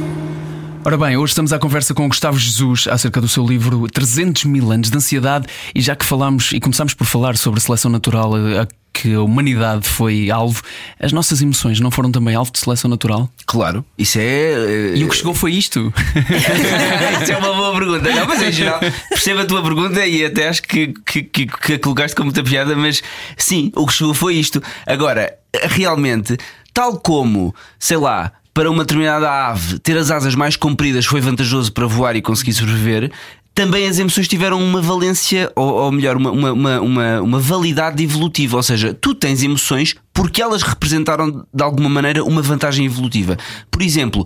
Ora 0.88 0.97
bem, 0.97 1.17
hoje 1.17 1.31
estamos 1.31 1.51
à 1.51 1.59
conversa 1.59 1.93
com 1.93 2.05
o 2.05 2.07
Gustavo 2.07 2.39
Jesus 2.39 2.88
acerca 2.88 3.19
do 3.19 3.27
seu 3.27 3.45
livro 3.45 3.89
300 3.89 4.45
mil 4.45 4.71
anos 4.71 4.89
de 4.89 4.95
ansiedade 4.95 5.45
e 5.75 5.81
já 5.81 5.97
que 5.97 6.05
falámos 6.05 6.53
e 6.53 6.61
começámos 6.61 6.93
por 6.93 7.03
falar 7.03 7.35
sobre 7.35 7.59
a 7.59 7.61
seleção 7.61 7.91
natural 7.91 8.38
eh, 8.38 8.61
a 8.61 8.67
que 8.93 9.13
a 9.13 9.21
humanidade 9.21 9.85
foi 9.85 10.31
alvo, 10.31 10.61
as 10.97 11.11
nossas 11.11 11.41
emoções 11.41 11.81
não 11.81 11.91
foram 11.91 12.09
também 12.09 12.35
alvo 12.35 12.53
de 12.53 12.59
seleção 12.59 12.89
natural? 12.89 13.29
Claro, 13.45 13.83
isso 13.97 14.17
é. 14.17 14.21
eh, 14.23 14.93
E 14.95 15.03
o 15.03 15.09
que 15.09 15.17
chegou 15.17 15.33
foi 15.33 15.55
isto. 15.55 15.93
Isso 17.21 17.33
é 17.33 17.38
uma 17.38 17.53
boa 17.53 17.73
pergunta. 17.77 18.09
Não, 18.09 18.25
mas 18.25 18.41
em 18.41 18.51
geral, 18.53 18.79
percebo 19.09 19.41
a 19.41 19.45
tua 19.45 19.61
pergunta 19.61 20.07
e 20.07 20.23
até 20.23 20.47
acho 20.47 20.63
que, 20.63 20.93
que, 21.05 21.21
que, 21.21 21.47
que 21.47 21.73
a 21.73 21.79
colocaste 21.79 22.15
com 22.15 22.23
muita 22.23 22.41
piada, 22.41 22.77
mas 22.77 23.03
sim, 23.35 23.73
o 23.75 23.85
que 23.85 23.91
chegou 23.91 24.13
foi 24.13 24.35
isto. 24.35 24.63
Agora, 24.85 25.38
realmente, 25.53 26.38
tal 26.73 26.97
como, 26.97 27.53
sei 27.77 27.97
lá, 27.97 28.31
para 28.57 28.71
uma 28.71 28.83
determinada 28.83 29.29
ave, 29.29 29.77
ter 29.77 29.95
as 29.95 30.09
asas 30.09 30.33
mais 30.33 30.55
compridas 30.55 31.05
foi 31.05 31.21
vantajoso 31.21 31.71
para 31.71 31.85
voar 31.85 32.15
e 32.15 32.23
conseguir 32.23 32.53
sobreviver. 32.53 33.11
Também 33.53 33.87
as 33.87 33.99
emoções 33.99 34.27
tiveram 34.27 34.59
uma 34.59 34.81
valência, 34.81 35.51
ou, 35.55 35.75
ou 35.75 35.91
melhor, 35.91 36.17
uma, 36.17 36.31
uma, 36.31 36.81
uma, 36.81 37.21
uma, 37.21 37.39
validade 37.39 38.03
evolutiva. 38.03 38.57
Ou 38.57 38.63
seja, 38.63 38.95
tu 38.95 39.13
tens 39.13 39.43
emoções 39.43 39.93
porque 40.11 40.41
elas 40.41 40.63
representaram 40.63 41.45
de 41.53 41.63
alguma 41.63 41.87
maneira 41.87 42.23
uma 42.23 42.41
vantagem 42.41 42.83
evolutiva. 42.83 43.37
Por 43.69 43.83
exemplo, 43.83 44.23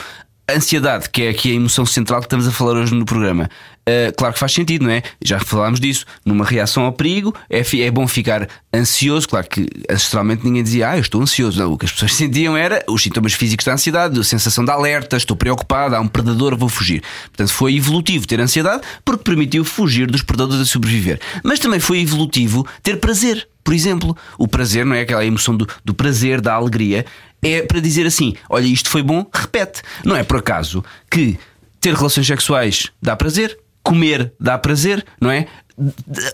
ansiedade, 0.50 1.10
que 1.10 1.24
é 1.24 1.30
aqui 1.30 1.52
a 1.52 1.56
emoção 1.56 1.86
central 1.86 2.20
que 2.20 2.26
estamos 2.26 2.48
a 2.48 2.52
falar 2.52 2.74
hoje 2.74 2.94
no 2.94 3.06
programa, 3.06 3.50
uh, 3.88 4.16
claro 4.18 4.34
que 4.34 4.39
faz 4.39 4.52
sentido, 4.52 4.84
não 4.84 4.92
é? 4.92 5.02
Já 5.24 5.39
falámos 5.39 5.80
disso. 5.80 6.06
Numa 6.26 6.46
reação 6.46 6.84
ao 6.84 6.92
perigo, 6.92 7.34
é, 7.50 7.62
é 7.80 7.92
bom 7.92 8.08
ficar 8.08 8.48
ansioso. 8.74 9.28
Claro 9.28 9.48
que 9.48 9.68
ancestralmente 9.89 10.44
ninguém 10.44 10.64
dizia, 10.64 10.89
ah, 10.89 10.98
eu 10.98 11.02
estou 11.02 11.22
ansioso. 11.22 11.60
Não, 11.60 11.74
o 11.74 11.78
que 11.78 11.86
as 11.86 11.92
pessoas 11.92 12.14
sentiam 12.16 12.56
era 12.56 12.84
os 12.88 13.02
sintomas 13.02 13.34
físicos 13.34 13.66
da 13.66 13.74
ansiedade, 13.74 14.20
a 14.20 14.24
sensação 14.24 14.64
de 14.66 14.72
alerta, 14.72 15.18
estou 15.18 15.36
preocupado, 15.36 15.96
há 15.96 16.00
um 16.00 16.08
predador, 16.08 16.56
vou 16.56 16.70
fugir. 16.70 17.02
Portanto, 17.26 17.54
foi 17.54 17.76
evolutivo 17.76 18.28
ter 18.28 18.39
ansiedade 18.39 18.82
porque 19.06 19.24
permitiu 19.24 19.64
fugir 19.64 20.10
dos 20.10 20.22
predadores 20.22 20.62
a 20.62 20.66
sobreviver. 20.66 21.20
Mas 21.44 21.60
também 21.60 21.80
foi 21.80 22.02
evolutivo 22.02 22.66
ter 22.84 22.98
prazer. 22.98 23.48
Por 23.64 23.74
exemplo, 23.74 24.18
o 24.38 24.48
prazer 24.48 24.86
não 24.86 24.96
é 24.96 25.02
aquela 25.02 25.24
emoção 25.24 25.56
do, 25.56 25.68
do 25.86 25.94
prazer, 25.94 26.42
da 26.42 26.54
alegria, 26.54 27.06
é 27.42 27.62
para 27.62 27.80
dizer 27.80 28.06
assim: 28.06 28.34
olha, 28.50 28.66
isto 28.66 28.89
foi 28.89 29.02
bom, 29.02 29.26
repete. 29.34 29.82
Não 30.04 30.16
é 30.16 30.24
por 30.24 30.38
acaso 30.38 30.84
que 31.10 31.38
ter 31.80 31.96
relações 31.96 32.28
sexuais 32.28 32.89
dá 33.02 33.16
prazer, 33.16 33.58
comer 33.84 34.34
dá 34.39 34.58
prazer, 34.58 35.06
não 35.20 35.32
é? 35.32 35.48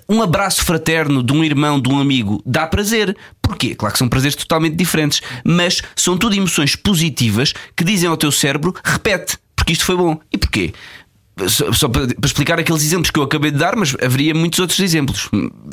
Um 0.10 0.22
abraço 0.22 0.66
fraterno 0.66 1.24
de 1.24 1.32
um 1.32 1.44
irmão, 1.44 1.80
de 1.80 1.90
um 1.90 2.00
amigo, 2.00 2.42
dá 2.46 2.68
prazer. 2.68 3.16
Porquê? 3.42 3.76
Claro 3.76 3.94
que 3.94 4.00
são 4.00 4.10
prazeres 4.10 4.36
totalmente 4.36 4.76
diferentes, 4.76 5.22
mas 5.46 5.82
são 5.96 6.18
tudo 6.18 6.36
emoções 6.36 6.76
positivas 6.76 7.54
que 7.76 7.84
dizem 7.84 8.10
ao 8.10 8.18
teu 8.18 8.32
cérebro: 8.32 8.76
repete, 8.84 9.38
porque 9.56 9.74
isto 9.74 9.86
foi 9.86 9.96
bom. 9.96 10.20
E 10.32 10.38
porquê? 10.38 10.74
Só 11.48 11.88
para, 11.88 12.08
explicar 12.24 12.60
aqueles 12.60 12.84
exemplos 12.84 13.12
que 13.12 13.20
eu 13.20 13.24
acabei 13.24 13.52
de 13.52 13.58
dar, 13.58 13.76
mas 13.76 13.96
haveria 14.02 14.34
muitos 14.34 14.60
outros 14.60 14.80
exemplos, 14.80 15.30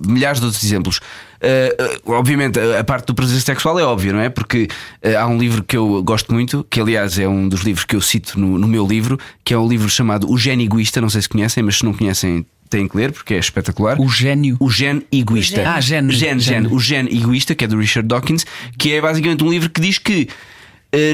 milhares 0.06 0.40
de 0.40 0.46
outros 0.46 0.62
exemplos. 0.62 0.98
Uh, 0.98 2.12
obviamente, 2.12 2.58
a 2.58 2.84
parte 2.84 3.06
do 3.06 3.14
prazer 3.14 3.40
sexual 3.40 3.78
é 3.78 3.84
óbvio, 3.84 4.12
não 4.12 4.20
é? 4.20 4.28
Porque 4.28 4.68
uh, 5.04 5.18
há 5.18 5.26
um 5.26 5.38
livro 5.38 5.62
que 5.62 5.76
eu 5.76 6.02
gosto 6.02 6.32
muito, 6.32 6.66
que 6.68 6.80
aliás 6.80 7.18
é 7.18 7.28
um 7.28 7.48
dos 7.48 7.62
livros 7.62 7.84
que 7.84 7.96
eu 7.96 8.00
cito 8.00 8.38
no, 8.38 8.58
no 8.58 8.68
meu 8.68 8.86
livro, 8.86 9.18
que 9.44 9.54
é 9.54 9.58
um 9.58 9.68
livro 9.68 9.88
chamado 9.88 10.30
O 10.30 10.36
Gênio 10.36 10.64
Egoísta. 10.64 11.00
Não 11.00 11.08
sei 11.08 11.22
se 11.22 11.28
conhecem, 11.28 11.62
mas 11.62 11.78
se 11.78 11.84
não 11.84 11.92
conhecem, 11.92 12.46
têm 12.68 12.88
que 12.88 12.96
ler 12.96 13.12
porque 13.12 13.34
é 13.34 13.38
espetacular. 13.38 14.00
O 14.00 14.08
gênio. 14.08 14.56
O 14.60 14.70
Gene 14.70 15.06
Egoísta. 15.12 15.62
Ah, 15.66 15.80
Gene. 15.80 16.12
Gene, 16.12 16.40
Gene. 16.40 16.68
O 16.68 16.78
Gene 16.78 17.14
Egoísta, 17.14 17.54
que 17.54 17.64
é 17.64 17.68
do 17.68 17.78
Richard 17.78 18.08
Dawkins, 18.08 18.44
que 18.78 18.92
é 18.92 19.00
basicamente 19.00 19.44
um 19.44 19.50
livro 19.50 19.70
que 19.70 19.80
diz 19.80 19.98
que 19.98 20.28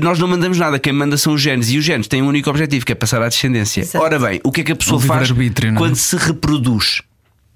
nós 0.02 0.18
não 0.18 0.28
mandamos 0.28 0.58
nada, 0.58 0.78
quem 0.78 0.92
manda 0.92 1.16
são 1.16 1.34
os 1.34 1.40
genes 1.40 1.70
e 1.70 1.78
os 1.78 1.84
genes 1.84 2.06
têm 2.06 2.22
um 2.22 2.28
único 2.28 2.50
objetivo 2.50 2.84
que 2.84 2.92
é 2.92 2.94
passar 2.94 3.22
à 3.22 3.28
descendência. 3.28 3.80
Exato. 3.80 4.04
Ora 4.04 4.18
bem, 4.18 4.40
o 4.44 4.52
que 4.52 4.60
é 4.60 4.64
que 4.64 4.72
a 4.72 4.76
pessoa 4.76 5.00
faz 5.00 5.30
é? 5.30 5.72
quando 5.76 5.96
se 5.96 6.16
reproduz? 6.16 7.02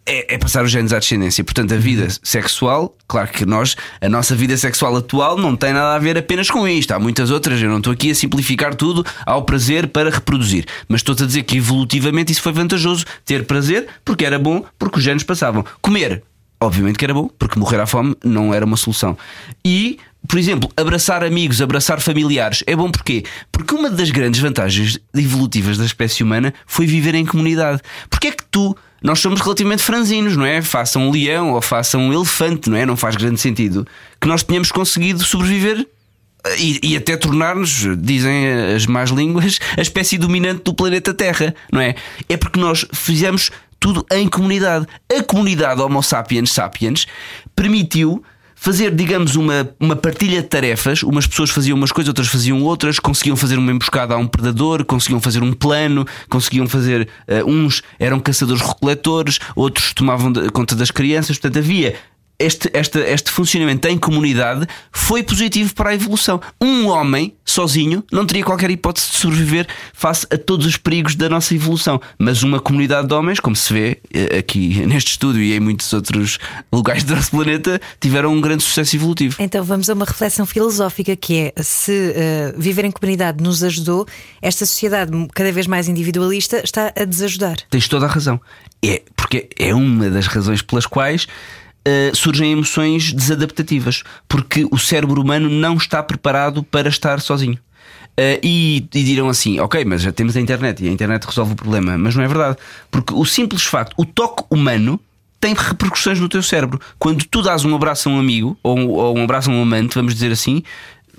É, 0.07 0.35
é 0.35 0.39
passar 0.39 0.63
os 0.63 0.71
genes 0.71 0.93
à 0.93 0.99
descendência. 0.99 1.43
Portanto, 1.43 1.73
a 1.73 1.79
vida 1.79 2.09
sexual, 2.23 2.95
claro 3.09 3.29
que 3.29 3.47
nós, 3.47 3.75
a 4.03 4.09
nossa 4.09 4.35
vida 4.35 4.55
sexual 4.57 4.95
atual 4.97 5.39
não 5.39 5.57
tem 5.57 5.73
nada 5.73 5.95
a 5.95 5.99
ver 5.99 6.19
apenas 6.19 6.51
com 6.51 6.69
isto. 6.69 6.93
Há 6.93 6.99
muitas 6.99 7.31
outras. 7.31 7.61
Eu 7.63 7.71
não 7.71 7.79
estou 7.79 7.93
aqui 7.93 8.11
a 8.11 8.15
simplificar 8.15 8.75
tudo 8.75 9.05
ao 9.25 9.45
prazer 9.45 9.89
para 9.89 10.11
reproduzir. 10.11 10.67
Mas 10.89 11.01
estou-te 11.01 11.23
a 11.23 11.27
dizer 11.27 11.43
que 11.45 11.57
evolutivamente 11.57 12.33
isso 12.33 12.43
foi 12.43 12.53
vantajoso. 12.53 13.07
Ter 13.25 13.47
prazer 13.47 13.87
porque 14.05 14.27
era 14.27 14.39
bom, 14.39 14.63
porque 14.79 14.99
os 14.99 15.05
genes 15.05 15.23
passavam. 15.23 15.65
Comer, 15.81 16.23
obviamente 16.61 16.99
que 16.99 17.05
era 17.05 17.15
bom, 17.15 17.31
porque 17.39 17.59
morrer 17.59 17.81
à 17.81 17.87
fome 17.87 18.15
não 18.23 18.53
era 18.53 18.67
uma 18.67 18.77
solução. 18.77 19.17
E, 19.65 19.99
por 20.27 20.39
exemplo, 20.39 20.71
abraçar 20.77 21.23
amigos, 21.23 21.61
abraçar 21.61 22.01
familiares 22.01 22.65
é 22.67 22.75
bom 22.75 22.91
porquê? 22.91 23.25
Porque 23.53 23.75
uma 23.75 23.91
das 23.91 24.11
grandes 24.11 24.41
vantagens 24.41 24.99
evolutivas 25.15 25.77
da 25.77 25.85
espécie 25.85 26.23
humana 26.23 26.53
foi 26.67 26.87
viver 26.87 27.15
em 27.15 27.27
comunidade. 27.27 27.81
Porque 28.09 28.29
é 28.29 28.31
que 28.33 28.45
tu. 28.51 28.77
Nós 29.03 29.21
somos 29.21 29.43
relativamente 29.43 29.83
franzinos, 29.83 30.35
não 30.35 30.47
é? 30.47 30.63
Faça 30.63 30.99
um 30.99 31.11
leão 31.11 31.53
ou 31.53 31.61
faça 31.61 31.99
um 31.99 32.11
elefante, 32.11 32.71
não 32.71 32.77
é? 32.77 32.87
Não 32.87 32.97
faz 32.97 33.17
grande 33.17 33.39
sentido 33.39 33.87
que 34.19 34.27
nós 34.27 34.43
tenhamos 34.43 34.73
conseguido 34.73 35.23
sobreviver 35.23 35.87
e, 36.59 36.81
e 36.83 36.97
até 36.97 37.15
tornar-nos, 37.17 37.87
dizem 37.99 38.51
as 38.75 38.87
más 38.87 39.11
línguas, 39.11 39.59
a 39.77 39.83
espécie 39.83 40.17
dominante 40.17 40.63
do 40.65 40.75
planeta 40.75 41.13
Terra, 41.13 41.55
não 41.71 41.81
é? 41.81 41.95
É 42.29 42.37
porque 42.39 42.59
nós 42.59 42.87
fizemos 42.95 43.51
tudo 43.79 44.07
em 44.11 44.27
comunidade. 44.29 44.87
A 45.15 45.23
comunidade 45.23 45.83
Homo 45.83 46.03
sapiens 46.03 46.51
sapiens 46.53 47.07
permitiu 47.55 48.25
fazer, 48.65 48.95
digamos, 48.95 49.37
uma, 49.37 49.69
uma 49.79 49.95
partilha 49.95 50.41
de 50.41 50.49
tarefas. 50.49 51.03
Umas 51.03 51.27
pessoas 51.27 51.51
faziam 51.51 51.77
umas 51.77 51.93
coisas, 51.93 52.09
outras 52.09 52.29
faziam 52.29 52.63
outras, 52.63 52.99
conseguiam 52.99 53.37
fazer 53.37 53.59
uma 53.59 53.71
emboscada 53.71 54.15
a 54.15 54.17
um 54.17 54.27
predador, 54.27 54.87
conseguiam 54.87 55.21
fazer 55.21 55.43
um 55.43 55.53
plano, 55.53 56.07
conseguiam 56.31 56.67
fazer. 56.67 57.07
eh, 57.29 57.45
uns 57.45 57.83
eram 57.99 58.19
caçadores-recoletores, 58.19 59.39
outros 59.55 59.93
tomavam 59.93 60.33
conta 60.51 60.75
das 60.75 60.91
crianças. 60.91 61.37
Portanto, 61.37 61.59
havia. 61.59 61.95
Este, 62.39 62.69
este, 62.75 62.99
este 62.99 63.31
funcionamento 63.31 63.87
em 63.87 63.97
comunidade 63.97 64.67
foi 64.91 65.23
positivo 65.23 65.73
para 65.75 65.91
a 65.91 65.95
evolução. 65.95 66.41
Um 66.61 66.89
homem 66.89 67.35
sozinho 67.45 68.03
não 68.11 68.27
teria 68.27 68.43
qualquer 68.43 68.71
hipótese 68.71 69.13
de 69.13 69.17
sobreviver 69.19 69.69
face 69.93 70.27
a 70.33 70.37
todos 70.37 70.67
os 70.67 70.77
perigos 70.77 71.15
da 71.15 71.29
nossa 71.29 71.55
evolução. 71.55 72.01
Mas 72.19 72.43
uma 72.43 72.59
comunidade 72.59 73.07
de 73.07 73.15
homens, 73.15 73.39
como 73.39 73.55
se 73.55 73.73
vê 73.73 74.01
eh, 74.13 74.39
aqui 74.39 74.81
neste 74.87 75.13
estúdio 75.13 75.43
e 75.43 75.55
em 75.55 75.61
muitos 75.61 75.93
outros 75.93 76.39
lugares 76.73 77.05
do 77.05 77.15
nosso 77.15 77.31
planeta, 77.31 77.81
tiveram 78.01 78.33
um 78.33 78.41
grande 78.41 78.65
sucesso 78.65 78.97
evolutivo. 78.97 79.37
Então 79.39 79.63
vamos 79.63 79.89
a 79.89 79.95
uma 79.95 80.05
reflexão 80.05 80.45
filosófica 80.45 81.15
que 81.15 81.53
é 81.57 81.63
se 81.63 82.13
eh, 82.17 82.55
viver 82.57 82.85
em 82.85 82.91
comunidade 82.91 83.43
nos 83.43 83.63
ajudou, 83.63 84.07
esta 84.43 84.67
sociedade 84.67 85.13
cada 85.35 85.53
vez 85.53 85.67
mais 85.67 85.89
individualista 85.89 86.61
está 86.65 86.93
a 86.97 87.05
desajudar. 87.05 87.57
Tens 87.71 87.87
toda 87.87 88.07
a 88.07 88.09
razão. 88.09 88.41
É 88.85 89.03
porque 89.17 89.49
é 89.59 89.75
uma 89.75 90.11
das 90.11 90.27
razões 90.27 90.61
pelas 90.61 90.85
quais 90.85 91.27
eh, 91.85 92.11
surgem 92.15 92.53
emoções 92.53 93.13
desadaptativas, 93.13 94.03
porque 94.29 94.67
o 94.71 94.79
cérebro 94.79 95.21
humano 95.21 95.49
não 95.49 95.77
está 95.77 96.03
preparado 96.03 96.63
para 96.63 96.89
estar 96.89 97.21
sozinho. 97.21 97.59
Eh, 98.17 98.41
e, 98.43 98.77
e 98.95 99.03
dirão 99.03 99.29
assim: 99.29 99.59
ok, 99.61 99.85
mas 99.85 100.03
já 100.03 100.13
temos 100.13 100.37
a 100.37 100.41
internet 100.41 100.83
e 100.83 100.89
a 100.89 100.93
internet 100.93 101.25
resolve 101.25 101.53
o 101.53 101.57
problema. 101.57 101.99
Mas 101.99 102.15
não 102.15 102.23
é 102.23 102.29
verdade, 102.29 102.57
porque 102.91 103.13
o 103.13 103.25
simples 103.25 103.65
facto, 103.65 103.95
o 103.97 104.05
toque 104.05 104.45
humano 104.51 105.01
tem 105.45 105.53
repercussões 105.53 106.19
no 106.19 106.27
teu 106.27 106.43
cérebro. 106.43 106.81
Quando 106.99 107.23
tu 107.27 107.43
dás 107.43 107.67
um 107.67 107.75
abraço 107.75 108.09
a 108.09 108.13
um 108.13 108.19
amigo 108.19 108.57
ou, 108.63 108.89
ou 108.89 109.19
um 109.19 109.25
abraço 109.25 109.51
a 109.51 109.53
um 109.53 109.61
amante, 109.61 109.95
vamos 109.95 110.15
dizer 110.15 110.33
assim, 110.33 110.63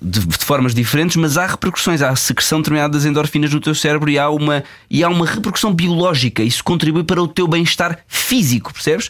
de, 0.02 0.20
de 0.26 0.46
formas 0.46 0.74
diferentes, 0.74 1.16
mas 1.16 1.38
há 1.38 1.46
repercussões, 1.46 2.02
há 2.02 2.16
secreção 2.16 2.60
determinada 2.60 2.94
das 2.94 3.06
endorfinas 3.06 3.54
no 3.54 3.60
teu 3.60 3.76
cérebro 3.76 4.10
e 4.10 4.18
há 4.20 4.30
uma, 4.30 4.64
e 4.90 5.04
há 5.04 5.10
uma 5.10 5.26
repercussão 5.26 5.74
biológica. 5.74 6.44
Isso 6.44 6.64
contribui 6.64 7.04
para 7.04 7.22
o 7.22 7.28
teu 7.28 7.48
bem-estar 7.48 8.00
físico, 8.08 8.74
percebes? 8.74 9.10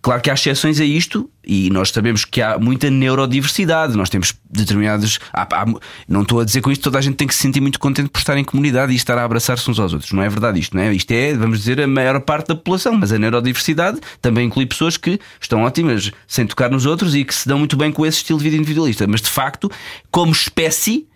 Claro 0.00 0.20
que 0.20 0.30
há 0.30 0.34
exceções 0.34 0.80
a 0.80 0.84
isto 0.84 1.30
e 1.46 1.70
nós 1.70 1.90
sabemos 1.90 2.24
que 2.24 2.40
há 2.42 2.58
muita 2.58 2.90
neurodiversidade. 2.90 3.96
Nós 3.96 4.08
temos 4.08 4.34
determinados. 4.50 5.18
há- 5.32 5.42
há- 5.42 5.74
não 6.08 6.22
estou 6.22 6.40
a 6.40 6.44
dizer 6.44 6.60
com 6.60 6.70
isto 6.70 6.82
toda 6.82 6.98
a 6.98 7.00
gente 7.00 7.16
tem 7.16 7.26
que 7.26 7.34
se 7.34 7.40
sentir 7.40 7.60
muito 7.60 7.78
contente 7.78 8.08
por 8.08 8.18
estar 8.18 8.36
em 8.36 8.44
comunidade 8.44 8.92
e 8.92 8.96
estar 8.96 9.18
a 9.18 9.24
abraçar-se 9.24 9.68
uns 9.70 9.78
aos 9.78 9.92
outros. 9.92 10.12
Não 10.12 10.22
é 10.22 10.28
verdade 10.28 10.58
isto, 10.60 10.76
não 10.76 10.82
é? 10.82 10.92
Isto 10.92 11.10
é, 11.12 11.34
vamos 11.34 11.58
dizer, 11.58 11.80
a 11.80 11.86
maior 11.86 12.20
parte 12.20 12.48
da 12.48 12.54
população, 12.54 12.94
mas 12.94 13.12
a 13.12 13.18
neurodiversidade 13.18 13.98
também 14.22 14.46
inclui 14.46 14.66
pessoas 14.66 14.96
que 14.96 15.18
estão 15.40 15.62
ótimas 15.62 16.10
sem 16.26 16.46
tocar 16.46 16.70
nos 16.70 16.86
outros 16.86 17.14
e 17.14 17.24
que 17.24 17.34
se 17.34 17.46
dão 17.48 17.58
muito 17.58 17.76
bem 17.76 17.90
com 17.92 18.04
esse 18.06 18.18
estilo 18.18 18.38
de 18.38 18.44
vida 18.44 18.56
individualista. 18.56 19.06
Mas 19.06 19.20
de 19.20 19.28
facto, 19.30 19.70
como 20.10 20.32
espécie. 20.32 21.06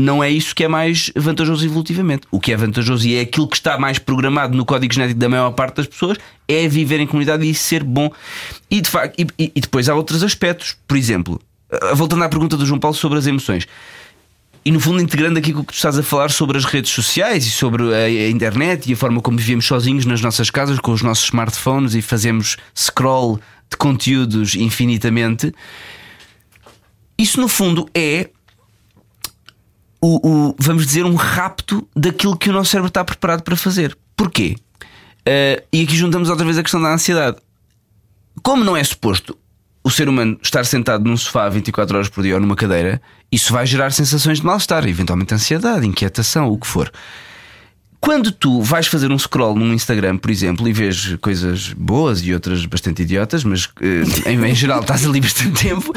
Não 0.00 0.22
é 0.22 0.30
isso 0.30 0.54
que 0.54 0.62
é 0.62 0.68
mais 0.68 1.10
vantajoso 1.16 1.66
evolutivamente. 1.66 2.22
O 2.30 2.38
que 2.38 2.52
é 2.52 2.56
vantajoso 2.56 3.04
e 3.08 3.16
é 3.16 3.22
aquilo 3.22 3.48
que 3.48 3.56
está 3.56 3.76
mais 3.76 3.98
programado 3.98 4.56
no 4.56 4.64
código 4.64 4.94
genético 4.94 5.18
da 5.18 5.28
maior 5.28 5.50
parte 5.50 5.78
das 5.78 5.88
pessoas 5.88 6.16
é 6.46 6.68
viver 6.68 7.00
em 7.00 7.06
comunidade 7.06 7.44
e 7.44 7.52
ser 7.52 7.82
bom. 7.82 8.08
E, 8.70 8.80
de 8.80 8.88
facto, 8.88 9.18
e, 9.18 9.52
e- 9.56 9.60
depois 9.60 9.88
há 9.88 9.96
outros 9.96 10.22
aspectos. 10.22 10.76
Por 10.86 10.96
exemplo, 10.96 11.40
ah, 11.72 11.94
voltando 11.94 12.22
à 12.22 12.28
pergunta 12.28 12.56
do 12.56 12.64
João 12.64 12.78
Paulo 12.78 12.96
sobre 12.96 13.18
as 13.18 13.26
emoções. 13.26 13.66
E 14.64 14.70
no 14.70 14.78
fundo, 14.78 15.02
integrando 15.02 15.36
aqui 15.36 15.50
o 15.50 15.64
que 15.64 15.72
tu 15.72 15.74
estás 15.74 15.98
a 15.98 16.02
falar 16.04 16.30
sobre 16.30 16.56
as 16.56 16.64
redes 16.64 16.92
sociais 16.92 17.44
e 17.44 17.50
sobre 17.50 17.92
a 17.92 18.28
internet 18.30 18.88
e 18.88 18.92
a 18.92 18.96
forma 18.96 19.20
como 19.20 19.36
vivemos 19.36 19.66
sozinhos 19.66 20.06
nas 20.06 20.20
nossas 20.20 20.48
casas 20.48 20.78
com 20.78 20.92
os 20.92 21.02
nossos 21.02 21.24
smartphones 21.24 21.94
e 21.94 22.02
fazemos 22.02 22.56
scroll 22.72 23.40
de 23.68 23.76
conteúdos 23.76 24.54
infinitamente, 24.54 25.52
isso 27.18 27.40
no 27.40 27.48
fundo 27.48 27.88
é 27.92 28.30
o, 30.00 30.48
o- 30.50 30.54
vamos 30.58 30.86
dizer, 30.86 31.04
um 31.04 31.14
rapto 31.14 31.86
daquilo 31.94 32.36
que 32.36 32.48
o 32.50 32.52
nosso 32.52 32.70
cérebro 32.70 32.88
está 32.88 33.04
preparado 33.04 33.42
para 33.42 33.56
fazer. 33.56 33.96
Porquê? 34.16 34.56
Eh, 35.26 35.62
e 35.72 35.82
aqui 35.82 35.96
juntamos 35.96 36.28
outra 36.30 36.44
vez 36.44 36.56
a 36.58 36.62
questão 36.62 36.80
da 36.80 36.92
ansiedade. 36.92 37.36
Como 38.42 38.64
não 38.64 38.76
é 38.76 38.82
suposto 38.84 39.36
o 39.84 39.90
ser 39.90 40.08
humano 40.08 40.38
estar 40.42 40.64
sentado 40.64 41.04
num 41.04 41.16
sofá 41.16 41.48
24 41.48 41.96
horas 41.96 42.08
por 42.08 42.22
dia 42.22 42.34
ou 42.34 42.40
numa 42.40 42.54
cadeira, 42.56 43.00
isso 43.32 43.52
vai 43.52 43.66
gerar 43.66 43.90
sensações 43.92 44.38
de 44.40 44.44
mal-estar, 44.46 44.86
eventualmente 44.86 45.34
ansiedade, 45.34 45.86
inquietação, 45.86 46.48
o 46.48 46.58
que 46.58 46.66
for. 46.66 46.90
Quando 48.00 48.30
tu 48.30 48.62
vais 48.62 48.86
fazer 48.86 49.10
um 49.10 49.18
scroll 49.18 49.56
num 49.56 49.72
Instagram, 49.74 50.18
por 50.18 50.30
exemplo, 50.30 50.68
e 50.68 50.72
vês 50.72 51.16
coisas 51.20 51.72
boas 51.76 52.24
e 52.24 52.32
outras 52.32 52.64
bastante 52.64 53.02
idiotas, 53.02 53.42
mas 53.42 53.68
eh, 53.80 54.30
em, 54.30 54.44
em 54.44 54.54
geral 54.54 54.80
estás 54.80 55.04
ali 55.04 55.20
bastante 55.20 55.64
tempo, 55.64 55.92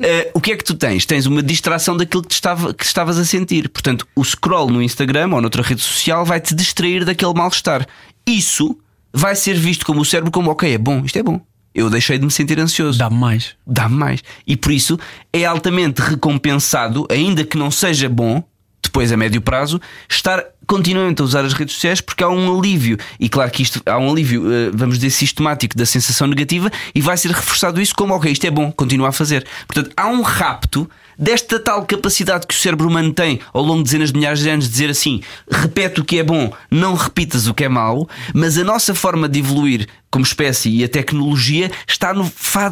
eh, 0.00 0.30
o 0.34 0.40
que 0.40 0.52
é 0.52 0.56
que 0.56 0.64
tu 0.64 0.74
tens? 0.74 1.06
Tens 1.06 1.26
uma 1.26 1.42
distração 1.42 1.96
daquilo 1.96 2.24
que, 2.24 2.34
estava, 2.34 2.74
que 2.74 2.84
estavas 2.84 3.18
a 3.18 3.24
sentir. 3.24 3.68
Portanto, 3.68 4.06
o 4.16 4.24
scroll 4.24 4.68
no 4.68 4.82
Instagram 4.82 5.30
ou 5.32 5.40
noutra 5.40 5.62
rede 5.62 5.80
social 5.80 6.24
vai 6.24 6.40
te 6.40 6.54
distrair 6.54 7.04
daquele 7.04 7.34
mal-estar. 7.34 7.86
Isso 8.26 8.76
vai 9.12 9.36
ser 9.36 9.54
visto 9.54 9.86
como 9.86 10.00
o 10.00 10.04
cérebro 10.04 10.32
como, 10.32 10.50
ok, 10.50 10.74
é 10.74 10.78
bom, 10.78 11.02
isto 11.04 11.18
é 11.18 11.22
bom. 11.22 11.40
Eu 11.72 11.88
deixei 11.88 12.18
de 12.18 12.24
me 12.24 12.30
sentir 12.30 12.58
ansioso 12.58 12.98
Dá-me 12.98 13.16
mais. 13.16 13.56
dá-me 13.66 13.96
mais. 13.96 14.22
E 14.46 14.56
por 14.56 14.72
isso 14.72 14.98
é 15.32 15.44
altamente 15.44 16.00
recompensado, 16.00 17.06
ainda 17.10 17.44
que 17.44 17.56
não 17.56 17.70
seja 17.70 18.08
bom, 18.08 18.42
depois 18.82 19.10
a 19.10 19.16
médio 19.16 19.40
prazo, 19.40 19.80
estar 20.08 20.44
continuamente 20.66 21.22
a 21.22 21.24
usar 21.24 21.44
as 21.44 21.52
redes 21.52 21.74
sociais 21.74 22.00
porque 22.00 22.22
há 22.22 22.28
um 22.28 22.58
alívio. 22.58 22.98
E 23.18 23.28
claro 23.28 23.50
que 23.50 23.62
isto 23.62 23.80
há 23.86 23.98
um 23.98 24.10
alívio, 24.10 24.52
eh, 24.52 24.70
vamos 24.72 24.96
dizer, 24.98 25.10
sistemático 25.10 25.76
da 25.76 25.86
sensação 25.86 26.26
negativa 26.26 26.70
e 26.94 27.00
vai 27.00 27.16
ser 27.16 27.30
reforçado 27.30 27.80
isso 27.80 27.94
como, 27.94 28.14
ok, 28.14 28.30
isto 28.30 28.46
é 28.46 28.50
bom, 28.50 28.70
continua 28.72 29.08
a 29.08 29.12
fazer. 29.12 29.46
Portanto, 29.66 29.92
há 29.96 30.06
um 30.06 30.22
rapto 30.22 30.88
desta 31.18 31.58
tal 31.58 31.84
capacidade 31.84 32.46
que 32.46 32.54
o 32.54 32.58
cérebro 32.58 32.88
humano 32.88 33.12
tem 33.12 33.40
ao 33.52 33.62
longo 33.62 33.78
de 33.78 33.84
dezenas 33.84 34.10
de 34.10 34.18
milhares 34.18 34.40
de 34.40 34.48
anos 34.48 34.64
de 34.66 34.70
dizer 34.70 34.90
assim: 34.90 35.20
repete 35.50 36.00
o 36.00 36.04
que 36.04 36.18
é 36.18 36.22
bom, 36.22 36.52
não 36.70 36.94
repitas 36.94 37.46
o 37.46 37.54
que 37.54 37.64
é 37.64 37.68
mau, 37.68 38.08
mas 38.34 38.58
a 38.58 38.64
nossa 38.64 38.94
forma 38.94 39.28
de 39.28 39.38
evoluir 39.38 39.86
como 40.10 40.24
espécie 40.24 40.70
e 40.70 40.84
a 40.84 40.88
tecnologia 40.88 41.72
está 41.88 42.14
no, 42.14 42.30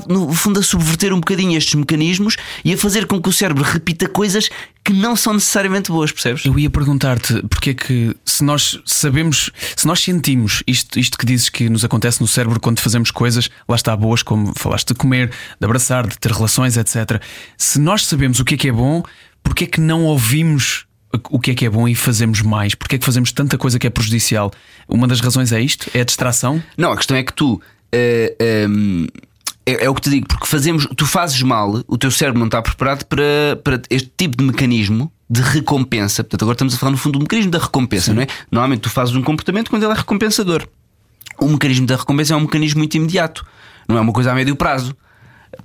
no 0.09 0.32
fundo 0.32 0.61
a 0.61 0.62
subverter 0.62 1.12
um 1.12 1.18
bocadinho 1.18 1.59
estes 1.59 1.74
mecanismos 1.74 2.36
e 2.64 2.72
a 2.72 2.78
fazer 2.78 3.07
com 3.07 3.20
que 3.20 3.28
o 3.28 3.32
cérebro 3.32 3.64
repita 3.64 4.09
coisas 4.09 4.49
que 4.85 4.93
não 4.93 5.14
são 5.14 5.35
necessariamente 5.35 5.91
boas, 5.91 6.11
percebes? 6.11 6.45
Eu 6.45 6.59
ia 6.59 6.68
perguntar-te 6.68 7.43
porque 7.49 7.70
é 7.70 7.74
que 7.74 8.16
se 8.24 8.43
nós 8.43 8.80
sabemos, 8.85 9.51
se 9.76 9.87
nós 9.87 10.01
sentimos 10.01 10.62
isto, 10.66 10.99
isto 10.99 11.16
que 11.16 11.24
dizes 11.24 11.49
que 11.49 11.68
nos 11.68 11.85
acontece 11.85 12.20
no 12.20 12.26
cérebro 12.26 12.59
quando 12.59 12.80
fazemos 12.80 13.11
coisas, 13.11 13.49
lá 13.68 13.76
está 13.76 13.97
boas, 13.97 14.22
como 14.22 14.53
falaste 14.57 14.89
de 14.89 14.95
comer, 14.95 15.28
de 15.28 15.64
abraçar, 15.64 16.07
de 16.07 16.18
ter 16.18 16.33
relações, 16.33 16.76
etc. 16.76 17.22
Se 17.57 17.78
nós 17.78 18.07
sabemos 18.07 18.41
o 18.41 18.45
que 18.45 18.55
é 18.55 18.59
que 18.59 18.68
é 18.68 18.72
bom, 18.72 19.03
porque 19.43 19.64
é 19.64 19.66
que 19.66 19.80
não 19.80 20.05
ouvimos 20.05 20.87
o 21.30 21.39
que 21.39 21.51
é 21.51 21.55
que 21.55 21.66
é 21.66 21.70
bom 21.70 21.87
e 21.87 21.95
fazemos 21.95 22.41
mais? 22.41 22.74
Porque 22.74 22.97
é 22.97 22.99
que 22.99 23.05
fazemos 23.05 23.33
tanta 23.33 23.59
coisa 23.59 23.78
que 23.78 23.87
é 23.87 23.91
prejudicial? 23.91 24.51
Uma 24.89 25.07
das 25.07 25.20
razões 25.20 25.53
é 25.53 25.61
isto? 25.61 25.91
É 25.95 26.01
a 26.01 26.05
distração? 26.05 26.62
Não, 26.76 26.91
a 26.91 26.97
questão 26.97 27.16
é 27.16 27.22
que 27.22 27.33
tu. 27.33 27.55
Uh, 27.55 27.61
eh, 27.93 28.66
um, 28.66 29.03
ehm, 29.03 29.07
é, 29.65 29.85
é, 29.85 29.91
o 29.91 29.95
que 29.95 30.01
te 30.01 30.11
digo, 30.11 30.27
porque 30.27 30.47
fazemos, 30.47 30.87
tu 30.97 31.07
fazes 31.07 31.41
mal, 31.43 31.83
o 31.87 31.97
teu 31.97 32.11
cérebro 32.11 32.39
não 32.39 32.47
está 32.47 32.61
preparado 32.61 33.05
para, 33.05 33.57
para 33.63 33.81
este 33.91 34.13
tipo 34.17 34.37
de 34.37 34.45
mecanismo 34.45 35.13
de 35.31 35.41
recompensa. 35.41 36.23
Portanto, 36.23 36.43
agora 36.43 36.55
estamos 36.55 36.75
a 36.75 36.79
falar 36.79 36.93
no 36.93 36.99
fundo 36.99 37.19
do 37.19 37.23
mecanismo 37.23 37.51
da 37.51 37.59
recompensa, 37.59 38.07
Sim. 38.07 38.15
não 38.15 38.23
é? 38.23 38.27
Normalmente 38.51 38.81
tu 38.81 38.91
fazes 38.91 39.15
um 39.15 39.23
comportamento 39.23 39.71
quando 39.71 39.83
ele 39.85 39.93
é 39.93 39.97
recompensador. 39.97 40.67
O 41.41 41.49
mecanismo 41.49 41.87
da 41.87 41.97
recompensa 41.97 42.35
é 42.35 42.37
um 42.37 42.41
mecanismo 42.41 42.79
muito 42.79 42.95
imediato, 42.97 43.47
não 43.89 43.97
é 43.97 44.01
uma 44.01 44.13
coisa 44.13 44.33
a 44.33 44.35
médio 44.35 44.55
prazo. 44.57 44.95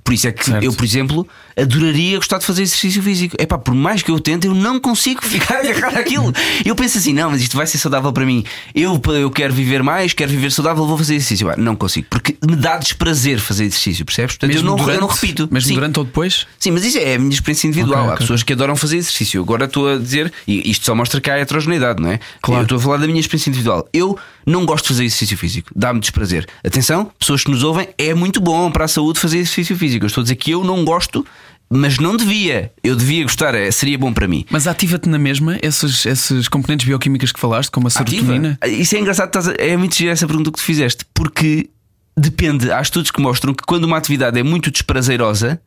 Por 0.04 0.14
isso 0.14 0.28
é 0.28 0.32
que 0.32 0.44
certo. 0.44 0.62
eu, 0.62 0.72
por 0.72 0.84
exemplo, 0.84 1.26
adoraria 1.56 2.16
gostar 2.16 2.38
de 2.38 2.44
fazer 2.44 2.62
exercício 2.62 3.02
físico. 3.02 3.36
É 3.38 3.46
pá, 3.46 3.58
por 3.58 3.74
mais 3.74 4.02
que 4.02 4.10
eu 4.10 4.18
tente, 4.20 4.46
eu 4.46 4.54
não 4.54 4.78
consigo 4.78 5.20
ficar 5.24 5.60
agarrado 5.60 5.96
àquilo. 5.96 6.32
Eu 6.64 6.74
penso 6.74 6.98
assim, 6.98 7.12
não, 7.12 7.30
mas 7.30 7.42
isto 7.42 7.56
vai 7.56 7.66
ser 7.66 7.78
saudável 7.78 8.12
para 8.12 8.24
mim. 8.24 8.44
Eu, 8.74 9.00
eu 9.14 9.30
quero 9.30 9.52
viver 9.52 9.82
mais, 9.82 10.12
quero 10.12 10.30
viver 10.30 10.50
saudável, 10.50 10.86
vou 10.86 10.96
fazer 10.96 11.14
exercício. 11.14 11.48
não 11.56 11.76
consigo, 11.76 12.06
porque 12.10 12.36
me 12.46 12.56
dá 12.56 12.76
desprazer 12.76 13.38
fazer 13.38 13.64
exercício, 13.64 14.04
percebes? 14.04 14.36
Portanto, 14.36 14.56
eu 14.56 14.62
não, 14.62 14.76
durante, 14.76 14.94
eu 14.94 15.00
não, 15.00 15.08
repito. 15.08 15.48
Mesmo 15.50 15.68
Sim. 15.68 15.74
durante 15.74 15.98
ou 15.98 16.04
depois? 16.04 16.46
Sim, 16.58 16.70
mas 16.72 16.84
isso 16.84 16.98
é 16.98 17.14
a 17.14 17.18
minha 17.18 17.32
experiência 17.32 17.66
individual. 17.66 18.00
Okay, 18.00 18.10
Há 18.10 18.14
okay. 18.14 18.24
pessoas 18.24 18.42
que 18.42 18.52
adoram 18.52 18.76
fazer 18.76 18.96
exercício. 18.96 19.42
Agora 19.42 19.64
estou 19.64 19.88
a 19.88 19.98
dizer, 19.98 20.32
e 20.46 20.70
isto 20.70 20.86
só 20.86 20.94
mostra 20.94 21.20
que 21.20 21.30
há 21.30 21.38
heterogeneidade, 21.38 22.02
não 22.02 22.10
é? 22.10 22.20
Claro. 22.42 22.60
Eu 22.60 22.64
estou 22.64 22.78
a 22.78 22.80
falar 22.80 22.96
da 22.98 23.06
minha 23.06 23.20
experiência 23.20 23.50
individual. 23.50 23.88
Eu 23.92 24.18
não 24.46 24.64
gosto 24.64 24.84
de 24.84 24.88
fazer 24.88 25.04
exercício 25.04 25.36
físico, 25.36 25.70
dá-me 25.74 26.00
desprazer. 26.00 26.46
Atenção, 26.64 27.10
pessoas 27.18 27.44
que 27.44 27.50
nos 27.50 27.62
ouvem, 27.62 27.88
é 27.98 28.14
muito 28.14 28.40
bom 28.40 28.70
para 28.70 28.84
a 28.84 28.88
saúde 28.88 29.18
fazer 29.18 29.38
exercício 29.38 29.76
físico. 29.76 30.04
Eu 30.04 30.08
estou 30.08 30.22
a 30.22 30.24
dizer 30.24 30.36
que 30.36 30.50
eu 30.50 30.64
não 30.64 30.84
gosto 30.84 31.26
mas 31.70 31.98
não 31.98 32.16
devia. 32.16 32.72
Eu 32.82 32.96
devia 32.96 33.22
gostar, 33.22 33.54
é, 33.54 33.70
seria 33.70 33.98
bom 33.98 34.12
para 34.12 34.26
mim. 34.26 34.44
Mas 34.50 34.66
ativa-te 34.66 35.08
na 35.08 35.18
mesma 35.18 35.58
essas, 35.60 36.06
essas 36.06 36.48
componentes 36.48 36.86
bioquímicas 36.86 37.30
que 37.30 37.38
falaste, 37.38 37.70
como 37.70 37.88
a 37.88 37.90
serotonina? 37.90 38.58
Ativa? 38.60 38.80
Isso 38.80 38.96
é 38.96 39.00
engraçado, 39.00 39.30
é 39.58 39.76
muito 39.76 39.94
gira 39.94 40.12
essa 40.12 40.26
pergunta 40.26 40.50
que 40.50 40.58
tu 40.58 40.62
fizeste, 40.62 41.04
porque 41.12 41.68
depende. 42.16 42.72
Há 42.72 42.80
estudos 42.80 43.10
que 43.10 43.20
mostram 43.20 43.52
que 43.52 43.64
quando 43.64 43.84
uma 43.84 43.98
atividade 43.98 44.38
é 44.38 44.42
muito 44.42 44.70
desprazerosa, 44.70 45.60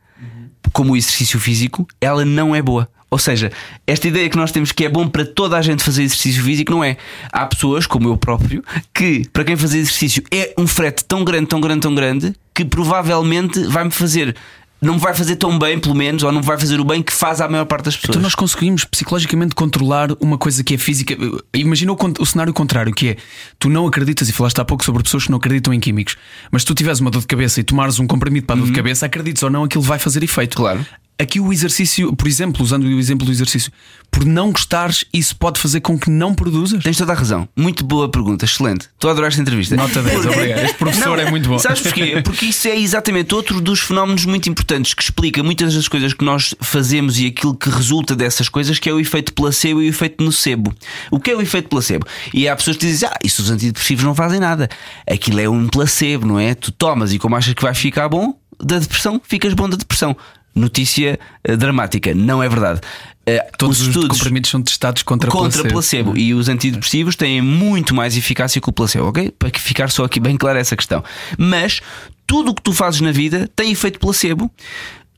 como 0.74 0.94
o 0.94 0.98
exercício 0.98 1.40
físico, 1.40 1.88
ela 2.00 2.26
não 2.26 2.56
é 2.56 2.62
boa. 2.62 2.90
Ou 3.12 3.18
seja, 3.18 3.52
esta 3.86 4.08
ideia 4.08 4.30
que 4.30 4.38
nós 4.38 4.54
temos 4.54 4.72
que 4.72 4.86
é 4.86 4.90
bom 4.90 5.06
para 5.06 5.26
toda 5.26 5.58
a 5.58 5.62
gente 5.62 5.84
fazer 5.84 6.04
exercício 6.04 6.42
físico 6.42 6.72
não 6.72 6.82
é. 6.82 6.96
Há 7.30 7.46
pessoas, 7.46 7.86
como 7.86 8.08
eu 8.08 8.16
próprio, 8.16 8.64
que 8.94 9.28
para 9.34 9.44
quem 9.44 9.58
fazer 9.58 9.80
exercício 9.80 10.24
é 10.32 10.54
um 10.58 10.66
frete 10.66 11.04
tão 11.04 11.26
grande, 11.26 11.48
tão 11.48 11.60
grande, 11.60 11.82
tão 11.82 11.94
grande, 11.94 12.34
que 12.56 12.64
provavelmente 12.64 13.62
vai-me 13.66 13.92
fazer 13.92 14.34
não 14.82 14.98
vai 14.98 15.14
fazer 15.14 15.36
tão 15.36 15.60
bem, 15.60 15.80
pelo 15.80 15.94
menos, 15.94 16.24
ou 16.24 16.32
não 16.32 16.42
vai 16.42 16.58
fazer 16.58 16.80
o 16.80 16.84
bem 16.84 17.04
que 17.04 17.14
faz 17.14 17.40
à 17.40 17.48
maior 17.48 17.66
parte 17.66 17.86
das 17.86 17.96
pessoas. 17.96 18.16
Então 18.16 18.22
nós 18.22 18.34
conseguimos 18.34 18.84
psicologicamente 18.84 19.54
controlar 19.54 20.10
uma 20.20 20.40
coisa 20.40 20.64
que 20.64 20.74
é 20.74 20.78
física. 20.78 21.16
Imagina 21.54 21.92
o, 21.92 21.98
o, 22.20 22.26
cenário 22.26 22.52
contrário, 22.52 22.92
que 22.92 23.10
é 23.10 23.18
tu 23.60 23.70
não 23.70 23.86
acreditas, 23.86 24.28
e 24.28 24.34
falaste 24.34 24.60
há 24.60 24.66
pouco 24.66 24.84
sobre 24.84 25.04
pessoas 25.04 25.26
que 25.26 25.30
não 25.30 25.38
acreditam 25.38 25.72
em 25.72 25.80
químicos, 25.80 26.18
mas 26.50 26.64
se 26.64 26.66
tu 26.66 26.74
tiveres 26.74 27.00
uma 27.00 27.12
dor 27.12 27.22
de 27.22 27.28
cabeça 27.28 27.60
e 27.60 27.64
tomares 27.64 28.00
um 28.00 28.08
comprimido 28.08 28.48
para 28.48 28.56
a 28.56 28.58
dor 28.58 28.66
uhum. 28.66 28.72
de 28.72 28.76
cabeça, 28.76 29.06
acredites 29.06 29.44
ou 29.44 29.52
não, 29.52 29.66
aquilo 29.66 29.84
vai 29.84 30.00
fazer 30.00 30.24
efeito. 30.24 30.58
Claro. 30.58 30.84
Aqui 31.22 31.40
o 31.40 31.54
exercício, 31.54 32.16
por 32.16 32.28
exemplo, 32.28 32.64
usando 32.64 32.86
o 32.86 33.00
exemplo 33.00 33.28
do 33.28 33.32
exercício, 33.32 33.72
por 34.10 34.26
não 34.26 34.52
gostares, 34.52 35.06
isso 35.14 35.36
pode 35.36 35.60
fazer 35.60 35.80
com 35.80 35.96
que 35.96 36.10
não 36.10 36.34
produzas? 36.34 36.84
Tens 36.84 36.98
toda 36.98 37.12
a 37.12 37.16
razão. 37.16 37.48
Muito 37.56 37.86
boa 37.86 38.10
pergunta, 38.10 38.44
excelente. 38.44 38.90
Estou 38.92 39.08
a 39.08 39.12
adorar 39.12 39.28
esta 39.28 39.40
entrevista. 39.40 39.76
Nota 39.76 40.02
10, 40.02 40.26
obrigado. 40.26 40.64
Este 40.66 40.78
professor 40.80 41.18
não, 41.18 41.24
é 41.24 41.30
muito 41.30 41.48
bom. 41.48 41.60
Sabes 41.60 41.82
porquê? 41.82 42.24
Porque 42.26 42.48
isso 42.48 42.68
é 42.68 42.76
exatamente 42.76 43.36
outro 43.36 43.62
dos 43.62 43.82
fenómenos 43.82 44.26
muito 44.26 44.50
importantes 44.50 44.96
que 44.96 45.04
explica 45.04 45.44
muitas 45.44 45.76
das 45.76 45.88
coisas 45.88 46.12
que 46.12 46.26
nós 46.26 46.56
fazemos 46.60 47.20
e 47.20 47.28
aquilo 47.28 47.56
que 47.56 47.70
resulta 47.70 48.16
dessas 48.16 48.50
coisas, 48.50 48.80
que 48.80 48.90
é 48.90 48.94
o 48.94 49.00
efeito 49.00 49.32
placebo 49.32 49.80
e 49.80 49.86
o 49.86 49.90
efeito 49.90 50.24
nocebo. 50.24 50.74
O 51.12 51.20
que 51.20 51.30
é 51.30 51.36
o 51.36 51.42
efeito 51.42 51.70
placebo? 51.70 52.04
E 52.34 52.48
há 52.48 52.56
pessoas 52.56 52.78
que 52.78 52.88
dizem, 52.88 53.08
ah, 53.08 53.20
isso 53.24 53.44
os 53.44 53.52
antidepressivos 53.52 54.04
não 54.04 54.16
fazem 54.16 54.40
nada. 54.40 54.68
Aquilo 55.08 55.40
é 55.40 55.48
um 55.48 55.68
placebo, 55.68 56.26
não 56.26 56.40
é? 56.40 56.56
Tu 56.56 56.72
tomas 56.72 57.14
e 57.14 57.20
como 57.20 57.36
achas 57.36 57.54
que 57.54 57.62
vai 57.62 57.76
ficar 57.76 58.10
bom, 58.10 58.34
da 58.60 58.80
depressão, 58.80 59.22
ficas 59.24 59.54
bom 59.54 59.70
da 59.70 59.78
depressão 59.78 60.16
notícia 60.54 61.20
uh, 61.48 61.58
dramática. 61.58 62.14
Não 62.14 62.42
é 62.42 62.50
verdade. 62.50 62.82
Uh, 63.22 63.58
Todos 63.58 63.82
os, 63.82 63.88
estudos 63.88 64.12
os 64.12 64.18
comprimidos 64.18 64.50
são 64.50 64.62
testados 64.62 65.04
contra, 65.04 65.30
contra 65.30 65.50
placebo. 65.70 65.74
placebo. 66.12 66.18
E 66.18 66.34
os 66.34 66.50
antidepressivos 66.50 67.16
têm 67.16 67.42
muito 67.42 67.94
mais 67.94 68.18
eficácia 68.18 68.60
que 68.62 68.70
o 68.70 68.74
placebo, 68.74 69.08
ok? 69.08 69.32
Para 69.32 69.50
ficar 69.58 69.90
só 69.90 70.06
aqui 70.06 70.20
bem 70.20 70.38
clara 70.38 70.60
essa 70.60 70.76
questão. 70.76 71.04
Mas 71.38 71.82
tudo 72.26 72.52
o 72.52 72.56
que 72.56 72.62
tu 72.62 72.74
fazes 72.74 73.02
na 73.02 73.12
vida 73.12 73.50
tem 73.56 73.72
efeito 73.72 74.00
placebo 74.00 74.52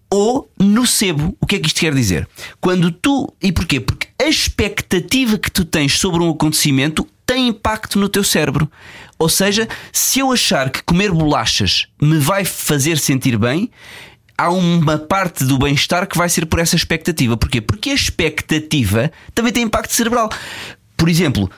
ou 0.09 0.47
nocebo. 0.59 1.35
O 1.41 1.47
que 1.47 1.55
é 1.55 1.59
que 1.59 1.67
isto 1.67 1.79
quer 1.79 1.93
dizer? 1.93 2.27
Quando 2.61 2.91
tu. 2.91 3.33
E 3.41 3.51
porquê? 3.51 3.79
Porque 3.79 4.07
a 4.21 4.27
expectativa 4.27 5.39
que 5.39 5.49
tu 5.49 5.65
tens 5.65 5.97
sobre 5.97 6.21
um 6.21 6.29
acontecimento 6.29 7.07
tem 7.25 7.47
impacto 7.47 7.97
no 7.97 8.07
teu 8.07 8.23
cérebro. 8.23 8.69
Ou 9.17 9.27
seja, 9.27 9.67
se 9.91 10.19
eu 10.19 10.31
achar 10.31 10.69
que 10.69 10.83
comer 10.83 11.11
bolachas 11.11 11.87
me 12.01 12.19
vai 12.19 12.45
fazer 12.45 12.99
sentir 12.99 13.37
bem, 13.37 13.71
há 14.37 14.49
uma 14.49 14.97
parte 14.97 15.43
do 15.43 15.57
bem-estar 15.57 16.07
que 16.07 16.17
vai 16.17 16.29
ser 16.29 16.45
por 16.45 16.59
essa 16.59 16.75
expectativa. 16.75 17.37
Porquê? 17.37 17.61
Porque 17.61 17.89
a 17.91 17.93
expectativa 17.93 19.11
também 19.33 19.53
tem 19.53 19.63
impacto 19.63 19.91
cerebral. 19.93 20.29
Por 20.97 21.09
exemplo, 21.09 21.49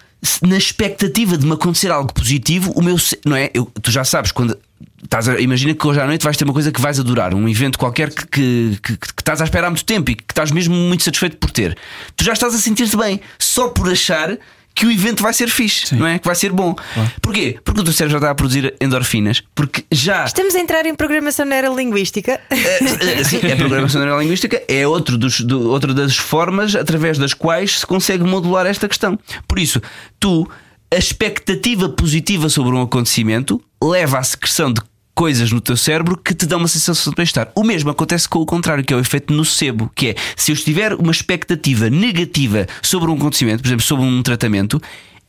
na 0.41 0.57
expectativa 0.57 1.37
de 1.37 1.45
me 1.45 1.53
acontecer 1.53 1.91
algo 1.91 2.13
positivo, 2.13 2.71
o 2.75 2.81
meu. 2.81 2.95
Não 3.25 3.35
é? 3.35 3.49
Eu, 3.53 3.65
tu 3.81 3.91
já 3.91 4.03
sabes, 4.03 4.31
quando. 4.31 4.57
Estás 5.03 5.29
a, 5.29 5.39
imagina 5.39 5.75
que 5.75 5.87
hoje 5.87 5.99
à 5.99 6.05
noite 6.07 6.23
vais 6.23 6.35
ter 6.35 6.43
uma 6.43 6.53
coisa 6.53 6.71
que 6.71 6.81
vais 6.81 6.99
adorar, 6.99 7.33
um 7.35 7.47
evento 7.47 7.77
qualquer 7.77 8.09
que, 8.09 8.25
que, 8.25 8.79
que, 8.81 8.97
que 8.97 9.21
estás 9.21 9.39
à 9.39 9.43
espera 9.43 9.67
há 9.67 9.69
muito 9.69 9.85
tempo 9.85 10.09
e 10.09 10.15
que 10.15 10.23
estás 10.27 10.51
mesmo 10.51 10.73
muito 10.73 11.03
satisfeito 11.03 11.37
por 11.37 11.51
ter. 11.51 11.77
Tu 12.17 12.23
já 12.23 12.33
estás 12.33 12.55
a 12.55 12.57
sentir-te 12.57 12.97
bem 12.97 13.21
só 13.37 13.69
por 13.69 13.87
achar 13.87 14.35
que 14.75 14.85
o 14.85 14.91
evento 14.91 15.23
vai 15.23 15.33
ser 15.33 15.49
fixe, 15.49 15.87
Sim. 15.87 15.95
não 15.95 16.05
é? 16.05 16.19
Que 16.19 16.25
vai 16.25 16.35
ser 16.35 16.51
bom. 16.51 16.75
Claro. 16.75 17.11
Porquê? 17.21 17.57
Porque 17.63 17.79
o 17.79 17.83
teu 17.83 17.93
cérebro 17.93 18.11
já 18.11 18.17
está 18.17 18.31
a 18.31 18.35
produzir 18.35 18.75
endorfinas, 18.81 19.41
porque 19.55 19.85
já. 19.89 20.25
Estamos 20.25 20.53
a 20.53 20.59
entrar 20.59 20.85
em 20.85 20.93
programação 20.93 21.45
neurolinguística. 21.45 22.41
Uh, 22.51 23.23
sim, 23.23 23.39
é 23.41 23.55
programação 23.55 24.01
neurolinguística, 24.01 24.61
é 24.67 24.85
outro 24.85 25.17
dos, 25.17 25.39
do, 25.39 25.69
outra 25.69 25.93
das 25.93 26.17
formas 26.17 26.75
através 26.75 27.17
das 27.17 27.33
quais 27.33 27.79
se 27.79 27.85
consegue 27.85 28.23
modular 28.25 28.65
esta 28.65 28.87
questão. 28.89 29.17
Por 29.47 29.59
isso, 29.59 29.81
tu, 30.19 30.49
a 30.93 30.97
expectativa 30.97 31.87
positiva 31.87 32.49
sobre 32.49 32.75
um 32.75 32.81
acontecimento 32.81 33.61
leva 33.81 34.19
à 34.19 34.23
secreção 34.23 34.73
de 34.73 34.81
coisas 35.15 35.51
no 35.51 35.61
teu 35.61 35.77
cérebro 35.77 36.17
que 36.17 36.33
te 36.33 36.45
dão 36.45 36.59
uma 36.59 36.67
sensação 36.67 37.11
de 37.11 37.15
bem-estar. 37.15 37.49
O 37.55 37.63
mesmo 37.63 37.89
acontece 37.89 38.27
com 38.27 38.39
o 38.39 38.45
contrário, 38.45 38.83
que 38.83 38.93
é 38.93 38.97
o 38.97 38.99
efeito 38.99 39.33
nocebo, 39.33 39.89
que 39.95 40.09
é 40.09 40.15
se 40.35 40.51
eu 40.51 40.53
estiver 40.53 40.93
uma 40.93 41.11
expectativa 41.11 41.89
negativa 41.89 42.67
sobre 42.81 43.09
um 43.09 43.15
acontecimento, 43.15 43.61
por 43.61 43.69
exemplo, 43.69 43.85
sobre 43.85 44.05
um 44.05 44.21
tratamento, 44.21 44.81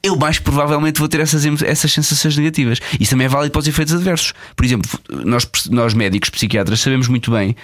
eu 0.03 0.17
mais 0.17 0.39
provavelmente 0.39 0.99
vou 0.99 1.09
ter 1.09 1.21
essas, 1.21 1.45
essas 1.63 1.93
sensações 1.93 2.37
negativas. 2.37 2.81
Isso 2.99 3.11
também 3.11 3.27
é 3.27 3.29
válido 3.29 3.53
para 3.53 3.61
os 3.61 3.69
efeitos 3.69 3.95
adversos. 3.95 4.35
Por 4.55 4.65
exemplo, 4.65 4.91
nós, 5.25 5.49
nós 5.71 5.95
médicos, 5.95 6.31
psiquiatras, 6.31 6.81
sabemos 6.81 7.09
muito 7.09 7.31
bem 7.31 7.57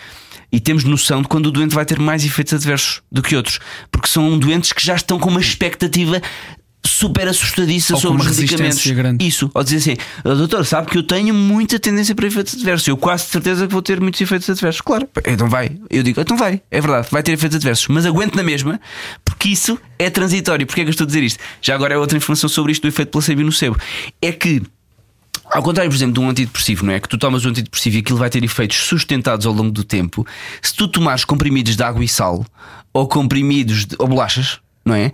e 0.53 0.61
temos 0.61 0.85
noção 0.85 1.23
de 1.23 1.29
quando 1.29 1.47
o 1.47 1.51
doente 1.51 1.75
vai 1.75 1.85
ter 1.85 1.99
mais 1.99 2.25
efeitos 2.25 2.53
adversos 2.53 3.01
do 3.11 3.23
que 3.23 3.35
outros, 3.35 3.59
porque 3.91 4.07
são 4.07 4.39
doentes 4.39 4.73
que 4.73 4.85
já 4.85 4.95
estão 4.95 5.19
com 5.19 5.31
uma 5.31 5.41
expectativa 5.41 6.21
super 6.85 7.29
assustadiça 7.29 7.95
ou 7.95 8.01
sobre 8.01 8.23
os 8.23 8.37
medicamentos. 8.37 8.87
Grande. 8.87 9.27
Isso, 9.27 9.51
ou 9.55 9.63
dizer 9.65 9.77
assim, 9.77 9.97
doutor, 10.25 10.65
sabe 10.67 10.91
que 10.91 10.99
eu 10.99 11.03
tenho 11.03 11.33
muita 11.35 11.79
tendência 11.79 12.15
para 12.15 12.27
efeitos 12.27 12.55
adversos. 12.55 12.89
Eu 12.89 12.97
quase 12.97 13.27
certeza 13.27 13.67
que 13.67 13.73
vou 13.73 13.83
ter 13.83 14.01
muitos 14.01 14.21
efeitos 14.21 14.49
adversos. 14.51 14.81
Claro, 14.81 15.09
então 15.27 15.49
vai. 15.49 15.77
Eu 15.89 16.03
digo, 16.03 16.21
então 16.21 16.37
vai, 16.37 16.61
é 16.71 16.81
verdade, 16.81 17.09
vai 17.11 17.23
ter 17.23 17.33
efeitos 17.33 17.57
adversos, 17.57 17.89
mas 17.89 18.05
aguento 18.07 18.35
na 18.35 18.43
mesma, 18.43 18.81
porque 19.25 19.49
isso 19.49 19.79
é 19.99 20.11
transitório. 20.11 20.67
Porquê 20.67 20.83
é 20.83 20.85
que 20.85 20.89
eu 20.89 20.93
estou 20.93 21.05
a 21.05 21.07
dizer 21.07 21.23
isto? 21.23 21.39
Já 21.61 21.75
agora 21.75 21.95
é 21.95 21.99
outra 21.99 22.19
informação 22.19 22.49
sobre 22.49 22.73
isto 22.73 22.83
do 22.83 22.89
efeito 22.89 23.11
placebo 23.11 23.41
e 23.41 23.45
nocebo. 23.45 23.77
É 24.21 24.33
que 24.33 24.63
ao 25.51 25.63
contrário, 25.63 25.91
por 25.91 25.97
exemplo, 25.97 26.15
de 26.15 26.21
um 26.21 26.31
antidepressivo, 26.31 26.87
não 26.87 26.95
é? 26.95 27.01
Que 27.01 27.09
tu 27.09 27.19
tomas 27.19 27.45
um 27.45 27.51
antidepressivo 27.51 27.97
e 27.97 27.99
aquilo 27.99 28.19
vai 28.19 28.31
ter 28.31 28.43
efeitos 28.43 28.79
sustentados 28.79 29.45
ao 29.45 29.53
longo 29.53 29.71
do 29.71 29.85
tempo. 29.85 30.27
Se 30.63 30.75
tu 30.75 30.89
tomares 30.89 31.25
comprimidos 31.27 31.77
de 31.77 31.83
água 31.83 32.03
e 32.03 32.09
sal, 32.09 32.45
ou 32.93 33.07
comprimidos 33.07 33.85
de, 33.85 33.97
ou 33.99 34.09
bolachas, 34.09 34.61
não 34.85 34.95
é? 34.95 35.13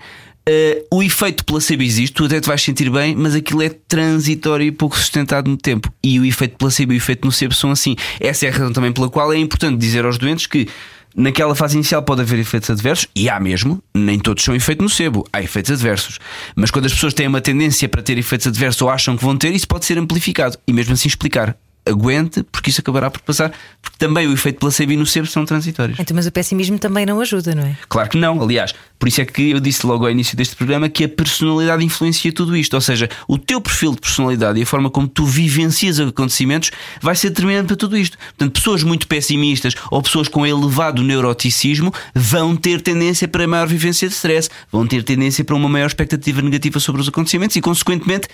Uh, 0.48 0.96
o 0.96 1.02
efeito 1.02 1.44
placebo 1.44 1.82
existe, 1.82 2.14
tu 2.14 2.24
até 2.24 2.40
te 2.40 2.46
vais 2.46 2.62
sentir 2.62 2.88
bem, 2.88 3.14
mas 3.14 3.34
aquilo 3.34 3.60
é 3.60 3.68
transitório 3.68 4.64
e 4.64 4.72
pouco 4.72 4.96
sustentado 4.96 5.50
no 5.50 5.58
tempo. 5.58 5.92
E 6.02 6.18
o 6.18 6.24
efeito 6.24 6.56
placebo 6.56 6.94
e 6.94 6.96
o 6.96 6.98
efeito 6.98 7.26
nocebo 7.26 7.52
são 7.52 7.70
assim. 7.70 7.94
Essa 8.18 8.46
é 8.46 8.48
a 8.48 8.52
razão 8.52 8.72
também 8.72 8.90
pela 8.90 9.10
qual 9.10 9.30
é 9.30 9.36
importante 9.36 9.76
dizer 9.76 10.06
aos 10.06 10.16
doentes 10.16 10.46
que 10.46 10.66
naquela 11.14 11.54
fase 11.54 11.74
inicial 11.74 12.02
pode 12.02 12.22
haver 12.22 12.38
efeitos 12.38 12.70
adversos, 12.70 13.08
e 13.14 13.28
há 13.28 13.38
mesmo, 13.38 13.82
nem 13.94 14.18
todos 14.18 14.42
são 14.42 14.54
efeito 14.54 14.82
nocebo, 14.82 15.26
há 15.32 15.42
efeitos 15.42 15.70
adversos. 15.70 16.18
Mas 16.56 16.70
quando 16.70 16.86
as 16.86 16.94
pessoas 16.94 17.12
têm 17.12 17.26
uma 17.26 17.42
tendência 17.42 17.86
para 17.86 18.02
ter 18.02 18.16
efeitos 18.16 18.46
adversos 18.46 18.80
ou 18.80 18.88
acham 18.88 19.16
que 19.18 19.24
vão 19.24 19.36
ter, 19.36 19.54
isso 19.54 19.68
pode 19.68 19.84
ser 19.84 19.98
amplificado 19.98 20.56
e 20.66 20.72
mesmo 20.72 20.94
assim 20.94 21.08
explicar 21.08 21.56
aguente, 21.88 22.42
porque 22.44 22.70
isso 22.70 22.80
acabará 22.80 23.10
por 23.10 23.20
passar, 23.20 23.52
porque 23.80 23.96
também 23.98 24.26
o 24.26 24.32
efeito 24.32 24.58
placebo 24.58 24.92
e 24.92 24.96
nocebo 24.96 25.26
são 25.26 25.44
transitórios. 25.44 25.98
Então, 25.98 26.14
mas 26.14 26.26
o 26.26 26.32
pessimismo 26.32 26.78
também 26.78 27.06
não 27.06 27.20
ajuda, 27.20 27.54
não 27.54 27.62
é? 27.62 27.76
Claro 27.88 28.08
que 28.08 28.18
não, 28.18 28.40
aliás, 28.42 28.74
por 28.98 29.08
isso 29.08 29.20
é 29.20 29.24
que 29.24 29.50
eu 29.50 29.60
disse 29.60 29.86
logo 29.86 30.04
ao 30.04 30.10
início 30.10 30.36
deste 30.36 30.56
programa 30.56 30.88
que 30.88 31.04
a 31.04 31.08
personalidade 31.08 31.84
influencia 31.84 32.32
tudo 32.32 32.56
isto, 32.56 32.74
ou 32.74 32.80
seja, 32.80 33.08
o 33.26 33.38
teu 33.38 33.60
perfil 33.60 33.92
de 33.94 34.00
personalidade 34.00 34.58
e 34.58 34.62
a 34.62 34.66
forma 34.66 34.90
como 34.90 35.08
tu 35.08 35.24
vivencias 35.24 35.98
os 35.98 36.08
acontecimentos 36.08 36.70
vai 37.00 37.14
ser 37.14 37.30
determinante 37.30 37.68
para 37.68 37.76
tudo 37.76 37.96
isto. 37.96 38.18
Portanto, 38.18 38.52
pessoas 38.52 38.82
muito 38.82 39.06
pessimistas 39.06 39.74
ou 39.90 40.02
pessoas 40.02 40.28
com 40.28 40.46
elevado 40.46 41.02
neuroticismo 41.02 41.92
vão 42.14 42.56
ter 42.56 42.80
tendência 42.80 43.28
para 43.28 43.46
maior 43.46 43.66
vivência 43.66 44.08
de 44.08 44.14
stress, 44.14 44.50
vão 44.70 44.86
ter 44.86 45.02
tendência 45.02 45.44
para 45.44 45.54
uma 45.54 45.68
maior 45.68 45.86
expectativa 45.86 46.42
negativa 46.42 46.80
sobre 46.80 47.00
os 47.00 47.08
acontecimentos 47.08 47.56
e, 47.56 47.60
consequentemente, 47.60 48.28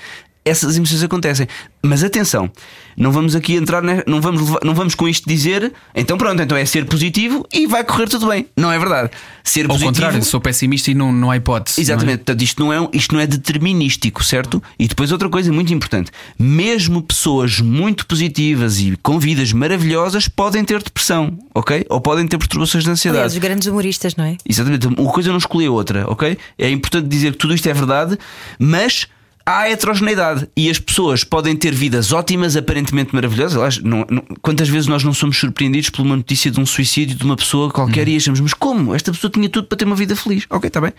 essas 0.44 0.76
emoções 0.76 1.02
acontecem. 1.02 1.48
Mas 1.82 2.04
atenção, 2.04 2.50
não 2.96 3.10
vamos 3.12 3.34
aqui 3.34 3.54
entrar, 3.54 3.82
não, 3.82 4.20
vamos, 4.20 4.42
não 4.62 4.74
vamos 4.74 4.94
com 4.94 5.08
isto 5.08 5.28
dizer, 5.28 5.72
então 5.94 6.16
pronto, 6.16 6.42
então 6.42 6.56
é 6.56 6.64
ser 6.64 6.84
positivo 6.86 7.46
e 7.52 7.66
vai 7.66 7.84
correr 7.84 8.08
tudo 8.08 8.28
bem. 8.28 8.46
Não 8.56 8.70
é 8.70 8.78
verdade. 8.78 9.10
Ser 9.42 9.62
Ao 9.62 9.68
positivo, 9.68 9.92
contrário, 9.92 10.24
sou 10.24 10.40
pessimista 10.40 10.90
e 10.90 10.94
não, 10.94 11.12
não 11.12 11.30
há 11.30 11.36
hipótese. 11.36 11.80
Exatamente, 11.80 12.06
não 12.06 12.14
é? 12.14 12.16
portanto, 12.16 12.42
isto 12.42 12.64
não, 12.64 12.72
é, 12.72 12.88
isto 12.92 13.14
não 13.14 13.20
é 13.20 13.26
determinístico, 13.26 14.24
certo? 14.24 14.62
E 14.78 14.88
depois 14.88 15.12
outra 15.12 15.28
coisa 15.28 15.52
muito 15.52 15.72
importante: 15.72 16.10
mesmo 16.38 17.02
pessoas 17.02 17.60
muito 17.60 18.06
positivas 18.06 18.80
e 18.80 18.96
com 19.02 19.18
vidas 19.18 19.52
maravilhosas 19.52 20.28
podem 20.28 20.64
ter 20.64 20.82
depressão, 20.82 21.38
ok? 21.54 21.84
Ou 21.88 22.00
podem 22.00 22.26
ter 22.26 22.38
perturbações 22.38 22.84
de 22.84 22.90
ansiedade. 22.90 23.18
Aliás, 23.18 23.32
os 23.32 23.38
grandes 23.38 23.68
humoristas, 23.68 24.16
não 24.16 24.24
é? 24.24 24.36
Exatamente, 24.48 24.86
uma 24.86 25.12
coisa 25.12 25.30
não 25.30 25.38
escolhe 25.38 25.66
a 25.66 25.70
outra, 25.70 26.04
ok? 26.08 26.36
É 26.58 26.70
importante 26.70 27.08
dizer 27.08 27.32
que 27.32 27.38
tudo 27.38 27.54
isto 27.54 27.68
é 27.68 27.72
verdade, 27.72 28.18
mas 28.58 29.06
há 29.46 29.68
heterogeneidade 29.68 30.48
e 30.56 30.70
as 30.70 30.78
pessoas 30.78 31.22
podem 31.22 31.54
ter 31.56 31.74
vidas 31.74 32.12
ótimas, 32.12 32.56
aparentemente 32.56 33.14
maravilhosas. 33.14 33.78
Não, 33.78 34.06
não, 34.08 34.22
quantas 34.40 34.68
vezes 34.68 34.86
nós 34.86 35.04
não 35.04 35.12
somos 35.12 35.36
surpreendidos 35.38 35.90
por 35.90 36.02
uma 36.02 36.16
notícia 36.16 36.50
de 36.50 36.60
um 36.60 36.66
suicídio 36.66 37.16
de 37.16 37.24
uma 37.24 37.36
pessoa 37.36 37.70
qualquer 37.70 38.06
uhum. 38.06 38.14
e 38.14 38.16
achamos, 38.16 38.40
mas 38.40 38.54
como? 38.54 38.94
Esta 38.94 39.12
pessoa 39.12 39.30
tinha 39.30 39.48
tudo 39.48 39.66
para 39.66 39.78
ter 39.78 39.84
uma 39.84 39.96
vida 39.96 40.16
feliz. 40.16 40.46
Ok, 40.50 40.68
está 40.68 40.80
bem. 40.80 40.92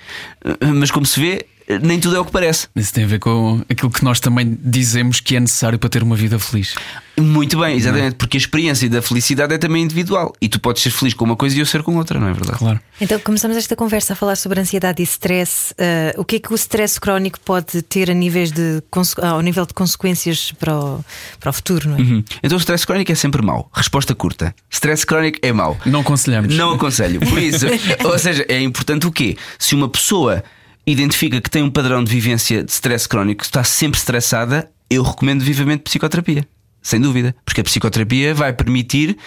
Mas 0.75 0.91
como 0.91 1.05
se 1.05 1.19
vê, 1.19 1.45
nem 1.81 1.99
tudo 1.99 2.15
é 2.15 2.19
o 2.19 2.25
que 2.25 2.31
parece. 2.31 2.67
Isso 2.75 2.93
tem 2.93 3.03
a 3.03 3.07
ver 3.07 3.19
com 3.19 3.61
aquilo 3.69 3.89
que 3.89 4.03
nós 4.03 4.19
também 4.19 4.57
dizemos 4.61 5.19
que 5.19 5.35
é 5.35 5.39
necessário 5.39 5.79
para 5.79 5.89
ter 5.89 6.03
uma 6.03 6.15
vida 6.15 6.37
feliz. 6.37 6.75
Muito 7.17 7.59
bem, 7.59 7.77
exatamente, 7.77 8.13
é? 8.13 8.17
porque 8.17 8.35
a 8.35 8.39
experiência 8.39 8.89
da 8.89 9.01
felicidade 9.01 9.53
é 9.53 9.57
também 9.57 9.83
individual 9.83 10.33
e 10.41 10.49
tu 10.49 10.59
podes 10.59 10.83
ser 10.83 10.89
feliz 10.89 11.13
com 11.13 11.23
uma 11.23 11.35
coisa 11.35 11.55
e 11.55 11.59
eu 11.59 11.65
ser 11.65 11.81
com 11.81 11.95
outra, 11.95 12.19
não 12.19 12.27
é 12.27 12.33
verdade? 12.33 12.59
Claro. 12.59 12.79
Então 12.99 13.17
começamos 13.19 13.55
esta 13.55 13.75
conversa 13.75 14.13
a 14.13 14.15
falar 14.15 14.35
sobre 14.35 14.59
ansiedade 14.59 15.01
e 15.01 15.05
stress. 15.05 15.73
Uh, 15.73 16.19
o 16.19 16.25
que 16.25 16.35
é 16.35 16.39
que 16.39 16.51
o 16.51 16.55
stress 16.55 16.99
crónico 16.99 17.39
pode 17.39 17.81
ter 17.83 18.11
a 18.11 18.13
níveis 18.13 18.51
de, 18.51 18.83
ao 19.21 19.41
nível 19.41 19.65
de 19.65 19.73
consequências 19.73 20.51
para 20.51 20.77
o, 20.77 21.05
para 21.39 21.49
o 21.49 21.53
futuro, 21.53 21.89
não 21.89 21.97
é? 21.97 22.01
Uhum. 22.01 22.23
Então 22.43 22.57
o 22.57 22.59
stress 22.59 22.85
crónico 22.85 23.11
é 23.11 23.15
sempre 23.15 23.41
mau. 23.41 23.69
Resposta 23.73 24.13
curta: 24.13 24.53
stress 24.69 25.05
crónico 25.05 25.39
é 25.41 25.53
mau. 25.53 25.77
Não 25.85 26.01
aconselhamos. 26.01 26.53
Não 26.53 26.71
aconselho. 26.71 27.21
Por 27.21 27.39
isso, 27.39 27.65
ou 28.03 28.19
seja, 28.19 28.45
é 28.49 28.61
importante 28.61 29.07
o 29.07 29.11
quê? 29.11 29.37
Se 29.57 29.73
uma 29.73 29.87
pessoa 29.87 30.43
identifica 30.85 31.41
que 31.41 31.49
tem 31.49 31.63
um 31.63 31.69
padrão 31.69 32.03
de 32.03 32.11
vivência 32.11 32.63
de 32.63 32.71
stress 32.71 33.07
crónico, 33.07 33.43
está 33.43 33.63
sempre 33.63 33.97
estressada, 33.99 34.69
eu 34.89 35.03
recomendo 35.03 35.41
vivamente 35.43 35.81
psicoterapia. 35.81 36.47
Sem 36.81 37.01
dúvida. 37.01 37.35
Porque 37.43 37.61
a 37.61 37.63
psicoterapia 37.63 38.33
vai 38.35 38.53
permitir 38.53 39.17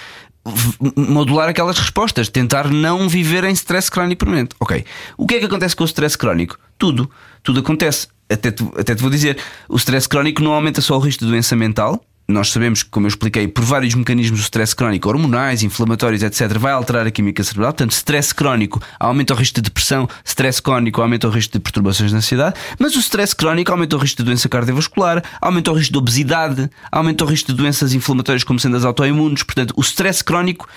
modular 0.96 1.48
aquelas 1.48 1.78
respostas, 1.78 2.28
tentar 2.28 2.70
não 2.70 3.08
viver 3.08 3.44
em 3.44 3.52
stress 3.52 3.90
crónico 3.90 4.20
permanente. 4.20 4.54
Ok. 4.60 4.84
O 5.16 5.26
que 5.26 5.34
é 5.34 5.38
que 5.40 5.46
acontece 5.46 5.74
com 5.74 5.82
o 5.82 5.86
stress 5.86 6.16
crónico? 6.16 6.58
Tudo. 6.78 7.10
Tudo 7.42 7.60
acontece. 7.60 8.08
Até 8.30 8.50
te, 8.50 8.62
até 8.76 8.94
te 8.94 9.00
vou 9.00 9.10
dizer, 9.10 9.38
o 9.68 9.76
stress 9.76 10.08
crónico 10.08 10.42
não 10.42 10.52
aumenta 10.52 10.80
só 10.80 10.96
o 10.96 11.00
risco 11.00 11.24
de 11.24 11.30
doença 11.30 11.56
mental, 11.56 12.02
nós 12.28 12.50
sabemos 12.50 12.82
que, 12.82 12.90
como 12.90 13.06
eu 13.06 13.08
expliquei, 13.08 13.48
por 13.48 13.64
vários 13.64 13.94
mecanismos 13.94 14.40
do 14.40 14.42
stress 14.42 14.76
crónico, 14.76 15.08
hormonais, 15.08 15.62
inflamatórios, 15.62 16.22
etc., 16.22 16.58
vai 16.58 16.72
alterar 16.72 17.06
a 17.06 17.10
química 17.10 17.42
cerebral. 17.42 17.72
Portanto, 17.72 17.92
stress 17.92 18.34
crónico 18.34 18.82
aumenta 19.00 19.32
o 19.32 19.36
risco 19.36 19.54
de 19.54 19.62
depressão, 19.62 20.06
stress 20.22 20.60
crónico 20.60 21.00
aumenta 21.00 21.26
o 21.26 21.30
risco 21.30 21.54
de 21.54 21.60
perturbações 21.60 22.10
de 22.10 22.16
ansiedade, 22.18 22.54
mas 22.78 22.94
o 22.96 22.98
stress 22.98 23.34
crónico 23.34 23.72
aumenta 23.72 23.96
o 23.96 23.98
risco 23.98 24.18
de 24.18 24.24
doença 24.24 24.46
cardiovascular, 24.46 25.24
aumenta 25.40 25.72
o 25.72 25.74
risco 25.74 25.92
de 25.92 25.98
obesidade, 25.98 26.70
aumenta 26.92 27.24
o 27.24 27.26
risco 27.26 27.50
de 27.50 27.56
doenças 27.56 27.94
inflamatórias 27.94 28.44
como 28.44 28.60
sendo 28.60 28.76
as 28.76 28.84
autoimunes. 28.84 29.42
Portanto, 29.42 29.72
o 29.74 29.80
stress 29.80 30.22
crónico 30.22 30.68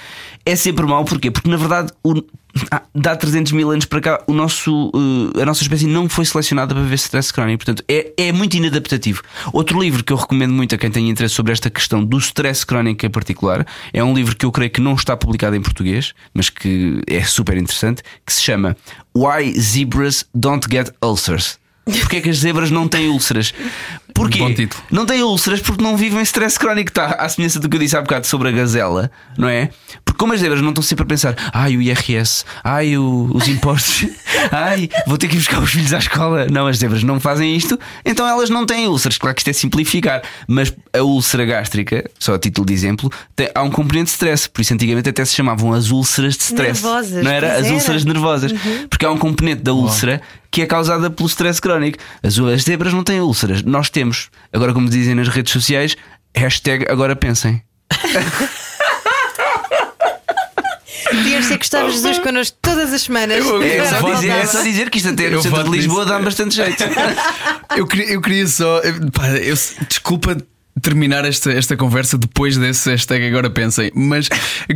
é 0.45 0.55
sempre 0.55 0.85
mau. 0.85 1.03
Porquê? 1.03 1.29
Porque, 1.29 1.49
na 1.49 1.57
verdade, 1.57 1.91
o, 2.01 2.23
ah, 2.69 2.81
dá 2.93 3.15
300 3.15 3.51
mil 3.51 3.71
anos 3.71 3.85
para 3.85 4.01
cá, 4.01 4.23
o 4.27 4.33
nosso, 4.33 4.91
uh, 4.93 5.41
a 5.41 5.45
nossa 5.45 5.61
espécie 5.61 5.87
não 5.87 6.09
foi 6.09 6.25
selecionada 6.25 6.73
para 6.73 6.83
ver 6.83 6.95
stress 6.95 7.31
crónico. 7.33 7.63
Portanto, 7.63 7.83
é, 7.87 8.11
é 8.17 8.31
muito 8.31 8.55
inadaptativo. 8.55 9.21
Outro 9.53 9.79
livro 9.81 10.03
que 10.03 10.11
eu 10.11 10.17
recomendo 10.17 10.53
muito 10.53 10.75
a 10.75 10.77
quem 10.77 10.91
tem 10.91 11.09
interesse 11.09 11.35
sobre 11.35 11.51
esta 11.51 11.69
questão 11.69 12.03
do 12.03 12.17
stress 12.17 12.65
crónico 12.65 13.05
em 13.05 13.09
particular 13.09 13.65
é 13.93 14.03
um 14.03 14.13
livro 14.13 14.35
que 14.35 14.45
eu 14.45 14.51
creio 14.51 14.71
que 14.71 14.81
não 14.81 14.93
está 14.93 15.15
publicado 15.15 15.55
em 15.55 15.61
português, 15.61 16.13
mas 16.33 16.49
que 16.49 17.01
é 17.07 17.23
super 17.23 17.57
interessante, 17.57 18.03
que 18.25 18.33
se 18.33 18.41
chama 18.41 18.75
Why 19.15 19.59
Zebras 19.59 20.25
Don't 20.33 20.67
Get 20.69 20.91
Ulcers. 21.01 21.61
Porquê 21.83 22.17
é 22.17 22.21
que 22.21 22.29
as 22.29 22.37
zebras 22.37 22.69
não 22.69 22.87
têm 22.87 23.09
úlceras? 23.09 23.53
Porquê? 24.13 24.37
Bom 24.37 24.53
título. 24.53 24.83
Não 24.91 25.05
têm 25.05 25.23
úlceras 25.23 25.61
porque 25.61 25.83
não 25.83 25.97
vivem 25.97 26.21
stress 26.21 26.57
crónico. 26.57 26.89
Está 26.89 27.07
à 27.07 27.27
semelhança 27.27 27.59
do 27.59 27.67
que 27.67 27.75
eu 27.75 27.79
disse 27.79 27.97
há 27.97 28.01
bocado 28.01 28.27
sobre 28.27 28.49
a 28.49 28.51
gazela, 28.51 29.11
não 29.37 29.49
é? 29.49 29.69
Como 30.21 30.33
as 30.33 30.39
zebras 30.39 30.61
não 30.61 30.69
estão 30.69 30.83
sempre 30.83 31.01
a 31.01 31.05
pensar, 31.07 31.35
ai 31.51 31.75
o 31.75 31.81
IRS, 31.81 32.45
ai 32.63 32.95
o, 32.95 33.31
os 33.33 33.47
impostos, 33.47 34.07
ai 34.53 34.87
vou 35.07 35.17
ter 35.17 35.27
que 35.27 35.33
ir 35.33 35.39
buscar 35.39 35.59
os 35.59 35.71
filhos 35.71 35.91
à 35.93 35.97
escola. 35.97 36.45
Não, 36.45 36.67
as 36.67 36.77
zebras 36.77 37.01
não 37.01 37.19
fazem 37.19 37.55
isto, 37.55 37.79
então 38.05 38.27
elas 38.27 38.47
não 38.47 38.63
têm 38.63 38.85
úlceras. 38.85 39.17
Claro 39.17 39.33
que 39.33 39.41
isto 39.41 39.49
é 39.49 39.53
simplificar, 39.53 40.21
mas 40.47 40.71
a 40.93 41.01
úlcera 41.01 41.43
gástrica, 41.43 42.07
só 42.19 42.35
a 42.35 42.37
título 42.37 42.67
de 42.67 42.71
exemplo, 42.71 43.11
tem, 43.35 43.49
há 43.55 43.63
um 43.63 43.71
componente 43.71 44.05
de 44.05 44.11
stress. 44.11 44.47
Por 44.47 44.61
isso 44.61 44.75
antigamente 44.75 45.09
até 45.09 45.25
se 45.25 45.33
chamavam 45.33 45.73
as 45.73 45.89
úlceras 45.89 46.37
de 46.37 46.43
stress. 46.43 46.83
Nervosas, 46.83 47.23
não 47.23 47.31
era? 47.31 47.53
As 47.55 47.65
era. 47.65 47.73
úlceras 47.73 48.05
nervosas. 48.05 48.51
Uhum. 48.51 48.87
Porque 48.91 49.03
há 49.03 49.09
um 49.09 49.17
componente 49.17 49.63
da 49.63 49.73
úlcera 49.73 50.21
que 50.51 50.61
é 50.61 50.67
causada 50.67 51.09
pelo 51.09 51.27
stress 51.27 51.59
crónico. 51.59 51.97
As, 52.21 52.37
as 52.37 52.61
zebras 52.61 52.93
não 52.93 53.03
têm 53.03 53.21
úlceras, 53.21 53.63
nós 53.63 53.89
temos. 53.89 54.29
Agora, 54.53 54.71
como 54.71 54.87
dizem 54.87 55.15
nas 55.15 55.29
redes 55.29 55.51
sociais, 55.51 55.97
hashtag 56.35 56.85
agora 56.87 57.15
pensem. 57.15 57.63
Devias 61.13 61.45
ser 61.45 61.57
Gustavo 61.57 61.91
Jesus 61.91 62.19
connosco 62.19 62.57
todas 62.61 62.93
as 62.93 63.01
semanas. 63.01 63.45
Eu, 63.45 63.61
é, 63.61 63.85
só 63.85 64.13
dizer, 64.13 64.29
é, 64.29 64.45
só 64.45 64.61
dizer, 64.61 64.89
que 64.89 64.97
isto 64.97 65.09
até 65.09 65.29
no 65.29 65.41
centro 65.41 65.63
de 65.63 65.69
Lisboa 65.69 66.05
dá 66.05 66.19
bastante 66.19 66.55
jeito. 66.55 66.83
eu, 67.75 67.85
queria, 67.85 68.13
eu 68.13 68.21
queria 68.21 68.47
só. 68.47 68.81
Pá, 69.13 69.29
eu, 69.29 69.55
desculpa 69.87 70.37
terminar 70.79 71.25
esta, 71.25 71.51
esta 71.51 71.75
conversa 71.75 72.17
depois 72.17 72.57
desse 72.57 72.89
hashtag 72.89 73.25
agora 73.25 73.49
pensem, 73.49 73.91
mas 73.93 74.29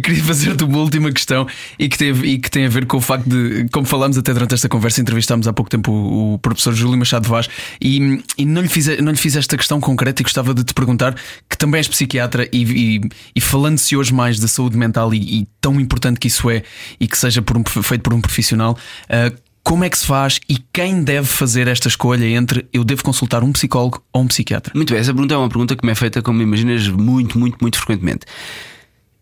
queria 0.03 0.23
fazer-te 0.23 0.63
uma 0.63 0.79
última 0.79 1.11
questão 1.11 1.47
e 1.79 1.87
que, 1.87 1.97
teve, 1.97 2.27
e 2.27 2.37
que 2.37 2.49
tem 2.49 2.65
a 2.65 2.69
ver 2.69 2.85
com 2.85 2.97
o 2.97 3.01
facto 3.01 3.29
de, 3.29 3.67
como 3.71 3.85
falámos 3.85 4.17
até 4.17 4.33
durante 4.33 4.53
esta 4.53 4.67
conversa, 4.67 5.01
entrevistámos 5.01 5.47
há 5.47 5.53
pouco 5.53 5.69
tempo 5.69 5.91
o, 5.91 6.33
o 6.33 6.39
professor 6.39 6.73
Júlio 6.73 6.97
Machado 6.97 7.27
Vaz 7.27 7.47
e, 7.81 8.21
e 8.37 8.45
não, 8.45 8.61
lhe 8.61 8.67
fiz, 8.67 8.87
não 8.99 9.11
lhe 9.11 9.17
fiz 9.17 9.35
esta 9.35 9.55
questão 9.55 9.79
concreta 9.79 10.21
e 10.21 10.23
gostava 10.23 10.53
de 10.53 10.63
te 10.63 10.73
perguntar, 10.73 11.15
que 11.49 11.57
também 11.57 11.77
és 11.77 11.87
psiquiatra 11.87 12.47
e, 12.51 12.63
e, 12.63 13.01
e 13.35 13.41
falando-se 13.41 13.95
hoje 13.95 14.13
mais 14.13 14.39
da 14.39 14.47
saúde 14.47 14.77
mental 14.77 15.13
e, 15.13 15.41
e, 15.41 15.47
tão 15.61 15.79
importante 15.79 16.19
que 16.19 16.27
isso 16.27 16.49
é 16.49 16.63
e 16.99 17.07
que 17.07 17.17
seja 17.17 17.41
por 17.41 17.57
um, 17.57 17.63
feito 17.63 18.01
por 18.01 18.13
um 18.13 18.21
profissional, 18.21 18.77
uh, 19.09 19.44
como 19.65 19.83
é 19.83 19.89
que 19.89 19.97
se 19.97 20.05
faz 20.05 20.39
e 20.47 20.59
quem 20.71 21.03
deve 21.03 21.27
fazer 21.27 21.67
esta 21.67 21.87
escolha 21.87 22.23
entre 22.23 22.67
eu 22.71 22.83
devo 22.83 23.03
consultar 23.03 23.43
um 23.43 23.51
psicólogo 23.51 24.05
ou 24.13 24.21
um 24.21 24.27
psiquiatra? 24.27 24.71
Muito 24.75 24.93
bem, 24.93 24.99
essa 24.99 25.11
pergunta 25.11 25.33
é 25.33 25.37
uma 25.37 25.49
pergunta 25.49 25.75
que 25.75 25.83
me 25.83 25.91
é 25.91 25.95
feita, 25.95 26.21
como 26.21 26.39
imaginas, 26.39 26.87
muito, 26.87 27.39
muito, 27.39 27.57
muito 27.59 27.75
frequentemente. 27.79 28.27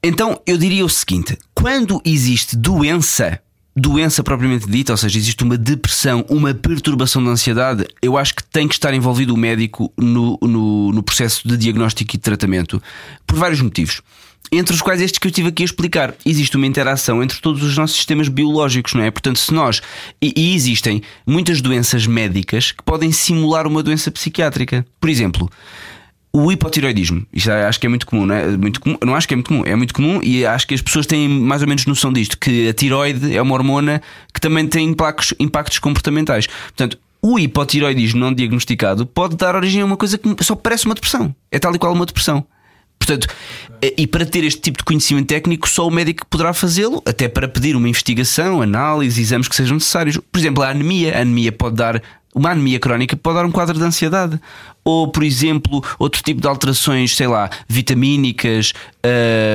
Então 0.03 0.37
eu 0.45 0.57
diria 0.57 0.83
o 0.83 0.89
seguinte: 0.89 1.37
quando 1.55 2.01
existe 2.03 2.57
doença, 2.57 3.39
doença 3.73 4.21
propriamente 4.21 4.69
dita, 4.69 4.91
ou 4.91 4.97
seja, 4.97 5.17
existe 5.17 5.41
uma 5.45 5.57
depressão, 5.57 6.25
uma 6.27 6.53
perturbação 6.53 7.23
da 7.23 7.31
ansiedade, 7.31 7.87
eu 8.01 8.17
acho 8.17 8.35
que 8.35 8.43
tem 8.43 8.67
que 8.67 8.73
estar 8.73 8.93
envolvido 8.93 9.33
o 9.33 9.37
médico 9.37 9.93
no, 9.97 10.37
no, 10.41 10.91
no 10.91 11.01
processo 11.01 11.47
de 11.47 11.55
diagnóstico 11.55 12.11
e 12.11 12.17
de 12.17 12.21
tratamento, 12.21 12.83
por 13.25 13.39
vários 13.39 13.61
motivos 13.61 14.01
entre 14.51 14.73
os 14.73 14.81
quais 14.81 15.01
estes 15.01 15.19
que 15.19 15.27
eu 15.27 15.29
estive 15.29 15.49
aqui 15.49 15.63
a 15.63 15.65
explicar. 15.65 16.13
Existe 16.25 16.55
uma 16.57 16.67
interação 16.67 17.23
entre 17.23 17.39
todos 17.39 17.63
os 17.63 17.77
nossos 17.77 17.95
sistemas 17.95 18.27
biológicos, 18.27 18.93
não 18.93 19.03
é? 19.03 19.11
Portanto, 19.11 19.39
se 19.39 19.53
nós. 19.53 19.81
E, 20.21 20.33
e 20.35 20.55
existem 20.55 21.01
muitas 21.25 21.61
doenças 21.61 22.05
médicas 22.05 22.71
que 22.71 22.83
podem 22.83 23.11
simular 23.11 23.67
uma 23.67 23.81
doença 23.81 24.11
psiquiátrica. 24.11 24.85
Por 24.99 25.09
exemplo. 25.09 25.49
O 26.35 26.51
hipotiroidismo, 26.51 27.27
isto 27.31 27.51
acho 27.51 27.79
que 27.79 27.85
é 27.85 27.89
muito 27.89 28.07
comum, 28.07 28.25
não 28.25 28.33
é? 28.33 28.57
Muito 28.57 28.81
comum, 28.81 28.97
não 29.05 29.13
acho 29.13 29.27
que 29.27 29.35
é 29.35 29.37
muito 29.37 29.49
comum, 29.49 29.63
é 29.67 29.75
muito 29.75 29.93
comum 29.93 30.19
e 30.23 30.43
acho 30.43 30.65
que 30.65 30.73
as 30.73 30.81
pessoas 30.81 31.05
têm 31.05 31.29
mais 31.29 31.61
ou 31.61 31.67
menos 31.67 31.85
noção 31.85 32.11
disto, 32.11 32.39
que 32.39 32.69
a 32.69 32.73
tiroide 32.73 33.37
é 33.37 33.39
uma 33.39 33.53
hormona 33.53 34.01
que 34.33 34.41
também 34.41 34.65
tem 34.65 34.89
impactos, 34.89 35.35
impactos 35.39 35.77
comportamentais. 35.77 36.47
Portanto, 36.47 36.97
o 37.21 37.37
hipotiroidismo 37.37 38.19
não 38.19 38.33
diagnosticado 38.33 39.05
pode 39.05 39.37
dar 39.37 39.55
origem 39.55 39.83
a 39.83 39.85
uma 39.85 39.95
coisa 39.95 40.17
que 40.17 40.43
só 40.43 40.55
parece 40.55 40.87
uma 40.87 40.95
depressão. 40.95 41.35
É 41.51 41.57
tal 41.57 41.73
e 41.75 41.77
qual 41.77 41.93
uma 41.93 42.05
depressão. 42.05 42.43
Portanto, 43.05 43.27
eh, 43.81 43.93
e 43.97 44.07
para 44.07 44.25
ter 44.25 44.45
este 44.45 44.61
tipo 44.61 44.77
de 44.77 44.85
conhecimento 44.85 45.27
técnico, 45.27 45.67
só 45.67 45.85
o 45.85 45.91
médico 45.91 46.25
poderá 46.27 46.53
fazê-lo, 46.53 47.03
até 47.05 47.27
para 47.27 47.49
pedir 47.49 47.75
uma 47.75 47.89
investigação, 47.89 48.61
análise, 48.61 49.21
exames 49.21 49.49
que 49.49 49.55
sejam 49.55 49.75
necessários. 49.75 50.17
Por 50.31 50.39
exemplo, 50.39 50.63
a 50.63 50.69
anemia. 50.69 51.17
A 51.17 51.21
anemia 51.21 51.51
pode 51.51 51.75
dar 51.75 52.01
uma 52.33 52.51
anemia 52.51 52.79
crónica 52.79 53.15
pode 53.15 53.37
dar 53.37 53.45
um 53.45 53.51
quadro 53.51 53.77
de 53.77 53.83
ansiedade. 53.83 54.39
Ou, 54.85 55.07
por 55.07 55.23
exemplo, 55.23 55.81
outro 55.97 56.21
tipo 56.21 56.41
de 56.41 56.47
alterações, 56.47 57.15
sei 57.15 57.27
lá, 57.27 57.49
vitamínicas, 57.69 58.73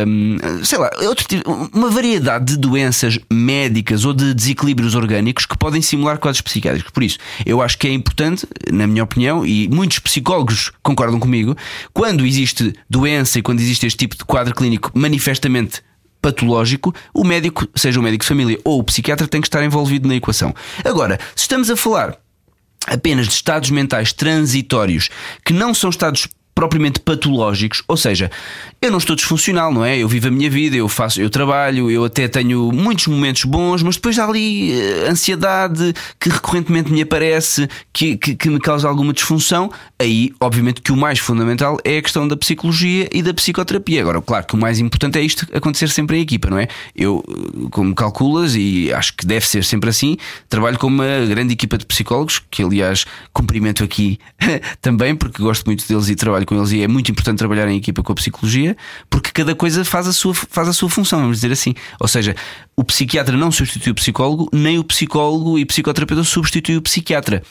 hum, 0.06 0.38
sei 0.64 0.78
lá, 0.78 0.90
tipo, 1.14 1.68
uma 1.74 1.90
variedade 1.90 2.46
de 2.46 2.56
doenças 2.56 3.18
médicas 3.30 4.06
ou 4.06 4.14
de 4.14 4.32
desequilíbrios 4.32 4.94
orgânicos 4.94 5.44
que 5.44 5.58
podem 5.58 5.82
simular 5.82 6.18
quadros 6.18 6.40
psiquiátricos. 6.40 6.90
Por 6.90 7.02
isso, 7.02 7.18
eu 7.44 7.60
acho 7.60 7.76
que 7.76 7.86
é 7.86 7.92
importante, 7.92 8.46
na 8.72 8.86
minha 8.86 9.04
opinião, 9.04 9.44
e 9.44 9.68
muitos 9.68 9.98
psicólogos 9.98 10.72
concordam 10.82 11.20
comigo, 11.20 11.54
quando 11.92 12.24
existe 12.24 12.72
doença 12.88 13.38
e 13.38 13.42
quando 13.42 13.60
existe 13.60 13.86
este 13.86 13.98
tipo 13.98 14.16
de 14.16 14.24
quadro 14.24 14.54
clínico 14.54 14.90
manifestamente 14.94 15.82
patológico, 16.22 16.94
o 17.12 17.22
médico, 17.24 17.68
seja 17.74 18.00
o 18.00 18.02
médico 18.02 18.22
de 18.22 18.28
família 18.28 18.58
ou 18.64 18.80
o 18.80 18.84
psiquiatra, 18.84 19.28
tem 19.28 19.40
que 19.40 19.46
estar 19.46 19.62
envolvido 19.62 20.08
na 20.08 20.14
equação. 20.14 20.54
Agora, 20.84 21.18
se 21.34 21.42
estamos 21.42 21.70
a 21.70 21.76
falar 21.76 22.16
apenas 22.88 23.26
de 23.26 23.34
estados 23.34 23.70
mentais 23.70 24.12
transitórios 24.12 25.10
que 25.44 25.52
não 25.52 25.74
são 25.74 25.90
estados 25.90 26.26
propriamente 26.58 26.98
patológicos, 26.98 27.84
ou 27.86 27.96
seja, 27.96 28.32
eu 28.82 28.90
não 28.90 28.98
estou 28.98 29.14
disfuncional, 29.14 29.72
não 29.72 29.84
é? 29.84 29.96
Eu 29.96 30.08
vivo 30.08 30.26
a 30.26 30.30
minha 30.32 30.50
vida, 30.50 30.74
eu 30.74 30.88
faço, 30.88 31.20
eu 31.20 31.30
trabalho, 31.30 31.88
eu 31.88 32.04
até 32.04 32.26
tenho 32.26 32.72
muitos 32.72 33.06
momentos 33.06 33.44
bons, 33.44 33.80
mas 33.80 33.94
depois 33.94 34.18
há 34.18 34.26
ali 34.26 34.72
uh, 34.72 35.08
ansiedade 35.08 35.94
que 36.18 36.28
recorrentemente 36.28 36.90
me 36.90 37.00
aparece, 37.00 37.68
que, 37.92 38.16
que, 38.16 38.34
que, 38.34 38.50
me 38.50 38.58
causa 38.58 38.88
alguma 38.88 39.12
disfunção. 39.12 39.70
Aí, 40.00 40.32
obviamente, 40.40 40.82
que 40.82 40.90
o 40.90 40.96
mais 40.96 41.20
fundamental 41.20 41.78
é 41.84 41.98
a 41.98 42.02
questão 42.02 42.26
da 42.26 42.36
psicologia 42.36 43.08
e 43.12 43.22
da 43.22 43.32
psicoterapia. 43.32 44.00
Agora, 44.00 44.20
claro 44.20 44.44
que 44.44 44.56
o 44.56 44.58
mais 44.58 44.80
importante 44.80 45.16
é 45.16 45.22
isto 45.22 45.46
acontecer 45.54 45.88
sempre 45.90 46.18
em 46.18 46.22
equipa, 46.22 46.50
não 46.50 46.58
é? 46.58 46.66
Eu, 46.92 47.22
como 47.70 47.94
calculas, 47.94 48.56
e 48.56 48.92
acho 48.92 49.16
que 49.16 49.24
deve 49.24 49.46
ser 49.46 49.62
sempre 49.62 49.90
assim, 49.90 50.16
trabalho 50.48 50.76
com 50.76 50.88
uma 50.88 51.24
grande 51.28 51.52
equipa 51.52 51.78
de 51.78 51.86
psicólogos, 51.86 52.42
que 52.50 52.64
aliás 52.64 53.04
cumprimento 53.32 53.84
aqui 53.84 54.18
também, 54.82 55.14
porque 55.14 55.40
gosto 55.40 55.64
muito 55.66 55.86
deles 55.86 56.08
e 56.08 56.16
trabalho 56.16 56.47
com 56.48 56.56
eles 56.56 56.72
e 56.72 56.82
é 56.82 56.88
muito 56.88 57.12
importante 57.12 57.36
trabalhar 57.36 57.68
em 57.68 57.76
equipa 57.76 58.02
com 58.02 58.10
a 58.10 58.14
psicologia, 58.14 58.74
porque 59.10 59.30
cada 59.30 59.54
coisa 59.54 59.84
faz 59.84 60.08
a 60.08 60.12
sua, 60.14 60.32
faz 60.32 60.66
a 60.66 60.72
sua 60.72 60.88
função, 60.88 61.20
vamos 61.20 61.36
dizer 61.36 61.52
assim. 61.52 61.74
Ou 62.00 62.08
seja, 62.08 62.34
o 62.74 62.82
psiquiatra 62.82 63.36
não 63.36 63.52
substitui 63.52 63.92
o 63.92 63.94
psicólogo, 63.94 64.48
nem 64.50 64.78
o 64.78 64.84
psicólogo 64.84 65.58
e 65.58 65.66
psicoterapeuta 65.66 66.24
substitui 66.24 66.78
o 66.78 66.82
psiquiatra. 66.82 67.42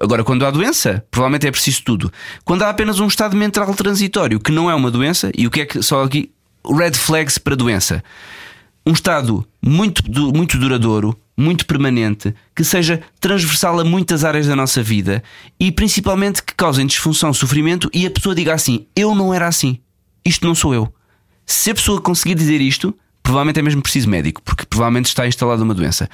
Agora, 0.00 0.24
quando 0.24 0.44
há 0.44 0.50
doença, 0.50 1.04
provavelmente 1.08 1.46
é 1.46 1.52
preciso 1.52 1.84
tudo. 1.84 2.12
Quando 2.44 2.62
há 2.62 2.70
apenas 2.70 2.98
um 2.98 3.06
estado 3.06 3.36
mental 3.36 3.72
transitório, 3.76 4.40
que 4.40 4.50
não 4.50 4.68
é 4.68 4.74
uma 4.74 4.90
doença, 4.90 5.30
e 5.36 5.46
o 5.46 5.50
que 5.50 5.60
é 5.60 5.66
que 5.66 5.80
só 5.80 6.02
aqui 6.02 6.32
red 6.66 6.94
flags 6.94 7.38
para 7.38 7.54
doença? 7.54 8.02
Um 8.84 8.92
estado 8.92 9.46
muito, 9.64 10.02
muito 10.34 10.58
duradouro, 10.58 11.16
muito 11.36 11.66
permanente, 11.66 12.34
que 12.54 12.64
seja 12.64 13.00
transversal 13.20 13.80
a 13.80 13.84
muitas 13.84 14.24
áreas 14.24 14.46
da 14.46 14.54
nossa 14.56 14.82
vida 14.82 15.22
e 15.58 15.72
principalmente 15.72 16.42
que 16.42 16.54
causem 16.54 16.86
disfunção, 16.86 17.32
sofrimento 17.32 17.88
e 17.92 18.06
a 18.06 18.10
pessoa 18.10 18.34
diga 18.34 18.54
assim: 18.54 18.86
Eu 18.94 19.14
não 19.14 19.32
era 19.32 19.46
assim, 19.46 19.78
isto 20.24 20.46
não 20.46 20.54
sou 20.54 20.74
eu. 20.74 20.92
Se 21.46 21.70
a 21.70 21.74
pessoa 21.74 22.00
conseguir 22.00 22.34
dizer 22.34 22.60
isto, 22.60 22.94
provavelmente 23.22 23.58
é 23.58 23.62
mesmo 23.62 23.82
preciso 23.82 24.08
médico, 24.08 24.42
porque 24.42 24.64
provavelmente 24.64 25.06
está 25.06 25.26
instalada 25.26 25.62
uma 25.62 25.74
doença. 25.74 26.08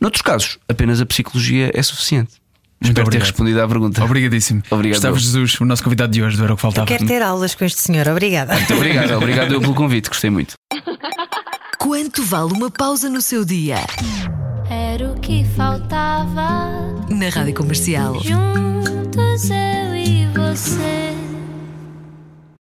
Noutros 0.00 0.22
casos, 0.22 0.58
apenas 0.68 1.00
a 1.00 1.06
psicologia 1.06 1.70
é 1.74 1.82
suficiente. 1.82 2.32
Muito 2.80 2.92
Espero 2.92 3.06
obrigado. 3.08 3.22
ter 3.22 3.30
respondido 3.32 3.60
à 3.60 3.66
pergunta. 3.66 4.04
Obrigadíssimo. 4.04 4.62
Obrigado. 4.70 4.98
Gustavo 4.98 5.18
Jesus, 5.18 5.60
o 5.60 5.64
nosso 5.64 5.82
convidado 5.82 6.12
de 6.12 6.22
hoje 6.22 6.36
do 6.36 6.44
Era 6.44 6.52
o 6.52 6.56
que 6.56 6.62
Faltava. 6.62 6.84
Eu 6.84 6.86
quero 6.86 7.08
ter 7.08 7.22
aulas 7.22 7.54
com 7.56 7.64
este 7.64 7.80
senhor. 7.80 8.06
Obrigada. 8.06 8.54
Muito 8.54 8.74
obrigado. 8.74 9.12
Obrigado 9.16 9.60
pelo 9.60 9.74
convite. 9.74 10.08
Gostei 10.08 10.30
muito. 10.30 10.54
Quanto 11.76 12.22
vale 12.22 12.52
uma 12.52 12.70
pausa 12.70 13.08
no 13.08 13.20
seu 13.20 13.44
dia? 13.44 13.78
Que 15.28 15.44
faltava. 15.44 17.04
Na 17.10 17.28
rádio 17.28 17.52
comercial. 17.52 18.14
Juntos 18.14 19.50
eu 19.50 19.94
e 19.94 20.26
você. 20.34 21.07